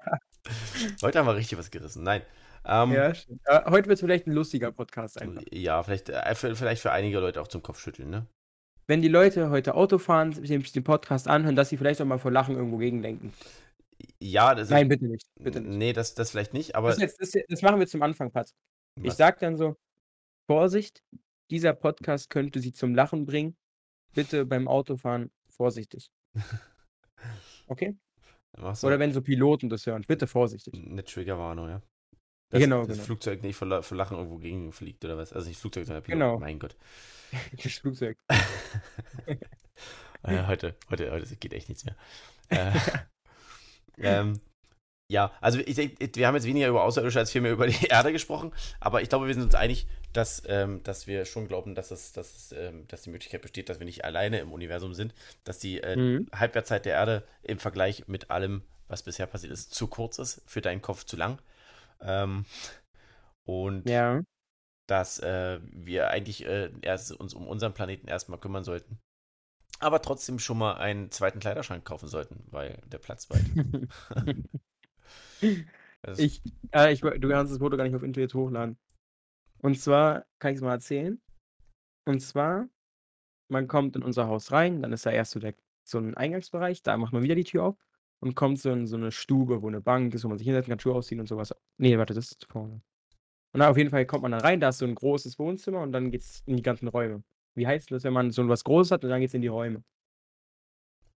Heute 1.02 1.20
haben 1.20 1.28
wir 1.28 1.36
richtig 1.36 1.58
was 1.58 1.72
gerissen. 1.72 2.04
Nein. 2.04 2.22
Ähm, 2.66 2.92
ja. 2.92 3.10
Äh, 3.46 3.70
heute 3.70 3.88
wird 3.88 3.96
es 3.96 4.00
vielleicht 4.00 4.28
ein 4.28 4.34
lustiger 4.34 4.72
Podcast 4.72 5.22
einfach. 5.22 5.44
Ja, 5.52 5.82
vielleicht, 5.84 6.10
äh, 6.10 6.36
für, 6.36 6.56
vielleicht 6.56 6.82
für 6.82 6.92
einige 6.92 7.20
Leute 7.20 7.42
auch 7.42 7.48
zum 7.48 7.62
Kopfschütteln, 7.62 8.10
ne? 8.10 8.28
Wenn 8.88 9.02
die 9.02 9.08
Leute 9.08 9.50
heute 9.50 9.76
Auto 9.76 9.98
fahren, 9.98 10.34
sich 10.34 10.72
den 10.72 10.84
Podcast 10.84 11.28
anhören, 11.28 11.56
dass 11.56 11.70
sie 11.70 11.78
vielleicht 11.78 12.02
auch 12.02 12.06
mal 12.06 12.20
vor 12.20 12.32
Lachen 12.32 12.56
irgendwo 12.56 12.78
gegendenken. 12.78 13.34
Ja, 14.20 14.56
das 14.56 14.70
Nein, 14.70 14.84
ist, 14.84 14.90
bitte 14.90 15.06
nicht. 15.06 15.28
Bitte 15.40 15.62
nicht. 15.62 15.78
Nee, 15.78 15.94
das, 15.94 16.16
das 16.16 16.32
vielleicht 16.32 16.54
nicht, 16.54 16.76
aber. 16.76 16.90
Das, 16.90 17.00
jetzt, 17.00 17.22
das, 17.22 17.32
das 17.48 17.62
machen 17.62 17.80
wir 17.80 17.88
zum 17.88 18.02
Anfang, 18.02 18.32
Pat. 18.32 18.54
Ich 19.02 19.14
sag 19.14 19.40
dann 19.40 19.58
so: 19.58 19.78
Vorsicht, 20.48 21.04
dieser 21.52 21.74
Podcast 21.74 22.30
könnte 22.30 22.60
sie 22.60 22.74
zum 22.74 22.96
Lachen 22.96 23.26
bringen. 23.26 23.56
Bitte 24.14 24.46
beim 24.46 24.68
Autofahren 24.68 25.32
vorsichtig. 25.50 26.12
Okay? 27.68 27.96
Oder 28.58 29.00
wenn 29.00 29.14
so 29.14 29.22
Piloten 29.22 29.70
das 29.70 29.86
hören, 29.86 30.04
bitte 30.06 30.28
vorsichtig. 30.28 30.74
eine 30.74 31.06
Triggerwarnung, 31.06 31.70
ja? 31.70 31.82
Genau, 32.50 32.80
das 32.80 32.98
genau. 32.98 33.04
Flugzeug 33.04 33.44
nicht 33.44 33.56
vor, 33.56 33.82
vor 33.82 33.96
Lachen 33.96 34.18
irgendwo 34.18 34.38
gegen 34.40 34.74
fliegt 34.74 35.06
oder 35.06 35.16
was? 35.16 35.32
Also 35.32 35.48
nicht 35.48 35.60
Flugzeug, 35.60 35.86
sondern 35.86 36.04
Pilot. 36.04 36.20
Genau. 36.20 36.40
Mein 36.40 36.60
Gott. 36.60 36.76
Das 37.64 37.74
Flugzeug. 37.74 38.18
Heute, 40.24 40.76
heute, 40.92 41.12
heute 41.12 41.36
geht 41.38 41.54
echt 41.54 41.70
nichts 41.70 41.84
mehr. 41.84 41.96
Äh, 42.50 42.72
ähm, 43.98 44.40
ja, 45.12 45.32
also 45.42 45.60
ich, 45.60 45.78
ich, 45.78 46.16
wir 46.16 46.28
haben 46.28 46.36
jetzt 46.36 46.46
weniger 46.46 46.68
über 46.68 46.84
Außerirdische 46.84 47.20
als 47.20 47.32
vielmehr 47.32 47.52
über 47.52 47.66
die 47.66 47.88
Erde 47.88 48.12
gesprochen, 48.12 48.54
aber 48.80 49.02
ich 49.02 49.10
glaube, 49.10 49.26
wir 49.26 49.34
sind 49.34 49.44
uns 49.44 49.56
einig, 49.56 49.88
dass, 50.14 50.44
ähm, 50.48 50.82
dass 50.84 51.08
wir 51.08 51.26
schon 51.26 51.48
glauben, 51.48 51.76
dass, 51.76 51.92
es, 51.92 52.12
dass, 52.14 52.36
es, 52.36 52.52
ähm, 52.54 52.88
dass 52.88 53.04
die 53.04 53.10
Möglichkeit 53.12 53.42
besteht, 53.42 53.70
dass 53.70 53.80
wir 53.80 53.86
nicht 53.86 54.06
alleine 54.06 54.40
im 54.40 54.52
Universum 54.52 54.94
sind, 54.94 55.14
dass 55.44 55.60
die 55.60 55.82
äh, 55.82 55.98
Mhm. 55.98 56.26
Halbwertszeit 56.34 56.86
der 56.86 56.94
Erde 56.96 57.24
im 57.44 57.60
Vergleich 57.60 58.08
mit 58.08 58.32
allem, 58.32 58.64
was 58.88 59.04
bisher 59.04 59.28
passiert 59.28 59.54
ist, 59.54 59.74
zu 59.74 59.88
kurz 59.88 60.20
ist, 60.20 60.42
für 60.46 60.62
deinen 60.62 60.82
Kopf 60.82 61.06
zu 61.06 61.18
lang. 61.18 61.40
Ähm, 62.02 62.46
und 63.46 63.86
Ja. 63.86 64.22
dass 64.88 65.20
äh, 65.20 65.60
wir 65.72 66.10
eigentlich 66.10 66.46
äh, 66.46 66.72
erst 66.82 67.14
uns 67.14 67.34
um 67.34 67.48
unseren 67.48 67.74
Planeten 67.74 68.08
erstmal 68.08 68.40
kümmern 68.40 68.64
sollten. 68.64 69.00
Aber 69.80 70.02
trotzdem 70.02 70.40
schon 70.40 70.58
mal 70.60 70.76
einen 70.76 71.12
zweiten 71.12 71.40
Kleiderschrank 71.40 71.86
kaufen 71.86 72.08
sollten, 72.10 72.46
weil 72.52 72.80
der 72.92 73.00
Platz 73.00 73.30
weit. 73.32 73.52
Ich, 76.16 76.42
äh, 76.74 76.94
ich, 76.94 77.02
du 77.02 77.30
kannst 77.30 77.52
das 77.52 77.60
Foto 77.60 77.78
gar 77.78 77.84
nicht 77.86 77.96
auf 77.96 78.04
Intuit 78.04 78.34
hochladen. 78.34 78.78
Und 79.62 79.80
zwar, 79.80 80.26
kann 80.40 80.52
ich 80.52 80.58
es 80.58 80.62
mal 80.62 80.74
erzählen? 80.74 81.22
Und 82.06 82.20
zwar, 82.22 82.68
man 83.50 83.68
kommt 83.68 83.96
in 83.96 84.04
unser 84.04 84.28
Haus 84.28 84.52
rein, 84.52 84.82
dann 84.82 84.94
ist 84.94 85.06
da 85.06 85.12
erst 85.12 85.32
so, 85.32 85.40
der, 85.40 85.54
so 85.84 86.00
ein 86.00 86.16
Eingangsbereich, 86.16 86.82
da 86.84 86.98
macht 86.98 87.14
man 87.14 87.24
wieder 87.24 87.36
die 87.36 87.44
Tür 87.44 87.64
auf 87.64 87.86
und 88.22 88.36
kommt 88.36 88.60
so 88.60 88.72
in 88.72 88.88
so 88.88 88.98
eine 88.98 89.12
Stube, 89.12 89.62
wo 89.62 89.68
eine 89.68 89.82
Bank 89.82 90.14
ist, 90.14 90.24
wo 90.24 90.30
man 90.30 90.38
sich 90.38 90.46
hinsetzen 90.46 90.72
kann, 90.72 90.80
Schuhe 90.80 90.96
ausziehen 90.96 91.20
und 91.20 91.28
sowas. 91.28 91.54
Nee, 91.78 91.98
warte, 91.98 92.14
das 92.14 92.32
ist 92.32 92.48
vorne. 92.50 92.82
Und 93.54 93.60
dann 93.60 93.70
auf 93.70 93.78
jeden 93.78 93.90
Fall 93.90 94.06
kommt 94.06 94.24
man 94.24 94.32
dann 94.32 94.42
rein, 94.42 94.60
da 94.60 94.70
ist 94.70 94.80
so 94.80 94.86
ein 94.86 94.96
großes 94.96 95.38
Wohnzimmer 95.38 95.82
und 95.82 95.92
dann 95.92 96.10
geht's 96.10 96.42
in 96.46 96.58
die 96.58 96.64
ganzen 96.64 96.88
Räume. 96.88 97.24
Wie 97.56 97.68
heißt 97.68 97.92
das, 97.92 98.04
wenn 98.04 98.14
man 98.14 98.32
so 98.32 98.48
was 98.48 98.64
Großes 98.64 98.92
hat 98.92 99.04
und 99.04 99.10
dann 99.10 99.20
geht's 99.20 99.34
in 99.34 99.42
die 99.42 99.48
Räume? 99.48 99.84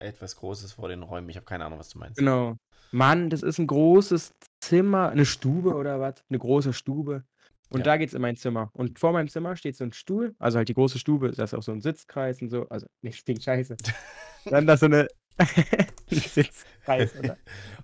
etwas 0.03 0.37
Großes 0.37 0.73
vor 0.73 0.89
den 0.89 1.03
Räumen. 1.03 1.29
Ich 1.29 1.37
habe 1.37 1.47
keine 1.47 1.65
Ahnung, 1.65 1.79
was 1.79 1.91
du 1.91 1.99
meinst. 1.99 2.19
Genau. 2.19 2.57
Mann, 2.91 3.31
das 3.31 3.43
ist 3.43 3.59
ein 3.59 3.67
großes 3.67 4.35
Zimmer, 4.61 5.11
eine 5.11 5.25
Stube 5.25 5.75
oder 5.75 6.01
was? 6.01 6.25
Eine 6.29 6.39
große 6.39 6.73
Stube. 6.73 7.25
Und 7.73 7.81
Ja. 7.81 7.85
da 7.85 7.97
geht's 7.97 8.15
in 8.15 8.23
mein 8.23 8.37
Zimmer. 8.37 8.71
Und 8.75 8.99
vor 8.99 9.13
meinem 9.13 9.29
Zimmer 9.29 9.57
steht 9.57 9.77
so 9.77 9.85
ein 9.85 9.93
Stuhl, 9.93 10.35
also 10.39 10.59
halt 10.59 10.69
die 10.69 10.75
große 10.75 10.99
Stube, 10.99 11.31
da 11.33 11.45
ist 11.45 11.55
auch 11.55 11.63
so 11.63 11.73
ein 11.73 11.81
Sitzkreis 11.81 12.41
und 12.43 12.51
so, 12.51 12.69
also 12.69 12.87
nicht 13.03 13.27
Ding 13.27 13.41
Scheiße. 13.41 13.77
Dann 14.47 14.67
da 14.67 14.77
so 14.77 14.87
eine 14.87 15.09
ein 15.39 15.49
Sitzkreis, 16.09 17.17
oder? 17.19 17.37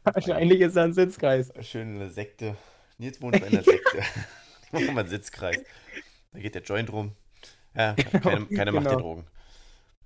Wahrscheinlich 0.05 0.61
ist 0.61 0.77
da 0.77 0.85
ein 0.85 0.93
Sitzkreis. 0.93 1.53
Schöne 1.61 2.09
Sekte. 2.11 2.57
Nils 2.99 3.21
wohnt 3.23 3.41
bei 3.41 3.47
einer 3.47 3.63
Sekte. 3.63 3.99
Machen 4.73 4.87
wir 4.95 4.99
einen 5.01 5.09
Sitzkreis. 5.09 5.59
Da 6.33 6.39
geht 6.41 6.55
der 6.55 6.63
Joint 6.63 6.93
rum. 6.93 7.13
Ja, 7.75 7.95
keine, 7.95 8.47
keine 8.47 8.73
Macht 8.73 8.85
der 8.87 8.93
genau. 8.97 8.99
Drogen. 9.01 9.27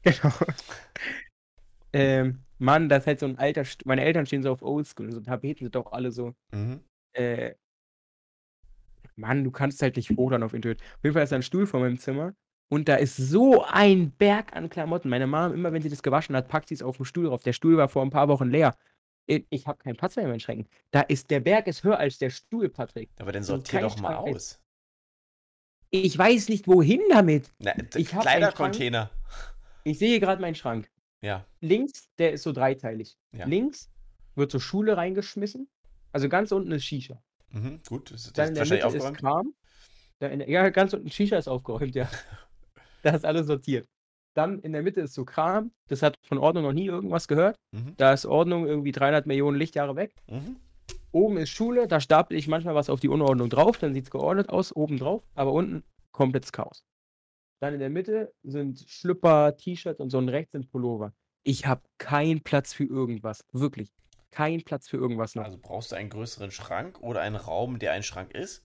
Genau. 0.03 0.33
Ähm, 1.93 2.43
Mann, 2.59 2.89
das 2.89 3.01
ist 3.03 3.07
halt 3.07 3.21
so 3.21 3.27
ein 3.27 3.39
alter, 3.39 3.65
St 3.65 3.85
meine 3.87 4.03
Eltern 4.05 4.27
stehen 4.27 4.43
so 4.43 4.51
auf 4.53 4.63
Oldschool, 4.63 5.13
so 5.13 5.21
Tapeten 5.21 5.65
sind 5.65 5.75
doch 5.75 5.93
alle 5.93 6.11
so, 6.13 6.35
Mhm. 6.53 6.81
äh, 7.15 7.55
Mann, 9.17 9.45
du 9.45 9.51
kannst 9.51 9.83
halt 9.83 9.97
nicht 9.97 10.11
hochladen 10.11 10.43
auf 10.45 10.55
Intuit. 10.55 10.81
Auf 10.81 11.05
jeden 11.05 11.15
Fall 11.15 11.23
ist 11.25 11.33
da 11.33 11.37
ein 11.37 11.43
Stuhl 11.43 11.67
vor 11.67 11.81
meinem 11.81 11.99
Zimmer 11.99 12.35
und 12.69 12.89
da 12.89 12.97
ist 12.97 13.17
so 13.17 13.65
ein 13.65 14.11
Berg 14.13 14.55
an 14.57 14.71
Klamotten. 14.71 15.09
Meine 15.09 15.27
Mom, 15.27 15.53
immer 15.53 15.73
wenn 15.73 15.83
sie 15.83 15.91
das 15.91 16.03
gewaschen 16.03 16.35
hat, 16.37 16.49
packt 16.49 16.69
sie 16.69 16.75
es 16.75 16.83
auf 16.83 16.97
den 16.97 17.05
Stuhl 17.07 17.27
drauf. 17.27 17.43
Der 17.43 17.53
Stuhl 17.53 17.77
war 17.77 17.89
vor 17.89 18.03
ein 18.03 18.11
paar 18.11 18.29
Wochen 18.29 18.49
leer. 18.51 18.77
Ich, 19.27 19.47
ich 19.51 19.67
habe 19.67 19.79
keinen 19.79 19.97
Platz 19.97 20.17
mehr 20.17 20.25
in 20.25 20.31
meinen 20.31 20.41
Schränken. 20.41 20.67
Da 20.91 21.03
ist 21.03 21.31
der 21.31 21.41
Berg 21.41 21.67
ist 21.69 21.85
höher 21.85 21.99
als 21.99 22.19
der 22.19 22.31
Stuhl, 22.31 22.69
Patrick. 22.69 23.11
Aber 23.21 23.31
dann 23.33 23.43
So 23.43 23.55
sortier 23.55 23.81
doch 23.83 23.99
mal 24.01 24.15
Schrank 24.15 24.29
ist- 24.29 24.35
aus. 24.37 24.59
Ich 25.91 26.17
weiß 26.17 26.49
nicht, 26.49 26.67
wohin 26.69 27.03
damit. 27.11 27.53
Na, 27.59 27.73
Ich 27.97 28.15
hab 28.15 28.27
einen 28.27 28.39
Kleidercontainer. 28.41 29.11
Ich 29.85 29.99
sehe 29.99 30.19
gerade 30.21 30.41
meinen 30.41 30.55
Schrank. 30.55 30.91
Ja. 31.21 31.45
Links, 31.61 32.09
der 32.19 32.33
ist 32.33 32.43
so 32.45 32.53
dreiteilig. 32.53 33.17
Ja. 33.37 33.45
Links 33.47 33.91
wird 34.35 34.51
zur 34.51 34.61
Schule 34.61 34.97
reingeschmissen. 34.97 35.69
Also 36.13 36.29
ganz 36.29 36.51
unten 36.51 36.73
ist 36.73 36.85
Shisha. 36.85 37.23
Mhm, 37.53 37.81
gut. 37.89 38.11
Das, 38.11 38.25
das 38.25 38.33
Dann 38.33 38.45
ist 38.45 38.49
in 38.49 38.55
der 38.55 38.61
wahrscheinlich 38.61 38.85
Mitte 38.85 38.97
ist 38.97 39.05
aufgeräumt. 39.05 39.19
Kram. 39.19 39.55
Da 40.19 40.27
in 40.29 40.39
der, 40.41 40.49
ja, 40.49 40.69
ganz 40.71 40.93
unten 40.95 41.11
Shisha 41.11 41.37
ist 41.37 41.49
aufgeräumt, 41.49 41.95
ja. 41.95 42.09
da 43.03 43.11
ist 43.11 43.25
alles 43.25 43.47
sortiert. 43.47 43.89
Dann 44.35 44.61
in 44.61 44.73
der 44.73 44.83
Mitte 44.83 45.01
ist 45.01 45.15
so 45.15 45.25
Kram. 45.25 45.73
Das 45.89 46.03
hat 46.03 46.17
von 46.23 46.39
Ordnung 46.39 46.65
noch 46.65 46.73
nie 46.73 46.87
irgendwas 46.87 47.29
gehört. 47.29 47.57
Mhm. 47.73 47.95
Da 47.97 48.13
ist 48.13 48.25
Ordnung 48.25 48.67
irgendwie 48.67 48.93
300 48.93 49.27
Millionen 49.27 49.59
Lichtjahre 49.59 49.97
weg. 49.97 50.15
Mhm. 50.29 50.57
Oben 51.11 51.37
ist 51.37 51.51
Schule. 51.51 51.87
Da 51.87 52.01
stapel 52.01 52.39
ich 52.39 52.49
manchmal 52.49 52.75
was 52.75 52.89
auf 52.89 53.01
die 53.01 53.09
Unordnung 53.09 53.51
drauf. 53.51 53.77
Dann 53.77 53.93
sieht 53.93 54.05
es 54.05 54.11
geordnet 54.11 54.49
aus, 54.49 54.75
oben 54.75 54.99
drauf. 54.99 55.23
Aber 55.35 55.53
unten 55.53 55.83
komplettes 56.13 56.53
Chaos. 56.53 56.85
Dann 57.61 57.75
in 57.75 57.81
der 57.81 57.91
Mitte 57.91 58.33
sind 58.43 58.85
Schlüpper, 58.89 59.57
T-Shirts 59.57 60.01
und 60.01 60.11
so 60.11 60.19
und 60.19 60.31
rechts 60.31 60.53
sind 60.53 60.71
Pullover. 60.71 61.13
Ich 61.45 61.67
habe 61.67 61.83
keinen 61.99 62.41
Platz 62.41 62.73
für 62.73 62.85
irgendwas. 62.85 63.45
Wirklich. 63.53 63.93
Kein 64.33 64.65
Platz 64.65 64.89
für 64.89 64.97
irgendwas 64.97 65.35
noch. 65.37 65.45
Also 65.45 65.59
brauchst 65.59 65.93
du 65.93 65.97
einen 65.97 66.11
größeren 66.11 66.51
Schrank 66.51 67.01
oder 67.01 67.21
einen 67.21 67.37
Raum, 67.37 67.79
der 67.79 67.93
ein 67.93 68.03
Schrank 68.03 68.33
ist? 68.33 68.65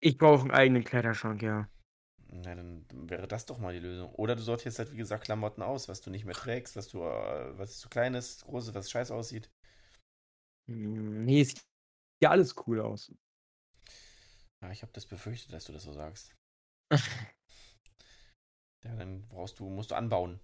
Ich 0.00 0.18
brauche 0.18 0.42
einen 0.42 0.50
eigenen 0.50 0.82
Kleiderschrank, 0.84 1.42
ja. 1.42 1.68
Na, 2.30 2.54
dann 2.54 2.86
wäre 2.92 3.26
das 3.28 3.46
doch 3.46 3.58
mal 3.58 3.72
die 3.72 3.80
Lösung. 3.80 4.14
Oder 4.14 4.36
du 4.36 4.42
sortierst 4.42 4.78
halt, 4.78 4.92
wie 4.92 4.96
gesagt, 4.96 5.24
Klamotten 5.24 5.62
aus, 5.62 5.88
was 5.88 6.00
du 6.00 6.10
nicht 6.10 6.24
mehr 6.24 6.34
trägst, 6.34 6.76
was 6.76 6.88
du, 6.88 7.02
äh, 7.02 7.58
was 7.58 7.78
zu 7.78 7.88
klein 7.88 8.14
ist, 8.14 8.44
groß 8.44 8.68
ist, 8.68 8.74
was 8.74 8.90
scheiße 8.90 9.14
aussieht. 9.14 9.50
Hm, 10.68 11.24
Nee, 11.24 11.40
es 11.42 11.48
sieht 11.50 11.64
ja 12.22 12.30
alles 12.30 12.54
cool 12.66 12.80
aus. 12.80 13.12
Ja, 14.62 14.70
ich 14.70 14.82
habe 14.82 14.92
das 14.92 15.06
befürchtet, 15.06 15.52
dass 15.52 15.64
du 15.64 15.72
das 15.72 15.82
so 15.84 15.92
sagst. 15.92 16.34
Ja, 18.84 18.94
dann 18.96 19.28
brauchst 19.28 19.58
du, 19.60 19.68
musst 19.68 19.90
du 19.92 19.94
anbauen. 19.94 20.40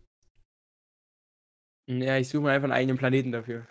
Ja, 1.89 2.17
ich 2.19 2.29
suche 2.29 2.43
mir 2.43 2.51
einfach 2.53 2.65
einen 2.65 2.73
eigenen 2.73 2.99
Planeten 2.99 3.33
dafür. 3.33 3.67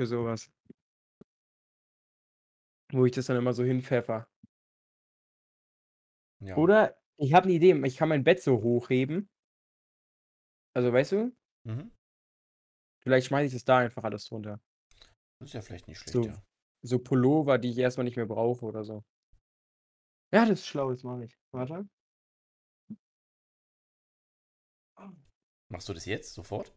Für 0.00 0.06
sowas. 0.06 0.50
Wo 2.90 3.04
ich 3.04 3.12
das 3.12 3.26
dann 3.26 3.36
immer 3.36 3.52
so 3.52 3.64
hinpfeffer. 3.64 4.26
Ja. 6.42 6.56
Oder 6.56 6.98
ich 7.18 7.34
habe 7.34 7.44
eine 7.44 7.52
Idee, 7.52 7.78
ich 7.84 7.98
kann 7.98 8.08
mein 8.08 8.24
Bett 8.24 8.42
so 8.42 8.62
hochheben. 8.62 9.28
Also, 10.74 10.90
weißt 10.90 11.12
du, 11.12 11.36
Mhm. 11.66 11.92
vielleicht 13.02 13.26
schmeiße 13.26 13.48
ich 13.48 13.52
das 13.52 13.66
da 13.66 13.76
einfach 13.80 14.02
alles 14.02 14.24
drunter. 14.24 14.58
Das 15.38 15.50
ist 15.50 15.52
ja 15.52 15.60
vielleicht 15.60 15.86
nicht 15.86 15.98
schlecht, 15.98 16.14
So. 16.14 16.22
ja. 16.22 16.42
So 16.80 16.98
Pullover, 16.98 17.58
die 17.58 17.68
ich 17.68 17.76
erstmal 17.76 18.04
nicht 18.04 18.16
mehr 18.16 18.24
brauche 18.24 18.64
oder 18.64 18.84
so. 18.84 19.04
Ja, 20.32 20.46
das 20.46 20.60
ist 20.60 20.66
schlau, 20.66 20.90
das 20.92 21.02
mache 21.02 21.26
ich. 21.26 21.38
Warte. 21.52 21.86
Machst 25.68 25.90
du 25.90 25.92
das 25.92 26.06
jetzt, 26.06 26.32
sofort? 26.32 26.74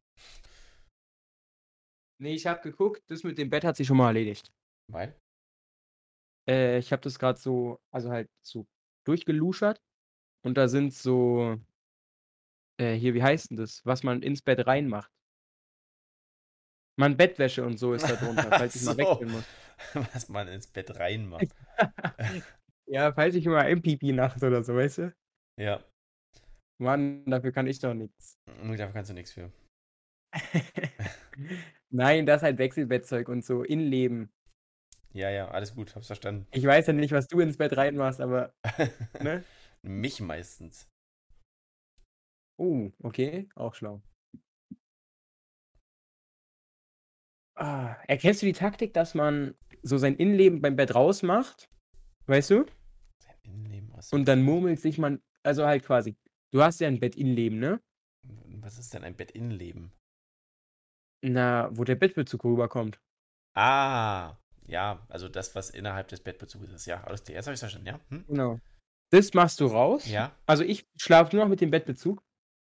Nee, 2.22 2.34
ich 2.34 2.46
habe 2.46 2.62
geguckt, 2.62 3.04
das 3.08 3.24
mit 3.24 3.38
dem 3.38 3.50
Bett 3.50 3.64
hat 3.64 3.76
sich 3.76 3.88
schon 3.88 3.98
mal 3.98 4.08
erledigt. 4.08 4.52
Weil? 4.92 5.20
Äh, 6.50 6.78
ich 6.78 6.92
habe 6.92 7.02
das 7.02 7.20
gerade 7.20 7.40
so, 7.40 7.80
also 7.92 8.12
halt 8.12 8.30
so 8.46 8.66
durchgeluschert. 9.06 9.82
Und 10.46 10.56
da 10.56 10.68
sind 10.68 10.94
so, 10.94 11.60
äh, 12.80 12.94
hier, 12.94 13.14
wie 13.14 13.24
heißt 13.24 13.52
denn 13.52 13.58
das? 13.58 13.86
Was 13.86 14.04
man 14.04 14.22
ins 14.22 14.42
Bett 14.42 14.66
reinmacht. 14.68 15.12
Man 17.00 17.18
Bettwäsche 17.18 17.66
und 17.66 17.78
so 17.78 17.94
ist 17.94 18.08
da 18.08 18.16
drunter, 18.16 18.44
falls 18.50 18.76
ich 18.76 18.84
mal 18.84 18.92
so. 18.92 18.98
wechseln 18.98 19.32
muss. 19.32 19.46
Was 20.14 20.30
man 20.30 20.48
ins 20.48 20.68
Bett 20.68 20.98
reinmacht. 21.00 21.48
Ja, 22.86 23.14
falls 23.14 23.34
ich 23.36 23.46
mal 23.46 23.64
im 23.70 23.82
Pipi 23.82 24.12
nachts 24.12 24.44
oder 24.44 24.62
so, 24.64 24.76
weißt 24.76 24.98
du? 25.00 25.16
Ja. 25.58 25.84
Mann, 26.80 27.26
dafür 27.26 27.52
kann 27.52 27.66
ich 27.66 27.80
doch 27.80 27.94
nichts. 27.94 28.38
Nur 28.62 28.76
Dafür 28.76 28.94
kannst 28.94 29.10
du 29.10 29.14
nichts 29.14 29.32
für. 29.32 29.52
Nein, 31.94 32.26
das 32.26 32.38
ist 32.38 32.44
halt 32.44 32.58
Wechselbettzeug 32.58 33.30
und 33.30 33.46
so, 33.46 33.62
Innenleben. 33.62 34.32
Ja, 35.12 35.30
ja, 35.30 35.48
alles 35.50 35.76
gut, 35.76 35.96
hab's 35.96 36.08
verstanden. 36.08 36.48
Ich 36.50 36.66
weiß 36.66 36.88
ja 36.88 36.94
nicht, 36.94 37.12
was 37.12 37.28
du 37.28 37.40
ins 37.40 37.58
Bett 37.58 37.78
reinmachst, 37.78 38.20
aber, 38.20 38.52
ne? 39.22 39.44
Mich 39.84 40.20
meistens. 40.20 40.90
Oh, 42.58 42.90
okay, 43.04 43.48
auch 43.54 43.76
schlau. 43.76 44.02
Ah, 47.56 47.98
erkennst 48.08 48.42
du 48.42 48.48
die 48.48 48.54
Taktik, 48.54 48.96
dass 48.96 49.14
man 49.14 49.54
so 49.84 50.00
sein 50.00 50.16
Innenleben 50.16 50.62
beim 50.62 50.76
Bett 50.76 50.96
rausmacht? 50.96 51.70
Weißt 52.26 52.50
du? 52.50 52.66
Sein 53.20 53.36
Innenleben 53.44 53.92
aus. 53.92 54.12
Und 54.12 54.28
dann 54.28 54.42
murmelt 54.42 54.80
sich 54.80 54.98
man, 54.98 55.22
also 55.44 55.68
halt 55.68 55.84
quasi. 55.84 56.16
Du 56.50 56.64
hast 56.64 56.80
ja 56.80 56.88
ein 56.88 57.00
Bett-Innenleben, 57.00 57.60
ne? 57.60 57.80
Was 58.62 58.80
ist 58.80 58.96
denn 58.96 59.04
ein 59.04 59.16
Bettinnenleben? 59.16 59.92
Na, 61.24 61.70
wo 61.72 61.84
der 61.84 61.96
Bettbezug 61.96 62.44
rüberkommt. 62.44 63.00
Ah, 63.56 64.36
ja, 64.68 65.06
also 65.10 65.30
das, 65.30 65.56
was 65.56 65.70
innerhalb 65.70 66.08
des 66.10 66.20
Bettbezuges 66.20 66.72
ist. 66.72 66.86
Ja, 66.86 67.04
alles. 67.04 67.24
Jetzt 67.28 67.46
habe 67.46 67.54
ich 67.54 67.60
verstanden, 67.60 67.88
ja? 67.88 68.00
Hm? 68.10 68.26
Genau. 68.28 68.60
Das 69.12 69.34
machst 69.34 69.60
du 69.60 69.68
raus. 69.68 70.08
Ja? 70.10 70.36
Also 70.46 70.64
ich 70.64 70.86
schlafe 70.98 71.36
nur 71.36 71.46
noch 71.46 71.50
mit 71.50 71.62
dem 71.62 71.72
Bettbezug. 71.72 72.22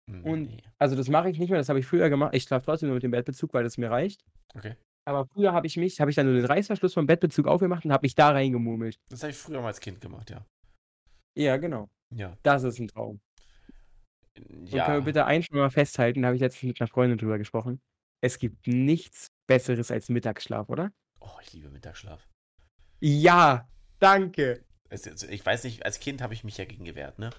Hm, 0.09 0.23
Und- 0.23 0.43
nee. 0.51 0.63
Also 0.77 0.95
das 0.95 1.09
mache 1.09 1.29
ich 1.29 1.39
nicht 1.39 1.49
mehr, 1.49 1.59
das 1.59 1.67
habe 1.69 1.79
ich 1.79 1.85
früher 1.87 2.09
gemacht. 2.09 2.33
Ich 2.35 2.43
schlafe 2.43 2.65
trotzdem 2.65 2.87
nur 2.89 2.95
mit 2.95 3.03
dem 3.03 3.11
Bettbezug, 3.11 3.53
weil 3.53 3.63
das 3.63 3.77
mir 3.77 3.89
reicht. 3.91 4.23
Okay. 4.55 4.75
Aber 5.05 5.25
früher 5.25 5.51
habe 5.53 5.67
ich 5.67 5.77
mich, 5.77 5.99
habe 5.99 6.11
ich 6.11 6.15
dann 6.15 6.27
so 6.27 6.33
den 6.33 6.45
Reißverschluss 6.45 6.93
vom 6.93 7.05
Bettbezug 7.07 7.47
aufgemacht 7.47 7.85
und 7.85 7.91
habe 7.91 8.05
mich 8.05 8.13
da 8.15 8.29
reingemurmelt. 8.31 8.99
Das 9.09 9.23
habe 9.23 9.31
ich 9.31 9.37
früher 9.37 9.61
mal 9.61 9.67
als 9.67 9.79
Kind 9.79 9.99
gemacht, 10.01 10.29
ja. 10.29 10.45
Ja, 11.37 11.57
genau. 11.57 11.89
Ja. 12.13 12.37
Das 12.43 12.63
ist 12.63 12.79
ein 12.79 12.87
Traum. 12.87 13.19
Und 14.37 14.67
Ja. 14.69 14.85
können 14.85 14.97
wir 14.99 15.05
bitte 15.05 15.25
eins 15.25 15.45
schon 15.45 15.57
mal 15.57 15.69
festhalten, 15.71 16.21
da 16.21 16.27
habe 16.27 16.35
ich 16.35 16.41
letztens 16.41 16.63
mit 16.67 16.79
einer 16.81 16.87
Freundin 16.87 17.17
drüber 17.17 17.37
gesprochen. 17.37 17.79
Es 18.21 18.39
gibt 18.39 18.67
nichts 18.67 19.31
Besseres 19.47 19.91
als 19.91 20.09
Mittagsschlaf, 20.09 20.69
oder? 20.69 20.91
Oh, 21.19 21.29
ich 21.41 21.53
liebe 21.53 21.69
Mittagsschlaf. 21.69 22.27
Ja, 22.99 23.67
danke. 23.99 24.63
Es, 24.89 25.05
ich 25.23 25.45
weiß 25.45 25.63
nicht, 25.65 25.85
als 25.85 25.99
Kind 25.99 26.21
habe 26.21 26.33
ich 26.33 26.43
mich 26.43 26.57
ja 26.57 26.65
gegen 26.65 26.85
gewehrt, 26.85 27.19
ne? 27.19 27.29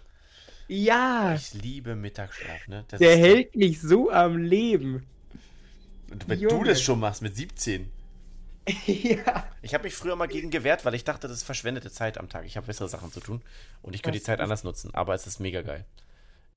Ja, 0.68 1.34
Ich 1.34 1.54
liebe 1.54 1.96
Mittagsschlaf, 1.96 2.68
ne? 2.68 2.84
Das 2.88 2.98
der 2.98 3.16
hält 3.16 3.56
mich 3.56 3.80
so 3.80 4.10
am 4.10 4.36
Leben. 4.36 5.06
Und 6.10 6.28
wenn 6.28 6.40
du 6.40 6.48
Junge. 6.50 6.68
das 6.68 6.82
schon 6.82 7.00
machst 7.00 7.22
mit 7.22 7.34
17. 7.36 7.90
ja. 8.86 9.48
Ich 9.62 9.72
habe 9.72 9.84
mich 9.84 9.94
früher 9.94 10.14
mal 10.16 10.28
gegen 10.28 10.50
gewehrt, 10.50 10.84
weil 10.84 10.94
ich 10.94 11.04
dachte, 11.04 11.26
das 11.26 11.38
ist 11.38 11.42
verschwendete 11.44 11.90
Zeit 11.90 12.18
am 12.18 12.28
Tag. 12.28 12.44
Ich 12.44 12.56
habe 12.56 12.66
bessere 12.66 12.88
Sachen 12.88 13.10
zu 13.10 13.20
tun 13.20 13.42
und 13.82 13.94
ich 13.94 14.02
könnte 14.02 14.18
die 14.18 14.24
Zeit 14.24 14.40
anders 14.40 14.62
nutzen. 14.62 14.94
Aber 14.94 15.14
es 15.14 15.26
ist 15.26 15.40
mega 15.40 15.62
geil. 15.62 15.86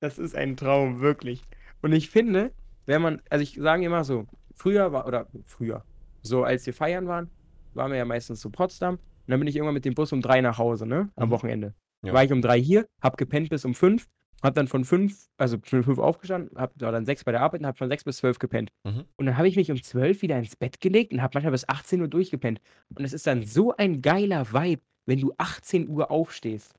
Das 0.00 0.18
ist 0.18 0.34
ein 0.34 0.56
Traum, 0.56 1.00
wirklich. 1.00 1.42
Und 1.80 1.92
ich 1.92 2.10
finde, 2.10 2.52
wenn 2.86 3.02
man, 3.02 3.22
also 3.30 3.42
ich 3.42 3.54
sage 3.54 3.84
immer 3.84 4.04
so, 4.04 4.26
früher 4.54 4.92
war, 4.92 5.06
oder 5.06 5.26
früher, 5.44 5.84
so 6.22 6.44
als 6.44 6.66
wir 6.66 6.74
feiern 6.74 7.06
waren, 7.08 7.30
waren 7.74 7.90
wir 7.90 7.98
ja 7.98 8.04
meistens 8.04 8.40
zu 8.40 8.50
Potsdam. 8.50 8.94
Und 8.94 9.00
dann 9.28 9.38
bin 9.38 9.48
ich 9.48 9.56
irgendwann 9.56 9.74
mit 9.74 9.84
dem 9.84 9.94
Bus 9.94 10.12
um 10.12 10.20
drei 10.20 10.40
nach 10.40 10.58
Hause, 10.58 10.86
ne? 10.86 11.08
Am 11.16 11.28
Mhm. 11.28 11.32
Wochenende. 11.32 11.74
Ja. 12.02 12.12
War 12.12 12.24
ich 12.24 12.32
um 12.32 12.42
drei 12.42 12.60
hier, 12.60 12.86
hab 13.00 13.16
gepennt 13.16 13.48
bis 13.50 13.64
um 13.64 13.74
fünf, 13.74 14.08
hab 14.42 14.54
dann 14.54 14.66
von 14.66 14.84
fünf, 14.84 15.28
also 15.36 15.56
von 15.62 15.84
fünf 15.84 15.98
aufgestanden, 16.00 16.58
hab 16.58 16.72
war 16.80 16.90
dann 16.90 17.06
sechs 17.06 17.22
bei 17.22 17.30
der 17.30 17.40
Arbeit 17.40 17.60
und 17.60 17.66
hab 17.66 17.78
von 17.78 17.88
sechs 17.88 18.02
bis 18.02 18.16
zwölf 18.16 18.38
gepennt. 18.40 18.70
Mhm. 18.84 19.04
Und 19.16 19.26
dann 19.26 19.38
habe 19.38 19.46
ich 19.46 19.54
mich 19.56 19.70
um 19.70 19.80
zwölf 19.80 20.20
wieder 20.22 20.36
ins 20.36 20.56
Bett 20.56 20.80
gelegt 20.80 21.12
und 21.12 21.22
hab 21.22 21.32
manchmal 21.34 21.52
bis 21.52 21.68
18 21.68 22.00
Uhr 22.00 22.08
durchgepennt. 22.08 22.60
Und 22.94 23.04
es 23.04 23.12
ist 23.12 23.26
dann 23.26 23.44
so 23.44 23.74
ein 23.76 24.02
geiler 24.02 24.52
Vibe, 24.52 24.82
wenn 25.06 25.20
du 25.20 25.32
18 25.38 25.88
Uhr 25.88 26.10
aufstehst. 26.10 26.74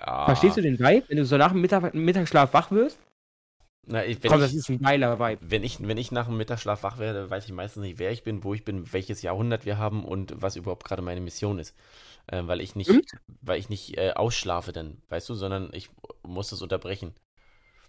Ja. 0.00 0.24
Verstehst 0.24 0.56
du 0.56 0.62
den 0.62 0.78
Vibe? 0.78 1.04
Wenn 1.08 1.18
du 1.18 1.24
so 1.26 1.36
nach 1.36 1.52
dem 1.52 1.60
Mittag, 1.60 1.92
Mittagsschlaf 1.94 2.54
wach 2.54 2.70
wirst? 2.70 2.98
Na, 3.84 4.04
ich, 4.04 4.22
wenn, 4.22 4.30
Komm, 4.30 4.40
das 4.40 4.52
ich, 4.52 4.58
ist 4.58 4.68
ein 4.68 4.78
geiler 4.80 5.18
Vibe. 5.18 5.40
wenn, 5.42 5.64
ich, 5.64 5.80
wenn 5.86 5.98
ich 5.98 6.12
nach 6.12 6.26
dem 6.26 6.36
Mittagsschlaf 6.36 6.84
wach 6.84 6.98
werde, 6.98 7.28
weiß 7.28 7.46
ich 7.46 7.52
meistens 7.52 7.82
nicht, 7.82 7.98
wer 7.98 8.12
ich 8.12 8.22
bin, 8.22 8.44
wo 8.44 8.54
ich 8.54 8.64
bin, 8.64 8.92
welches 8.92 9.22
Jahrhundert 9.22 9.66
wir 9.66 9.76
haben 9.76 10.04
und 10.04 10.40
was 10.40 10.54
überhaupt 10.54 10.84
gerade 10.84 11.02
meine 11.02 11.20
Mission 11.20 11.58
ist. 11.58 11.74
Äh, 12.28 12.42
weil 12.46 12.60
ich 12.60 12.76
nicht, 12.76 12.88
Stimmt. 12.88 13.10
weil 13.40 13.58
ich 13.58 13.68
nicht 13.68 13.98
äh, 13.98 14.12
ausschlafe 14.12 14.72
dann, 14.72 15.02
weißt 15.08 15.28
du, 15.28 15.34
sondern 15.34 15.70
ich 15.72 15.90
muss 16.22 16.50
das 16.50 16.62
unterbrechen. 16.62 17.12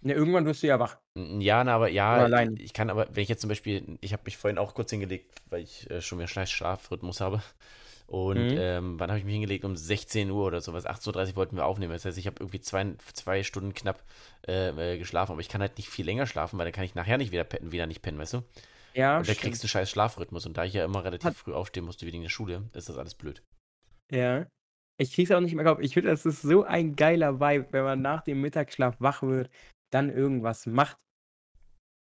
Ja, 0.02 0.14
irgendwann 0.16 0.44
wirst 0.44 0.62
du 0.62 0.66
ja 0.66 0.78
wach. 0.80 0.98
Ja, 1.16 1.62
na, 1.64 1.76
aber 1.76 1.88
ja, 1.88 2.14
alleine. 2.16 2.60
ich 2.60 2.72
kann 2.74 2.90
aber, 2.90 3.06
wenn 3.12 3.22
ich 3.22 3.28
jetzt 3.28 3.40
zum 3.40 3.48
Beispiel, 3.48 3.96
ich 4.00 4.12
habe 4.12 4.24
mich 4.26 4.36
vorhin 4.36 4.58
auch 4.58 4.74
kurz 4.74 4.90
hingelegt, 4.90 5.32
weil 5.48 5.62
ich 5.62 5.88
äh, 5.90 6.02
schon 6.02 6.18
mehr 6.18 6.26
Schlafrhythmus 6.26 7.20
habe. 7.20 7.40
Und 8.06 8.36
Mhm. 8.50 8.56
ähm, 8.58 9.00
wann 9.00 9.10
habe 9.10 9.18
ich 9.18 9.24
mich 9.24 9.32
hingelegt? 9.32 9.64
Um 9.64 9.76
16 9.76 10.30
Uhr 10.30 10.44
oder 10.46 10.60
sowas. 10.60 10.84
18.30 10.86 11.30
Uhr 11.30 11.36
wollten 11.36 11.56
wir 11.56 11.64
aufnehmen. 11.64 11.92
Das 11.92 12.04
heißt, 12.04 12.18
ich 12.18 12.26
habe 12.26 12.36
irgendwie 12.40 12.60
zwei, 12.60 12.94
zwei 13.14 13.42
Stunden 13.42 13.72
knapp 13.74 14.02
äh, 14.46 14.68
äh, 14.94 14.98
geschlafen. 14.98 15.32
Aber 15.32 15.40
ich 15.40 15.48
kann 15.48 15.60
halt 15.62 15.78
nicht 15.78 15.88
viel 15.88 16.04
länger 16.04 16.26
schlafen, 16.26 16.58
weil 16.58 16.66
dann 16.66 16.72
kann 16.74 16.84
ich 16.84 16.94
nachher 16.94 17.16
nicht 17.18 17.32
wieder, 17.32 17.44
pennen, 17.44 17.72
wieder 17.72 17.86
nicht 17.86 18.02
pennen, 18.02 18.18
weißt 18.18 18.34
du? 18.34 18.42
Ja, 18.92 19.18
Und 19.18 19.28
da 19.28 19.34
kriegst 19.34 19.62
du 19.62 19.64
einen 19.66 19.70
scheiß 19.70 19.90
Schlafrhythmus. 19.90 20.44
Und 20.46 20.56
da 20.56 20.64
ich 20.64 20.74
ja 20.74 20.84
immer 20.84 21.02
relativ 21.02 21.24
Hat- 21.30 21.36
früh 21.36 21.52
aufstehen 21.54 21.84
musste 21.84 22.06
wegen 22.06 22.22
der 22.22 22.28
Schule, 22.28 22.68
ist 22.74 22.88
das 22.88 22.96
alles 22.98 23.14
blöd. 23.14 23.42
Ja. 24.12 24.46
Ich 24.98 25.12
krieg's 25.12 25.32
auch 25.32 25.40
nicht 25.40 25.54
mehr 25.54 25.64
drauf. 25.64 25.80
Ich 25.80 25.94
finde, 25.94 26.10
das 26.10 26.24
ist 26.26 26.42
so 26.42 26.62
ein 26.62 26.94
geiler 26.94 27.40
Vibe, 27.40 27.66
wenn 27.72 27.82
man 27.84 28.02
nach 28.02 28.20
dem 28.22 28.40
Mittagsschlaf 28.42 28.94
wach 29.00 29.22
wird, 29.22 29.50
dann 29.90 30.10
irgendwas 30.10 30.66
macht 30.66 30.96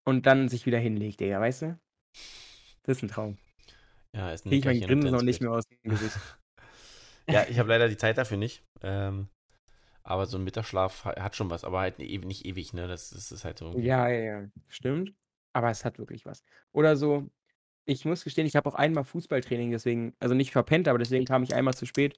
und 0.06 0.26
dann 0.26 0.48
sich 0.48 0.66
wieder 0.66 0.78
hinlegt, 0.78 1.18
Digga, 1.20 1.40
weißt 1.40 1.62
du? 1.62 1.78
Das 2.84 2.98
ist 2.98 3.02
ein 3.02 3.08
Traum. 3.08 3.38
Ja, 4.14 4.30
ist 4.32 4.46
ein 4.46 4.50
Krieg 4.50 4.60
ich 4.60 4.64
mein 4.64 4.74
Nickerchen 4.74 4.94
und 4.96 5.00
Grinsen 5.02 5.16
noch 5.16 5.22
nicht 5.22 5.40
mehr 5.40 5.52
aus 5.52 5.64
dem 5.66 5.78
Gesicht. 5.90 6.16
Ja, 7.28 7.44
ich 7.48 7.58
habe 7.58 7.68
leider 7.68 7.88
die 7.88 7.96
Zeit 7.96 8.18
dafür 8.18 8.36
nicht. 8.36 8.62
Ähm, 8.82 9.28
aber 10.02 10.26
so 10.26 10.38
ein 10.38 10.44
Mittagsschlaf 10.44 11.04
ha- 11.04 11.20
hat 11.20 11.34
schon 11.36 11.50
was, 11.50 11.64
aber 11.64 11.80
halt 11.80 11.98
nicht 11.98 12.44
ewig, 12.46 12.72
ne? 12.72 12.86
Das, 12.86 13.10
das 13.10 13.32
ist 13.32 13.44
halt 13.44 13.58
so. 13.58 13.66
irgendwie- 13.66 13.86
Ja, 13.86 14.08
ja, 14.08 14.40
ja. 14.42 14.48
Stimmt. 14.68 15.12
Aber 15.52 15.70
es 15.70 15.84
hat 15.84 15.98
wirklich 15.98 16.24
was. 16.26 16.44
Oder 16.72 16.96
so, 16.96 17.28
ich 17.86 18.04
muss 18.04 18.22
gestehen, 18.24 18.46
ich 18.46 18.54
habe 18.56 18.68
auch 18.68 18.74
einmal 18.74 19.04
Fußballtraining, 19.04 19.70
deswegen, 19.70 20.14
also 20.20 20.34
nicht 20.34 20.52
verpennt, 20.52 20.86
aber 20.86 20.98
deswegen 20.98 21.24
kam 21.24 21.42
ich 21.42 21.54
einmal 21.54 21.74
zu 21.74 21.86
spät, 21.86 22.16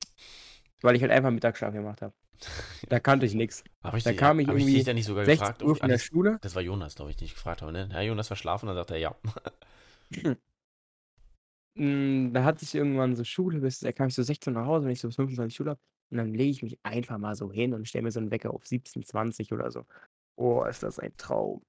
weil 0.83 0.97
ich 0.97 1.03
halt 1.03 1.13
einfach 1.13 1.31
Mittagsschlaf 1.31 1.73
gemacht 1.73 2.03
habe. 2.03 2.15
Da 2.89 3.01
kannte 3.01 3.27
ich 3.27 3.35
nichts. 3.35 3.65
Hab 3.83 3.95
ich 3.95 4.05
Da 4.05 4.11
dich, 4.11 4.19
kam 4.19 4.39
ich 4.41 4.47
hab 4.49 4.57
ich 4.57 4.63
irgendwie 4.63 4.85
dich 4.85 4.95
nicht 4.95 5.07
sogar 5.07 5.25
16 5.25 5.41
gefragt? 5.41 5.63
Uhr 5.63 5.75
von 5.77 5.89
der 5.89 5.99
Schule. 5.99 6.39
das 6.41 6.55
war 6.55 6.63
Jonas, 6.63 6.95
glaube 6.95 7.11
ich, 7.11 7.17
den 7.17 7.25
ich 7.27 7.35
gefragt 7.35 7.63
habe, 7.63 7.73
ne? 7.73 7.89
Ja, 7.93 8.01
Jonas 8.03 8.29
war 8.31 8.37
schlafen, 8.37 8.67
dann 8.67 8.77
sagt 8.77 8.91
er 8.91 8.99
ja. 8.99 9.15
Mm, 11.79 12.33
Da 12.33 12.45
hatte 12.45 12.65
ich 12.65 12.75
irgendwann 12.75 13.15
so 13.17 13.25
Schule, 13.25 13.61
bis, 13.61 13.81
da 13.81 13.93
kam 13.93 14.09
ich 14.09 14.15
so 14.15 14.23
16 14.23 14.55
Uhr 14.55 14.61
nach 14.63 14.67
Hause, 14.69 14.85
wenn 14.87 14.93
ich 14.93 15.01
so 15.01 15.09
bis 15.09 15.17
25 15.17 15.55
Schule 15.57 15.71
habe. 15.71 15.81
Und 16.11 16.17
dann 16.19 16.33
lege 16.35 16.51
ich 16.51 16.63
mich 16.63 16.79
einfach 16.83 17.19
mal 17.19 17.35
so 17.35 17.53
hin 17.53 17.75
und 17.75 17.87
stelle 17.87 18.05
mir 18.05 18.11
so 18.11 18.21
einen 18.21 18.31
Wecker 18.31 18.53
auf 18.53 18.67
17, 18.67 19.03
20 19.05 19.53
oder 19.53 19.71
so. 19.71 19.85
Oh, 20.37 20.65
ist 20.65 20.83
das 20.83 20.99
ein 20.99 21.15
Traum. 21.17 21.63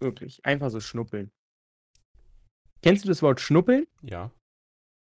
Wirklich. 0.00 0.44
Einfach 0.44 0.70
so 0.70 0.80
schnuppeln. 0.80 1.30
Kennst 2.82 3.04
du 3.04 3.08
das 3.08 3.22
Wort 3.22 3.40
schnuppeln? 3.40 3.86
Ja, 4.02 4.30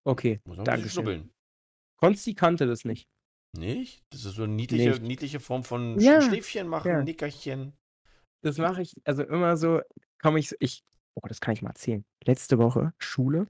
Okay, 0.05 0.41
muss 0.43 0.59
auch 0.59 0.59
ein 0.59 0.65
bisschen 0.65 0.65
danke 0.65 0.81
schön. 0.81 0.89
schnuppeln. 0.91 1.29
Konsti 1.97 2.33
kannte 2.35 2.67
das 2.67 2.83
nicht. 2.83 3.07
Nicht? 3.57 4.03
Das 4.09 4.25
ist 4.25 4.35
so 4.35 4.43
eine 4.43 4.53
niedliche, 4.53 4.89
Nicht. 4.89 5.01
niedliche 5.03 5.39
Form 5.39 5.63
von 5.63 5.97
Ja, 5.99 6.21
Schläfchen 6.21 6.67
machen, 6.67 6.89
ja. 6.89 7.01
Nickerchen. 7.03 7.71
Das 8.41 8.57
mache 8.57 8.81
ich, 8.81 8.93
also 9.05 9.23
immer 9.23 9.55
so, 9.55 9.79
komme 10.21 10.39
ich, 10.39 10.53
ich, 10.59 10.83
oh, 11.15 11.25
das 11.27 11.39
kann 11.39 11.53
ich 11.53 11.61
mal 11.61 11.69
erzählen. 11.69 12.03
Letzte 12.25 12.57
Woche, 12.57 12.93
Schule, 12.99 13.47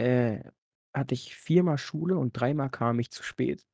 äh, 0.00 0.42
hatte 0.94 1.14
ich 1.14 1.36
viermal 1.36 1.78
Schule 1.78 2.16
und 2.18 2.32
dreimal 2.32 2.70
kam 2.70 2.98
ich 2.98 3.10
zu 3.10 3.22
spät. 3.22 3.64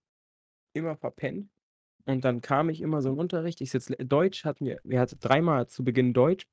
Immer 0.75 0.97
verpennt. 0.97 1.51
Und 2.07 2.25
dann 2.25 2.41
kam 2.41 2.69
ich 2.71 2.81
immer 2.83 3.03
so 3.03 3.11
im 3.11 3.19
Unterricht. 3.19 3.61
Ich 3.61 3.71
sitze, 3.71 3.97
Deutsch 3.97 4.45
hatten 4.45 4.67
wir, 4.67 4.81
wir 4.85 5.01
hatten 5.01 5.19
dreimal 5.21 5.69
zu 5.69 5.85
Beginn 5.85 6.13
Deutsch. 6.13 6.47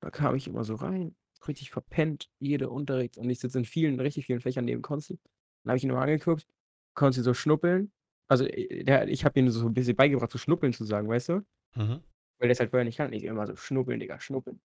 Da 0.00 0.10
kam 0.10 0.34
ich 0.36 0.46
immer 0.48 0.64
so 0.64 0.74
rein, 0.76 1.16
richtig 1.48 1.70
verpennt, 1.70 2.28
jede 2.38 2.70
Unterricht. 2.70 3.18
Und 3.18 3.30
ich 3.30 3.40
sitze 3.40 3.58
in 3.58 3.64
vielen, 3.64 4.00
richtig 4.00 4.26
vielen 4.26 4.40
Fächern 4.40 4.64
neben 4.64 4.82
Konsti. 4.82 5.18
Dann 5.64 5.70
habe 5.70 5.78
ich 5.78 5.84
ihn 5.84 5.88
nur 5.90 6.00
angeguckt, 6.00 6.46
Konsti 6.94 7.22
so 7.22 7.34
schnuppeln. 7.34 7.92
Also, 8.28 8.44
äh, 8.46 8.84
der, 8.84 9.08
ich 9.08 9.24
habe 9.24 9.38
ihm 9.40 9.50
so 9.50 9.66
ein 9.66 9.74
bisschen 9.74 9.96
beigebracht, 9.96 10.30
so 10.30 10.38
schnuppeln 10.38 10.72
zu 10.72 10.84
sagen, 10.84 11.08
weißt 11.08 11.30
du? 11.30 11.34
Mhm. 11.74 12.02
weil 12.38 12.48
der 12.48 12.50
es 12.50 12.60
halt 12.60 12.70
vorher 12.70 12.84
nicht 12.84 12.98
kann. 12.98 13.12
Ich 13.12 13.24
immer 13.24 13.46
so, 13.46 13.56
schnuppeln, 13.56 13.98
Digga, 14.00 14.20
schnuppeln. 14.20 14.60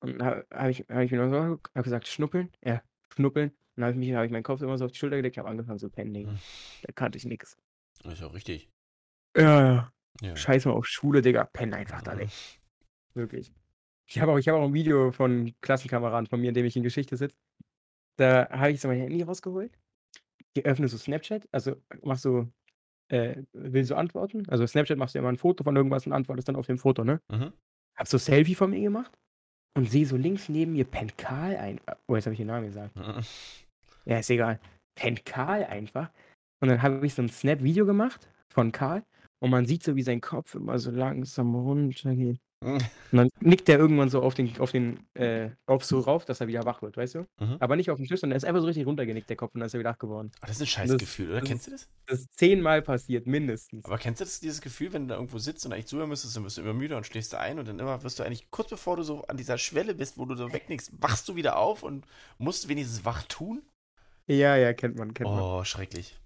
Und 0.00 0.22
habe 0.22 0.46
hab 0.52 0.68
ich, 0.70 0.80
hab 0.88 1.00
ich 1.02 1.10
mir 1.10 1.18
noch 1.18 1.30
so 1.30 1.38
angeguckt, 1.38 1.70
hab 1.74 1.84
gesagt, 1.84 2.06
schnuppeln, 2.08 2.50
ja, 2.64 2.82
schnuppeln. 3.14 3.52
Und 3.78 3.82
dann 3.82 3.92
habe 3.94 4.02
ich, 4.02 4.08
mich- 4.08 4.16
hab 4.16 4.24
ich 4.24 4.32
meinen 4.32 4.42
Kopf 4.42 4.60
immer 4.60 4.76
so 4.76 4.86
auf 4.86 4.90
die 4.92 4.98
Schulter 4.98 5.16
gelegt, 5.16 5.38
habe 5.38 5.48
angefangen 5.48 5.78
zu 5.78 5.88
pennen, 5.88 6.12
Digga. 6.12 6.30
Hm. 6.32 6.38
Da 6.82 6.92
kannte 6.92 7.16
ich 7.16 7.24
nix. 7.24 7.56
Das 8.02 8.14
ist 8.14 8.22
auch 8.24 8.34
richtig. 8.34 8.68
Ja, 9.36 9.92
ja. 10.20 10.36
Scheiß 10.36 10.64
mal 10.64 10.72
auf 10.72 10.86
Schule, 10.86 11.22
Digga, 11.22 11.44
penn 11.44 11.72
einfach 11.72 12.02
da, 12.02 12.14
Mhm. 12.14 12.18
Digga. 12.18 12.30
Wirklich. 13.14 13.52
Ich 14.08 14.20
habe 14.20 14.32
auch, 14.32 14.38
ich 14.38 14.48
hab 14.48 14.56
auch 14.56 14.64
ein 14.64 14.74
Video 14.74 15.12
von 15.12 15.54
Klassenkameraden 15.60 16.26
von 16.26 16.40
mir, 16.40 16.48
in 16.48 16.54
dem 16.54 16.64
ich 16.66 16.76
in 16.76 16.82
Geschichte 16.82 17.16
sitze. 17.16 17.36
Da 18.16 18.48
habe 18.50 18.72
ich 18.72 18.80
so 18.80 18.88
mein 18.88 18.98
Handy 18.98 19.22
rausgeholt. 19.22 19.78
Ich 20.54 20.64
öffne 20.66 20.88
so 20.88 20.96
Snapchat, 20.98 21.48
also 21.52 21.76
machst 22.02 22.22
so, 22.22 22.48
äh, 23.12 23.42
willst 23.52 23.90
du 23.90 23.94
antworten? 23.94 24.48
Also 24.48 24.66
Snapchat 24.66 24.98
machst 24.98 25.14
du 25.14 25.20
immer 25.20 25.28
ein 25.28 25.36
Foto 25.36 25.62
von 25.62 25.76
irgendwas 25.76 26.04
und 26.06 26.12
antwortest 26.12 26.48
dann 26.48 26.56
auf 26.56 26.66
dem 26.66 26.78
Foto, 26.78 27.04
ne? 27.04 27.20
Mhm. 27.30 27.52
Hab 27.96 28.08
so 28.08 28.18
Selfie 28.18 28.54
von 28.56 28.70
mir 28.70 28.80
gemacht 28.80 29.12
und 29.76 29.88
sehe 29.88 30.06
so 30.06 30.16
links 30.16 30.48
neben 30.48 30.72
mir 30.72 30.84
pennt 30.84 31.16
Karl 31.18 31.56
ein. 31.56 31.80
Oh, 32.08 32.16
jetzt 32.16 32.24
habe 32.26 32.32
ich 32.34 32.38
den 32.38 32.48
Namen 32.48 32.66
gesagt. 32.66 32.96
Mhm. 32.96 33.22
Ja, 34.08 34.18
ist 34.18 34.30
egal. 34.30 34.58
Pennt 34.94 35.24
Karl 35.24 35.64
einfach. 35.64 36.10
Und 36.60 36.68
dann 36.68 36.82
habe 36.82 37.06
ich 37.06 37.14
so 37.14 37.22
ein 37.22 37.28
Snap-Video 37.28 37.86
gemacht 37.86 38.28
von 38.52 38.72
Karl 38.72 39.04
und 39.40 39.50
man 39.50 39.66
sieht 39.66 39.84
so, 39.84 39.94
wie 39.94 40.02
sein 40.02 40.20
Kopf 40.20 40.54
immer 40.54 40.78
so 40.78 40.90
langsam 40.90 41.54
runtergeht. 41.54 42.40
Und 42.64 42.82
dann 43.12 43.28
nickt 43.38 43.68
er 43.68 43.78
irgendwann 43.78 44.08
so 44.08 44.20
auf 44.20 44.34
den, 44.34 44.58
auf 44.58 44.72
den, 44.72 45.06
äh, 45.14 45.50
auf 45.66 45.84
so 45.84 46.00
rauf, 46.00 46.24
dass 46.24 46.40
er 46.40 46.48
wieder 46.48 46.64
wach 46.64 46.82
wird, 46.82 46.96
weißt 46.96 47.14
du? 47.14 47.18
Mhm. 47.38 47.56
Aber 47.60 47.76
nicht 47.76 47.88
auf 47.90 47.98
den 47.98 48.06
Tisch, 48.08 48.18
sondern 48.18 48.34
er 48.34 48.38
ist 48.38 48.44
einfach 48.44 48.60
so 48.60 48.66
richtig 48.66 48.84
runtergenickt, 48.86 49.30
der 49.30 49.36
Kopf, 49.36 49.54
und 49.54 49.60
dann 49.60 49.66
ist 49.68 49.74
er 49.74 49.78
wieder 49.78 49.90
wach 49.90 49.98
geworden. 49.98 50.32
Aber 50.38 50.48
das 50.48 50.56
ist 50.56 50.62
ein 50.62 50.66
scheiß 50.66 50.88
Das- 50.90 50.98
Gefühl, 50.98 51.28
oder? 51.30 51.40
das 51.40 51.48
Kennst 51.48 51.66
du 51.68 51.70
das? 51.70 51.88
Das 52.06 52.18
ist 52.20 52.36
zehnmal 52.36 52.82
passiert, 52.82 53.28
mindestens. 53.28 53.84
Aber 53.84 53.98
kennst 53.98 54.20
du 54.20 54.24
das, 54.24 54.40
dieses 54.40 54.60
Gefühl, 54.60 54.92
wenn 54.92 55.02
du 55.02 55.08
da 55.10 55.14
irgendwo 55.16 55.38
sitzt 55.38 55.64
und 55.66 55.72
eigentlich 55.72 55.86
zuhören 55.86 56.08
müsstest, 56.08 56.34
dann 56.36 56.42
wirst 56.42 56.56
du 56.58 56.62
immer 56.62 56.74
müde 56.74 56.96
und 56.96 57.06
schläfst 57.06 57.32
du 57.32 57.38
ein 57.38 57.60
und 57.60 57.68
dann 57.68 57.78
immer 57.78 58.02
wirst 58.02 58.18
du 58.18 58.24
eigentlich 58.24 58.50
kurz 58.50 58.70
bevor 58.70 58.96
du 58.96 59.04
so 59.04 59.22
an 59.26 59.36
dieser 59.36 59.58
Schwelle 59.58 59.94
bist, 59.94 60.18
wo 60.18 60.24
du 60.24 60.34
so 60.34 60.52
wegnickst, 60.52 60.90
wachst 61.00 61.28
du 61.28 61.36
wieder 61.36 61.58
auf 61.58 61.84
und 61.84 62.06
musst 62.38 62.68
wenigstens 62.68 63.04
wach 63.04 63.22
tun? 63.24 63.62
Ja, 64.28 64.56
ja, 64.56 64.72
kennt 64.74 64.96
man, 64.96 65.14
kennt 65.14 65.28
man. 65.30 65.40
Oh, 65.40 65.64
schrecklich. 65.64 66.16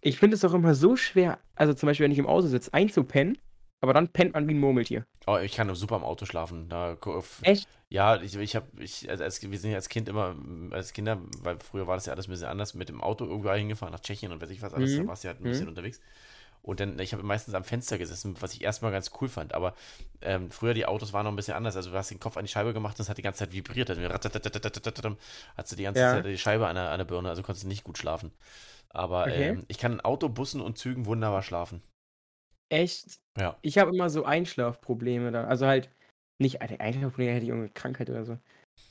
Ich 0.00 0.18
finde 0.18 0.34
es 0.34 0.44
auch 0.44 0.52
immer 0.52 0.74
so 0.74 0.96
schwer, 0.96 1.38
also 1.54 1.72
zum 1.74 1.86
Beispiel, 1.86 2.04
wenn 2.04 2.12
ich 2.12 2.18
im 2.18 2.26
Auto 2.26 2.46
sitze, 2.48 2.72
einzupennen, 2.74 3.38
aber 3.80 3.94
dann 3.94 4.08
pennt 4.08 4.34
man 4.34 4.46
wie 4.48 4.54
ein 4.54 4.60
Murmeltier. 4.60 5.06
Oh, 5.26 5.38
ich 5.38 5.52
kann 5.52 5.72
super 5.74 5.96
im 5.96 6.04
Auto 6.04 6.26
schlafen. 6.26 6.68
Da, 6.68 6.96
Echt? 7.42 7.68
Ja, 7.88 8.20
ich, 8.20 8.36
ich 8.36 8.56
habe, 8.56 8.66
ich, 8.82 9.08
also 9.08 9.24
als, 9.24 9.42
wir 9.48 9.58
sind 9.58 9.70
ja 9.70 9.76
als 9.76 9.88
Kind 9.88 10.08
immer, 10.08 10.36
als 10.70 10.92
Kinder, 10.92 11.20
weil 11.42 11.58
früher 11.60 11.86
war 11.86 11.96
das 11.96 12.06
ja 12.06 12.12
alles 12.12 12.26
ein 12.28 12.30
bisschen 12.30 12.48
anders, 12.48 12.74
mit 12.74 12.88
dem 12.88 13.00
Auto 13.00 13.24
irgendwo 13.24 13.50
hingefahren, 13.52 13.92
nach 13.92 14.00
Tschechien 14.00 14.32
und 14.32 14.40
weiß 14.40 14.50
ich 14.50 14.62
was 14.62 14.74
alles, 14.74 14.92
Mhm. 14.96 15.02
da 15.02 15.06
warst 15.08 15.24
du 15.24 15.28
ja 15.28 15.34
halt 15.34 15.40
ein 15.40 15.44
bisschen 15.48 15.64
Mhm. 15.64 15.70
unterwegs. 15.70 16.00
Und 16.66 16.80
dann, 16.80 16.98
ich 16.98 17.12
habe 17.12 17.22
meistens 17.22 17.54
am 17.54 17.62
Fenster 17.62 17.96
gesessen, 17.96 18.34
was 18.40 18.52
ich 18.52 18.62
erstmal 18.62 18.90
ganz 18.90 19.12
cool 19.20 19.28
fand. 19.28 19.54
Aber 19.54 19.74
ähm, 20.20 20.50
früher 20.50 20.74
die 20.74 20.84
Autos 20.84 21.12
waren 21.12 21.24
noch 21.24 21.32
ein 21.32 21.36
bisschen 21.36 21.54
anders. 21.54 21.76
Also 21.76 21.90
du 21.92 21.96
hast 21.96 22.10
den 22.10 22.18
Kopf 22.18 22.36
an 22.36 22.44
die 22.44 22.50
Scheibe 22.50 22.74
gemacht 22.74 22.98
und 22.98 23.02
es 23.04 23.08
hat 23.08 23.18
die 23.18 23.22
ganze 23.22 23.38
Zeit 23.38 23.52
vibriert. 23.52 23.88
Also 23.88 24.02
hast 24.02 25.72
du 25.72 25.76
die 25.76 25.82
ganze 25.84 26.00
Ja. 26.00 26.10
Zeit 26.12 26.26
die 26.26 26.36
Scheibe 26.38 26.66
an 26.66 26.74
der, 26.74 26.90
an 26.90 26.98
der 26.98 27.04
Birne, 27.04 27.28
also 27.28 27.42
konntest 27.42 27.64
du 27.64 27.68
nicht 27.68 27.84
gut 27.84 27.98
schlafen. 27.98 28.32
Aber 28.90 29.22
Okay. 29.22 29.50
ähm, 29.50 29.64
ich 29.68 29.78
kann 29.78 29.92
in 29.92 30.00
Auto, 30.00 30.28
Bussen 30.28 30.60
und 30.60 30.76
Zügen 30.76 31.06
wunderbar 31.06 31.42
schlafen. 31.42 31.82
Echt? 32.68 33.20
Ja. 33.38 33.56
Ich 33.62 33.78
habe 33.78 33.94
immer 33.94 34.10
so 34.10 34.24
Einschlafprobleme 34.24 35.30
dann. 35.30 35.46
Also 35.46 35.66
halt 35.66 35.88
nicht 36.38 36.60
Einschlafprobleme, 36.62 37.32
hätte 37.32 37.44
ich 37.44 37.50
irgendeine 37.50 37.72
Krankheit 37.74 38.10
oder 38.10 38.24
so. 38.24 38.38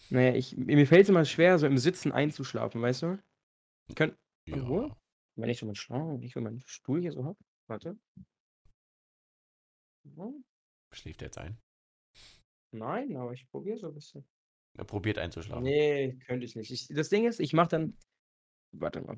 Naja, 0.09 0.33
ich, 0.33 0.55
mir 0.55 0.87
fällt 0.87 1.03
es 1.03 1.09
immer 1.09 1.25
schwer, 1.25 1.59
so 1.59 1.67
im 1.67 1.77
Sitzen 1.77 2.11
einzuschlafen, 2.13 2.81
weißt 2.81 3.01
du? 3.01 3.19
Ich 3.89 3.95
könnte, 3.95 4.15
Ja. 4.47 4.95
Wenn 5.37 5.49
ich 5.49 5.59
so 5.59 5.65
meinen 5.65 5.75
Schla 5.75 5.97
wenn 5.97 6.21
ich 6.21 6.33
so 6.33 6.39
meinen 6.39 6.63
Stuhl 6.65 7.01
hier 7.01 7.11
so 7.11 7.25
hab. 7.25 7.35
Warte. 7.67 7.97
Hm, 10.15 10.43
Schläft 10.91 11.21
er 11.21 11.27
jetzt 11.27 11.37
ein? 11.37 11.57
Nein, 12.71 13.15
aber 13.15 13.33
ich 13.33 13.47
probiere 13.49 13.77
so 13.77 13.87
ein 13.87 13.93
bisschen. 13.93 14.27
Er 14.77 14.83
probiert 14.83 15.17
einzuschlafen. 15.17 15.63
Nee, 15.63 16.17
könnte 16.25 16.45
ich 16.45 16.55
nicht. 16.55 16.71
Ich, 16.71 16.87
das 16.87 17.09
Ding 17.09 17.25
ist, 17.25 17.39
ich 17.39 17.53
mache 17.53 17.69
dann. 17.69 17.97
Warte 18.73 19.01
mal. 19.01 19.17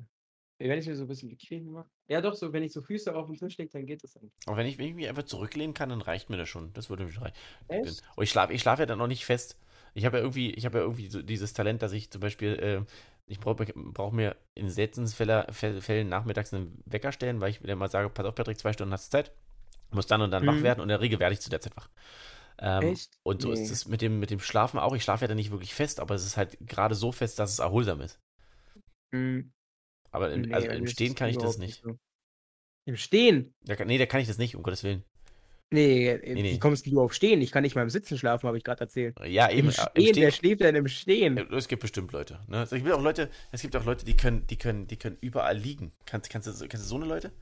Wenn 0.60 0.78
ich 0.78 0.86
mir 0.86 0.96
so 0.96 1.04
ein 1.04 1.08
bisschen 1.08 1.28
bequem 1.28 1.70
mache. 1.70 1.88
Ja, 2.08 2.20
doch, 2.20 2.34
so, 2.34 2.52
wenn 2.52 2.64
ich 2.64 2.72
so 2.72 2.82
Füße 2.82 3.14
auf 3.14 3.26
dem 3.26 3.36
Tisch 3.36 3.56
lege, 3.58 3.70
dann 3.70 3.86
geht 3.86 4.02
das 4.02 4.14
dann. 4.14 4.32
Aber 4.46 4.56
wenn 4.56 4.66
ich, 4.66 4.78
wenn 4.78 4.86
ich 4.86 4.94
mich 4.94 5.08
einfach 5.08 5.22
zurücklehnen 5.22 5.72
kann, 5.72 5.88
dann 5.88 6.00
reicht 6.00 6.30
mir 6.30 6.36
das 6.36 6.48
schon. 6.48 6.72
Das 6.72 6.90
würde 6.90 7.04
mich 7.04 7.20
reichen. 7.20 7.36
Echt? 7.68 8.02
Und 8.16 8.24
ich 8.24 8.30
schlafe 8.30 8.52
ich 8.52 8.60
schlaf 8.60 8.80
ja 8.80 8.86
dann 8.86 8.98
noch 8.98 9.06
nicht 9.06 9.24
fest. 9.24 9.56
Ich 9.94 10.04
habe 10.04 10.16
ja 10.18 10.22
irgendwie, 10.22 10.50
ich 10.50 10.64
habe 10.64 10.78
ja 10.78 10.84
irgendwie 10.84 11.08
so 11.08 11.22
dieses 11.22 11.52
Talent, 11.52 11.82
dass 11.82 11.92
ich 11.92 12.10
zum 12.10 12.20
Beispiel, 12.20 12.54
äh, 12.54 12.84
ich 13.28 13.40
brauche 13.40 13.64
brauch 13.74 14.12
mir 14.12 14.36
in 14.54 14.70
seltenen 14.70 15.08
Fälle, 15.08 15.46
Fäll- 15.52 15.80
Fällen 15.80 16.08
nachmittags 16.08 16.52
einen 16.54 16.82
Wecker 16.86 17.12
stellen, 17.12 17.40
weil 17.40 17.50
ich 17.50 17.60
mir 17.60 17.76
mal 17.76 17.90
sage, 17.90 18.08
pass 18.10 18.26
auf, 18.26 18.34
Patrick, 18.34 18.58
zwei 18.58 18.72
Stunden 18.72 18.92
hast 18.92 19.12
du 19.12 19.18
Zeit, 19.18 19.32
muss 19.90 20.06
dann 20.06 20.22
und 20.22 20.30
dann 20.30 20.46
wach 20.46 20.58
Mhm. 20.58 20.64
werden 20.64 20.80
und 20.80 20.84
in 20.84 20.90
der 20.90 21.00
Regel 21.00 21.20
werde 21.20 21.34
ich 21.34 21.40
zu 21.40 21.50
der 21.50 21.60
Zeit 21.60 21.76
wach. 21.76 21.88
Ähm, 22.60 22.84
Echt? 22.92 23.10
Und 23.22 23.42
so 23.42 23.52
Nee. 23.52 23.62
ist 23.64 23.70
es 23.70 23.86
mit 23.86 24.02
dem, 24.02 24.20
mit 24.20 24.30
dem 24.30 24.40
Schlafen 24.40 24.78
auch. 24.80 24.94
Ich 24.94 25.04
schlafe 25.04 25.24
ja 25.24 25.28
dann 25.28 25.36
nicht 25.36 25.50
wirklich 25.52 25.74
fest, 25.74 26.00
aber 26.00 26.14
es 26.14 26.24
ist 26.26 26.36
halt 26.36 26.58
gerade 26.60 26.94
so 26.94 27.12
fest, 27.12 27.38
dass 27.38 27.52
es 27.52 27.58
erholsam 27.60 28.00
ist. 28.00 28.18
Hm, 29.12 29.52
Aber 30.10 30.30
im, 30.32 30.42
nee, 30.42 30.54
also 30.54 30.68
im 30.68 30.86
Stehen 30.86 31.14
kann 31.14 31.30
ich 31.30 31.38
das 31.38 31.58
nicht. 31.58 31.82
so. 31.82 31.98
Im 32.86 32.96
Stehen? 32.96 33.54
Kann, 33.66 33.86
nee, 33.86 33.98
da 33.98 34.06
kann 34.06 34.20
ich 34.20 34.28
das 34.28 34.38
nicht, 34.38 34.56
um 34.56 34.62
Gottes 34.62 34.82
Willen. 34.82 35.04
Nee, 35.70 36.08
äh, 36.08 36.34
nee. 36.34 36.44
wie 36.44 36.58
kommst 36.58 36.86
du 36.86 37.00
auf 37.00 37.12
Stehen? 37.12 37.42
Ich 37.42 37.52
kann 37.52 37.62
nicht 37.62 37.74
mal 37.74 37.82
im 37.82 37.90
Sitzen 37.90 38.16
schlafen, 38.16 38.46
habe 38.46 38.56
ich 38.56 38.64
gerade 38.64 38.80
erzählt. 38.80 39.16
Ja, 39.24 39.50
eben. 39.50 39.68
Im 39.68 39.68
äh, 39.68 39.72
Stehen, 39.72 40.16
wer 40.16 40.30
schläft 40.30 40.62
denn 40.62 40.74
im 40.74 40.88
Stehen? 40.88 41.36
Es 41.52 41.68
gibt 41.68 41.82
bestimmt 41.82 42.12
Leute. 42.12 42.40
Ne? 42.48 42.62
Es 42.62 42.70
gibt 42.70 42.90
auch 42.90 43.02
Leute, 43.02 43.28
es 43.52 43.60
gibt 43.60 43.76
auch 43.76 43.84
Leute, 43.84 44.06
die 44.06 44.16
können, 44.16 44.46
die 44.46 44.56
können, 44.56 44.86
die 44.86 44.96
können 44.96 45.18
überall 45.20 45.56
liegen. 45.56 45.92
Kannst, 46.06 46.30
kannst, 46.30 46.48
du, 46.48 46.52
kennst 46.68 46.86
du 46.86 46.88
so 46.88 46.96
eine 46.96 47.04
Leute? 47.04 47.32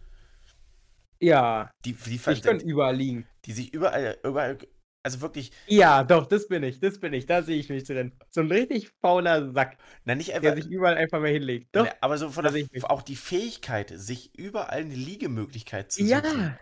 Ja, 1.21 1.71
Die, 1.85 1.93
die, 1.95 2.17
ich 2.17 2.43
könnte 2.43 2.65
überall 2.65 2.97
liegen. 2.97 3.27
die 3.47 3.53
sich 3.53 3.73
überall, 3.73 4.19
überall, 4.23 4.59
also 5.03 5.21
wirklich, 5.21 5.51
Ja, 5.67 6.05
doch, 6.05 6.27
das 6.27 6.49
bin 6.49 6.63
ich, 6.63 6.81
das 6.81 6.99
bin 6.99 7.13
ich, 7.15 7.27
da 7.27 7.43
sehe 7.43 7.57
ich 7.57 7.69
mich 7.69 7.85
drin. 7.85 8.13
So 8.29 8.41
ein 8.43 8.51
richtig 8.51 8.91
fauler 9.01 9.53
Sack, 9.53 9.79
na 10.05 10.15
nicht 10.15 10.31
der 10.31 10.37
einfach, 10.37 10.57
sich 10.57 10.67
überall 10.67 10.97
einfach 10.97 11.21
mal 11.21 11.31
hinlegt. 11.31 11.69
Doch, 11.73 11.85
ne, 11.85 11.93
aber 12.03 12.19
so 12.19 12.29
von 12.29 12.45
der, 12.45 12.55
ich 12.55 12.85
auch 12.85 13.03
die 13.03 13.17
Fähigkeit, 13.17 13.93
sich 13.95 14.37
überall 14.37 14.81
eine 14.81 14.95
Liegemöglichkeit 14.95 15.93
zu 15.93 16.03
ja, 16.03 16.23
suchen. 16.23 16.59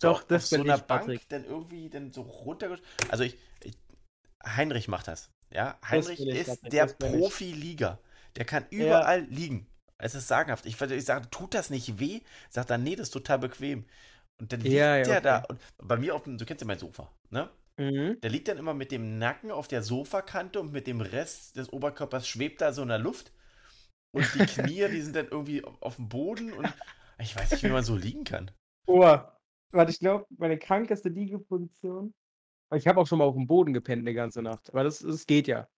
Doch, 0.00 0.22
das 0.24 0.44
auf 0.44 0.48
so 0.48 0.62
einer 0.62 0.76
ich, 0.76 0.82
Bank 0.82 1.06
Patrick. 1.06 1.28
dann 1.28 1.44
irgendwie 1.44 1.90
dann 1.90 2.12
so 2.12 2.22
runter. 2.22 2.78
Also 3.08 3.24
ich, 3.24 3.38
ich 3.62 3.76
Heinrich 4.44 4.88
macht 4.88 5.08
das. 5.08 5.30
Ja, 5.52 5.78
Heinrich 5.88 6.26
ich, 6.26 6.28
ist 6.28 6.62
Patrick, 6.62 6.70
der. 6.70 6.86
Profi-Liga. 6.86 7.98
Der 8.36 8.44
kann 8.44 8.66
überall 8.70 9.22
liegen. 9.24 9.66
Es 9.98 10.14
ist 10.14 10.28
sagenhaft. 10.28 10.66
Ich, 10.66 10.80
ich 10.80 11.04
sage, 11.04 11.30
tut 11.30 11.54
das 11.54 11.70
nicht 11.70 11.98
weh? 11.98 12.20
Sagt 12.50 12.70
er, 12.70 12.78
nee, 12.78 12.94
das 12.96 13.08
ist 13.08 13.12
total 13.12 13.38
bequem. 13.40 13.86
Und 14.40 14.52
dann 14.52 14.60
liegt 14.60 14.74
Ja, 14.74 14.96
ja, 14.96 15.02
der 15.02 15.18
okay. 15.18 15.22
da. 15.22 15.38
Und 15.48 15.60
bei 15.78 15.96
mir 15.96 16.14
auf 16.14 16.22
dem, 16.24 16.38
du 16.38 16.44
kennst 16.44 16.60
ja 16.60 16.66
mein 16.66 16.78
Sofa, 16.78 17.12
ne? 17.30 17.50
Mhm. 17.78 18.20
Der 18.22 18.30
liegt 18.30 18.48
dann 18.48 18.58
immer 18.58 18.74
mit 18.74 18.92
dem 18.92 19.18
Nacken 19.18 19.50
auf 19.50 19.68
der 19.68 19.82
Sofakante 19.82 20.60
und 20.60 20.72
mit 20.72 20.86
dem 20.86 21.00
Rest 21.00 21.56
des 21.56 21.72
Oberkörpers 21.72 22.28
schwebt 22.28 22.60
da 22.60 22.72
so 22.72 22.82
in 22.82 22.88
der 22.88 22.98
Luft. 22.98 23.32
Und 24.12 24.32
die 24.34 24.44
Knie, 24.46 24.88
die 24.88 25.02
sind 25.02 25.16
dann 25.16 25.28
irgendwie 25.28 25.64
auf 25.64 25.96
dem 25.96 26.08
Boden 26.08 26.52
und 26.52 26.68
ich 27.18 27.34
weiß 27.36 27.50
nicht, 27.52 27.62
wie 27.64 27.70
man 27.70 27.84
so 27.84 27.96
liegen 27.96 28.24
kann. 28.24 28.50
Oh, 28.86 29.18
warte, 29.70 29.90
ich 29.92 29.98
glaube, 29.98 30.26
meine 30.36 30.58
krankeste 30.58 31.08
Liegeposition. 31.08 32.14
Ich 32.74 32.86
habe 32.86 33.00
auch 33.00 33.06
schon 33.06 33.18
mal 33.18 33.24
auf 33.24 33.34
dem 33.34 33.46
Boden 33.46 33.72
gepennt 33.72 34.02
eine 34.02 34.14
ganze 34.14 34.42
Nacht, 34.42 34.68
aber 34.70 34.84
das, 34.84 34.98
das 34.98 35.26
geht 35.26 35.48
ja. 35.48 35.68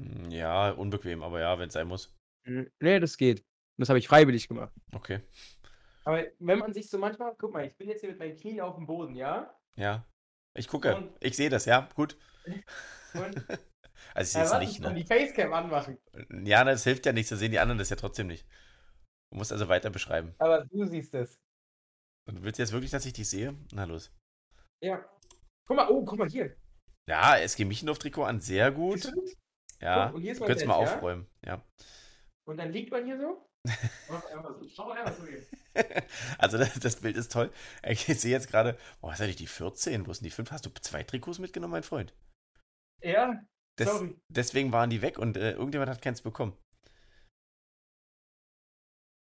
Hm, 0.00 0.30
Ja, 0.30 0.70
unbequem, 0.72 1.22
aber 1.22 1.40
ja, 1.40 1.58
wenn 1.58 1.68
es 1.68 1.74
sein 1.74 1.86
muss. 1.88 2.14
Nee, 2.44 2.98
das 3.00 3.16
geht. 3.16 3.44
Das 3.78 3.88
habe 3.88 3.98
ich 3.98 4.08
freiwillig 4.08 4.48
gemacht. 4.48 4.72
Okay. 4.92 5.20
Aber 6.04 6.24
wenn 6.38 6.58
man 6.58 6.72
sich 6.72 6.88
so 6.90 6.98
manchmal, 6.98 7.34
guck 7.36 7.52
mal, 7.52 7.66
ich 7.66 7.76
bin 7.76 7.88
jetzt 7.88 8.00
hier 8.00 8.10
mit 8.10 8.18
meinen 8.18 8.36
Knien 8.36 8.60
auf 8.60 8.74
dem 8.76 8.86
Boden, 8.86 9.14
ja? 9.14 9.54
Ja. 9.76 10.04
Ich 10.54 10.66
gucke. 10.66 10.96
Und- 10.96 11.12
ich 11.20 11.36
sehe 11.36 11.50
das, 11.50 11.66
ja. 11.66 11.88
Gut. 11.94 12.16
Und 13.14 13.46
Also 14.14 14.40
ich 14.40 14.48
sehe 14.48 14.56
es 14.56 14.58
nicht, 14.60 14.72
ich 14.72 14.80
ne? 14.80 14.94
die 14.94 15.04
Facecam 15.04 15.52
anmachen. 15.52 15.98
Ja, 16.44 16.64
das 16.64 16.84
hilft 16.84 17.04
ja 17.06 17.12
nichts. 17.12 17.28
Da 17.30 17.36
sehen 17.36 17.52
die 17.52 17.58
anderen 17.58 17.78
das 17.78 17.90
ja 17.90 17.96
trotzdem 17.96 18.26
nicht. 18.28 18.46
Du 19.30 19.36
musst 19.36 19.52
also 19.52 19.68
weiter 19.68 19.90
beschreiben. 19.90 20.34
Aber 20.38 20.64
du 20.64 20.84
siehst 20.86 21.14
es. 21.14 21.38
Und 22.30 22.36
du 22.36 22.42
willst 22.44 22.60
jetzt 22.60 22.70
wirklich, 22.70 22.92
dass 22.92 23.04
ich 23.06 23.12
dich 23.12 23.28
sehe? 23.28 23.56
Na 23.72 23.82
los. 23.84 24.12
Ja. 24.84 25.04
Guck 25.66 25.76
mal, 25.76 25.88
oh, 25.90 26.04
guck 26.04 26.16
mal 26.16 26.28
hier. 26.28 26.56
Ja, 27.08 27.36
SG 27.38 27.64
Michendorf-Trikot 27.64 28.22
an, 28.22 28.38
sehr 28.38 28.70
gut. 28.70 29.12
Ja. 29.80 30.10
Und 30.10 30.22
hier 30.22 30.30
ist 30.30 30.40
Du 30.40 30.44
könntest 30.44 30.64
mal 30.64 30.78
Bett, 30.78 30.88
ja? 30.88 30.94
aufräumen. 30.94 31.26
Ja. 31.44 31.64
Und 32.46 32.56
dann 32.58 32.70
liegt 32.70 32.92
man 32.92 33.04
hier 33.04 33.18
so. 33.18 33.48
Schau 34.68 34.90
einfach 34.90 35.12
so 35.16 35.26
hier. 35.26 35.44
Also 36.38 36.56
das, 36.56 36.78
das 36.78 37.00
Bild 37.00 37.16
ist 37.16 37.32
toll. 37.32 37.52
Ich 37.82 38.04
sehe 38.04 38.30
jetzt 38.30 38.48
gerade, 38.48 38.78
oh, 39.02 39.08
was 39.08 39.18
hatte 39.18 39.30
ich 39.30 39.36
die 39.36 39.48
14? 39.48 40.06
Wo 40.06 40.12
sind 40.12 40.24
die 40.24 40.30
5? 40.30 40.52
Hast 40.52 40.66
du 40.66 40.70
zwei 40.80 41.02
Trikots 41.02 41.40
mitgenommen, 41.40 41.72
mein 41.72 41.82
Freund? 41.82 42.14
Ja, 43.02 43.44
Des, 43.76 43.88
sorry. 43.88 44.16
deswegen 44.28 44.72
waren 44.72 44.90
die 44.90 45.02
weg 45.02 45.18
und 45.18 45.36
äh, 45.36 45.52
irgendjemand 45.52 45.90
hat 45.90 46.00
keins 46.00 46.22
bekommen. 46.22 46.56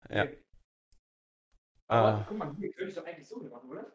Ja. 0.09 0.23
Okay. 0.23 0.43
Aber 1.89 2.19
Ah. 2.19 2.25
guck 2.27 2.37
mal, 2.37 2.55
hier 2.55 2.71
könnte 2.73 2.89
ich 2.89 2.95
doch 2.95 3.05
eigentlich 3.05 3.27
so 3.27 3.39
machen, 3.43 3.69
oder? 3.69 3.91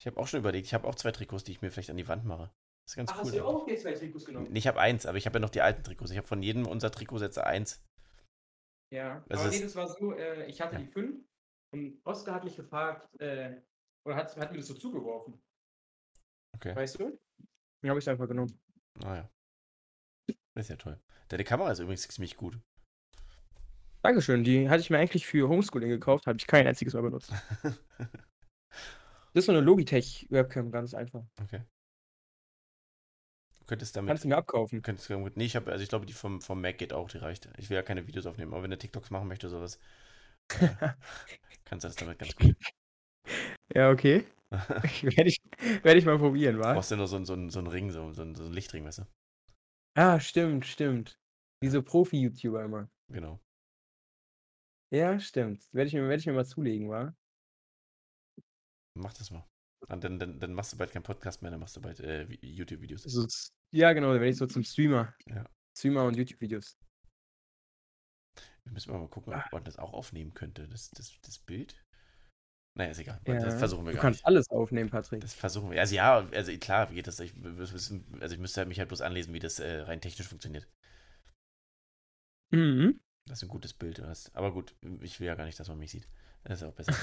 Ich 0.00 0.06
habe 0.06 0.16
auch 0.18 0.26
schon 0.26 0.40
überlegt, 0.40 0.66
ich 0.66 0.74
habe 0.74 0.86
auch 0.86 0.94
zwei 0.94 1.12
Trikots, 1.12 1.44
die 1.44 1.52
ich 1.52 1.60
mir 1.62 1.70
vielleicht 1.70 1.90
an 1.90 1.96
die 1.96 2.08
Wand 2.08 2.24
mache. 2.24 2.50
Das 2.86 2.92
ist 2.92 2.96
ganz 2.96 3.10
Ach, 3.12 3.18
cool. 3.18 3.24
hast 3.26 3.34
du 3.36 3.44
auch 3.44 3.68
jetzt 3.68 3.82
zwei 3.82 3.92
Trikots 3.92 4.24
genommen? 4.24 4.50
Nee, 4.50 4.58
Ich 4.58 4.66
habe 4.66 4.80
eins, 4.80 5.04
aber 5.06 5.18
ich 5.18 5.26
habe 5.26 5.36
ja 5.38 5.40
noch 5.40 5.50
die 5.50 5.60
alten 5.60 5.82
Trikots. 5.82 6.10
Ich 6.10 6.16
habe 6.16 6.26
von 6.26 6.42
jedem 6.42 6.66
unserer 6.66 6.90
Trikotsätze 6.90 7.44
eins. 7.46 7.84
Ja, 8.92 9.20
Das 9.28 9.40
aber 9.40 9.48
ist- 9.50 9.56
nee, 9.56 9.62
das 9.62 9.76
war 9.76 9.88
so, 9.88 10.12
äh, 10.14 10.46
ich 10.46 10.60
hatte 10.60 10.74
Ja. 10.76 10.80
die 10.80 10.86
fünf 10.88 11.24
und 11.72 12.00
Oskar 12.04 12.36
hat 12.36 12.44
mich 12.44 12.56
gefragt, 12.56 13.08
äh, 13.20 13.60
oder 14.06 14.16
hat, 14.16 14.36
hat 14.36 14.50
mir 14.50 14.58
das 14.58 14.66
so 14.66 14.74
zugeworfen. 14.74 15.40
Okay. 16.56 16.74
Weißt 16.74 16.98
du? 16.98 17.18
Den 17.82 17.90
habe 17.90 17.98
ich 18.00 18.08
einfach 18.08 18.26
genommen. 18.26 18.58
Naja. 18.98 19.30
Das 20.54 20.64
ist 20.66 20.68
ja 20.70 20.76
toll. 20.76 21.00
Deine 21.28 21.44
Kamera 21.44 21.70
ist 21.70 21.78
übrigens 21.78 22.08
ziemlich 22.08 22.36
gut. 22.36 22.58
Dankeschön, 24.02 24.44
die 24.44 24.68
hatte 24.68 24.80
ich 24.80 24.90
mir 24.90 24.98
eigentlich 24.98 25.26
für 25.26 25.48
Homeschooling 25.48 25.90
gekauft, 25.90 26.26
habe 26.26 26.38
ich 26.38 26.46
kein 26.46 26.66
einziges 26.66 26.94
Mal 26.94 27.02
benutzt. 27.02 27.32
Das 29.32 29.42
ist 29.42 29.46
so 29.46 29.52
eine 29.52 29.60
Logitech-Webcam, 29.60 30.72
ganz 30.72 30.92
einfach. 30.92 31.22
okay. 31.40 31.62
Du 33.60 33.64
könntest 33.66 33.94
damit. 33.94 34.08
Kannst 34.08 34.24
du 34.24 34.28
mir 34.28 34.36
abkaufen. 34.36 34.78
Du 34.78 34.82
könntest 34.82 35.08
damit 35.08 35.36
nee, 35.36 35.44
ich 35.44 35.54
habe, 35.54 35.70
also 35.70 35.84
ich 35.84 35.88
glaube, 35.88 36.04
die 36.04 36.12
vom, 36.12 36.40
vom 36.40 36.60
Mac 36.60 36.78
geht 36.78 36.92
auch, 36.92 37.08
die 37.08 37.18
reicht. 37.18 37.48
Ich 37.56 37.70
will 37.70 37.76
ja 37.76 37.82
keine 37.84 38.08
Videos 38.08 38.26
aufnehmen, 38.26 38.52
aber 38.52 38.64
wenn 38.64 38.72
du 38.72 38.78
TikToks 38.78 39.10
machen 39.10 39.28
möchtest 39.28 39.54
oder 39.54 39.68
sowas, 39.68 39.80
äh, 40.60 40.68
kannst 41.64 41.84
du 41.84 41.88
das 41.88 41.94
damit 41.96 42.18
ganz 42.18 42.34
gut. 42.34 42.56
Ja, 43.72 43.90
okay. 43.90 44.26
Werde 44.50 45.28
ich, 45.28 45.38
werd 45.84 45.96
ich 45.96 46.04
mal 46.04 46.18
probieren, 46.18 46.56
Du 46.56 46.62
wa? 46.64 46.72
brauchst 46.72 46.90
ja 46.90 46.96
nur 46.96 47.06
so, 47.06 47.14
einen- 47.14 47.24
so, 47.26 47.34
einen- 47.34 47.50
so 47.50 47.60
einen 47.60 47.68
Ring, 47.68 47.92
so, 47.92 48.12
so, 48.12 48.22
einen- 48.22 48.34
so 48.34 48.42
einen 48.42 48.52
Lichtring, 48.52 48.84
weißt 48.84 48.98
du? 48.98 49.06
Ah, 49.96 50.18
stimmt, 50.18 50.66
stimmt. 50.66 51.20
Diese 51.62 51.80
Profi-YouTuber 51.82 52.64
immer. 52.64 52.90
Genau. 53.12 53.38
Ja, 54.92 55.18
stimmt. 55.20 55.62
Werde 55.72 55.88
ich, 55.88 55.94
mir- 55.94 56.12
ich 56.14 56.26
mir 56.26 56.32
mal 56.32 56.44
zulegen, 56.46 56.88
wa? 56.90 57.14
Mach 58.98 59.12
das 59.14 59.30
mal. 59.30 59.46
Und 59.88 60.04
dann, 60.04 60.18
dann, 60.18 60.38
dann 60.40 60.52
machst 60.52 60.72
du 60.72 60.76
bald 60.76 60.92
keinen 60.92 61.04
Podcast 61.04 61.42
mehr, 61.42 61.50
dann 61.50 61.60
machst 61.60 61.76
du 61.76 61.80
bald 61.80 62.00
äh, 62.00 62.26
Vi- 62.28 62.38
YouTube-Videos. 62.44 63.02
So, 63.04 63.26
ja, 63.72 63.92
genau, 63.92 64.08
dann 64.08 64.20
werde 64.20 64.30
ich 64.30 64.36
so 64.36 64.46
zum 64.46 64.62
Streamer. 64.64 65.14
Ja. 65.26 65.48
Streamer 65.76 66.04
und 66.04 66.16
YouTube-Videos. 66.16 66.76
Wir 68.64 68.72
müssen 68.72 68.92
mal 68.92 69.08
gucken, 69.08 69.32
Ah. 69.32 69.44
ob 69.46 69.52
man 69.52 69.64
das 69.64 69.78
auch 69.78 69.92
aufnehmen 69.94 70.34
könnte, 70.34 70.68
das, 70.68 70.90
das, 70.90 71.18
das 71.22 71.38
Bild. 71.38 71.82
Naja, 72.76 72.90
ist 72.90 72.98
egal. 72.98 73.20
Ja. 73.26 73.34
Das 73.40 73.58
versuchen 73.58 73.84
wir 73.84 73.92
Du 73.92 73.96
gar 73.96 74.02
kannst 74.02 74.18
nicht. 74.20 74.26
alles 74.26 74.48
aufnehmen, 74.50 74.90
Patrick. 74.90 75.20
Das 75.22 75.34
versuchen 75.34 75.70
wir. 75.70 75.80
Also 75.80 75.94
ja, 75.94 76.18
also 76.28 76.56
klar, 76.58 76.90
wie 76.90 76.94
geht 76.96 77.06
das? 77.06 77.18
Ich, 77.20 77.32
also 77.44 78.34
ich 78.34 78.40
müsste 78.40 78.60
halt 78.60 78.68
mich 78.68 78.78
halt 78.78 78.88
bloß 78.88 79.00
anlesen, 79.00 79.32
wie 79.34 79.38
das 79.40 79.58
äh, 79.60 79.80
rein 79.80 80.00
technisch 80.00 80.28
funktioniert. 80.28 80.68
Mhm. 82.52 83.00
Das 83.26 83.38
ist 83.38 83.44
ein 83.44 83.48
gutes 83.48 83.72
Bild. 83.72 83.98
du 83.98 84.06
hast- 84.06 84.34
Aber 84.34 84.52
gut, 84.52 84.74
ich 85.00 85.20
will 85.20 85.26
ja 85.26 85.34
gar 85.34 85.44
nicht, 85.44 85.58
dass 85.58 85.68
man 85.68 85.78
mich 85.78 85.90
sieht. 85.92 86.08
Das 86.44 86.60
ist 86.62 86.68
auch 86.68 86.72
besser. 86.74 86.94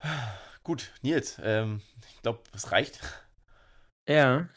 gut, 0.62 0.92
Nils, 1.02 1.38
ähm, 1.42 1.80
ich 2.08 2.22
glaube, 2.22 2.40
es 2.54 2.72
reicht. 2.72 3.00
Ja. 4.08 4.48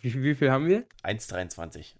Wie, 0.00 0.22
wie 0.22 0.34
viel 0.34 0.50
haben 0.50 0.66
wir? 0.66 0.86
1,23. 1.02 1.96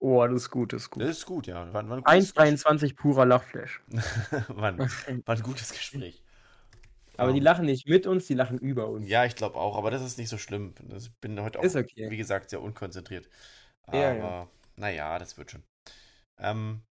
Oh, 0.00 0.24
das 0.26 0.42
ist 0.42 0.50
gut, 0.50 0.72
das 0.72 0.82
ist 0.82 0.90
gut. 0.90 1.02
Das 1.02 1.10
ist 1.10 1.26
gut, 1.26 1.46
ja. 1.46 1.72
War, 1.72 1.88
war, 1.88 1.96
ein 2.04 2.04
gutes, 2.04 2.34
1,23 2.34 2.94
purer 2.96 3.26
Lachflash. 3.26 3.80
war, 4.48 4.68
ein, 4.72 4.78
war 5.26 5.34
ein 5.36 5.42
gutes 5.42 5.72
Gespräch. 5.72 6.22
Aber 7.16 7.32
die 7.32 7.38
Ähm, 7.38 7.44
lachen 7.44 7.66
nicht 7.66 7.88
mit 7.88 8.06
uns, 8.06 8.26
die 8.26 8.34
lachen 8.34 8.58
über 8.58 8.88
uns. 8.88 9.08
Ja, 9.08 9.24
ich 9.24 9.34
glaube 9.34 9.56
auch, 9.58 9.76
aber 9.76 9.90
das 9.90 10.02
ist 10.02 10.18
nicht 10.18 10.28
so 10.28 10.38
schlimm. 10.38 10.74
Ich 10.96 11.12
bin 11.20 11.40
heute 11.40 11.58
auch, 11.58 11.64
okay. 11.64 12.10
wie 12.10 12.16
gesagt, 12.16 12.50
sehr 12.50 12.62
unkonzentriert. 12.62 13.28
Aber 13.82 13.98
Ja, 13.98 14.14
ja. 14.14 14.48
naja, 14.76 15.18
das 15.18 15.36
wird 15.36 15.50
schon. 15.50 15.64
Ähm, 16.38 16.82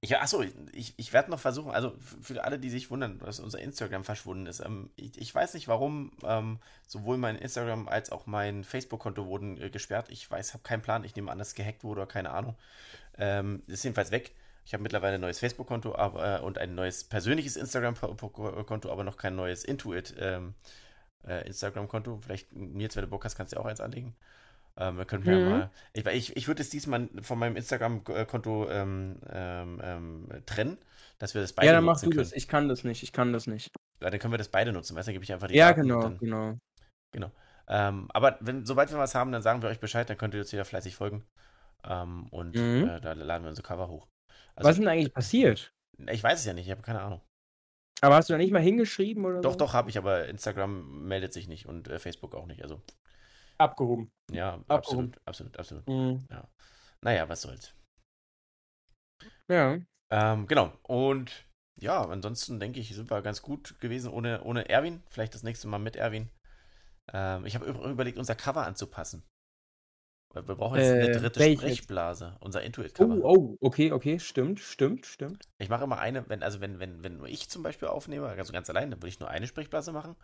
Ich, 0.00 0.16
achso, 0.16 0.44
ich, 0.72 0.94
ich 0.98 1.12
werde 1.12 1.30
noch 1.30 1.40
versuchen, 1.40 1.70
also 1.70 1.94
für 2.20 2.44
alle, 2.44 2.58
die 2.58 2.68
sich 2.68 2.90
wundern, 2.90 3.18
dass 3.18 3.40
unser 3.40 3.60
Instagram 3.60 4.04
verschwunden 4.04 4.46
ist. 4.46 4.60
Ähm, 4.60 4.90
ich, 4.94 5.18
ich, 5.18 5.34
weiß 5.34 5.54
nicht, 5.54 5.68
warum 5.68 6.12
ähm, 6.22 6.58
sowohl 6.86 7.16
mein 7.16 7.36
Instagram 7.36 7.88
als 7.88 8.12
auch 8.12 8.26
mein 8.26 8.62
Facebook-Konto 8.62 9.26
wurden 9.26 9.60
äh, 9.60 9.70
gesperrt. 9.70 10.10
Ich 10.10 10.30
weiß, 10.30 10.52
habe 10.52 10.62
keinen 10.62 10.82
Plan. 10.82 11.02
Ich 11.04 11.16
nehme 11.16 11.32
an, 11.32 11.38
dass 11.38 11.54
gehackt 11.54 11.82
wurde 11.82 12.02
oder 12.02 12.08
keine 12.08 12.30
Ahnung. 12.30 12.56
Ähm, 13.18 13.62
ist 13.66 13.84
jedenfalls 13.84 14.10
weg. 14.10 14.34
Ich 14.66 14.74
habe 14.74 14.82
mittlerweile 14.82 15.14
ein 15.14 15.20
neues 15.20 15.38
Facebook-Konto 15.38 15.94
äh, 15.94 16.40
und 16.40 16.58
ein 16.58 16.74
neues 16.74 17.04
persönliches 17.04 17.56
Instagram-Konto, 17.56 18.90
aber 18.90 19.04
noch 19.04 19.16
kein 19.16 19.34
neues 19.34 19.64
Intuit 19.64 20.14
ähm, 20.18 20.54
äh, 21.26 21.46
Instagram-Konto. 21.46 22.18
Vielleicht, 22.22 22.52
Nils, 22.52 22.96
wenn 22.96 23.02
du 23.02 23.08
Bock 23.08 23.24
hast, 23.24 23.36
kannst 23.36 23.52
du 23.52 23.60
auch 23.60 23.66
eins 23.66 23.80
anlegen. 23.80 24.14
Ähm, 24.78 24.98
wir 24.98 25.04
können 25.06 25.24
mhm. 25.24 25.30
ja 25.30 25.50
mal. 25.50 25.70
Ich, 25.92 26.06
ich, 26.06 26.36
ich 26.36 26.48
würde 26.48 26.62
es 26.62 26.70
diesmal 26.70 27.08
von 27.22 27.38
meinem 27.38 27.56
Instagram-Konto 27.56 28.70
ähm, 28.70 29.20
ähm, 29.30 29.80
ähm, 29.82 30.28
trennen, 30.44 30.78
dass 31.18 31.34
wir 31.34 31.40
das 31.40 31.52
beide 31.52 31.68
nutzen. 31.68 31.72
Ja, 31.72 31.78
dann 31.78 31.84
machst 31.84 32.02
du 32.04 32.10
können. 32.10 32.18
das. 32.18 32.32
Ich 32.32 32.48
kann 32.48 32.68
das 32.68 32.84
nicht. 32.84 33.02
Ich 33.02 33.12
kann 33.12 33.32
das 33.32 33.46
nicht. 33.46 33.70
Ja, 34.02 34.10
dann 34.10 34.20
können 34.20 34.34
wir 34.34 34.38
das 34.38 34.48
beide 34.48 34.72
nutzen. 34.72 34.94
Weißt 34.94 35.06
du, 35.06 35.10
dann 35.10 35.14
gebe 35.14 35.24
ich 35.24 35.32
einfach 35.32 35.48
die 35.48 35.54
Ja, 35.56 35.68
Daten 35.68 35.82
genau, 35.82 36.02
dann, 36.02 36.18
genau. 36.18 36.58
Genau. 37.12 37.30
Ähm, 37.68 38.08
aber 38.12 38.36
wenn, 38.40 38.66
sobald 38.66 38.90
wir 38.90 38.98
was 38.98 39.14
haben, 39.14 39.32
dann 39.32 39.42
sagen 39.42 39.62
wir 39.62 39.68
euch 39.70 39.80
Bescheid, 39.80 40.08
dann 40.08 40.18
könnt 40.18 40.34
ihr 40.34 40.40
uns 40.40 40.52
wieder 40.52 40.64
fleißig 40.64 40.94
folgen. 40.94 41.24
Ähm, 41.84 42.28
und 42.30 42.54
mhm. 42.54 42.88
äh, 42.88 43.00
da 43.00 43.12
laden 43.14 43.44
wir 43.44 43.48
unsere 43.48 43.66
Cover 43.66 43.88
hoch. 43.88 44.06
Also, 44.54 44.68
was 44.68 44.76
ist 44.76 44.80
denn 44.80 44.88
eigentlich 44.88 45.12
passiert? 45.12 45.72
Ich 46.10 46.22
weiß 46.22 46.38
es 46.38 46.44
ja 46.44 46.52
nicht, 46.52 46.66
ich 46.66 46.70
habe 46.70 46.82
keine 46.82 47.00
Ahnung. 47.00 47.22
Aber 48.02 48.16
hast 48.16 48.28
du 48.28 48.34
da 48.34 48.38
nicht 48.38 48.52
mal 48.52 48.60
hingeschrieben 48.60 49.24
oder 49.24 49.40
Doch, 49.40 49.52
so? 49.52 49.58
doch, 49.58 49.72
habe 49.72 49.88
ich, 49.88 49.96
aber 49.96 50.28
Instagram 50.28 51.06
meldet 51.08 51.32
sich 51.32 51.48
nicht 51.48 51.66
und 51.66 51.88
äh, 51.88 51.98
Facebook 51.98 52.34
auch 52.34 52.46
nicht. 52.46 52.62
Also 52.62 52.82
Abgehoben. 53.58 54.10
Ja, 54.30 54.54
Abgehoben. 54.54 54.74
absolut, 54.74 55.20
absolut, 55.24 55.58
absolut. 55.58 55.88
Mhm. 55.88 56.26
Ja. 56.30 56.48
Naja, 57.02 57.28
was 57.28 57.42
soll's. 57.42 57.74
Ja. 59.48 59.78
Ähm, 60.10 60.46
genau. 60.46 60.72
Und 60.82 61.46
ja, 61.78 62.02
ansonsten 62.02 62.58
denke 62.58 62.80
ich, 62.80 62.94
sind 62.94 63.10
wir 63.10 63.22
ganz 63.22 63.42
gut 63.42 63.78
gewesen 63.80 64.10
ohne, 64.10 64.42
ohne 64.42 64.68
Erwin. 64.68 65.02
Vielleicht 65.08 65.34
das 65.34 65.42
nächste 65.42 65.68
Mal 65.68 65.78
mit 65.78 65.96
Erwin. 65.96 66.30
Ähm, 67.12 67.46
ich 67.46 67.54
habe 67.54 67.66
überlegt, 67.66 68.18
unser 68.18 68.34
Cover 68.34 68.66
anzupassen. 68.66 69.24
Wir 70.34 70.42
brauchen 70.54 70.78
jetzt 70.78 70.90
äh, 70.90 71.02
eine 71.02 71.12
dritte 71.12 71.52
Sprechblase, 71.52 72.36
unser 72.40 72.62
Intuit-Cover. 72.62 73.24
Oh, 73.24 73.56
oh, 73.58 73.58
okay, 73.60 73.92
okay, 73.92 74.18
stimmt, 74.18 74.60
stimmt, 74.60 75.06
stimmt. 75.06 75.48
Ich 75.58 75.70
mache 75.70 75.84
immer 75.84 75.98
eine, 75.98 76.28
wenn, 76.28 76.42
also 76.42 76.60
wenn, 76.60 76.78
wenn, 76.78 77.02
wenn 77.02 77.16
nur 77.16 77.28
ich 77.28 77.48
zum 77.48 77.62
Beispiel 77.62 77.88
aufnehme, 77.88 78.28
also 78.28 78.52
ganz 78.52 78.68
allein, 78.68 78.90
dann 78.90 79.00
würde 79.00 79.08
ich 79.08 79.20
nur 79.20 79.30
eine 79.30 79.46
Sprechblase 79.46 79.92
machen. 79.92 80.14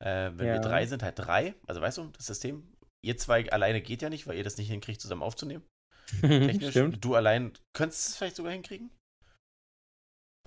Äh, 0.00 0.32
wenn 0.34 0.46
ja. 0.46 0.54
wir 0.54 0.60
drei 0.60 0.86
sind, 0.86 1.02
halt 1.02 1.18
drei. 1.18 1.54
Also 1.66 1.80
weißt 1.80 1.98
du, 1.98 2.08
das 2.08 2.26
System. 2.26 2.76
Ihr 3.04 3.16
zwei 3.16 3.50
alleine 3.50 3.82
geht 3.82 4.02
ja 4.02 4.10
nicht, 4.10 4.26
weil 4.26 4.36
ihr 4.36 4.44
das 4.44 4.56
nicht 4.58 4.68
hinkriegt, 4.68 5.00
zusammen 5.00 5.22
aufzunehmen. 5.22 5.64
Technisch. 6.20 6.70
Stimmt. 6.70 7.04
Du 7.04 7.14
allein 7.14 7.52
könntest 7.72 8.08
es 8.08 8.16
vielleicht 8.16 8.36
sogar 8.36 8.52
hinkriegen? 8.52 8.90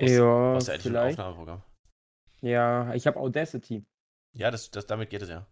Aus, 0.02 0.12
ja, 0.12 0.54
aus 0.54 0.66
der 0.66 0.80
vielleicht. 0.80 1.20
Aufnahmeprogramm. 1.20 1.64
Ja, 2.42 2.94
ich 2.94 3.08
habe 3.08 3.20
Audacity. 3.20 3.86
Ja, 4.34 4.52
das, 4.52 4.70
das, 4.72 4.86
damit 4.86 5.10
geht 5.10 5.22
es 5.22 5.30
ja. 5.30 5.48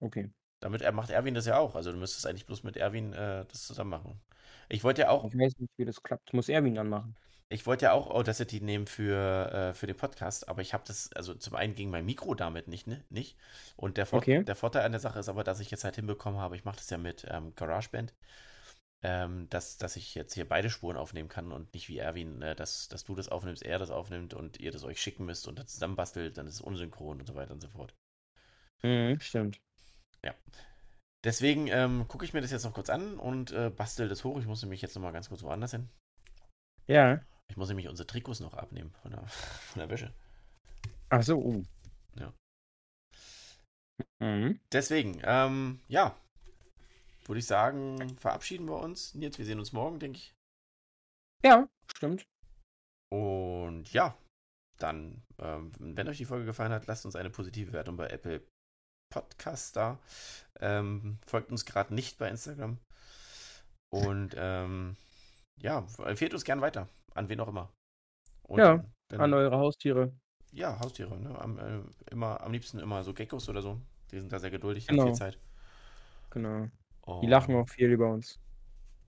Okay. 0.00 0.30
Damit 0.62 0.80
er 0.80 0.92
macht 0.92 1.10
Erwin 1.10 1.34
das 1.34 1.46
ja 1.46 1.58
auch. 1.58 1.74
Also 1.74 1.90
du 1.90 1.98
müsstest 1.98 2.24
eigentlich 2.24 2.46
bloß 2.46 2.62
mit 2.62 2.76
Erwin 2.76 3.12
äh, 3.12 3.44
das 3.50 3.66
zusammen 3.66 3.90
machen. 3.90 4.20
Ich 4.68 4.84
wollte 4.84 5.02
ja 5.02 5.10
auch. 5.10 5.24
Ich 5.24 5.36
weiß 5.36 5.58
nicht, 5.58 5.72
wie 5.76 5.84
das 5.84 6.02
klappt. 6.02 6.32
Muss 6.32 6.48
Erwin 6.48 6.76
dann 6.76 6.88
machen. 6.88 7.16
Ich 7.48 7.66
wollte 7.66 7.86
ja 7.86 7.92
auch 7.92 8.08
Audacity 8.08 8.60
nehmen 8.60 8.86
für, 8.86 9.52
äh, 9.52 9.74
für 9.74 9.86
den 9.86 9.96
Podcast, 9.96 10.48
aber 10.48 10.62
ich 10.62 10.72
habe 10.72 10.84
das, 10.86 11.12
also 11.12 11.34
zum 11.34 11.54
einen 11.54 11.74
ging 11.74 11.90
mein 11.90 12.06
Mikro 12.06 12.34
damit 12.34 12.66
nicht, 12.66 12.86
ne? 12.86 13.04
nicht. 13.10 13.36
Und 13.76 13.98
der, 13.98 14.06
Vor 14.06 14.20
okay. 14.20 14.42
der 14.42 14.56
Vorteil 14.56 14.86
an 14.86 14.92
der 14.92 15.02
Sache 15.02 15.18
ist 15.18 15.28
aber, 15.28 15.44
dass 15.44 15.60
ich 15.60 15.70
jetzt 15.70 15.84
halt 15.84 15.96
hinbekommen 15.96 16.40
habe, 16.40 16.56
ich 16.56 16.64
mache 16.64 16.76
das 16.76 16.88
ja 16.88 16.96
mit 16.96 17.26
ähm, 17.28 17.52
GarageBand, 17.54 18.14
ähm, 19.02 19.48
dass, 19.50 19.76
dass 19.76 19.96
ich 19.96 20.14
jetzt 20.14 20.32
hier 20.32 20.48
beide 20.48 20.70
Spuren 20.70 20.96
aufnehmen 20.96 21.28
kann 21.28 21.52
und 21.52 21.74
nicht 21.74 21.90
wie 21.90 21.98
Erwin, 21.98 22.40
äh, 22.40 22.56
dass, 22.56 22.88
dass 22.88 23.04
du 23.04 23.14
das 23.14 23.28
aufnimmst, 23.28 23.62
er 23.62 23.78
das 23.78 23.90
aufnimmt 23.90 24.32
und 24.32 24.58
ihr 24.58 24.70
das 24.70 24.84
euch 24.84 25.02
schicken 25.02 25.26
müsst 25.26 25.46
und 25.46 25.58
dann 25.58 25.66
zusammenbastelt, 25.66 26.38
dann 26.38 26.46
ist 26.46 26.54
es 26.54 26.60
unsynchron 26.62 27.20
und 27.20 27.26
so 27.26 27.34
weiter 27.34 27.52
und 27.52 27.60
so 27.60 27.68
fort. 27.68 27.94
Mhm, 28.82 29.20
stimmt. 29.20 29.60
Ja. 30.24 30.34
Deswegen 31.24 31.68
ähm, 31.68 32.06
gucke 32.08 32.24
ich 32.24 32.32
mir 32.32 32.40
das 32.40 32.50
jetzt 32.50 32.64
noch 32.64 32.74
kurz 32.74 32.90
an 32.90 33.18
und 33.18 33.52
äh, 33.52 33.70
bastel 33.70 34.08
das 34.08 34.24
hoch. 34.24 34.38
Ich 34.38 34.46
muss 34.46 34.62
nämlich 34.62 34.82
jetzt 34.82 34.94
noch 34.94 35.02
mal 35.02 35.12
ganz 35.12 35.28
kurz 35.28 35.42
woanders 35.42 35.70
hin. 35.70 35.88
Ja. 36.86 37.20
Ich 37.48 37.56
muss 37.56 37.68
nämlich 37.68 37.88
unsere 37.88 38.06
Trikots 38.06 38.40
noch 38.40 38.54
abnehmen 38.54 38.92
von 39.02 39.12
der, 39.12 39.26
von 39.26 39.80
der 39.80 39.90
Wäsche. 39.90 40.12
Ach 41.10 41.22
so. 41.22 41.38
Uh. 41.38 41.64
Ja. 42.16 42.32
Mhm. 44.20 44.60
Deswegen, 44.72 45.20
ähm, 45.24 45.80
ja, 45.88 46.16
würde 47.26 47.38
ich 47.38 47.46
sagen, 47.46 48.16
verabschieden 48.18 48.66
wir 48.66 48.78
uns. 48.78 49.12
Jetzt, 49.14 49.38
wir 49.38 49.46
sehen 49.46 49.58
uns 49.58 49.72
morgen, 49.72 49.98
denke 49.98 50.18
ich. 50.18 50.34
Ja, 51.44 51.68
stimmt. 51.94 52.24
Und 53.10 53.92
ja, 53.92 54.16
dann, 54.78 55.22
ähm, 55.38 55.72
wenn 55.78 56.08
euch 56.08 56.18
die 56.18 56.24
Folge 56.24 56.46
gefallen 56.46 56.72
hat, 56.72 56.86
lasst 56.86 57.04
uns 57.04 57.16
eine 57.16 57.30
positive 57.30 57.72
Wertung 57.72 57.96
bei 57.96 58.08
Apple 58.08 58.42
Podcast 59.12 59.76
da. 59.76 59.98
Ähm, 60.60 61.18
folgt 61.26 61.50
uns 61.50 61.64
gerade 61.64 61.94
nicht 61.94 62.18
bei 62.18 62.28
Instagram. 62.28 62.78
Und 63.90 64.34
ähm, 64.36 64.96
ja, 65.58 65.86
empfehlt 66.04 66.32
uns 66.32 66.44
gern 66.44 66.60
weiter. 66.60 66.88
An 67.14 67.28
wen 67.28 67.40
auch 67.40 67.48
immer. 67.48 67.70
Und 68.42 68.58
ja, 68.58 68.84
dann, 69.08 69.20
an 69.20 69.34
eure 69.34 69.58
Haustiere. 69.58 70.12
Ja, 70.50 70.80
Haustiere. 70.80 71.18
Ne? 71.18 71.38
Am, 71.38 71.58
äh, 71.58 71.80
immer, 72.10 72.40
am 72.40 72.52
liebsten 72.52 72.78
immer 72.78 73.04
so 73.04 73.12
Geckos 73.12 73.48
oder 73.48 73.62
so. 73.62 73.80
Die 74.10 74.18
sind 74.18 74.32
da 74.32 74.38
sehr 74.38 74.50
geduldig, 74.50 74.86
genau. 74.86 75.02
haben 75.02 75.08
viel 75.10 75.16
Zeit. 75.16 75.38
Genau. 76.30 76.68
Oh. 77.06 77.20
Die 77.20 77.26
lachen 77.26 77.54
auch 77.54 77.68
viel 77.68 77.90
über 77.90 78.10
uns. 78.10 78.38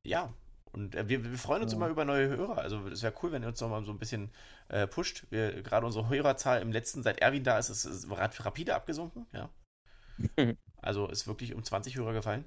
Ja, 0.02 0.32
und 0.72 0.96
äh, 0.96 1.08
wir, 1.08 1.24
wir, 1.24 1.38
freuen 1.38 1.62
uns 1.62 1.72
ja. 1.72 1.78
immer 1.78 1.88
über 1.88 2.04
neue 2.04 2.28
Hörer. 2.28 2.58
Also 2.58 2.88
es 2.88 3.02
wäre 3.02 3.14
cool, 3.22 3.32
wenn 3.32 3.42
ihr 3.42 3.48
uns 3.48 3.60
noch 3.60 3.68
mal 3.68 3.84
so 3.84 3.92
ein 3.92 3.98
bisschen 3.98 4.30
äh, 4.68 4.86
pusht. 4.86 5.26
Gerade 5.30 5.86
unsere 5.86 6.08
Hörerzahl 6.08 6.60
im 6.60 6.72
letzten, 6.72 7.02
seit 7.02 7.20
Erwin 7.20 7.44
da 7.44 7.58
ist, 7.58 7.70
ist, 7.70 7.84
ist 7.84 8.08
rapide 8.10 8.74
abgesunken. 8.74 9.26
Ja. 9.32 9.48
also 10.76 11.08
ist 11.08 11.26
wirklich 11.26 11.54
um 11.54 11.64
20 11.64 11.96
Hörer 11.96 12.12
gefallen. 12.12 12.44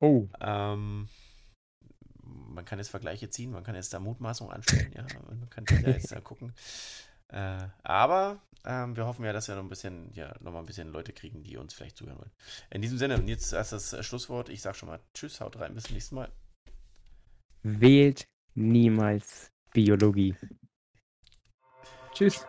Oh. 0.00 0.28
Ähm, 0.40 1.08
man 2.22 2.64
kann 2.64 2.78
jetzt 2.78 2.88
Vergleiche 2.88 3.30
ziehen, 3.30 3.50
man 3.50 3.64
kann 3.64 3.74
jetzt 3.74 3.94
da 3.94 4.00
Mutmaßungen 4.00 4.52
anstellen, 4.52 4.92
ja, 4.94 5.06
man 5.26 5.48
kann 5.48 5.64
ja 5.82 5.90
jetzt 5.90 6.12
da 6.12 6.20
gucken. 6.20 6.52
Äh, 7.28 7.68
aber 7.82 8.40
ähm, 8.64 8.96
wir 8.96 9.06
hoffen 9.06 9.24
ja, 9.24 9.32
dass 9.32 9.48
wir 9.48 9.54
noch 9.54 9.62
ein 9.62 9.68
bisschen, 9.68 10.12
ja, 10.12 10.34
noch 10.40 10.52
mal 10.52 10.60
ein 10.60 10.66
bisschen 10.66 10.88
Leute 10.88 11.12
kriegen, 11.12 11.42
die 11.42 11.56
uns 11.56 11.74
vielleicht 11.74 11.96
zuhören 11.96 12.18
wollen. 12.18 12.32
In 12.70 12.82
diesem 12.82 12.98
Sinne, 12.98 13.22
jetzt 13.26 13.52
erst 13.52 13.72
das 13.72 14.04
Schlusswort. 14.04 14.48
Ich 14.48 14.62
sage 14.62 14.76
schon 14.76 14.88
mal 14.88 15.00
Tschüss, 15.14 15.40
haut 15.40 15.58
rein, 15.58 15.74
bis 15.74 15.84
zum 15.84 15.94
nächsten 15.94 16.16
Mal. 16.16 16.32
Wählt 17.62 18.26
niemals 18.54 19.52
Biologie. 19.72 20.34
Tschüss. 22.12 22.46